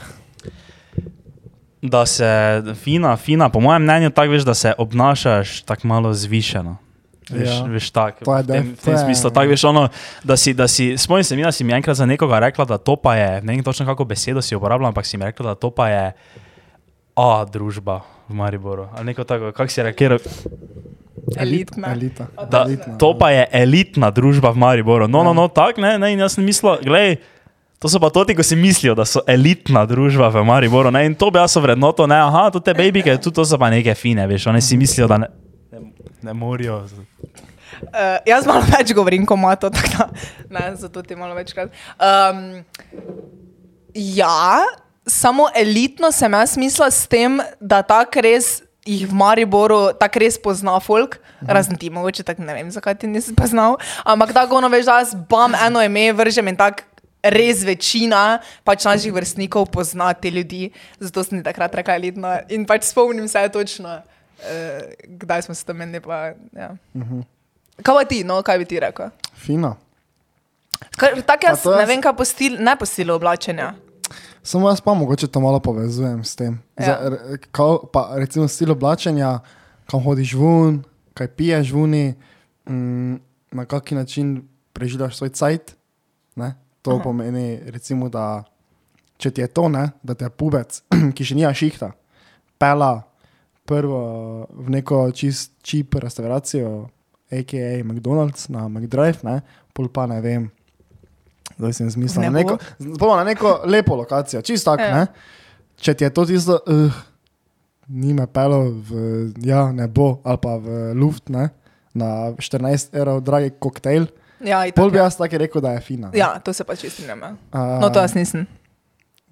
Da 1.85 2.07
se 2.09 2.25
fina, 2.81 3.17
fina, 3.17 3.51
po 3.53 3.61
mojem 3.61 3.83
mnenju, 3.83 4.11
tako 4.17 4.33
veš, 4.33 4.47
da 4.49 4.55
se 4.57 4.73
obnašaš 4.79 5.63
tako 5.69 5.87
malo 5.87 6.15
zvišeno. 6.17 6.77
Veš, 7.31 7.49
Ja. 7.49 7.55
ja. 7.55 7.65
veš 7.65 7.91
tako. 7.91 8.25
V 8.25 8.47
tem, 8.47 8.73
v 8.73 8.85
tem 8.85 8.97
smislu, 8.99 9.31
tako 9.31 9.53
veš, 9.53 9.65
ono, 9.69 9.89
da 10.25 10.37
si, 10.37 10.55
da 10.55 10.69
si, 10.69 10.95
spomnim 10.99 11.25
se 11.25 11.37
mi, 11.37 11.45
da 11.45 11.53
si 11.53 11.65
mi 11.65 11.73
enkrat 11.73 11.97
za 11.97 12.07
nekoga 12.07 12.39
rekla, 12.39 12.65
da 12.65 12.79
to 12.79 12.97
pa 12.97 13.17
je, 13.17 13.41
ne 13.45 13.57
vem 13.57 13.65
točno 13.65 13.87
kako 13.87 14.05
besedo 14.05 14.43
si 14.43 14.57
uporabljala, 14.57 14.89
ampak 14.89 15.07
si 15.07 15.17
mi 15.17 15.25
rekla, 15.25 15.47
da 15.47 15.55
to 15.55 15.71
pa 15.71 15.89
je 15.89 16.13
A 17.15 17.45
družba 17.47 18.03
v 18.29 18.35
Mariboru. 18.35 18.89
Ali 18.97 19.15
neko 19.15 19.25
tako, 19.25 19.53
kako 19.53 19.71
si 19.71 19.83
rekel, 19.83 20.19
Elitna. 21.37 21.93
Elita. 21.93 22.27
da 22.51 22.65
Elitna. 22.67 22.99
to 22.99 23.15
pa 23.19 23.31
je 23.31 23.47
elitna 23.53 24.11
družba 24.11 24.51
v 24.51 24.59
Mariboru. 24.59 25.09
No, 25.09 25.23
no, 25.23 25.33
no, 25.33 25.49
tako 25.49 25.81
ne, 25.81 25.99
ne, 25.99 26.13
in 26.13 26.19
jaz 26.19 26.35
sem 26.35 26.45
mislil, 26.45 26.77
gledaj. 26.83 27.17
To 27.85 27.89
so 27.93 28.01
pa 28.01 28.09
toti, 28.09 28.33
ko 28.33 28.41
si 28.41 28.57
mislijo, 28.57 28.95
da 28.97 29.05
so 29.05 29.21
elitna 29.29 29.83
družba 29.85 30.31
v 30.33 30.41
Mariboru. 30.49 30.89
Ne? 30.89 31.03
In 31.05 31.13
to 31.13 31.29
bi 31.29 31.37
jaz 31.37 31.53
vrednoto, 31.61 32.07
ne, 32.09 32.17
aha, 32.17 32.47
to 32.49 32.57
te 32.65 32.73
babike, 32.73 33.13
to 33.21 33.45
so 33.45 33.59
pa 33.61 33.69
neke 33.69 33.93
fine, 33.93 34.25
veš, 34.25 34.47
oni 34.49 34.63
si 34.65 34.79
mislijo, 34.81 35.05
da 35.05 35.19
ne, 35.21 35.29
ne, 35.69 35.83
ne 36.25 36.33
morajo. 36.33 36.79
Uh, 37.85 38.17
jaz 38.25 38.49
malo 38.49 38.65
več 38.73 38.95
govorim, 38.97 39.27
ko 39.29 39.37
ima 39.37 39.53
to, 39.61 39.69
tako 39.77 39.91
da 39.93 40.09
ne, 40.49 40.65
zato 40.81 41.03
ti 41.05 41.13
malo 41.13 41.37
večkrat. 41.37 41.77
Um, 42.01 42.65
ja, 43.93 44.65
samo 45.05 45.51
elitno 45.53 46.09
sem 46.09 46.33
jaz 46.33 46.57
mislila 46.57 46.89
s 46.89 47.05
tem, 47.05 47.37
da 47.61 47.83
tako 47.85 48.25
res 48.25 48.63
jih 48.89 49.05
v 49.09 49.17
Mariboru 49.17 49.93
tako 50.01 50.25
res 50.25 50.41
pozna 50.41 50.81
folk, 50.81 51.21
Mhm. 51.45 51.53
razen 51.53 51.77
ti, 51.77 51.91
mogoče 51.91 52.23
tako 52.23 52.43
ne 52.43 52.55
vem, 52.55 52.71
zakaj 52.71 52.95
ti 52.95 53.07
nisi 53.07 53.35
poznal, 53.37 53.77
ampak 54.05 54.33
tako 54.33 54.57
ono 54.57 54.69
veš, 54.73 54.87
da 54.89 54.99
jaz 55.03 55.15
bam 55.29 55.53
eno 55.67 55.83
ime 55.85 56.13
vržem 56.13 56.49
in 56.49 56.57
tako. 56.57 56.89
Res 57.25 57.63
večina 57.65 58.39
pač 58.65 58.85
naših 58.85 59.13
vrstnikov 59.13 59.71
pozna 59.73 60.13
te 60.13 60.29
ljudi, 60.31 60.69
zato 61.01 61.25
sem 61.25 61.41
takrat 61.41 61.75
rekla 61.75 61.95
elitno. 61.95 62.29
In 62.49 62.67
pač 62.67 62.85
spomnim 62.85 63.29
se 63.29 63.49
točno, 63.49 63.95
uh, 63.97 64.45
kdaj 65.07 65.43
smo 65.43 65.55
se 65.55 65.65
tam 65.65 65.77
menili. 65.77 66.01
Pa, 66.01 66.35
ja. 66.53 66.75
Kaj 67.81 67.95
pa 67.95 68.05
ti, 68.05 68.25
no, 68.25 68.43
kaj 68.43 68.59
bi 68.59 68.65
ti 68.67 68.81
rekel? 68.81 69.09
Kar- 70.99 71.23
Tako 71.23 71.47
jaz 71.47 71.63
to 71.63 71.73
ne 71.73 71.83
jaz- 71.83 71.89
vem, 71.89 72.03
kaj 72.03 72.13
po 72.13 72.25
stil, 72.25 72.57
ne 72.61 72.77
po 72.77 72.87
stilu 72.87 73.15
oblačenja. 73.15 73.73
Samo 74.43 74.69
jaz 74.69 74.81
pa 74.81 74.95
mogoče 74.95 75.27
to 75.27 75.41
malo 75.41 75.61
povezujem 75.61 76.25
s 76.25 76.37
tem. 76.37 76.61
Ja. 76.77 76.85
Ja. 76.85 77.11
Za, 77.11 77.17
kao, 77.51 77.87
pa, 77.87 78.11
recimo 78.15 78.49
stil 78.49 78.71
oblačenja, 78.71 79.39
kam 79.87 80.03
hodiš 80.03 80.35
ven, 80.35 80.83
kaj 81.15 81.29
piješ 81.29 81.73
vuni, 81.73 82.15
mm, 82.69 83.15
na 83.51 83.65
kaki 83.65 83.95
način 83.95 84.43
preživljaš 84.73 85.17
svoj 85.17 85.29
cajt. 85.31 85.75
Ne? 86.37 86.55
To 86.85 86.99
Aha. 86.99 87.03
pomeni, 87.03 87.59
recimo, 87.73 88.11
da 88.13 88.45
če 89.17 89.31
ti 89.31 89.41
je 89.41 89.49
to, 89.49 89.69
ne, 89.73 89.87
da 90.05 90.13
te 90.15 90.27
je 90.27 90.33
pubec, 90.33 90.83
ki 91.17 91.25
še 91.25 91.37
nija 91.39 91.53
šihta, 91.57 91.93
pela 92.61 92.91
prvo 93.65 94.01
v 94.53 94.75
neko 94.75 95.07
čist 95.17 95.55
čip 95.65 95.97
restauracijo, 95.97 96.91
a.k.a. 97.33 97.81
McDonald's 97.83 98.51
na 98.53 98.67
McDrive, 98.69 99.25
ne, 99.25 99.39
pol 99.73 99.89
pa 99.89 100.05
ne 100.07 100.21
vem. 100.21 100.51
Zdaj 101.57 101.73
sem 101.73 101.89
zmislil 101.89 102.27
na 102.29 102.35
neko, 102.35 102.59
spomnim 102.77 103.17
na 103.17 103.25
neko 103.25 103.55
lepo 103.65 103.97
lokacijo, 103.97 104.43
čisto 104.45 104.75
tako, 104.75 104.85
Ja. 104.85 104.93
ne. 104.95 105.07
Če 105.81 105.95
ti 105.95 106.05
je 106.05 106.11
to 106.15 106.23
tisto, 106.27 106.59
uh, 106.69 106.93
ni 107.89 108.13
me 108.15 108.27
pelo 108.27 108.61
v 108.85 108.91
ja, 109.43 109.73
nebo 109.73 110.21
ali 110.23 110.39
pa 110.39 110.59
v 110.61 110.93
luft, 110.95 111.33
ne, 111.33 111.49
na 111.95 112.35
14 112.37 112.93
evrov 112.93 113.25
dragi 113.25 113.55
koktejl, 113.57 114.07
Ja, 114.41 114.65
pol 114.75 114.91
bi 114.91 114.99
ja. 114.99 115.05
jaz 115.05 115.17
tako 115.17 115.39
rekel, 115.39 115.61
da 115.61 115.73
je 115.73 115.81
fina. 115.81 116.11
ne. 116.11 116.19
ja, 116.19 116.39
to 116.39 116.53
se 116.53 116.65
pač 116.65 116.83
ne. 116.83 117.37
A, 117.53 117.79
No, 117.81 117.91
to 117.91 118.01
jaz 118.01 118.15
nisem. 118.15 118.47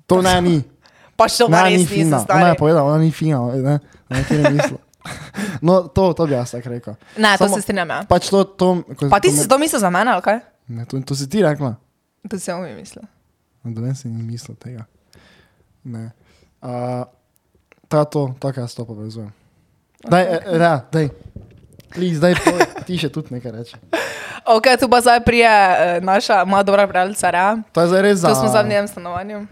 To 0.07 0.23
ne 0.23 0.41
ni. 0.41 0.57
Pa 1.19 1.29
še 1.29 1.45
to 1.45 1.49
Ne, 1.49 1.62
res 1.62 1.70
ni 1.70 1.77
nisem 1.79 1.95
fina. 1.95 2.16
Ona 2.16 2.24
star. 2.24 2.47
je 2.47 2.55
povedala, 2.55 2.87
ona 2.87 2.99
ni 2.99 3.11
fina, 3.11 3.39
ne, 3.53 3.79
na 4.09 4.16
kateri 4.16 4.55
misli. 4.55 4.79
No, 5.61 5.89
to, 5.89 6.12
to 6.15 6.27
bi 6.27 6.35
jaz 6.35 6.55
tako 6.55 6.70
rekel. 6.70 6.95
Ne, 7.19 7.35
to 7.37 7.45
Samo- 7.45 7.55
se 7.55 7.62
strinjam. 7.62 7.91
Ja. 7.91 8.01
Pač 8.09 8.31
to, 8.31 8.45
to, 8.47 8.83
ko, 8.97 9.11
Pa 9.11 9.19
ti 9.20 9.29
ko 9.29 9.35
si 9.35 9.43
me- 9.43 9.49
to 9.49 9.59
mislil 9.59 9.81
za 9.81 9.91
mene, 9.91 10.11
ali 10.11 10.23
kaj? 10.23 10.39
Ne, 10.69 10.87
to, 10.87 11.01
to 11.03 11.15
si 11.15 11.27
ti 11.29 11.43
rekla. 11.43 11.74
To 12.31 12.39
si 12.39 12.55
mi 12.55 12.74
mislil. 12.74 13.05
Da 13.65 13.81
ne 13.81 13.95
si 13.95 14.09
ni 14.09 14.23
mislil 14.23 14.57
tega. 14.57 14.87
Ne. 15.85 16.15
Uh, 16.62 17.03
ta 17.89 18.05
to, 18.05 18.35
tako 18.39 18.61
jaz 18.61 18.74
to 18.74 18.87
povezujem. 18.87 19.31
Daj, 20.03 20.23
e, 20.23 20.39
ja, 20.57 20.74
daj. 20.89 21.11
Please, 21.93 22.19
daj, 22.19 22.35
ti 22.87 22.97
še 22.99 23.11
tudi 23.12 23.35
nekaj 23.35 23.53
reči. 23.53 23.77
Ok, 24.46 24.66
tu 24.80 24.88
pa 24.88 25.00
zdaj 25.00 25.20
prije 25.20 25.48
eh, 25.48 26.00
naša 26.00 26.44
moja 26.44 26.62
dobra 26.62 26.86
prijateljica 26.86 27.30
Rea. 27.30 27.56
To 27.72 27.80
je 27.80 27.86
zdaj 27.88 28.02
res 28.02 28.18
za... 28.18 28.28
To 28.28 28.34
smo 28.34 28.48
zdaj 28.48 28.64
v 28.64 28.68
njenem 28.68 28.88
stanovanju. 28.88 29.46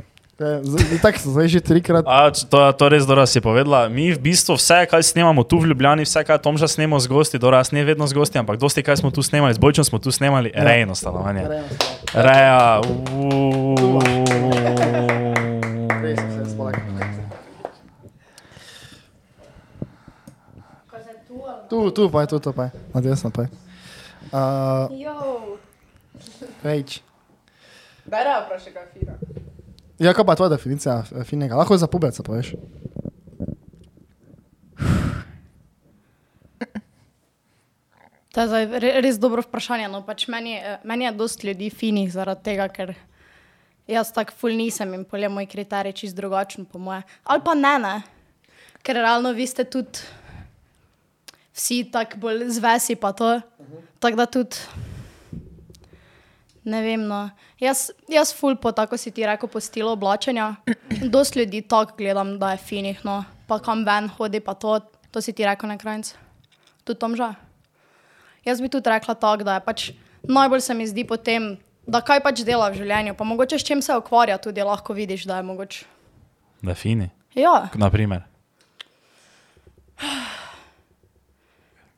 Tako 1.03 1.19
so 1.19 1.31
zdaj 1.31 1.49
že 1.49 1.61
trikrat. 1.61 2.05
A, 2.09 2.33
to, 2.33 2.73
to 2.73 2.89
res 2.89 3.05
dobro 3.05 3.27
si 3.29 3.45
povedala. 3.45 3.93
Mi 3.93 4.09
v 4.09 4.17
bistvu 4.17 4.57
vse, 4.57 4.89
kaj 4.89 5.03
snemamo 5.13 5.45
tu 5.45 5.61
v 5.61 5.69
Ljubljani, 5.69 6.09
vse, 6.09 6.25
kaj 6.25 6.41
Tomža 6.41 6.65
snemo 6.65 6.97
z 6.97 7.13
gosti, 7.13 7.37
dobro, 7.37 7.61
jaz 7.61 7.77
ne 7.77 7.85
vedno 7.85 8.09
z 8.09 8.17
gosti, 8.17 8.41
ampak 8.41 8.57
dosti 8.57 8.81
kaj 8.81 9.05
smo 9.05 9.13
tu 9.13 9.21
snemali, 9.21 9.53
z 9.53 9.61
Bojčem 9.61 9.85
smo 9.85 10.01
tu 10.01 10.09
snemali, 10.09 10.49
ja. 10.49 10.65
rejno 10.65 10.97
stanovanje. 10.97 11.45
Reja. 12.17 12.81
Spolak. 16.49 16.81
Tu, 21.69 21.91
tu 21.91 22.11
pa 22.11 22.21
je, 22.21 22.27
tu, 22.27 22.39
tu 22.41 22.51
pa 22.53 22.65
je. 22.65 22.71
Na 22.95 23.01
desno 23.01 23.31
pa 23.31 23.43
je. 23.43 23.70
Uh, 24.31 24.87
Jo, 24.93 25.15
Reč. 26.63 27.01
Daj, 28.05 28.25
Rea, 28.25 28.41
vprašaj, 28.41 28.73
kaj 28.73 28.87
fina. 28.93 29.13
Ja, 29.99 30.13
kaj 30.13 30.25
pa 30.25 30.35
tvoja 30.35 30.49
definicija 30.51 31.03
eh, 31.05 31.25
finega? 31.25 31.57
Lahko 31.57 31.77
za 31.77 31.87
pubeca 31.87 32.23
poveš. 32.23 32.55
to 38.33 38.41
je 38.41 38.47
zdaj 38.47 38.65
re- 38.79 39.01
res 39.01 39.19
dobro 39.19 39.43
vprašanje. 39.43 39.89
No, 39.89 40.03
pač 40.03 40.29
meni, 40.29 40.53
je- 40.53 40.79
meni 40.85 41.05
je 41.05 41.13
dosti 41.13 41.47
ljudi 41.47 41.71
finih 41.71 42.13
zaradi 42.13 42.43
tega, 42.43 42.69
ker 42.69 42.95
jaz 43.89 44.13
tako 44.13 44.33
ful 44.33 44.51
nisem 44.53 44.95
in 44.95 45.05
polje 45.05 45.29
moj 45.29 45.47
kriterij 45.47 45.93
čist 45.93 46.17
drugačen 46.17 46.65
po 46.65 46.79
moje. 46.79 47.03
Ali 47.25 47.43
pa 47.45 47.55
ne, 47.55 47.79
ne. 47.79 48.03
Ker 48.83 48.95
realno 48.97 49.33
vi 49.33 49.47
ste 49.47 49.65
tudi 49.65 49.99
vsi 51.61 51.85
tako 51.93 52.17
bolj 52.25 52.49
zvesi 52.57 52.97
pa 52.97 53.13
to. 53.13 53.41
Tako 54.01 54.17
da 54.17 54.27
tudi. 54.27 54.57
Ne 56.65 56.81
vem, 56.85 57.05
no. 57.09 57.29
Jaz, 57.61 57.91
jaz 58.09 58.33
ful 58.37 58.57
po 58.61 58.73
tako 58.73 58.97
si 59.01 59.13
ti 59.13 59.25
rekel, 59.27 59.49
po 59.49 59.61
stilu 59.61 59.93
oblačenja. 59.93 60.55
Dost 61.15 61.37
ljudi 61.37 61.63
tako 61.63 61.97
gledam, 62.01 62.39
da 62.41 62.53
je 62.57 62.65
finih, 62.65 63.05
no. 63.05 63.23
Pa 63.49 63.59
kam 63.61 63.85
ven 63.85 64.09
hodi, 64.17 64.41
pa 64.41 64.55
to, 64.55 64.79
to 65.11 65.21
si 65.21 65.33
ti 65.37 65.45
rekel 65.45 65.69
na 65.69 65.77
krajnc. 65.81 66.15
Tudi 66.85 67.01
tam 67.01 67.17
že. 67.17 67.29
Jaz 68.45 68.61
bi 68.61 68.69
tudi 68.73 68.89
rekla 68.89 69.15
tako, 69.15 69.45
da 69.45 69.59
je 69.59 69.65
pač 69.65 69.91
najbolj 70.23 70.61
se 70.61 70.75
mi 70.75 70.87
zdi 70.87 71.05
potem, 71.05 71.57
da 71.87 72.01
kaj 72.01 72.23
pač 72.25 72.45
dela 72.45 72.71
v 72.71 72.81
življenju, 72.81 73.15
pa 73.17 73.25
mogoče 73.25 73.59
s 73.59 73.67
čim 73.67 73.83
se 73.83 73.97
ukvarja, 73.97 74.39
tudi 74.39 74.65
lahko 74.65 74.97
vidiš, 74.97 75.25
da 75.29 75.41
je 75.41 75.49
mogoče. 75.49 75.85
Da 76.63 76.75
fini, 76.75 77.11
Ja, 77.35 77.69
naprimer. 77.75 78.27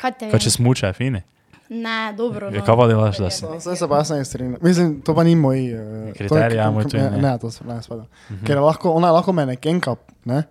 kaj 0.03 0.13
te 0.15 0.31
Kaj 0.31 0.41
če 0.41 0.51
smuče, 0.53 0.91
fini. 0.93 1.23
Ne, 1.71 2.13
dobro. 2.13 2.49
Ja, 2.49 2.59
No. 2.59 2.65
kaj 2.65 2.77
pa 2.77 2.87
delaš, 2.87 3.19
da 3.19 3.31
si? 3.31 3.47
Vse 3.49 3.77
se 3.77 3.87
pa 3.87 3.97
jaz 3.97 4.11
ne 4.11 4.25
strinjam. 4.25 4.59
Mislim, 4.61 5.01
to 5.01 5.15
pa 5.15 5.23
ni 5.23 5.33
moj. 5.35 5.63
Uh, 5.73 6.13
Kriterij, 6.13 6.59
ja, 6.59 6.67
moj 6.71 6.85
ne. 6.93 7.11
ne. 7.19 7.39
To 7.39 7.51
se 7.51 7.65
ne 7.65 7.79
spada. 7.81 8.03
Uh 8.03 8.09
-huh. 8.31 8.45
Ker 8.45 8.61
lahko, 8.61 8.91
ona 8.91 9.11
lahko 9.11 9.33
me 9.33 9.47
ne 9.47 9.57
kenka, 9.57 9.95
ne? 10.25 10.43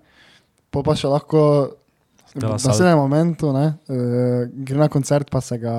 Po 0.71 0.81
pa 0.81 0.95
še 0.95 1.07
lahko 1.07 1.69
salto. 2.33 2.47
naslednjem 2.47 2.97
momentu, 2.97 3.53
ne, 3.53 3.65
uh, 3.87 3.95
gre 4.55 4.77
na 4.77 4.87
koncert, 4.87 5.29
pa 5.29 5.41
se 5.41 5.57
ga 5.57 5.75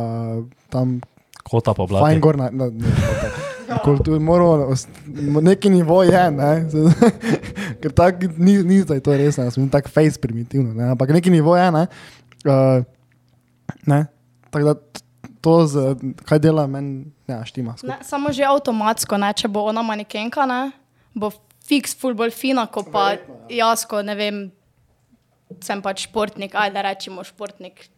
tam 0.68 1.00
Kota 1.42 1.74
po 1.74 1.86
fajn 1.86 1.90
blatu. 1.90 2.20
gor 2.20 2.36
na, 2.36 2.50
na, 2.50 2.70
na 3.68 3.78
kulturi, 3.78 4.20
moramo, 4.20 4.66
os- 4.68 4.86
neki 5.42 5.70
nivo 5.70 6.02
je, 6.02 6.30
ne, 6.30 6.68
ker 7.80 7.92
tak 7.92 8.14
ni, 8.38 8.62
ni 8.62 8.80
zdaj 8.80 9.00
to 9.00 9.12
res, 9.12 9.36
ne, 9.36 9.50
smo 9.50 9.66
tako 9.66 9.88
face 9.88 10.20
primitivno, 10.20 10.74
ne, 10.74 10.90
ampak 10.90 11.10
neki 11.10 11.30
nivo 11.30 11.56
je, 11.56 11.70
ne, 11.70 11.86
uh, 12.44 12.84
ne, 13.86 14.06
tako 14.50 14.64
da 14.72 14.74
to, 15.42 15.54
z, 15.66 15.94
kaj 16.28 16.38
dela 16.42 16.66
meni, 16.70 17.10
ne, 17.26 17.40
štima. 17.46 17.76
skupaj. 17.76 17.98
Ne, 17.98 18.04
samo 18.06 18.32
že 18.32 18.46
avtomatsko, 18.46 19.18
ne, 19.18 19.32
če 19.34 19.50
bo 19.50 19.64
ona 19.70 19.82
manekenka, 19.86 20.46
ne, 20.46 20.70
bo 21.14 21.32
fiks 21.66 21.96
ful 21.98 22.14
bolj 22.18 22.34
fina, 22.34 22.66
kot 22.70 22.90
pa 22.94 23.16
jaz, 23.50 23.84
ko 23.88 24.02
ne 24.06 24.16
vem, 24.18 24.42
sem 25.62 25.82
pač 25.82 26.06
športnik, 26.06 26.54
ajde 26.58 26.82
rečemo 26.82 27.24
športnik. 27.26 27.88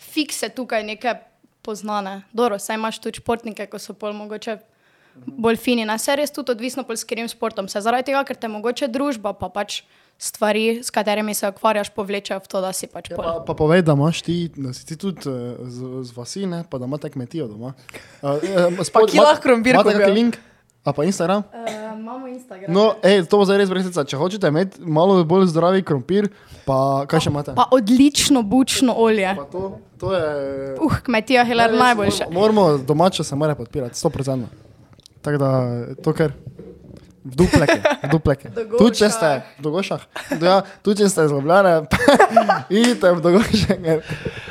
Fiks 0.00 0.42
se 0.42 0.50
tukaj 0.52 0.84
nekaj 0.84 1.20
poznane. 1.64 2.22
Dobro, 2.32 2.58
saj 2.58 2.76
imaš 2.76 3.00
tudi 3.00 3.22
športnike, 3.22 3.66
ko 3.70 3.80
so 3.80 3.94
pol 3.96 4.12
mogoče 4.16 4.58
bolj 5.14 5.56
fini. 5.60 5.86
Ne, 5.88 5.96
se 5.98 6.16
res 6.16 6.32
tudi 6.34 6.52
odvisno 6.52 6.84
pol 6.84 6.98
s 6.98 7.06
katerim 7.06 7.30
športom. 7.30 7.68
Se 7.72 7.80
zaradi 7.84 8.10
tega, 8.10 8.24
ker 8.28 8.36
te 8.36 8.50
mogoče 8.50 8.90
družba, 8.92 9.32
pa 9.38 9.48
pač 9.52 9.82
stvari, 10.18 10.80
s 10.82 10.90
katerimi 10.90 11.34
se 11.34 11.48
ukvarjaš, 11.48 11.90
povlečejo 11.90 12.38
v 12.40 12.48
to, 12.48 12.60
da 12.60 12.72
si 12.72 12.86
pač 12.86 13.10
Ja, 13.10 13.16
pa, 13.16 13.42
pa 13.46 13.54
povej, 13.54 13.82
da 13.82 13.92
imaš 13.92 14.22
ti, 14.22 14.50
da 14.56 14.72
si 14.72 14.86
ti 14.86 14.96
tudi 14.96 15.28
uh, 15.28 15.60
z, 15.68 16.02
z 16.02 16.16
vasi, 16.16 16.46
ne, 16.46 16.64
pa 16.70 16.78
da 16.78 16.88
imaš 16.88 17.10
kmetijo 17.12 17.48
doma. 17.48 17.74
Uh, 18.22 18.30
uh, 18.78 18.86
Pa 18.94 19.06
kje 19.06 19.20
lahko 19.20 19.42
krompir 19.42 19.74
Imate 19.74 19.90
kupijo? 19.90 20.00
kakšen 20.00 20.14
link? 20.14 20.36
A 20.84 20.92
pa 20.92 21.04
Instagram? 21.04 21.42
Uh, 21.48 21.98
imamo 21.98 22.28
Instagram. 22.28 22.72
No, 22.72 22.94
ej, 23.02 23.24
to 23.24 23.40
bo 23.40 23.44
zdaj 23.48 23.62
res 23.62 23.70
breznica. 23.72 24.04
Če 24.04 24.18
hočete 24.20 24.50
imeti 24.52 24.84
malo 24.84 25.16
bolj 25.24 25.48
zdravi 25.48 25.80
krompir, 25.80 26.28
pa 26.68 27.06
kaj 27.08 27.24
še 27.24 27.32
imate? 27.32 27.54
Pa 27.56 27.70
odlično 27.72 28.42
bučno 28.44 28.92
olje. 28.92 29.32
Pa 29.38 29.48
to, 29.48 29.78
to 29.96 30.12
je... 30.12 30.26
Uh, 30.76 30.98
kmetija 31.08 31.46
Hilar 31.48 31.72
najboljše. 31.72 32.28
Moramo, 32.28 32.68
moramo 32.68 32.84
domače 32.84 33.24
se 33.24 33.36
mora 33.36 33.56
podpirati, 33.56 33.96
100%. 33.96 34.44
Tako 35.24 35.40
da 35.40 35.50
to 36.04 36.12
kar. 36.12 36.36
V 37.24 37.34
dupleke, 37.34 37.80
v 37.80 38.08
dupleke. 38.10 38.46
Tudi 38.80 38.96
če 38.96 39.08
ste 39.08 39.28
v 39.54 39.62
dogošah, 39.62 40.02
ja, 40.36 40.56
tudi 40.78 40.98
če 40.98 41.08
ste 41.08 41.24
izgubljene, 41.24 41.72
idite 42.70 43.08
v 43.10 43.20
dogoše. 43.22 43.78
ker- 43.78 44.02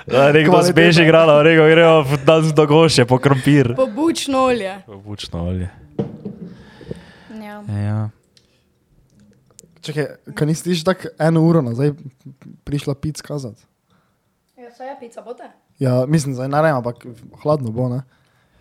Da, 0.03 0.27
Rekl 0.27 0.49
Kvaliteta. 0.49 0.65
sem, 0.65 0.75
bež 0.75 0.97
igrala, 0.99 1.35
rekel 1.39 1.63
gremo 1.65 2.01
v 2.03 2.17
dan 2.19 2.41
z 2.41 2.51
dogoše 2.51 3.05
po 3.05 3.15
krompir. 3.17 3.71
Pa 3.73 3.85
bučno 3.85 4.49
olje. 4.49 4.73
Bučno 4.87 5.45
olje. 5.45 5.69
Ja. 7.31 7.61
Ja. 7.69 7.99
Čakaj, 9.79 10.05
kaj 10.29 10.45
nisi 10.45 10.63
ti 10.63 10.73
že 10.73 10.83
tako 10.83 11.13
eno 11.17 11.41
uro 11.41 11.61
nazaj 11.61 11.93
prišla 12.63 12.95
pic 12.95 13.19
kazati? 13.19 13.61
Ja, 14.57 14.71
saj 14.71 14.87
je 14.87 14.95
pica, 14.99 15.21
bote? 15.21 15.45
Ja, 15.77 16.05
mislim, 16.05 16.33
zdaj 16.33 16.47
narejem, 16.47 16.77
ampak 16.77 17.05
hladno 17.37 17.69
bo, 17.69 17.85
ne? 17.87 18.01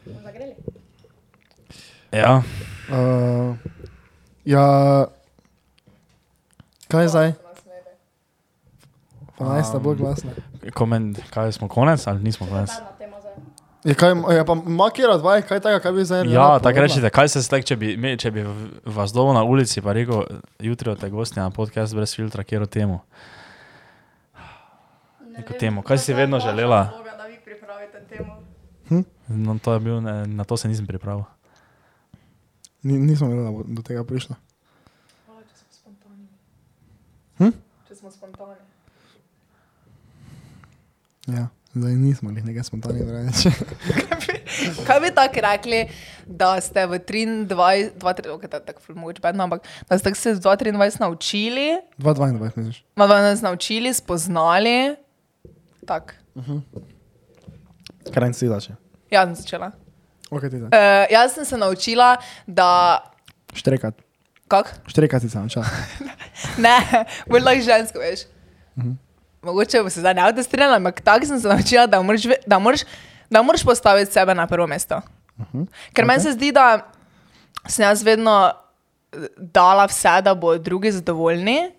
Zagreli. 0.04 0.52
ja. 2.12 2.42
Uh, 2.88 3.56
ja, 4.44 5.06
kaj 6.88 7.08
zdaj? 7.08 7.32
Pa 9.32 9.44
naj 9.46 9.64
sta 9.64 9.78
bolj 9.78 9.96
glasna. 9.96 10.30
Komen, 10.72 11.14
kaj 11.30 11.52
smo 11.52 11.68
konec 11.68 12.06
ali 12.06 12.20
nismo 12.20 12.46
konec? 12.46 12.70
Je, 13.84 13.94
kaj, 13.94 14.12
je 14.30 14.44
pa 14.46 14.54
makira 14.54 15.16
dva, 15.16 15.40
kaj 15.40 15.58
tega, 15.58 15.80
kaj 15.80 15.92
bi 15.92 16.04
zdaj 16.04 16.20
Ja, 16.22 16.38
rada 16.38 16.58
tako 16.60 16.80
rečete, 16.80 17.10
kaj 17.10 17.28
se 17.28 17.42
stek, 17.42 17.64
če 17.64 17.76
bi, 17.76 17.88
če 18.16 18.30
bi 18.30 18.42
v- 18.42 18.68
vas 18.86 19.10
dol 19.10 19.32
na 19.34 19.42
ulici 19.42 19.80
pa 19.80 19.90
rekel, 19.92 20.22
jutri 20.60 20.90
od 20.90 21.00
te 21.00 21.10
gostja 21.10 21.42
na 21.42 21.50
podcast 21.50 21.90
brez 21.90 22.14
filtra, 22.14 22.44
kjer 22.44 22.62
o 22.62 22.68
temu. 22.68 23.00
Neko 25.28 25.52
temo, 25.54 25.82
kaj 25.82 25.98
si 25.98 26.14
vedno 26.14 26.38
želela? 26.38 26.84
Da 27.08 27.26
vi 27.26 27.38
pripravite 27.40 28.04
temo. 28.06 28.38
No, 29.28 29.58
to 29.58 29.78
bil, 29.80 30.00
ne, 30.00 30.26
na 30.28 30.44
to 30.44 30.56
se 30.56 30.68
nisem 30.68 30.86
pripravil. 30.86 31.24
Ni, 32.82 32.98
nismo 32.98 33.28
vedeli, 33.28 33.44
da 33.44 33.50
bo 33.50 33.62
do 33.66 33.82
tega 33.82 34.04
prišlo. 34.04 34.36
Če 35.26 35.56
smo 35.58 35.70
spontani. 35.70 36.26
Hm? 37.38 37.50
Če 37.88 37.94
smo 37.94 38.10
spontani. 38.10 38.56
Ja, 41.30 41.46
zdaj 41.74 41.94
nismo 41.94 42.32
jih 42.34 42.44
nekaj 42.44 42.66
spontanega 42.66 43.20
reči. 43.20 43.52
Kaj 44.86 44.98
bi 45.00 45.10
tako 45.14 45.44
rekli, 45.44 45.84
da 46.26 46.56
ste 46.60 46.84
v 46.90 46.98
23, 46.98 47.46
23 48.02 48.32
okay, 48.34 48.50
tako 48.50 48.96
mogoče 48.98 49.22
bedno, 49.22 49.46
ampak 49.46 49.62
da 49.88 49.98
ste 49.98 50.14
se 50.14 50.34
v 50.34 50.42
2023 50.42 51.00
naučili, 51.00 51.68
2-22, 51.98 52.50
misliš? 52.56 52.82
da 52.96 53.06
ste 53.06 53.22
nas 53.22 53.42
naučili, 53.42 53.94
spoznali. 53.94 54.96
Tak. 55.86 56.16
Kaj 58.14 58.34
si 58.34 58.50
dače? 58.50 58.74
Jaz 59.10 59.28
sem 59.28 59.38
začela. 59.38 59.72
Ok, 60.32 60.46
ti 60.48 60.56
dače. 60.56 60.72
Uh, 60.72 61.04
jaz 61.12 61.34
sem 61.34 61.44
se 61.44 61.56
naučila, 61.56 62.16
da. 62.46 62.68
Štrekat. 63.52 64.00
Kak? 64.48 64.72
Štrekat 64.86 65.22
si 65.22 65.28
se 65.28 65.38
naučila. 65.38 65.64
Ne, 66.58 66.74
bolj 67.28 67.44
lahko 67.44 67.62
žensko, 67.62 68.00
veš. 68.00 68.24
Mogoče 69.42 69.82
bo 69.82 69.90
se 69.90 70.00
zdaj 70.00 70.14
ne 70.14 70.22
avtostrinjala, 70.22 70.76
ampak 70.76 71.00
tako 71.00 71.26
sem 71.26 71.40
se 71.40 71.48
naučila, 71.48 71.86
da 71.86 72.00
moraš, 72.02 72.24
da 72.46 72.58
moraš, 72.58 72.80
da 73.30 73.42
moraš 73.42 73.64
postaviti 73.64 74.12
sebe 74.12 74.34
na 74.34 74.46
prvo 74.46 74.66
mesto. 74.66 75.00
Ker 75.92 76.04
meni 76.04 76.20
se 76.20 76.32
zdi, 76.32 76.52
da 76.52 76.80
sem 77.66 77.84
jaz 77.84 78.02
vedno 78.02 78.34
eh, 78.48 79.26
dala 79.36 79.86
vse, 79.86 80.20
da 80.22 80.34
bodo 80.34 80.58
drugi 80.58 80.92
zadovoljni, 80.92 81.70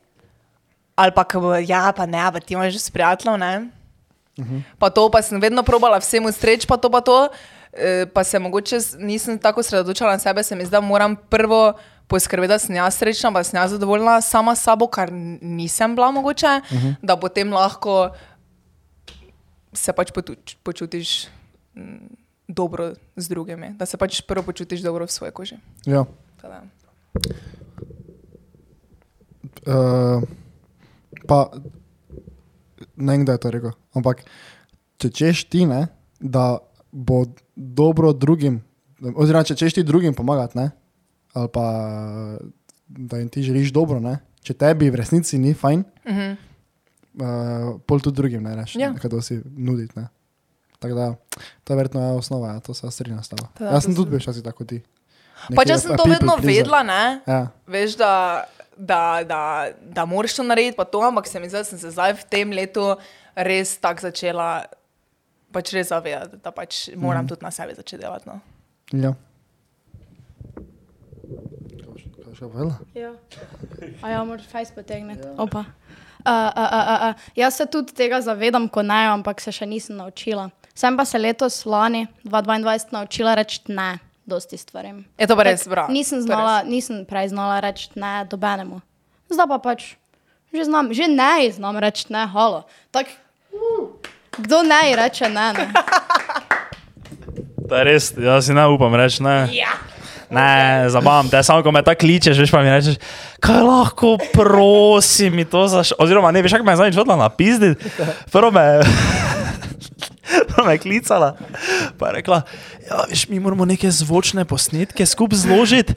ali 0.95 1.11
pa 1.11 1.25
bo, 1.33 1.55
ja, 1.55 1.91
pa 1.95 2.05
ne, 2.05 2.23
pa 2.31 2.39
ti 2.39 2.53
imaš 2.53 2.73
že 2.73 2.79
s 2.79 2.89
prijateljem, 2.89 3.39
ne. 3.39 3.53
Pa 4.79 4.89
to, 4.89 5.09
pa 5.11 5.21
sem 5.21 5.41
vedno 5.41 5.63
probala 5.63 5.99
vsem 5.99 6.25
ustreči, 6.25 6.67
pa 6.67 6.77
to, 6.77 6.89
pa 6.89 7.01
to. 7.01 7.29
eh, 7.29 7.62
Pa 8.13 8.23
se 8.23 8.39
mogoče 8.39 8.77
nisem 8.99 9.39
tako 9.39 9.63
sredotočala 9.63 10.11
na 10.11 10.19
sebe, 10.19 10.43
se 10.43 10.55
mi 10.55 10.65
zdi, 10.65 10.71
da 10.71 10.81
moram 10.81 11.15
prvo 11.15 11.73
poskrbeti, 12.07 12.47
da 12.47 12.59
sem 12.59 12.75
jaz 12.75 12.97
srečna, 12.97 13.31
pa 13.33 13.43
sem 13.43 13.57
jaz 13.57 13.71
zadovoljna 13.71 14.21
sama 14.21 14.55
s 14.55 14.63
sabo, 14.63 14.87
kar 14.87 15.09
nisem 15.41 15.95
bila 15.95 16.11
mogoče, 16.11 16.47
uh 16.47 16.77
-huh. 16.77 16.95
da 17.01 17.17
potem 17.17 17.53
lahko 17.53 18.11
se 19.73 19.93
pač 19.93 20.11
potuč, 20.11 20.55
počutiš 20.63 21.27
dobro 22.47 22.93
z 23.15 23.29
drugimi, 23.29 23.73
da 23.77 23.85
se 23.85 23.97
pač 23.97 24.21
prvo 24.21 24.43
počutiš 24.43 24.81
dobro 24.81 25.05
v 25.05 25.11
svoji 25.11 25.31
koži. 25.31 25.55
Ja. 25.85 26.05
Tako 26.41 26.53
da. 26.53 26.61
Uh, 29.65 30.23
pa 31.27 31.51
ne 32.95 33.11
vem, 33.11 33.23
kdo 33.23 33.31
je 33.31 33.37
to 33.37 33.51
rekel. 33.51 33.71
Ampak 33.95 34.23
če 34.97 35.09
češ 35.09 35.43
ti, 35.49 35.65
ne, 35.65 35.87
da 36.19 36.59
bo 36.93 37.23
dobro 37.55 38.13
drugim, 38.13 38.61
oziroma 39.15 39.43
če 39.43 39.57
češ 39.57 39.73
ti 39.79 39.83
drugim 39.83 40.13
pomagati, 40.13 40.57
ne, 40.57 40.69
ali 41.33 41.49
pa 41.49 41.65
da 42.87 43.17
jim 43.17 43.29
ti 43.33 43.41
želiš 43.43 43.73
dobro, 43.73 43.99
ne, 43.99 44.19
če 44.45 44.53
tebi 44.53 44.91
v 44.93 45.01
resnici 45.01 45.37
ni 45.41 45.53
fajn, 45.53 45.83
Uh 46.05 46.11
-huh. 46.13 46.35
uh, 47.15 47.79
pol 47.85 47.99
tudi 47.99 48.15
drugim 48.15 48.43
ne 48.43 48.55
rečeš, 48.55 48.75
Ja. 48.75 48.93
kaj 48.93 49.21
si 49.21 49.41
nuditi. 49.57 49.99
Ne. 49.99 50.07
Tako 50.79 50.95
da, 50.95 51.15
to 51.63 51.73
je 51.73 51.77
verjetno 51.77 52.01
je 52.01 52.11
osnova, 52.11 52.47
ja, 52.53 52.59
to 52.59 52.73
se 52.73 52.85
jaz 52.87 52.93
strinjam 52.93 53.23
s 53.23 53.29
tabo. 53.29 53.47
Da, 53.59 53.65
Jaz 53.65 53.83
sem 53.83 53.95
tudi 53.95 54.09
bil 54.11 54.19
včasih 54.19 54.43
tako 54.43 54.65
ti. 54.65 54.81
Pač 55.47 55.49
Neki 55.49 55.71
jaz 55.71 55.81
sem 55.81 55.97
to 55.97 56.03
vedno 56.03 56.35
vedela, 56.41 56.83
ne? 56.83 57.21
Ja. 57.27 57.47
Veš, 57.67 57.95
da, 57.97 58.43
da, 58.77 59.23
da, 59.27 59.67
da 59.81 60.05
moraš 60.05 60.35
to 60.35 60.43
narediti, 60.43 60.75
pa 60.77 60.83
to, 60.83 61.01
ampak 61.01 61.27
se 61.27 61.39
mi 61.39 61.49
zdi, 61.49 61.57
da 61.57 61.63
sem 61.63 61.79
se 61.79 61.91
zdaj 61.91 62.13
v 62.13 62.23
tem 62.29 62.51
letu 62.51 62.95
res 63.35 63.77
tako 63.77 64.01
začela 64.01 64.65
pač 65.53 65.73
res 65.75 65.91
zavedati, 65.93 66.39
da 66.43 66.51
pač 66.51 66.87
moram 66.95 67.25
mm. 67.25 67.33
tudi 67.33 67.45
na 67.45 67.51
sebi 67.53 67.77
začeti 67.77 68.01
delati. 68.01 68.29
No. 68.29 68.39
ja. 68.91 69.13
Še 72.33 72.49
povedala? 72.49 72.79
Ja. 72.97 73.13
A 74.01 74.09
ja, 74.09 74.23
moraš 74.25 74.49
fejs 74.49 74.73
potegniti. 74.73 75.27
Opa. 75.37 75.67
Uh, 76.23 76.31
uh, 76.31 76.57
uh, 76.57 76.73
uh, 76.73 77.05
uh. 77.11 77.31
Jaz 77.37 77.59
se 77.59 77.67
tudi 77.69 77.93
tega 77.93 78.21
zavedam, 78.23 78.65
ko 78.71 78.81
ne, 78.81 79.03
ampak 79.11 79.43
se 79.43 79.53
še 79.53 79.67
nisem 79.69 79.99
naučila. 79.99 80.49
Sem 80.73 80.97
pa 80.97 81.05
se 81.05 81.19
letos, 81.21 81.61
lani, 81.69 82.07
2022, 82.25 82.95
naučila 82.95 83.35
reči 83.37 83.61
ne, 83.69 83.99
dosti 84.25 84.57
stvarem. 84.57 85.03
Je 85.21 85.27
to 85.29 85.37
pa 85.37 85.45
res, 85.45 85.67
bra. 85.69 85.85
Nisem, 85.93 86.23
znala, 86.25 86.63
nisem 86.65 87.03
prej 87.05 87.29
znala 87.35 87.59
reči 87.61 87.91
ne 87.99 88.23
dobenemu. 88.25 88.81
Zdaj 89.29 89.49
pa 89.51 89.59
pač, 89.61 89.93
že, 90.49 90.65
znam, 90.65 90.89
že 90.95 91.11
ne 91.11 91.51
znam 91.53 91.77
reči 91.77 92.09
ne, 92.09 92.25
halo. 92.25 92.65
Tak, 92.89 93.11
kdo 94.37 94.63
ne 94.63 94.95
reče 94.95 95.29
ne? 95.29 95.53
ne? 95.53 95.67
To 97.69 97.75
je 97.75 97.83
res, 97.83 98.11
jaz 98.17 98.45
si 98.45 98.53
ne 98.53 98.67
upam 98.67 98.95
reči, 98.95 99.23
ne. 99.23 99.47
Ja. 99.55 99.71
Ne, 100.33 100.89
zabavam 100.89 101.29
te, 101.29 101.37
samo 101.45 101.61
ko 101.61 101.71
me 101.71 101.83
tako 101.85 102.01
kličeš, 102.01 102.39
veš 102.41 102.51
pa 102.51 102.63
mi 102.65 102.71
rečeš, 102.73 102.97
kaj 103.43 103.61
lahko, 103.61 104.15
prosim, 104.33 105.35
mi 105.37 105.45
to 105.45 105.67
zaš... 105.69 105.93
Oziroma, 106.01 106.31
ne, 106.33 106.41
veš, 106.41 106.57
kako 106.57 106.65
me 106.65 106.73
je 106.73 106.79
zadnjič 106.81 106.97
hodila 106.97 107.17
napizditi. 107.21 107.91
Prvo 108.33 108.49
me, 108.51 108.65
prvo 110.49 110.65
me 110.65 110.73
je 110.73 110.81
klicala, 110.81 111.35
pa 111.99 112.09
je 112.09 112.17
rekla, 112.17 112.41
ja, 112.89 113.05
veš, 113.11 113.27
mi 113.29 113.39
moramo 113.39 113.65
neke 113.69 113.91
zvočne 113.93 114.45
posnetke 114.49 115.05
skupaj 115.05 115.45
zložiti. 115.45 115.93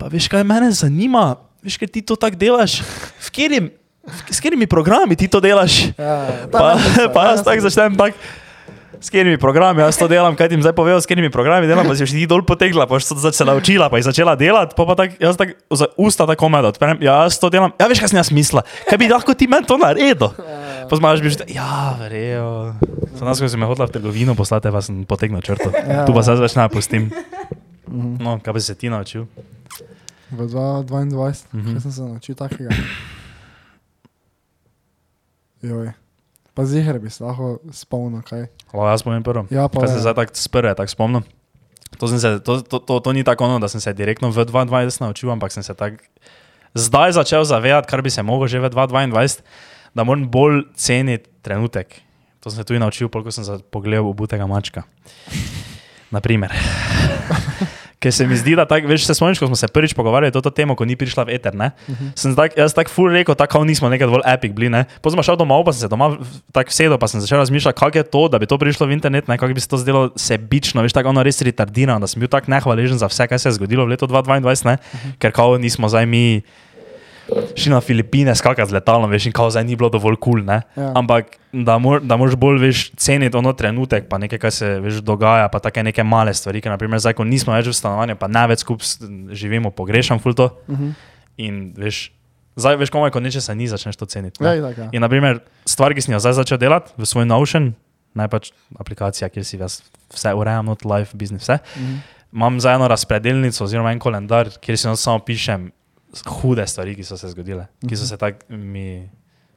Pa 0.00 0.08
veš, 0.08 0.30
kaj 0.32 0.46
mene 0.48 0.72
zanima, 0.72 1.34
veš, 1.60 1.76
kaj 1.76 1.92
ti 1.92 2.02
to 2.02 2.16
tako 2.16 2.40
delaš, 2.40 2.80
v 3.20 3.34
katerim, 3.36 3.72
s 4.30 4.40
katerimi 4.40 4.66
programi 4.66 5.16
ti 5.16 5.28
to 5.28 5.40
delaš. 5.40 5.92
Ja, 5.98 6.46
Pa, 6.52 6.76
pa 7.14 7.20
jaz 7.32 7.44
tako 7.44 7.60
začnem 7.60 7.96
tak. 7.96 8.14
S 9.00 9.12
katerimi 9.12 9.36
programi 9.36 9.84
jaz 9.84 9.98
to 10.00 10.08
delam, 10.08 10.32
kaj 10.32 10.48
ti 10.48 10.54
jim 10.56 10.62
zdaj 10.64 10.72
povedal, 10.72 10.96
s 10.96 11.04
katerimi 11.04 11.28
programi 11.28 11.68
delam, 11.68 11.84
pa 11.84 11.92
si 11.92 12.06
še 12.08 12.16
ti 12.16 12.24
dol 12.24 12.40
potegla, 12.40 12.86
pa 12.88 12.96
si 12.96 13.12
se 13.12 13.44
naučila, 13.44 13.90
pa 13.92 14.00
si 14.00 14.08
začela 14.08 14.32
delati, 14.32 14.72
pa 14.72 14.82
pa 14.88 14.94
tak, 14.96 15.20
jaz 15.20 15.36
tako 15.36 15.52
za 15.76 15.86
usta 16.00 16.24
tako 16.24 16.48
med 16.48 16.64
odprem, 16.64 16.96
ja, 17.04 17.28
jaz 17.28 17.36
to 17.36 17.52
delam, 17.52 17.68
ja, 17.76 17.84
veš, 17.84 18.00
kaj 18.00 18.08
sem 18.08 18.20
jaz 18.22 18.30
mislila, 18.32 18.64
kaj 18.88 18.96
bi 18.96 19.10
lahko 19.12 19.36
ti 19.36 19.44
meni 19.44 19.68
to 19.68 19.76
naredil. 19.76 20.32
Pa 20.88 20.94
zmaš 20.96 21.20
bi 21.20 21.28
že, 21.28 21.44
ja, 21.52 21.96
verjejo. 22.00 22.76
Za 23.14 23.24
nas, 23.28 23.40
ko 23.40 23.48
si 23.48 23.56
me 23.60 23.68
hodila 23.68 23.88
v 23.88 23.92
trgovino 23.92 24.32
poslati, 24.32 24.72
pa 24.72 24.80
sem 24.80 25.04
potegnil 25.04 25.44
črto. 25.44 25.68
Tu 25.68 26.10
pa 26.12 26.20
več 26.24 26.56
ne 26.56 26.64
pustim. 26.72 27.12
No, 27.92 28.40
kaj 28.40 28.52
bi 28.56 28.60
se 28.60 28.74
ti 28.74 28.88
naučil? 28.88 29.28
V 30.32 30.48
2022, 30.48 31.12
mm 31.52 31.60
Mhm. 31.60 31.60
-hmm. 31.60 31.72
kaj 31.72 31.80
sem 31.82 31.92
se 31.92 32.02
naučil 32.02 32.34
takega. 32.34 32.72
Joj. 35.64 35.92
Pa 36.52 36.62
zihar 36.64 36.98
bi 36.98 37.08
se 37.08 37.24
lahko 37.24 37.58
spomnil 37.72 38.22
kaj. 38.22 38.46
O, 38.70 38.84
jaz 38.84 39.02
povem 39.02 39.22
prvo. 39.22 39.46
Ja, 39.50 39.64
pa 39.66 39.80
Kaj 39.80 39.88
se 39.88 39.94
ja. 39.94 40.00
zdaj 40.02 40.14
tako 40.16 40.36
sprve 40.36 40.70
tako 40.72 40.88
spomnim? 40.88 41.24
To, 41.94 42.06
se, 42.08 42.18
to, 42.40 42.60
to, 42.60 42.78
to, 42.78 43.00
to 43.00 43.10
ni 43.10 43.22
tako 43.22 43.44
ono, 43.44 43.58
da 43.58 43.68
sem 43.68 43.80
se 43.80 43.92
direktno 43.92 44.28
v 44.28 44.36
22 44.36 44.68
naučil, 45.00 45.30
ampak 45.30 45.50
sem 45.50 45.62
se 45.62 45.72
tako 45.72 46.02
zdaj 46.74 47.12
začel 47.12 47.44
zavedati, 47.44 47.86
kar 47.86 48.02
bi 48.02 48.10
se 48.10 48.22
mogel 48.22 48.46
že 48.46 48.58
v 48.58 48.66
2022, 48.68 49.42
da 49.94 50.02
moram 50.02 50.26
bolj 50.26 50.62
ceniti 50.74 51.30
trenutek. 51.40 52.02
To 52.40 52.50
sem 52.50 52.56
se 52.56 52.64
tudi 52.64 52.78
naučil, 52.78 53.08
ko 53.08 53.30
sem 53.30 53.44
za- 53.44 53.58
pogledal 53.60 54.04
obutega 54.04 54.44
mačka. 54.44 54.82
Naprimer. 56.10 56.52
Ker 58.04 58.12
se 58.12 58.26
mi 58.28 58.36
zdi, 58.36 58.52
da 58.52 58.66
tak, 58.68 58.84
veš, 58.84 59.06
se 59.08 59.14
spomniš, 59.16 59.40
ko 59.40 59.48
smo 59.48 59.56
se 59.56 59.64
prvič 59.72 59.94
pogovarjali 59.96 60.36
o 60.36 60.44
to 60.44 60.52
temo, 60.52 60.76
ko 60.76 60.84
ni 60.84 60.92
prišla 60.92 61.24
v 61.24 61.40
eter. 61.40 61.56
Uh 61.56 61.64
-huh. 61.64 62.12
Sem 62.12 62.36
tak, 62.36 62.52
jaz 62.52 62.76
tako 62.76 62.92
ful 62.92 63.08
rekel, 63.08 63.32
tako 63.34 63.64
nismo 63.64 63.88
nekaj 63.88 64.04
dovolj 64.04 64.26
epic 64.28 64.52
bili. 64.52 64.68
Ne? 64.68 64.84
Potem 65.00 65.16
sem 65.16 65.32
šel 65.32 65.40
domov, 65.40 65.64
pa 65.64 65.72
sem 65.72 65.80
se 65.80 65.88
doma 65.88 66.16
tako 66.52 66.70
sedel, 66.70 66.98
pa 66.98 67.08
sem 67.08 67.20
začel 67.20 67.38
razmišljati, 67.38 67.78
kako 67.78 67.98
je 67.98 68.04
to, 68.04 68.28
da 68.28 68.38
bi 68.38 68.46
to 68.46 68.58
prišlo 68.58 68.86
v 68.86 68.92
internet, 68.92 69.28
ne? 69.28 69.38
kako 69.38 69.54
bi 69.54 69.60
se 69.60 69.68
to 69.68 69.80
zdelo 69.80 70.10
sebično, 70.16 70.82
veš, 70.82 70.92
tako 70.92 71.08
ono 71.08 71.22
res 71.22 71.40
retardirano, 71.40 72.00
da 72.00 72.06
sem 72.06 72.20
bil 72.20 72.28
tako 72.28 72.50
nehvaležen 72.50 72.98
za 72.98 73.06
vse, 73.06 73.26
kar 73.26 73.38
se 73.38 73.48
je 73.48 73.52
zgodilo 73.52 73.86
v 73.88 73.96
letu 73.96 74.06
2022, 74.06 74.64
ne? 74.64 74.72
Uh 74.72 75.00
-huh. 75.00 75.18
ker 75.18 75.32
kao 75.32 75.58
nismo 75.58 75.88
zdaj 75.88 76.06
mi 76.06 76.42
šli 77.56 77.70
na 77.72 77.80
Filipine 77.80 78.34
skakati 78.34 78.70
z 78.70 78.74
letalom, 78.74 79.10
veš, 79.10 79.26
in 79.26 79.32
kao 79.32 79.50
zdaj 79.50 79.64
ni 79.64 79.76
bilo 79.76 79.88
dovolj 79.88 80.16
kul, 80.16 80.42
cool, 80.44 80.60
Ja. 80.76 80.92
ampak 80.94 81.36
da, 81.52 81.78
mor, 81.78 82.00
da 82.02 82.16
moraš 82.16 82.36
bolj 82.36 82.58
veš, 82.60 82.90
ceniti 82.96 83.36
ono 83.36 83.52
trenutek, 83.52 84.08
pa 84.08 84.18
nekaj, 84.18 84.38
kar 84.38 84.52
se 84.52 84.80
veš, 84.80 85.00
dogaja, 85.04 85.48
pa 85.48 85.58
take 85.58 85.82
neke 85.82 86.02
male 86.04 86.34
stvari, 86.34 86.60
ker 86.60 86.72
naprimer 86.74 86.98
zdaj, 87.00 87.14
ko 87.14 87.24
nismo 87.24 87.54
več 87.54 87.66
v 87.70 87.76
stanovanju, 87.76 88.16
pa 88.16 88.28
ne 88.28 88.46
več 88.50 88.60
skupaj 88.64 89.08
živimo, 89.32 89.70
pogrešam 89.70 90.18
ful 90.20 90.34
to. 90.34 90.50
Uh 90.68 90.78
-huh. 90.78 90.92
In 91.36 91.72
veš, 91.76 92.12
zdaj 92.56 92.76
veš, 92.76 92.90
komaj, 92.90 93.10
ko 93.10 93.20
nečesa 93.20 93.54
ni, 93.54 93.68
začneš 93.68 93.96
to 93.96 94.06
ceniti. 94.06 94.42
ne. 94.42 94.48
Ja, 94.48 94.54
itak, 94.56 94.78
ja. 94.78 94.88
In 94.92 95.00
naprimer, 95.00 95.40
stvar, 95.66 95.94
ki 95.94 96.00
sem 96.00 96.12
jo 96.12 96.18
zdaj 96.20 96.32
začel 96.32 96.58
delati 96.58 96.92
v 96.96 97.06
svoj 97.06 97.26
Notion, 97.26 97.74
naj 98.14 98.28
pač 98.28 98.50
aplikacija, 98.78 99.28
kjer 99.28 99.44
si 99.44 99.56
jaz 99.56 99.82
vse 100.14 100.34
urejam, 100.34 100.66
not 100.66 100.84
life, 100.84 101.16
business, 101.16 101.44
vse. 101.44 101.58
Mm 101.76 101.86
-hmm. 101.86 101.98
Imam 102.32 102.60
za 102.60 102.72
eno 102.72 102.88
razpredelnico 102.88 103.64
oziroma 103.64 103.92
en 103.92 103.98
kalendar, 103.98 104.48
kjer 104.60 104.78
si 104.78 104.96
samo 104.96 105.18
pišem 105.18 105.70
hude 106.22 106.66
stvari, 106.66 106.94
ki 106.94 107.04
so 107.04 107.16
se 107.16 107.28
zgodile, 107.28 107.66
ki 107.88 107.96
so 107.96 108.06
se 108.06 108.16
tako 108.16 108.38
mi. 108.48 109.08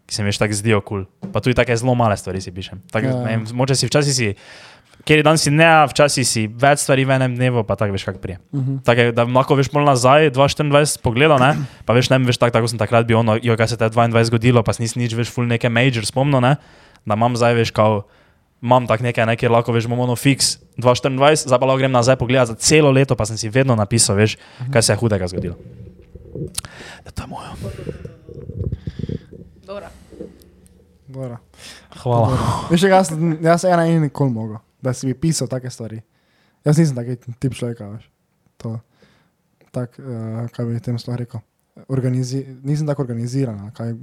Ki 0.07 0.15
se 0.15 0.23
mi 0.23 0.31
več 0.31 0.37
tako 0.39 0.55
zdijo 0.55 0.79
kul. 0.81 1.03
Cool. 1.03 1.31
Pa 1.33 1.41
tudi 1.43 1.55
take 1.55 1.75
zelo 1.75 1.91
male 1.95 2.15
stvari 2.17 2.41
si 2.41 2.51
pišem. 2.51 2.79
Tak, 2.91 3.03
Ja. 3.03 3.11
ja. 3.27 3.39
Moče 3.53 3.75
si 3.75 3.89
včasih 3.89 4.13
si, 4.15 4.35
kjer 5.07 5.23
dan 5.23 5.37
si 5.39 5.51
ne, 5.51 5.67
včasih 5.91 6.27
si 6.27 6.45
več 6.47 6.83
stvari 6.83 7.03
v 7.07 7.15
enem 7.15 7.35
dnevu, 7.35 7.63
pa 7.67 7.75
tako 7.75 7.91
veš, 7.95 8.05
kako 8.07 8.19
prije. 8.19 8.39
Uh 8.51 8.59
-huh. 8.61 8.77
tak, 8.83 8.97
je, 8.97 9.11
da 9.11 9.25
bi 9.25 9.31
lahko 9.35 9.55
veš 9.55 9.67
pol 9.67 9.83
nazaj, 9.83 10.31
2024 10.31 11.01
pogledal, 11.01 11.39
ne? 11.39 11.55
pa 11.85 11.93
veš, 11.93 12.09
ne 12.09 12.17
veš 12.17 12.37
tako, 12.37 12.51
tako 12.51 12.67
sem 12.67 12.79
takrat 12.79 13.05
bil, 13.05 13.17
ono, 13.17 13.39
jo, 13.41 13.57
kaj 13.57 13.67
se 13.67 13.77
te 13.77 13.85
22 13.89 14.23
zgodilo, 14.23 14.63
pa 14.63 14.73
si 14.73 14.83
nisi 14.83 14.99
nič 14.99 15.13
več 15.13 15.31
full 15.31 15.47
neke 15.47 15.69
major 15.69 16.05
spomnil, 16.05 16.39
ne? 16.41 16.55
da 17.05 17.13
imam 17.13 17.35
zdaj 17.35 17.53
veš, 17.53 17.71
kao, 17.71 18.07
imam 18.61 18.87
tak 18.87 19.01
nekaj, 19.01 19.25
ne, 19.25 19.35
kjer 19.35 19.51
lahko 19.51 19.71
veš, 19.71 19.85
imamo 19.85 20.03
ono 20.03 20.15
fix 20.15 20.57
2024, 20.77 21.35
zdaj 21.47 21.59
pa 21.59 21.65
lahko 21.65 21.77
grem 21.77 21.91
nazaj 21.91 22.15
pogledat 22.15 22.47
za 22.47 22.55
celo 22.55 22.91
leto, 22.91 23.15
pa 23.15 23.25
sem 23.25 23.37
si 23.37 23.49
vedno 23.49 23.75
napisal, 23.75 24.15
veš, 24.15 24.35
uh 24.35 24.41
-huh. 24.67 24.73
kaj 24.73 24.81
se 24.81 24.93
je 24.93 24.97
hudega 24.97 25.27
zgodilo. 25.27 25.55
Ja, 27.05 27.11
to 27.11 27.23
je 27.23 27.27
moje. 27.27 27.49
Dobro. 29.65 29.87
Dobro. 31.07 31.37
Hvala. 32.03 32.37
Veš, 32.69 32.83
jaz, 32.83 33.11
jaz 33.41 33.63
ena 33.63 33.85
in 33.85 34.01
nikoli 34.01 34.31
mogel, 34.31 34.57
da 34.81 34.93
si 34.93 35.07
bi 35.07 35.13
pisal 35.13 35.47
take 35.47 35.69
stvari. 35.69 36.01
Jaz 36.65 36.77
nisem 36.77 36.95
taki 36.95 37.15
tip 37.39 37.55
človeka, 37.55 37.87
veš. 37.95 38.09
To, 38.57 38.77
tak, 39.71 39.99
uh, 39.99 40.47
kaj 40.51 40.65
bi 40.65 40.79
tem 40.83 40.99
sploh 40.99 41.17
rekel. 41.19 41.43
Organizi 41.93 42.41
nisem 42.65 42.87
tako 42.87 43.05
organiziran. 43.05 43.69
Kaj, 43.77 43.93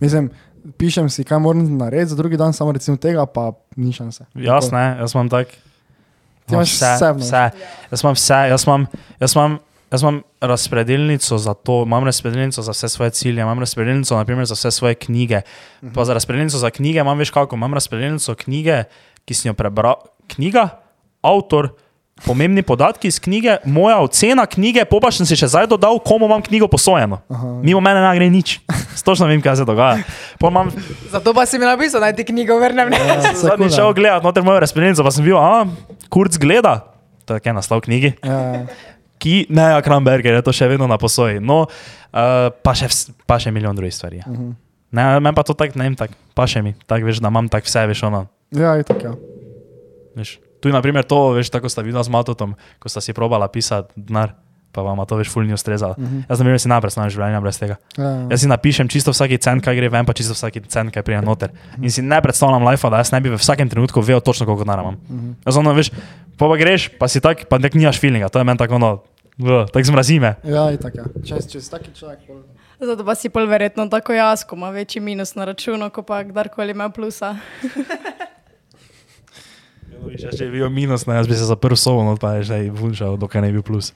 mislim, 0.00 0.30
pišem 0.78 1.10
si, 1.10 1.24
kaj 1.24 1.38
moram 1.38 1.64
narediti, 1.78 2.10
za 2.10 2.16
drugi 2.16 2.36
dan 2.36 2.52
samo 2.52 2.72
recimo 2.72 2.96
tega, 2.96 3.26
pa 3.26 3.52
ni 3.76 3.92
šanse. 3.92 4.26
Jaz 4.34 4.72
ne, 4.72 4.96
jaz 5.00 5.14
imam 5.14 5.30
tak. 5.32 5.54
Ti 6.46 6.56
imaš 6.56 6.72
vse, 6.74 6.94
vse, 6.96 7.12
no. 7.12 7.18
vse. 7.20 7.44
Jaz 7.90 8.02
imam 8.04 8.18
vse, 8.18 8.40
jaz 8.50 8.66
imam, 8.66 8.86
jaz 9.20 9.36
imam, 9.36 9.58
jaz 9.92 10.02
imam 10.02 10.22
razpredelnico 10.40 11.38
za 11.38 11.54
to, 11.54 11.82
imam 11.86 12.04
razpredelnico 12.04 12.62
za 12.62 12.72
vse 12.72 12.88
svoje 12.88 13.10
cilje, 13.10 13.42
imam 13.42 13.60
razpredelnico 13.60 14.16
naprimer, 14.16 14.46
za 14.46 14.54
vse 14.54 14.70
svoje 14.70 14.94
knjige. 14.94 15.36
Uh 15.36 15.88
-huh. 15.88 15.94
Pa 15.94 16.04
za 16.04 16.14
razpredelnico 16.14 16.58
za 16.58 16.70
knjige 16.70 16.98
imam 16.98 17.18
več 17.18 17.30
kako, 17.30 17.56
imam 17.56 17.74
razpredelnico 17.74 18.34
knjige, 18.34 18.84
ki 19.24 19.34
sem 19.34 19.50
jo 19.50 19.54
prebral. 19.54 19.94
Knjiga, 20.28 20.68
avtor, 21.22 21.68
pomembni 22.26 22.62
podatki 22.62 23.08
iz 23.08 23.20
knjige, 23.20 23.56
moja 23.64 23.98
ocena 24.00 24.46
knjige, 24.46 24.84
pa 24.84 24.96
pa 25.02 25.10
sem 25.10 25.26
si 25.26 25.36
še 25.36 25.48
zdaj 25.48 25.66
dodal, 25.66 25.98
komu 25.98 26.26
imam 26.26 26.42
knjigo 26.42 26.68
posojeno. 26.68 27.20
Mimo 27.62 27.80
mene 27.80 28.00
ne 28.00 28.14
gre 28.16 28.30
nič. 28.30 28.60
Točno 29.04 29.26
vem, 29.26 29.42
kaj 29.42 29.56
se 29.56 29.64
dogaja. 29.64 29.98
Pol 30.38 30.50
imam 30.50 30.70
Zato 31.10 31.34
pa 31.34 31.46
si 31.46 31.58
mi 31.58 31.66
napisal, 31.66 32.00
naj 32.00 32.14
ti 32.16 32.24
knjigo 32.24 32.58
vrnem. 32.58 32.90
Ne? 32.92 33.34
Zadnji 33.34 33.70
šel 33.70 33.92
gledat, 33.94 34.22
noter 34.22 34.42
mojo 34.42 34.60
razpredelnico, 34.60 35.02
pa 35.02 35.10
sem 35.10 35.24
bil, 35.24 35.36
a, 35.36 35.66
kurc 36.08 36.38
gleda, 36.38 36.84
to 37.26 37.34
je 37.34 37.40
kaj 37.40 37.54
naslov 37.56 37.80
knjigi, 37.80 38.14
Ja, 38.22 38.66
ki 39.22 39.46
ne 39.54 39.68
je 39.70 39.82
Kramberger, 39.86 40.34
je 40.40 40.42
to 40.42 40.54
še 40.56 40.66
vedno 40.70 40.90
na 40.90 40.98
posoji. 40.98 41.38
No, 41.38 41.64
uh, 41.64 42.50
pa, 42.50 42.74
še, 42.74 42.90
pa 43.26 43.38
še 43.42 43.54
milijon 43.54 43.78
drugih 43.78 43.94
stvari. 43.94 44.22
Ja. 44.22 44.26
Uh 44.26 44.38
-huh. 44.38 44.52
Ne, 44.92 45.20
meni 45.20 45.34
pa 45.34 45.42
to 45.42 45.56
tako, 45.56 45.78
ne 45.80 45.88
vem, 45.88 45.96
tak, 45.96 46.12
pa 46.36 46.44
še 46.44 46.60
mi, 46.62 46.74
tako 46.84 47.08
veš, 47.08 47.22
da 47.24 47.32
imam 47.32 47.48
tak 47.48 47.64
vse, 47.64 47.86
veš, 47.88 48.02
ono. 48.10 48.26
ja, 48.52 48.76
je 48.76 48.84
tako. 48.84 49.06
Ja. 49.06 49.14
Veš. 50.20 50.38
Tu 50.60 50.68
je 50.68 50.74
naprimer 50.76 51.02
to, 51.08 51.32
veš, 51.32 51.50
tako 51.50 51.72
sta 51.72 51.82
videla 51.82 52.04
z 52.04 52.12
Matotom, 52.12 52.54
ko 52.78 52.92
sta 52.92 53.00
si 53.00 53.16
probala 53.16 53.48
pisati 53.48 53.88
denar, 53.96 54.36
pa 54.72 54.84
vam 54.84 55.00
to 55.08 55.16
veš, 55.16 55.32
fulni 55.32 55.56
ustrezalo. 55.56 55.96
Uh 55.96 56.04
-huh. 56.04 56.22
Jaz 56.28 56.38
na 56.38 56.44
primer 56.44 56.60
si 56.60 56.68
najprej 56.68 56.90
znam 56.90 57.10
življenja 57.10 57.40
brez 57.40 57.58
tega. 57.58 57.76
Ja, 57.96 58.28
Jaz 58.30 58.40
si 58.40 58.48
napišem 58.48 58.88
čisto 58.88 59.10
vsaki 59.10 59.38
cent, 59.38 59.64
kaj 59.64 59.76
gre 59.76 59.88
ven, 59.88 60.04
pa 60.06 60.12
čisto 60.12 60.32
vsaki 60.32 60.60
cent, 60.60 60.92
kaj 60.92 61.02
pride 61.02 61.22
noter. 61.22 61.50
In 61.82 61.90
si 61.90 62.02
ne 62.02 62.20
predstavljam 62.22 62.68
life, 62.68 62.90
da 62.90 62.96
jaz 62.96 63.12
ne 63.12 63.20
bi 63.20 63.28
v 63.28 63.36
vsakem 63.36 63.68
trenutku 63.68 64.00
vedel 64.00 64.20
točno, 64.20 64.46
koliko 64.46 64.64
denarja 64.64 64.82
imam. 64.82 64.96
Jaz 65.46 65.56
ono, 65.56 65.72
veš, 65.72 65.90
pa, 66.36 66.48
pa 66.48 66.56
greš, 66.56 66.90
pa 66.98 67.08
si 67.08 67.20
tak, 67.20 67.48
pa 67.48 67.58
nek 67.58 67.74
nimaš 67.74 68.00
feelinga, 68.00 68.28
to 68.28 68.38
je 68.38 68.44
meni 68.44 68.58
tako 68.58 68.74
ono, 68.74 69.02
tako 69.72 69.84
zmrazi 69.84 70.18
me. 70.20 70.34
ja, 70.44 70.70
je 70.70 70.80
tako. 70.82 70.98
Ja. 70.98 71.22
Če, 71.24 71.40
če 71.48 71.60
si 71.60 71.70
taki 71.70 71.92
človek, 71.96 72.26
pol... 72.26 72.42
Zato 72.82 73.04
pa 73.06 73.14
si 73.14 73.30
pol 73.30 73.46
verjetno 73.46 73.86
tako 73.88 74.12
jaz, 74.16 74.44
ko 74.44 74.58
ima 74.58 74.72
večji 74.74 75.00
minus 75.00 75.34
na 75.38 75.46
računu, 75.48 75.90
kot 75.94 76.06
pa 76.06 76.22
kdarkoli 76.26 76.74
ima 76.74 76.90
plusa. 76.90 77.36
Če 80.02 80.32
že 80.34 80.48
bi 80.50 80.58
bil 80.58 80.70
minus, 80.70 81.06
ne, 81.06 81.14
jaz 81.20 81.30
bi 81.30 81.38
se 81.38 81.46
zaprl 81.46 81.78
sobo, 81.78 82.02
no 82.04 82.16
pa 82.18 82.40
je 82.40 82.50
že 82.50 82.56
vunšal, 82.74 83.16
dokaj 83.22 83.44
ne 83.44 83.52
bi 83.52 83.60
bil 83.60 83.66
plus. 83.66 83.92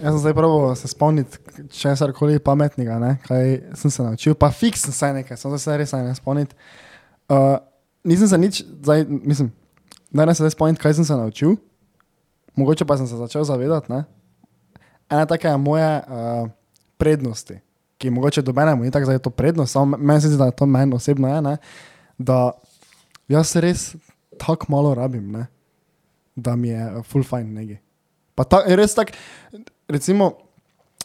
Jaz 0.00 0.12
sem 0.12 0.18
zdaj 0.20 0.34
pravo 0.36 0.74
se 0.76 0.88
spomniti 0.88 1.38
česar 1.72 2.12
koli 2.12 2.38
pametnega, 2.38 2.98
ne? 3.00 3.16
kaj 3.28 3.74
sem 3.74 3.90
se 3.90 4.02
naučil, 4.02 4.34
pa 4.34 4.50
fiks 4.52 4.84
sem 4.84 4.92
se 4.92 5.12
nekaj, 5.20 5.36
sem 5.40 5.58
se 5.58 5.76
res 5.76 5.92
ne 5.92 6.14
spomniti. 6.16 6.56
Uh, 7.28 7.56
nisem 8.04 8.28
se 8.28 8.38
nič, 8.38 8.62
zdaj, 8.84 9.06
mislim, 9.08 9.52
da 10.12 10.24
ne 10.24 10.34
se 10.34 10.44
zdaj 10.44 10.56
spomniti, 10.56 10.82
kaj 10.82 10.98
sem 11.00 11.08
se 11.08 11.16
naučil, 11.16 11.56
mogoče 12.56 12.84
pa 12.84 12.96
sem 12.96 13.06
se 13.06 13.16
začel 13.16 13.44
zavedati. 13.44 13.92
Ne? 13.92 14.04
Ena 15.10 15.26
taka 15.26 15.48
je 15.48 15.56
moje 15.56 15.96
uh, 15.98 16.48
prednosti, 16.96 17.58
ki 17.98 18.10
mogoče 18.10 18.42
dobenemo, 18.42 18.84
ni 18.84 18.90
tako, 18.90 19.06
da 19.06 19.12
je 19.12 19.18
to 19.18 19.30
prednost, 19.30 19.72
samo 19.72 19.96
meni 19.96 20.20
se 20.20 20.28
zdi, 20.28 20.38
da 20.38 20.44
je 20.44 20.56
to 20.56 20.66
meni 20.66 20.94
osebno 20.94 21.28
je, 21.28 21.56
da 22.18 22.52
jaz 23.28 23.56
res 23.56 23.94
tako 24.38 24.66
malo 24.68 24.94
rabim, 24.94 25.32
ne? 25.32 25.46
da 26.36 26.56
mi 26.56 26.68
je 26.68 26.96
uh, 26.96 27.04
full 27.04 27.24
fine 27.24 27.52
neki. 27.60 27.76
Pa 28.34 28.44
ta, 28.44 28.62
res 28.66 28.94
tako, 28.94 29.12
recimo, 29.88 30.32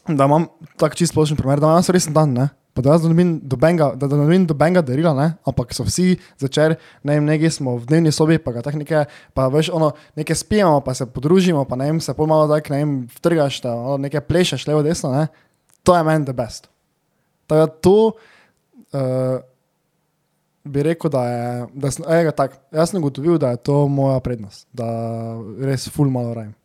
da 0.07 0.25
imam 0.25 0.47
tako 0.77 0.95
čisto 0.95 1.13
splošen 1.13 1.37
primer, 1.37 1.59
da 1.59 1.67
imam 1.67 1.83
resen 1.93 2.13
dan, 2.13 2.33
ne? 2.33 2.49
Pa 2.79 2.83
da 2.83 2.93
jaz 2.93 3.01
dobim 3.03 3.41
dobenga, 3.43 3.89
da, 3.95 4.07
da 4.07 4.15
dobim 4.15 4.45
dobenga 4.47 4.79
darila, 4.81 5.11
ne? 5.13 5.33
ampak 5.43 5.73
so 5.75 5.83
vsi 5.83 6.13
začer, 6.39 6.77
ne 7.03 7.17
vem, 7.17 7.25
nekje 7.27 7.49
smo 7.51 7.73
v 7.75 7.89
dnevni 7.89 8.13
sobi, 8.15 8.37
pa 8.39 8.53
ga 8.55 8.63
tako 8.63 8.79
nekaj, 8.79 9.03
pa 9.35 9.49
veš, 9.51 9.67
ono, 9.75 9.89
nekaj 10.15 10.39
spijemo, 10.39 10.77
pa 10.85 10.93
se 10.95 11.03
podružimo, 11.11 11.65
pa 11.67 11.75
ne 11.75 11.89
vem, 11.89 11.99
se 11.99 12.15
pol 12.15 12.31
malo 12.31 12.47
tako, 12.47 12.71
ne 12.71 12.79
vem, 12.79 12.93
vtrgaš, 13.17 13.59
da 13.67 13.75
ono, 13.75 13.97
nekaj 14.05 14.23
plešeš 14.31 14.63
levo, 14.71 14.79
desno, 14.87 15.11
ne? 15.11 15.27
To 15.83 15.97
je 15.97 16.07
meni 16.07 16.23
the 16.23 16.37
best. 16.39 16.71
Tako 17.51 17.59
da 17.59 17.67
to, 17.67 17.97
uh, 18.95 19.43
bi 20.63 20.87
rekel, 20.87 21.11
da 21.11 21.27
je, 21.27 21.53
da 21.83 21.91
sem, 21.91 22.07
ega, 22.21 22.31
tak, 22.31 22.61
jaz 22.71 22.95
sem 22.95 23.03
ugotovil, 23.03 23.35
da 23.43 23.57
je 23.57 23.65
to 23.67 23.89
moja 23.91 24.23
prednost, 24.23 24.69
da 24.71 24.87
res 25.67 25.91
ful 25.91 26.07
malo 26.07 26.31
rajem. 26.31 26.55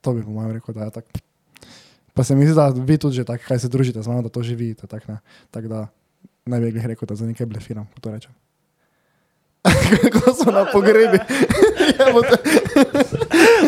To 0.00 0.16
bi 0.16 0.24
po 0.24 0.32
mojem 0.40 0.56
rekel, 0.56 0.72
da 0.72 0.88
je 0.88 1.02
tako. 1.02 1.27
Pa 2.18 2.24
se 2.24 2.34
mi 2.34 2.46
zdi, 2.46 2.54
da 2.58 2.72
vi 2.74 2.98
tudi 2.98 3.14
že 3.16 3.24
tako, 3.24 3.44
kaj 3.46 3.58
se 3.62 3.68
družite 3.70 4.02
z 4.02 4.10
mano, 4.10 4.26
da 4.26 4.28
to 4.28 4.42
že 4.42 4.58
vidite. 4.58 4.90
Tako 4.90 5.22
tak 5.54 5.70
da 5.70 5.86
ne 6.50 6.58
bi 6.60 6.72
glih 6.74 6.86
rekel, 6.86 7.06
da 7.06 7.14
za 7.14 7.26
nekaj 7.26 7.46
blefiram, 7.46 7.86
ko 7.94 8.00
to 8.02 8.10
rečem. 8.10 8.34
Kako 10.02 10.34
so 10.34 10.50
na 10.50 10.66
pogrebi. 10.66 11.18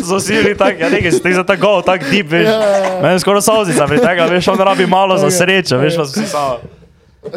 Vsi 0.18 0.32
bili 0.32 0.56
tako, 0.58 0.82
ja 0.82 0.90
nekaj 0.90 1.12
si 1.12 1.22
ti 1.22 1.34
za 1.34 1.44
tako, 1.44 1.82
tako 1.86 2.04
deep, 2.10 2.26
veš. 2.30 2.46
Ja, 2.46 2.58
ja, 2.58 2.76
ja. 2.76 3.02
Meni 3.02 3.20
skoraj 3.20 3.42
solzica 3.46 3.86
pri 3.86 4.02
tega, 4.02 4.26
veš, 4.26 4.48
on 4.48 4.58
rabi 4.58 4.86
malo 4.86 5.18
za 5.18 5.30
Ok, 5.30 5.32
srečo, 5.38 5.78
veš, 5.78 5.96
pa 5.96 6.06
si 6.10 6.26
samo. 6.26 6.58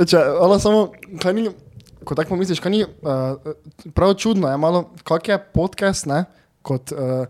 Če, 0.09 0.17
ali 0.17 0.59
samo, 0.59 0.83
kaj 1.21 1.33
ni, 1.37 1.49
ko 2.03 2.17
tako 2.17 2.33
pomisliš, 2.33 2.57
kaj 2.63 2.73
ni, 2.73 2.83
uh, 2.83 3.37
prav 3.93 4.17
čudno 4.17 4.49
je 4.49 4.57
malo, 4.57 4.87
kak 5.05 5.29
je 5.29 5.37
podcast, 5.37 6.09
ne, 6.09 6.25
kot 6.65 6.89
uh, 6.95 7.27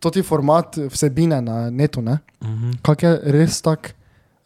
to 0.00 0.10
ti 0.10 0.22
format 0.22 0.78
vsebine 0.90 1.40
na 1.42 1.70
netu, 1.70 2.02
ne, 2.02 2.18
uh 2.40 2.48
-huh. 2.48 2.76
kak 2.82 3.02
je 3.02 3.20
res 3.24 3.62
tak, 3.62 3.94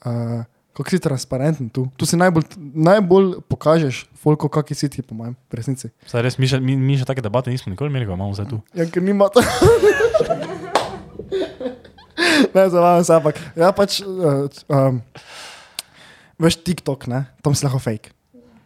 uh, 0.07 0.45
kako 0.73 0.91
si 0.91 0.99
transparenten 0.99 1.69
tu. 1.69 1.89
Tu 1.97 2.07
si 2.07 2.17
najbolj, 2.17 2.45
najbolj 2.75 3.35
pokažeš, 3.49 4.07
folko, 4.17 4.49
kaki 4.49 4.75
si 4.75 4.89
ti, 4.89 5.03
po 5.03 5.15
mojem, 5.15 5.37
v 5.53 5.55
resnici. 5.55 5.89
Saj 6.07 6.23
res, 6.23 6.39
mi 6.39 6.49
še, 6.49 6.61
mi, 6.61 6.77
mi 6.77 6.97
še 6.97 7.05
take 7.05 7.21
debate 7.21 7.51
nismo 7.51 7.71
nikoli 7.71 7.93
imeli, 7.93 8.07
ko 8.07 8.17
imamo 8.17 8.35
zdaj 8.35 8.49
tu. 8.49 8.61
Ja, 8.79 8.89
ker 8.89 9.03
nima 9.03 9.29
to. 9.29 9.45
ne, 12.55 12.69
zabavam 12.69 13.05
se, 13.05 13.15
ampak 13.15 13.37
ja 13.57 13.73
pač, 13.73 14.01
uh, 14.01 14.49
um, 14.69 15.03
veš, 16.39 16.57
TikTok, 16.65 17.07
ne, 17.07 17.25
tam 17.43 17.55
si 17.55 17.65
lahko 17.65 17.79
fake. 17.79 18.09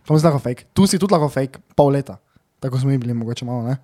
Tam 0.06 0.18
si 0.18 0.24
lahko 0.24 0.38
fake. 0.38 0.70
Tu 0.74 0.86
si 0.86 0.98
tudi 1.02 1.12
lahko 1.12 1.28
fake, 1.28 1.58
pol 1.74 1.90
leta. 1.90 2.18
Tako 2.62 2.78
smo 2.78 2.90
mi 2.90 2.98
bili, 2.98 3.14
mogoče 3.14 3.44
malo, 3.44 3.66
ne? 3.66 3.76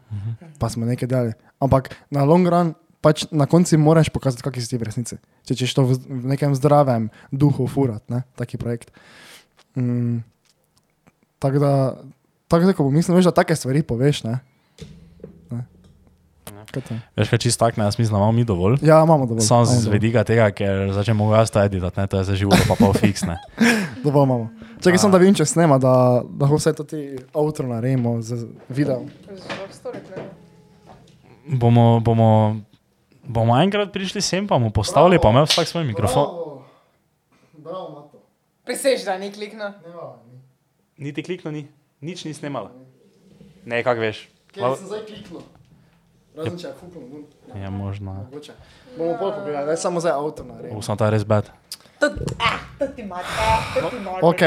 Pa 0.59 0.69
smo 0.69 0.87
nekaj 0.87 1.09
delali. 1.09 1.33
Ampak 1.61 1.91
na 2.11 2.25
long 2.25 2.47
run, 2.49 2.75
pač 3.03 3.27
na 3.35 3.49
koncu 3.51 3.79
moraš 3.83 4.09
pokazati, 4.15 4.45
kakšni 4.47 4.63
si 4.63 4.71
ti 4.71 4.79
v 4.81 4.87
resnici. 4.87 5.19
Če 5.49 5.59
češ 5.59 5.75
to 5.75 5.83
v, 5.91 5.99
v 5.99 6.25
nekem 6.33 6.55
zdravem 6.55 7.11
duhu 7.35 7.67
furat, 7.67 8.07
ne, 8.13 8.23
taki 8.39 8.61
projekt. 8.63 8.95
Mm, 9.75 10.23
tako 11.43 11.59
da, 11.59 11.73
tako 12.47 12.71
da, 12.71 12.77
ko 12.79 12.87
pomislim, 12.87 13.19
veš, 13.19 13.29
da 13.33 13.35
take 13.43 13.59
stvari 13.59 13.83
poveš, 13.83 14.23
ne. 14.29 14.39
ne. 15.51 15.67
Kaj 16.71 16.83
to 16.87 16.95
je? 16.95 17.01
Veš, 17.19 17.35
kaj 17.35 17.43
čist 17.43 17.59
tak, 17.59 17.77
ne, 17.77 17.91
jaz 17.91 17.99
mislim, 17.99 18.15
da 18.15 18.23
imamo 18.23 18.39
mi 18.39 18.47
dovolj. 18.47 18.79
Ja, 18.87 19.03
imamo 19.03 19.27
dovolj. 19.27 19.45
Samo 19.51 19.67
z 19.67 19.91
vedika 19.91 20.23
tega, 20.25 20.53
ker 20.55 20.95
začnemo 20.95 21.33
jaz 21.35 21.51
to 21.51 21.59
editati, 21.59 21.99
ne, 21.99 22.07
to 22.07 22.23
je 22.23 22.31
za 22.31 22.39
živo 22.39 22.55
pa 22.71 22.79
pol 22.79 22.95
fiksne. 22.95 23.41
Dovolj 24.05 24.31
imamo. 24.31 24.51
Čakaj, 24.83 24.99
sem 24.99 25.13
da 25.15 25.19
vim, 25.23 25.35
če 25.35 25.47
snema, 25.47 25.79
da 25.79 26.23
da 26.27 26.47
lahko 26.47 26.59
vse 26.59 26.73
to 26.75 26.87
ti 26.87 27.03
outro 27.39 27.67
naredimo 27.71 28.19
z 28.23 28.47
videom. 28.71 29.07
Bomo, 31.47 32.01
bomo, 32.03 32.63
bomo 33.23 33.57
enkrat 33.63 33.93
prišli 33.93 34.23
sem, 34.23 34.47
pa 34.47 34.59
bomo 34.59 34.71
postavili, 34.71 35.19
pa 35.23 35.31
imel 35.31 35.47
vsak 35.47 35.69
svoj 35.69 35.85
mikrofon. 35.85 36.27
Bravo, 37.53 37.89
Mato. 37.95 38.19
Prisež, 38.65 39.05
da 39.05 39.19
ni 39.19 39.33
klikno. 39.33 39.73
Niti 40.99 41.23
klikno 41.23 41.51
ni, 41.51 41.67
nič 42.01 42.25
ni 42.25 42.35
snimala. 42.35 42.71
Ne, 43.65 43.83
kak 43.83 43.99
veš. 43.99 44.29
Kje 44.53 44.77
sem 44.77 44.87
zdaj 44.87 45.03
kliknil? 45.07 45.43
Razen 46.37 46.59
če 46.59 46.67
je 46.71 46.75
fuknil, 46.81 47.05
bom. 47.09 47.25
Je 47.63 47.71
možno. 47.71 48.15
Mogoče. 48.25 48.55
Bomo 48.97 49.17
pol 49.21 49.33
pogledali, 49.37 49.67
daj 49.69 49.79
samo 49.81 50.01
zdaj 50.01 50.17
avto 50.17 50.45
naredimo. 50.49 50.81
Bo 50.81 50.85
sem 50.85 50.97
ta 50.97 51.11
res 51.13 51.25
bed. 51.29 51.51
To, 52.01 52.09
eh, 52.09 52.57
to 52.79 52.87
ti 52.97 53.05
ima, 53.05 53.21
eh, 53.21 53.67
to 53.77 53.91
ti 53.91 53.97
ima. 54.01 54.17
Ok, 54.23 54.43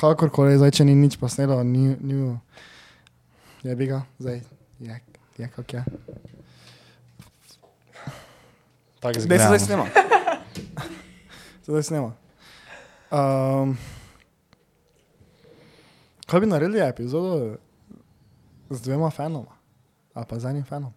kakorkoli, 0.00 0.56
zdaj 0.58 0.72
če 0.78 0.86
ni 0.88 0.94
nič 0.94 1.18
posnelo, 1.20 1.60
ni, 1.66 1.96
ni 2.00 2.38
je 3.64 3.76
bi 3.76 3.86
ga, 3.86 4.02
zdaj 4.18 4.40
je, 4.80 5.00
je 5.38 5.48
kak 5.56 5.72
je. 5.72 5.84
Tako 9.04 9.20
Zdaj 9.20 9.38
se 9.38 9.44
zdaj 9.44 9.58
zgleda. 9.58 9.58
snema. 9.60 9.86
Se 11.56 11.68
zdaj 11.68 11.82
snema. 11.84 12.12
Um, 13.12 13.76
kaj 16.26 16.40
bi 16.40 16.46
naredili 16.46 16.80
epizodo 16.80 17.56
z 18.70 18.80
dvema 18.80 19.10
fanoma? 19.10 19.52
Ali 20.14 20.26
pa 20.26 20.38
z 20.38 20.44
enim 20.46 20.64
fanom? 20.64 20.92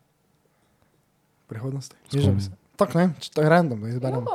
V 1.38 1.48
prihodnosti. 1.48 1.96
Miš, 2.14 2.26
bi 2.28 2.42
se- 2.42 2.52
Tako 2.76 2.98
ne, 2.98 3.10
če 3.20 3.32
to 3.32 3.42
je 3.42 3.50
random, 3.50 3.82
da 3.82 3.90
izberemo. 3.90 4.26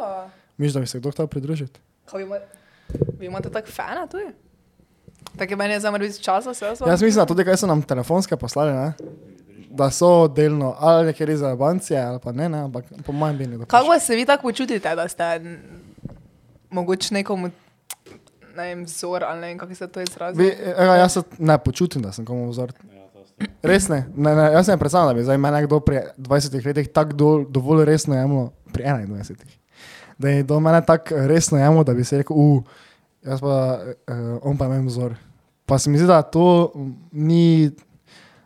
Miš, 0.58 0.72
da 0.72 0.80
bi 0.80 0.86
se 0.86 0.98
kdo 0.98 1.08
hotel 1.08 1.26
pridružiti. 1.28 1.80
Vi 2.10 2.22
ima- 2.22 2.44
Vi 3.18 3.26
imate 3.26 3.50
tak 3.50 3.68
fana 3.68 4.06
tu? 4.06 4.18
Tako 5.32 5.52
je 5.52 5.56
meni 5.56 5.74
mora 5.80 5.98
biti 5.98 6.18
časa, 6.18 6.54
se 6.54 6.64
jaz 6.66 6.80
Jaz 6.82 7.02
mislim, 7.02 7.22
da 7.22 7.26
tudi 7.26 7.44
kaj 7.44 7.56
so 7.56 7.66
nam 7.66 7.82
telefonske 7.82 8.36
poslali, 8.36 8.72
ne? 8.72 8.92
Da 9.72 9.90
so 9.90 10.28
delno 10.28 10.76
ali 10.78 11.06
nekje 11.06 11.36
za 11.36 11.56
bancije, 11.56 12.00
ali 12.00 12.18
pa 12.22 12.32
ne, 12.32 12.48
ne 12.48 12.58
ampak 12.58 12.84
po 13.06 13.12
mojem 13.12 13.38
bi 13.38 13.46
ne 13.46 13.52
dobro. 13.52 13.66
Kako 13.66 13.98
se 14.00 14.14
vi 14.14 14.26
tako 14.26 14.42
počutite, 14.42 14.94
da 14.94 15.08
ste 15.08 15.40
mogoče 16.70 17.14
nekomu, 17.14 17.50
ne 18.56 18.62
vem, 18.62 18.84
vzor 18.84 19.24
ali 19.24 19.40
ne 19.40 19.46
vem, 19.46 19.58
kako 19.58 19.74
se 19.74 19.88
to 19.88 20.00
izrazi? 20.00 20.52
Ega, 20.76 20.96
jaz 20.96 21.12
se 21.12 21.22
ne 21.38 21.58
počutim, 21.58 22.02
da 22.02 22.12
sem 22.12 22.24
komu 22.24 22.50
vzor. 22.50 22.72
Res 23.62 23.88
ne, 23.88 24.04
ne, 24.16 24.34
ne 24.34 24.50
jaz 24.52 24.66
sem 24.66 24.78
predstavljal, 24.78 25.14
da 25.14 25.18
bi 25.18 25.24
zdaj 25.24 25.38
me 25.38 25.50
nekdo 25.50 25.80
pri 25.80 26.00
20 26.18 26.66
letih 26.66 26.88
tako 26.92 27.12
do, 27.12 27.30
dovolj 27.48 27.84
resno 27.84 28.16
jemlo, 28.16 28.50
pri 28.72 28.84
21. 28.84 29.34
Da 30.18 30.28
je 30.28 30.42
do 30.42 30.60
mene 30.60 30.82
tako 30.86 31.26
resno 31.26 31.58
jemlo, 31.58 31.84
da 31.84 31.94
bi 31.94 32.04
si 32.04 32.16
rekel, 32.16 32.36
uh, 32.36 32.62
jaz 33.24 33.40
pa, 33.40 33.78
uh, 33.82 34.38
on 34.42 34.58
pa 34.58 34.66
imam 34.66 34.86
vzor. 34.86 35.14
Pa 35.66 35.78
se 35.78 35.90
mi 35.90 35.98
zdi, 35.98 36.06
da 36.06 36.22
to 36.22 36.72
ni 37.12 37.70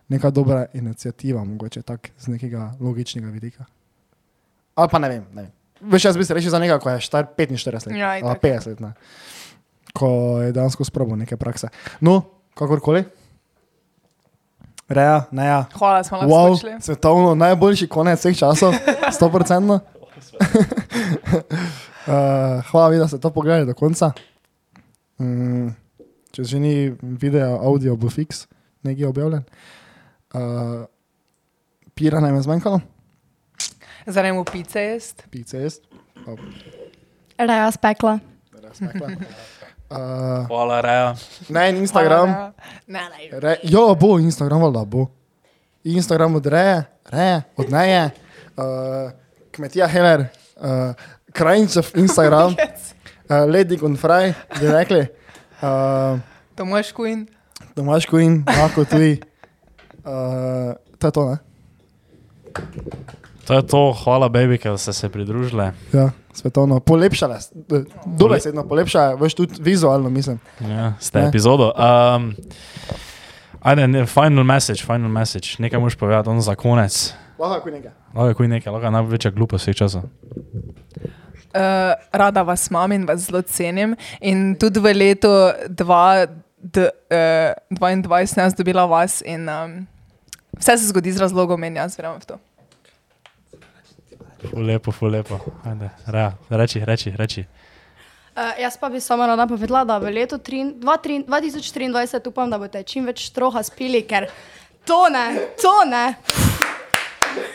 neka 0.09 0.31
dobra 0.31 0.67
inicijativa, 0.75 1.45
mogoče 1.45 1.83
tako 1.83 2.09
z 2.19 2.29
nekega 2.29 2.73
logičnega 2.81 3.29
vidika. 3.29 3.65
Ali 4.75 4.89
pa 4.93 4.99
ne 4.99 5.09
vem, 5.09 5.27
ne 5.33 5.43
vem. 5.43 5.53
Veš, 5.81 6.05
jaz 6.05 6.17
bi 6.17 6.25
se 6.25 6.35
rešil 6.35 6.51
za 6.51 6.59
nekaj, 6.59 6.79
ko 6.79 6.91
je 6.91 7.01
star 7.01 7.27
45 7.39 7.87
let. 7.87 7.97
Ja, 7.97 8.11
ali 8.11 8.21
itak. 8.21 8.43
50 8.43 8.67
let. 8.67 8.81
Ne. 8.81 8.93
Ko 9.95 10.41
je 10.41 10.53
dejansko 10.53 10.85
sprobil 10.85 11.17
neke 11.17 11.37
prakse. 11.37 11.69
No, 12.01 12.23
kakorkoli. 12.55 13.05
Reja, 14.89 15.25
ne 15.31 15.47
ja. 15.47 15.65
Hvala, 15.75 16.05
smo 16.05 16.19
lahko 16.19 16.33
Wow, 16.33 16.57
skočili. 16.57 16.81
svetovno 16.81 17.35
najboljši 17.35 17.89
konec 17.89 18.21
vseh 18.21 18.39
časov, 18.39 18.75
100%. 19.21 19.73
uh, 19.73 19.81
hvala, 22.71 22.89
vi, 22.89 22.99
da 22.99 23.09
ste 23.09 23.19
to 23.19 23.31
pogledali 23.31 23.67
do 23.67 23.75
konca. 23.75 24.13
Mm, 25.19 25.69
če 26.31 26.45
že 26.45 26.61
ni 26.61 26.93
video, 27.03 27.59
audio 27.59 27.97
bo 27.97 28.11
fiks, 28.11 28.47
nekje 28.83 29.09
objavljen. 29.09 29.43
Uh, 29.43 29.86
pira 31.95 32.21
nam 32.21 32.35
je 32.35 32.43
zmanjkalo, 32.43 32.81
Zdaj 34.07 34.33
mu 34.33 34.45
pice 34.45 34.81
jest. 34.81 35.23
pice 35.31 35.59
jest. 35.59 35.83
Oh, 36.27 36.39
Reja 37.39 37.71
spekla. 37.71 38.19
Uh, 39.91 40.47
Hvala, 40.47 40.81
Reja. 40.81 41.15
ne, 41.49 41.71
in 41.71 41.77
Instagram. 41.77 42.29
Hvala, 42.29 42.53
Ne, 42.87 43.01
ne. 43.01 43.41
Re, 43.41 43.57
jo, 43.63 43.95
bo 43.95 44.19
Instagram, 44.19 44.63
valjda 44.63 44.85
bo. 44.85 45.07
Instagram 45.85 46.35
od 46.35 46.47
Reje, 46.47 46.85
Reje, 47.07 47.43
od 47.57 47.71
Neje, 47.71 48.11
uh, 48.57 49.11
kmetija 49.51 49.87
Heller, 49.87 50.21
uh, 50.57 50.95
Krajnčev 51.33 51.87
Instagram, 51.95 52.51
uh, 52.55 53.47
Lady 53.47 53.79
on 53.85 53.97
Fry, 53.97 54.33
bi 54.61 54.67
rekli. 54.67 55.07
Uh, 55.63 56.19
Tomaš 56.55 56.93
Queen. 56.93 57.27
Tomaš 57.75 58.07
Queen, 58.07 58.43
lahko 58.49 58.85
tudi. 58.85 59.21
Uh, 60.07 60.75
to 60.99 61.07
je 61.07 61.13
to, 61.13 61.23
ne? 61.27 61.37
To 63.45 63.55
je 63.55 63.63
to, 63.63 63.95
hvala, 63.95 64.29
baby, 64.29 64.59
ker 64.59 64.75
ste 64.75 64.93
se 64.93 65.09
pridružili. 65.09 65.71
Ja, 65.93 66.11
svetovno. 66.33 66.81
Polepšale, 66.81 67.37
eh, 67.37 67.85
dobesedno 68.07 68.63
polepšale, 68.63 69.17
veš 69.17 69.35
tudi 69.35 69.55
vizualno, 69.61 70.11
mislim. 70.11 70.39
Ja, 70.61 70.93
ste 70.99 71.21
Ne. 71.21 71.29
epizodo. 71.29 71.71
Um, 71.71 72.35
ajde, 73.61 73.89
ne, 73.89 74.07
final 74.07 74.45
message, 74.45 74.83
final 74.83 75.09
message. 75.09 75.49
Nekaj 75.59 75.79
moš 75.79 75.95
povedati, 75.95 76.29
on 76.29 76.41
za 76.41 76.55
konec. 76.55 77.15
Lahko 77.39 77.71
nekaj. 77.71 77.91
Lahko 78.15 78.29
je 78.29 78.35
kuj 78.35 78.49
nekaj, 78.49 78.73
lahko 78.73 78.87
je 78.87 78.91
največja 78.91 79.31
glupost 79.31 79.63
vseh 79.63 79.77
časov. 79.77 80.03
Uh, 81.55 81.61
rada 82.13 82.43
vas 82.43 82.71
imam 82.71 82.93
in 82.93 83.07
vas 83.07 83.21
zelo 83.21 83.43
cenim. 83.43 83.97
In 84.21 84.57
tudi 84.57 84.81
v 84.81 84.95
letu 84.95 85.29
2022 85.71 88.27
sem 88.27 88.43
jaz 88.43 88.55
dobila 88.55 88.87
vas 88.87 89.23
in 89.23 89.49
um, 89.49 89.87
vse 90.59 90.77
se 90.79 90.87
zgodi 90.87 91.13
z 91.13 91.21
razlogom 91.21 91.65
in 91.65 91.77
jaz 91.77 91.99
verjamem 91.99 92.21
v 92.21 92.27
to. 92.27 92.39
Lepo, 94.53 94.93
lepo. 95.09 95.41
Reči, 96.49 96.85
reči, 96.85 97.13
reči. 97.17 97.45
Uh, 98.37 98.53
jaz 98.61 98.77
pa 98.77 98.89
bi 98.89 99.01
samo 99.01 99.27
rada 99.27 99.47
povedala, 99.47 99.85
da 99.85 99.99
v 99.99 100.13
letu 100.13 100.39
tri- 100.39 100.75
dva 100.77 100.97
tri- 100.97 101.25
2023 101.25 102.29
upam, 102.29 102.51
da 102.51 102.59
boste 102.59 102.83
čim 102.83 103.07
več 103.09 103.31
stroha 103.31 103.63
spili, 103.65 104.03
ker 104.05 104.29
to 104.85 105.09
ne, 105.09 105.57
to 105.57 105.73
ne. 105.89 106.15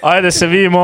Ajde, 0.02 0.32
se 0.32 0.48
vidimo. 0.48 0.80